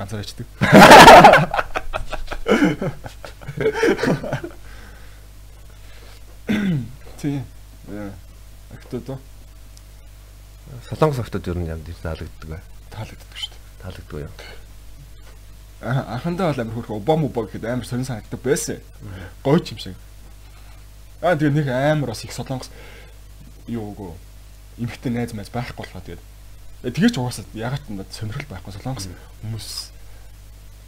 ганцаараа 0.01 0.25
хийчдэг. 0.25 0.49
Тий. 7.21 7.45
Актод. 8.73 9.19
Солонгос 10.89 11.19
актод 11.19 11.47
ер 11.49 11.59
нь 11.59 11.67
ямар 11.67 11.85
таалагддаг 12.03 12.49
вэ? 12.49 12.61
Таалагддаг 12.91 13.37
шүү 13.37 13.51
дээ. 13.51 13.63
Таалагддаг 13.83 14.21
юу? 14.23 14.31
Аа 15.83 16.15
анхандаа 16.15 16.53
бол 16.55 16.61
амар 16.63 16.75
хөрх 16.75 16.91
Обама 16.95 17.27
Обама 17.27 17.47
гэхэд 17.51 17.67
амар 17.67 17.87
сонир 17.87 18.07
санагддаг 18.07 18.41
байсан. 18.41 18.79
Гоё 19.43 19.59
ч 19.59 19.75
юм 19.75 19.79
шиг. 19.83 19.97
Аа 21.21 21.35
тэгээ 21.35 21.59
нэг 21.59 21.69
амар 21.69 22.15
бас 22.15 22.23
их 22.25 22.33
солонгос 22.33 22.71
юу 23.67 23.93
гоо 23.93 24.15
эмхтэй 24.79 25.11
найз 25.13 25.35
майз 25.35 25.51
байхгүй 25.51 25.75
болохоо 25.75 26.03
тэгээд 26.07 26.23
тэгэж 26.95 27.19
угаасаа 27.19 27.45
ягаад 27.55 27.83
ч 27.83 27.91
надад 27.91 28.15
сонирхол 28.15 28.47
байхгүй 28.47 28.73
солонгос 28.79 29.07
хүмүүс 29.43 29.69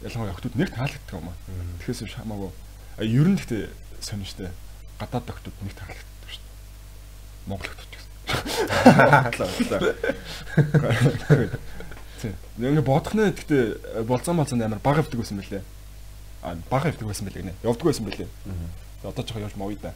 ялангуяа 0.07 0.33
охтууд 0.33 0.55
нэг 0.55 0.69
таалагддаг 0.71 1.15
юм 1.15 1.29
аа. 1.29 1.37
Тэгэхээс 1.83 2.15
хамаагүй 2.15 2.51
ер 3.03 3.27
нь 3.27 3.37
гэхдээ 3.39 3.63
сонир 3.99 4.27
штэ 4.27 4.51
гадаад 4.99 5.27
охтууд 5.27 5.55
нэг 5.59 5.75
таалагддаг. 5.75 6.14
Монгол 7.45 7.69
охтууд 7.69 7.95
гэсэн. 7.95 8.09
Нэг 12.57 12.81
бодохны 12.85 13.31
гэхдээ 13.31 14.03
болцсон 14.07 14.37
болцсон 14.37 14.61
амар 14.61 14.79
бага 14.79 14.99
авдаг 15.03 15.19
байсан 15.19 15.37
мөлий. 15.37 15.61
А 16.41 16.55
бага 16.69 16.89
авдаг 16.89 17.07
байсан 17.07 17.25
мөлий 17.27 17.41
гинэ. 17.43 17.53
Явдаг 17.63 17.85
байсан 17.85 18.05
мөлий. 18.05 18.27
Одоо 19.03 19.25
жоохон 19.25 19.41
явж 19.43 19.55
мовё 19.55 19.77
да. 19.81 19.93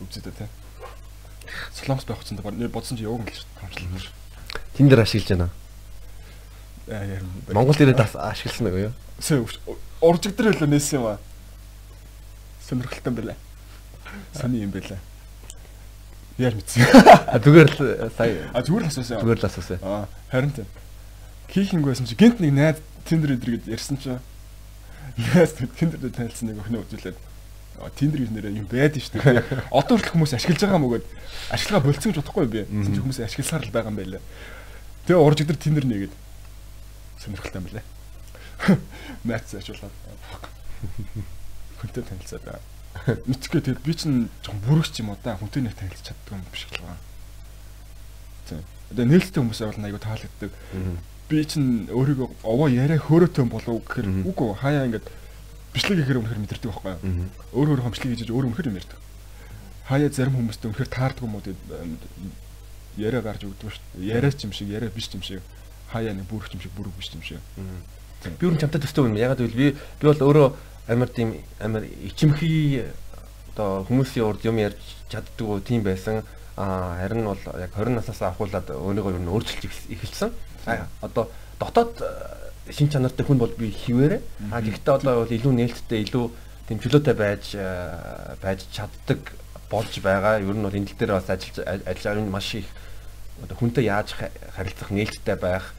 Үгүй 0.00 0.20
дээ 0.22 0.32
те. 0.38 0.48
Солонгос 1.74 2.04
байх 2.06 2.20
гэсэн 2.22 2.36
дээр 2.38 2.68
бодсон 2.70 2.96
чи 2.98 3.04
яваг 3.04 3.26
л 3.26 3.34
шүү 3.34 3.46
дээ. 3.74 4.10
Тэн 4.76 4.88
дээр 4.88 5.02
ашиглаж 5.02 5.28
байна. 5.34 5.48
Монгол 7.50 7.74
ирээд 7.74 8.00
ашигласан 8.14 8.66
нэг 8.68 8.74
юу? 8.92 8.94
Уржиг 10.00 10.36
дээр 10.36 10.52
хөлөө 10.54 10.70
нээсэн 10.70 10.98
юм 11.00 11.06
аа. 11.10 11.18
Сонирхолтой 12.68 13.12
байлаа. 13.12 13.36
Сони 14.36 14.62
юм 14.62 14.70
байлаа. 14.70 14.98
Яар 16.38 16.54
мэдсэн. 16.58 16.82
А 17.30 17.38
зүгээр 17.38 17.68
л 17.70 18.10
сая. 18.16 18.50
А 18.50 18.60
зүгээр 18.62 18.84
л 18.84 18.90
асуусан. 18.90 19.20
Зүгээр 19.22 19.38
л 19.38 19.46
асуусан. 19.46 19.78
Аа 19.82 20.08
харин 20.30 20.50
тийм. 20.50 20.66
Хийхинг 21.46 21.86
байсан 21.86 22.06
чи 22.10 22.18
гинт 22.18 22.42
нэг 22.42 22.52
найз 22.54 22.78
Tinder 23.06 23.36
өдр 23.36 23.54
гэд 23.54 23.70
ярьсан 23.70 24.00
чи 24.02 24.18
Тиндер 25.78 26.02
дээр 26.02 26.10
танилцсан 26.10 26.50
нэг 26.50 26.58
өхнөө 26.58 26.82
үзүүлээд 26.90 27.18
гэж 27.78 28.30
нэрээ 28.34 28.58
юм 28.58 28.66
байдаг 28.66 28.98
шүү 28.98 29.22
дээ. 29.22 29.62
Одоо 29.70 29.94
хүртэл 29.98 30.14
хүмүүс 30.14 30.34
ашиглаж 30.34 30.62
байгаа 30.62 30.82
мөгөөд 30.82 31.06
ашиглага 31.54 31.86
болцсон 31.86 32.10
гэж 32.10 32.18
бодохгүй 32.18 32.46
би. 32.50 32.62
Тэнд 32.66 32.98
хүмүүс 32.98 33.22
ашигласаар 33.22 33.62
л 33.62 33.74
байгаа 33.74 33.92
юм 33.94 33.98
байлаа. 33.98 34.22
Тэгээ 35.06 35.22
урж 35.22 35.38
өдөр 35.46 35.58
Тиндер 35.58 35.86
нэгээд 35.86 36.14
сонирхолтой 37.22 37.60
юм 37.62 37.66
байлаа. 37.70 37.84
Мац 39.22 39.54
ачуулаад 39.54 39.94
хүнтэй 41.78 42.02
танилцаад 42.02 42.42
байгаа. 42.42 42.73
Мэдхгүй 43.02 43.60
тэгээд 43.60 43.82
би 43.84 43.92
чинь 43.94 44.30
жоохон 44.40 44.62
бүрэгч 44.64 44.94
юм 45.02 45.12
уу 45.12 45.18
да 45.20 45.36
хүнтэй 45.36 45.62
нэг 45.66 45.74
танилцж 45.74 46.08
чаддаг 46.08 46.38
юм 46.38 46.46
биш 46.48 46.64
л 46.70 46.78
байгаа. 46.78 46.98
Тийм. 48.48 48.62
Тэгээ 48.94 49.10
нээлттэй 49.10 49.40
хүмүүсээ 49.42 49.66
бол 49.68 49.84
айгу 49.84 50.00
таалагддаг. 50.00 50.52
Би 51.28 51.38
чинь 51.44 51.70
өөрийгөө 51.90 52.28
овоо 52.46 52.68
яриа 52.70 53.00
хөөрөөтэй 53.02 53.44
болов 53.50 53.82
гэхээр 53.84 54.08
үгүй 54.24 54.48
хаяа 54.56 54.86
ингээд 54.88 55.06
бичлэг 55.74 55.98
хийхээр 56.00 56.20
үнэхээр 56.22 56.42
мэдэрдэг 56.46 56.70
байхгүй 56.70 56.92
юу? 56.94 57.28
Өөр 57.52 57.68
өөр 57.74 57.82
хомчлыг 57.82 58.14
хийж 58.14 58.30
өөр 58.30 58.46
үнэхээр 58.54 58.70
юм 58.70 58.78
ярьдаг. 58.78 59.00
Хаяа 59.90 60.08
зарим 60.14 60.36
хүмүүстэй 60.38 60.68
үнэхээр 60.70 60.94
таардаг 60.94 61.24
юм 61.26 61.34
уу 61.34 61.44
тэгээд 61.44 61.60
яриа 62.96 63.20
гарч 63.20 63.42
өгдөг 63.42 63.74
шүү 63.74 63.84
дээ. 63.98 64.16
Яриач 64.16 64.38
юм 64.44 64.52
шиг, 64.54 64.68
яриа 64.70 64.90
биш 64.92 65.10
юм 65.10 65.22
шиг. 65.24 65.42
Хаяа 65.90 66.14
нэг 66.14 66.30
бүрх 66.30 66.52
юм 66.54 66.60
шиг, 66.62 66.72
бүрэг 66.78 66.94
биш 66.94 67.10
юм 67.10 67.22
шиг. 67.26 67.42
Би 68.38 68.46
өөр 68.46 68.60
чамтай 68.60 68.80
төстэй 68.80 69.04
юм. 69.04 69.18
Ягаад 69.18 69.42
гэвэл 69.42 69.58
би 69.58 69.66
би 69.74 70.04
бол 70.06 70.22
өөрөө 70.30 70.48
амар 70.88 71.08
тийм 71.08 71.34
амар 71.60 71.84
ичимхий 72.04 72.84
одоо 73.54 73.86
хүмүүсийн 73.88 74.26
урд 74.26 74.44
юм 74.44 74.58
ярьж 74.58 74.80
чаддгүй 75.08 75.60
тийм 75.62 75.82
байсан. 75.82 76.22
А 76.56 76.98
харин 77.00 77.24
бол 77.24 77.38
яг 77.58 77.74
20 77.74 77.94
наснаас 77.98 78.22
ахуулаад 78.22 78.70
өөрийгөө 78.70 79.18
юу 79.18 79.38
өөрчилж 79.38 79.90
эхэлсэн. 79.90 80.30
Одоо 81.02 81.30
дотоод 81.58 81.98
э, 82.02 82.72
шин 82.72 82.90
чанартай 82.90 83.26
хүн 83.26 83.38
бол 83.38 83.50
би 83.58 83.70
хിവэрэ. 83.70 84.20
А 84.52 84.60
гэхдээ 84.60 84.94
одоо 84.94 85.24
бол 85.24 85.34
илүү 85.34 85.52
нээлттэй 85.54 86.04
илүү 86.06 86.24
тийм 86.68 86.78
чөлөөтэй 86.78 87.14
байж 87.14 87.54
э, 87.54 88.38
байж 88.42 88.66
чаддаг 88.70 89.34
болж 89.70 89.98
байгаа. 89.98 90.38
Ер 90.38 90.54
нь 90.54 90.62
бол 90.62 90.74
энэ 90.74 90.94
тал 90.94 90.98
дээр 90.98 91.12
бас 91.18 91.30
ажиллаж 91.30 91.82
ажиллаж 91.86 92.28
маш 92.30 92.54
их 92.54 92.68
одоо 93.42 93.56
хүнтэй 93.58 93.90
яаж 93.90 94.14
харилцах 94.54 94.90
нээлттэй 94.94 95.36
байх, 95.36 95.74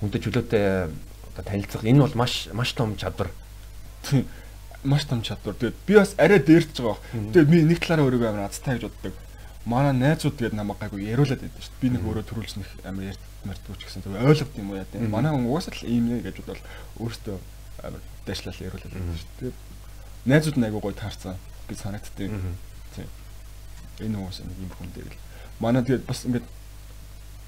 хүнтэй 0.00 0.20
чөлөөтэй 0.20 0.64
одоо 1.32 1.44
танилцах 1.44 1.84
энэ 1.84 2.04
бол 2.04 2.16
маш 2.16 2.48
маш 2.52 2.72
том 2.76 2.96
чадвар. 2.96 3.32
Маш 4.84 5.04
том 5.04 5.22
чадвар. 5.22 5.54
Тэгээд 5.54 5.76
би 5.86 5.94
бас 5.94 6.14
арай 6.16 6.40
дээрч 6.40 6.80
байгаа. 6.80 6.98
Тэгээд 7.12 7.50
би 7.52 7.58
нэг 7.68 7.78
талаараа 7.84 8.06
өөрийгөө 8.08 8.28
амар 8.32 8.48
азтай 8.48 8.80
гэж 8.80 8.88
боддог 8.88 9.14
манай 9.64 9.92
найзууд 9.92 10.36
тэгээд 10.36 10.56
намайг 10.56 10.80
гайгүй 10.80 11.04
яриулаад 11.12 11.40
байдаг 11.44 11.60
шүү 11.60 11.72
дээ. 11.76 11.82
Би 11.84 11.88
нэг 11.92 12.02
өөрөө 12.08 12.24
төрүүлж 12.32 12.52
нэг 12.56 12.68
амар 12.84 13.04
ярьдмардаг 13.12 13.76
ч 13.76 13.82
гэсэн 13.84 14.02
зүгээр 14.08 14.24
ойлгох 14.24 14.56
юм 14.56 14.70
уу 14.72 14.80
яа 14.80 14.88
тийм. 14.88 15.10
Манай 15.12 15.30
хүн 15.36 15.46
угаасаа 15.52 15.74
л 15.76 15.84
ийм 15.84 16.04
нэ 16.08 16.24
гэж 16.24 16.36
бодвол 16.40 16.64
өөртөө 17.04 17.36
амар 17.84 18.00
дэшлал 18.24 18.64
яриулаад 18.64 18.92
байдаг 18.96 19.18
шүү 19.20 19.32
дээ. 19.36 19.52
Найзууд 20.32 20.56
нь 20.56 20.64
айгүй 20.64 20.80
гоё 20.80 20.96
таарсан 20.96 21.36
гэж 21.68 21.78
санагддаг. 21.84 22.30
Тийм. 22.96 23.08
Энэ 24.00 24.16
угаасаа 24.16 24.48
нэг 24.48 24.58
юм 24.64 24.72
хүн 24.80 24.90
дээр 24.96 25.12
л. 25.12 25.20
Манай 25.60 25.84
тэгээд 25.84 26.08
бас 26.08 26.24
ингээд 26.24 26.46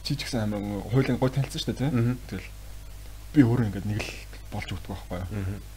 чи 0.05 0.13
ч 0.13 0.21
гэсэн 0.29 0.53
амар 0.53 0.61
хуулийн 0.93 1.17
гоё 1.17 1.33
танилцсан 1.33 1.61
шүү 1.65 1.73
дээ 1.73 1.81
тийм. 1.81 2.21
Тэгэл 2.29 2.49
би 3.33 3.41
өөрөө 3.41 3.67
ингээд 3.73 3.89
нэг 3.89 4.05
л 4.05 4.13
болж 4.53 4.69
өгдөг 4.69 4.93
байхгүй 4.93 5.19
юу. 5.19 5.27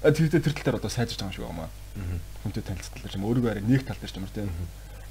А 0.04 0.12
тэгтээ 0.12 0.44
тэр 0.44 0.54
тал 0.54 0.66
дээр 0.68 0.80
одоо 0.84 0.92
сайжирч 0.92 1.20
байгаа 1.24 1.32
юм 1.32 1.36
шиг 1.36 1.48
байна. 1.48 1.72
Хүнтэй 2.44 2.64
танилцдаг 2.68 3.16
юм 3.16 3.26
өөрийгөө 3.26 3.52
арай 3.56 3.64
нэг 3.64 3.88
тал 3.88 3.98
дээр 3.98 4.12
ч 4.12 4.18
юм 4.20 4.28
уу 4.28 4.36
тийм 4.36 4.52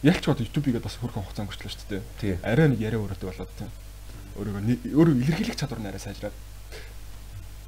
ялч 0.05 0.25
бод 0.29 0.41
YouTube-ийг 0.45 0.85
бас 0.85 1.01
хөрхөн 1.01 1.25
хугацаанд 1.25 1.49
өгчлөө 1.49 1.73
шүү 1.73 1.89
дээ. 1.89 2.03
Арай 2.45 2.69
нэг 2.69 2.81
яриа 2.85 3.01
өрөөтэй 3.01 3.25
болоод 3.25 3.53
тийм. 3.57 3.71
Өөрийгөө 4.37 4.93
өөрөө 4.93 5.15
илэрхийлэх 5.25 5.57
чадвар 5.57 5.81
нь 5.81 5.89
арай 5.89 6.03
сайжраад 6.05 6.37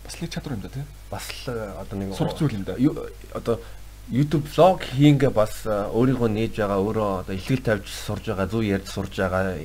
бас 0.04 0.14
нэг 0.20 0.30
чадвар 0.30 0.54
юм 0.60 0.62
да 0.62 0.68
тийм. 0.68 0.86
Бас 1.08 1.24
л 1.32 1.56
э, 1.56 1.80
одоо 1.80 1.96
нэг 1.96 2.12
сурах 2.12 2.36
зүйл 2.36 2.60
юм 2.60 2.68
да. 2.68 2.76
Одоо 3.32 3.56
YouTube 4.12 4.46
vlog 4.52 4.84
хийнгээ 4.84 5.32
бас 5.32 5.64
э, 5.64 5.88
өөрийгөө 5.96 6.28
нээж 6.28 6.60
байгаа 6.60 6.78
өөрөө 6.78 7.08
одоо 7.24 7.34
ихтгэл 7.34 7.64
тавьж 7.64 7.88
сурж 7.88 8.28
байгаа 8.28 8.46
зүг 8.52 8.64
ярьж 8.68 8.86
сурж 8.92 9.16
байгаа 9.16 9.56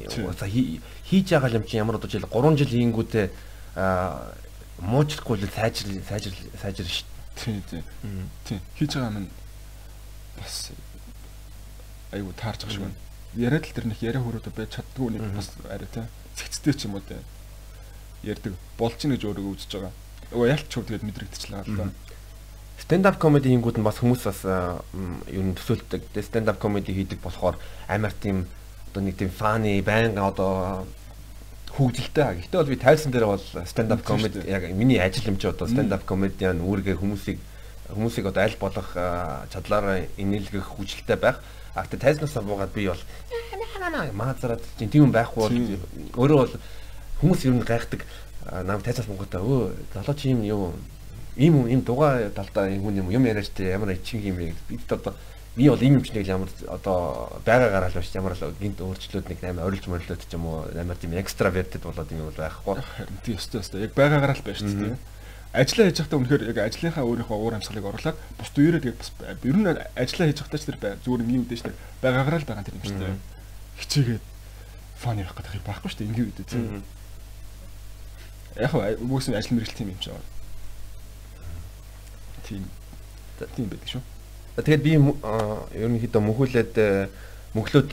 хийж 1.06 1.28
байгаа 1.30 1.52
юм 1.60 1.68
чи 1.68 1.78
ямар 1.78 2.00
одоо 2.00 2.10
жил 2.10 2.24
3 2.24 2.58
жил 2.58 2.72
хийнгүүтээ 2.72 3.28
муучлахгүй 4.82 5.38
л 5.38 5.50
сайжир 5.54 6.02
сайжир 6.10 6.34
сайжир 6.62 6.88
шүү. 6.90 7.08
Тийм 7.38 7.62
тийм. 7.70 7.84
Тийм 8.46 8.60
хийж 8.76 8.98
байгаа 8.98 9.22
юм 9.22 9.28
бас 10.38 10.72
айгу 12.12 12.34
таарч 12.34 12.66
байгаа 12.66 12.90
байна. 12.90 12.98
Яриад 13.38 13.66
л 13.66 13.76
тэр 13.78 13.86
нэг 13.88 14.02
яриа 14.02 14.22
хөрөөдөө 14.26 14.54
байж 14.58 14.76
чаддгүй 14.76 15.16
нэг 15.16 15.24
бас 15.38 15.54
арай 15.70 15.88
тий. 15.88 16.06
Цэгцтэй 16.36 16.74
ч 16.74 16.90
юм 16.90 16.98
уу 16.98 17.06
тий. 17.06 17.22
Ярддаг 18.26 18.58
болж 18.78 18.98
ийн 19.06 19.14
гэж 19.16 19.24
өөрийгөө 19.30 19.54
үзэж 19.56 19.72
байгаа. 19.78 19.94
Өө 20.34 20.50
ялч 20.50 20.68
чив 20.68 20.86
тэгээд 20.90 21.08
мэдрэгдчихлээ 21.08 21.62
гал 21.62 21.78
та. 21.78 21.94
Stand 22.82 23.06
up 23.06 23.22
comedy 23.22 23.54
хийнгүүд 23.54 23.78
нь 23.78 23.86
бас 23.86 24.02
хүмүүс 24.02 24.26
бас 24.26 24.42
юу 25.30 25.44
н 25.46 25.54
төсөөлдөг. 25.56 26.10
Stand 26.26 26.50
up 26.50 26.58
comedy 26.58 26.92
хийдэг 26.98 27.22
болохоор 27.22 27.56
амар 27.88 28.12
тийм 28.18 28.50
одоо 28.90 29.02
нэг 29.06 29.16
тийм 29.16 29.32
funny 29.32 29.80
байнга 29.86 30.28
одоо 30.28 30.84
хүүгдэлтэй. 31.78 32.44
Гэхдээ 32.44 32.60
бол 32.60 32.72
би 32.72 32.78
тайлсан 32.78 33.12
дээр 33.12 33.26
бол 33.32 33.46
stand 33.66 33.92
up 33.92 34.04
comedy 34.04 34.44
яг 34.48 34.68
миний 34.76 35.00
ажил 35.00 35.32
юм 35.32 35.38
чи 35.38 35.48
одоо 35.48 35.68
stand 35.68 35.92
up 35.94 36.04
comedian 36.04 36.60
үүргээ 36.60 37.00
хүмүүсийг 37.00 37.40
хүмүүсийг 37.96 38.26
одоо 38.28 38.44
аль 38.44 38.58
болох 38.60 38.90
чадлаараа 39.52 40.08
инээлгэх 40.18 40.68
хүчлэлтэй 40.76 41.16
байх. 41.16 41.40
А 41.76 41.88
тэгтээ 41.88 42.20
тайзнасаа 42.20 42.44
буугаад 42.44 42.74
би 42.76 42.88
бол 42.92 43.04
маазараад 44.12 44.64
тийм 44.78 45.08
юм 45.08 45.12
байхгүй 45.16 45.80
өөрөө 46.20 46.38
бол 46.44 46.56
хүмүүс 47.24 47.46
ер 47.48 47.56
нь 47.56 47.64
гайхдаг. 47.64 48.04
Нам 48.68 48.84
тайзнаас 48.84 49.08
буугаад 49.08 49.40
өө 49.40 49.72
залуу 49.96 50.16
чи 50.16 50.36
юм 50.36 50.44
юу 50.44 50.76
ийм 51.38 51.68
ийм 51.68 51.82
дугаа 51.82 52.30
талдаа 52.36 52.68
хүн 52.68 53.00
юм 53.00 53.08
юм 53.12 53.24
яриач 53.24 53.50
те 53.56 53.72
ямар 53.72 53.96
ичиг 53.96 54.20
юм 54.20 54.36
бэ? 54.36 54.54
бид 54.68 54.92
одоо 54.92 55.16
би 55.56 55.68
бол 55.68 55.84
ийм 55.84 56.00
юм 56.00 56.04
ч 56.04 56.16
нэг 56.16 56.28
ямар 56.32 56.48
одоо 56.72 57.28
байгаагаар 57.44 57.92
л 57.92 58.00
биш 58.00 58.16
ямар 58.16 58.40
л 58.40 58.56
гинт 58.56 58.80
өөрчлөлт 58.80 59.28
нэг 59.28 59.44
амар 59.44 59.68
орилж 59.68 59.84
морилт 59.92 60.24
ч 60.24 60.32
юм 60.32 60.48
уу 60.48 60.64
амар 60.72 60.96
тийм 60.96 61.12
экстравертэд 61.20 61.84
болоод 61.84 62.08
юм 62.08 62.32
бол 62.32 62.40
байхгүй. 62.40 62.80
Тийм 63.28 63.36
өстой 63.36 63.60
өстой. 63.60 63.84
Яг 63.84 63.92
байгаагаар 63.92 64.40
л 64.40 64.46
байж 64.48 64.64
тээ 64.64 64.96
ажиллаа 65.52 65.92
хийж 65.92 66.00
байхдаа 66.00 66.20
үнэхээр 66.24 66.48
яг 66.56 66.58
ажлынхаа 66.64 67.04
өөрийнхөө 67.04 67.36
уур 67.36 67.56
амьсгалыг 67.60 67.84
оруулаад 67.84 68.16
бус 68.40 68.52
үерээ 68.56 68.80
тэгээд 68.80 69.00
бас 69.04 69.12
ер 69.44 69.58
нь 69.60 69.68
ажиллаа 69.68 70.28
хийж 70.32 70.40
байхдаа 70.40 70.60
ч 70.60 70.64
тэр 70.72 70.78
зүгээр 71.04 71.24
ингийн 71.28 71.44
үдэ 71.44 71.56
шүү 71.60 71.68
дээ 71.68 71.80
байгаагаар 72.00 72.40
л 72.40 72.48
байгаа 72.48 72.72
юм 72.72 72.88
шүү 72.88 73.00
дээ. 73.04 73.20
Хичээгээд 73.84 74.24
фан 74.96 75.20
явах 75.20 75.36
гэдэг 75.36 75.60
юм 75.60 75.68
байхгүй 75.68 75.90
шүү 75.92 76.00
дээ 76.00 76.08
ингийн 76.16 76.30
үдэ 76.32 76.48
тийм. 76.48 76.84
Яг 78.56 78.72
хүмүүс 78.72 79.28
ажил 79.36 79.56
мэрэгэл 79.60 79.76
тийм 79.76 79.92
юм 79.92 80.00
шиг. 80.00 80.16
Тийм. 82.48 82.64
Тийм 83.52 83.68
байдаг 83.68 83.92
шүү 83.92 84.04
тэгээд 84.60 84.84
би 84.84 84.94
ерөнхийдөө 84.98 86.22
мөхүүлээд 86.28 86.74
мөглөөд 87.56 87.90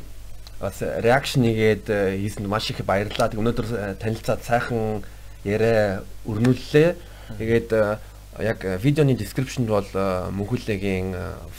бас 0.59 0.83
реакшн 0.83 1.47
нэгээд 1.47 1.87
хийсэнд 2.19 2.51
маш 2.51 2.71
их 2.71 2.83
баярлалаа. 2.83 3.31
Өнөөдөр 3.31 3.99
танилцаад 4.03 4.43
сайхан 4.43 5.05
яриа 5.47 6.03
өрнүүллээ. 6.27 6.97
Тэгээд 7.39 7.71
э, 7.79 7.99
яг 8.43 8.65
видеоны 8.83 9.15
description-д 9.15 9.71
бол 9.71 9.87
э, 9.95 10.31
мөнхөлөгийн 10.35 11.15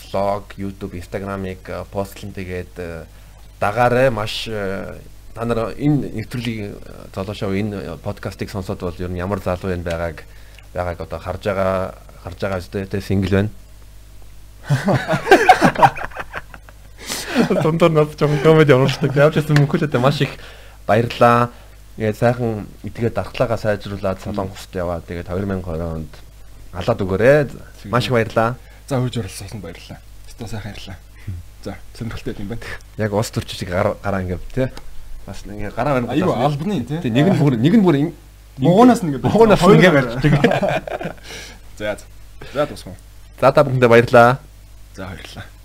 vlog, 0.10 0.52
YouTube, 0.58 1.00
Instagram-ыг 1.00 1.64
постлон 1.92 2.36
тэгээд 2.36 3.08
дагаарай 3.60 4.10
маш 4.12 4.50
та 5.40 5.46
нар 5.46 5.72
энэ 5.78 6.20
нэвтрүүлгийг 6.20 7.14
золоошоо 7.16 7.56
энэ 7.56 7.98
подкастыг 8.04 8.50
сонсоод 8.50 8.84
бол 8.84 8.98
ер 9.00 9.12
нь 9.12 9.22
ямар 9.22 9.40
залуу 9.40 9.72
юм 9.72 9.84
байгааг 9.84 10.26
байгааг 10.74 11.00
одоо 11.00 11.20
харж 11.20 11.44
байгаа 11.48 11.96
харж 12.24 12.40
байгаа 12.42 12.60
үстэй 12.60 12.86
тэ 12.90 13.00
сингл 13.00 13.32
байна. 13.32 13.50
Тонтон 17.64 17.94
нот 17.94 18.20
жоо 18.20 18.30
комеди 18.44 18.72
оруулдаг. 18.72 19.16
Явж 19.16 19.50
мөнхөлөд 19.50 19.94
маш 20.00 20.22
их 20.22 20.30
баярлаа. 20.86 21.50
Тэгээд 21.98 22.18
сайхан 22.18 22.68
эдгээ 22.84 23.10
дархлаагаа 23.10 23.58
сайжруулад 23.58 24.22
Солонгост 24.22 24.76
яваа. 24.76 25.02
Тэгээд 25.02 25.28
2020 25.28 25.82
онд 25.82 26.14
алаад 26.74 27.02
өгөөрэй. 27.02 27.50
Маш 27.90 28.06
их 28.06 28.14
баярлаа. 28.14 28.56
За 28.88 29.00
хурж 29.00 29.18
оролцсон 29.18 29.62
баярлалаа. 29.62 30.00
Өстө 30.30 30.48
сайхан 30.48 30.74
ярьлаа. 30.78 30.98
За 31.64 31.76
сонирхолтой 31.98 32.36
юм 32.40 32.48
байна. 32.54 32.62
Яг 32.98 33.14
ус 33.14 33.32
төрч 33.32 33.58
шиг 33.58 33.70
гараа 33.70 34.22
ингээд 34.22 34.44
тий. 34.54 34.68
Бас 35.26 35.44
ингээ 35.46 35.72
гараа 35.76 36.02
барь. 36.02 36.14
Айгу 36.14 36.32
албаны 36.34 36.86
тий. 36.86 37.10
Нэг 37.10 37.34
нь 37.34 37.40
бүр 37.40 37.58
нэг 37.58 37.74
нь 37.76 37.84
бүр 37.84 38.14
бугуунаас 38.60 39.02
нэгээ 39.04 39.24
бугуунаас 39.24 39.62
нэгээ 39.64 39.92
барьдаг. 39.92 40.34
За 41.80 41.98
за 42.54 42.66
тусах. 42.68 42.94
За 43.40 43.52
та 43.52 43.64
бүхэндээ 43.64 43.90
баярлаа. 43.90 44.40
За 45.00 45.06
баярлалаа. 45.06 45.59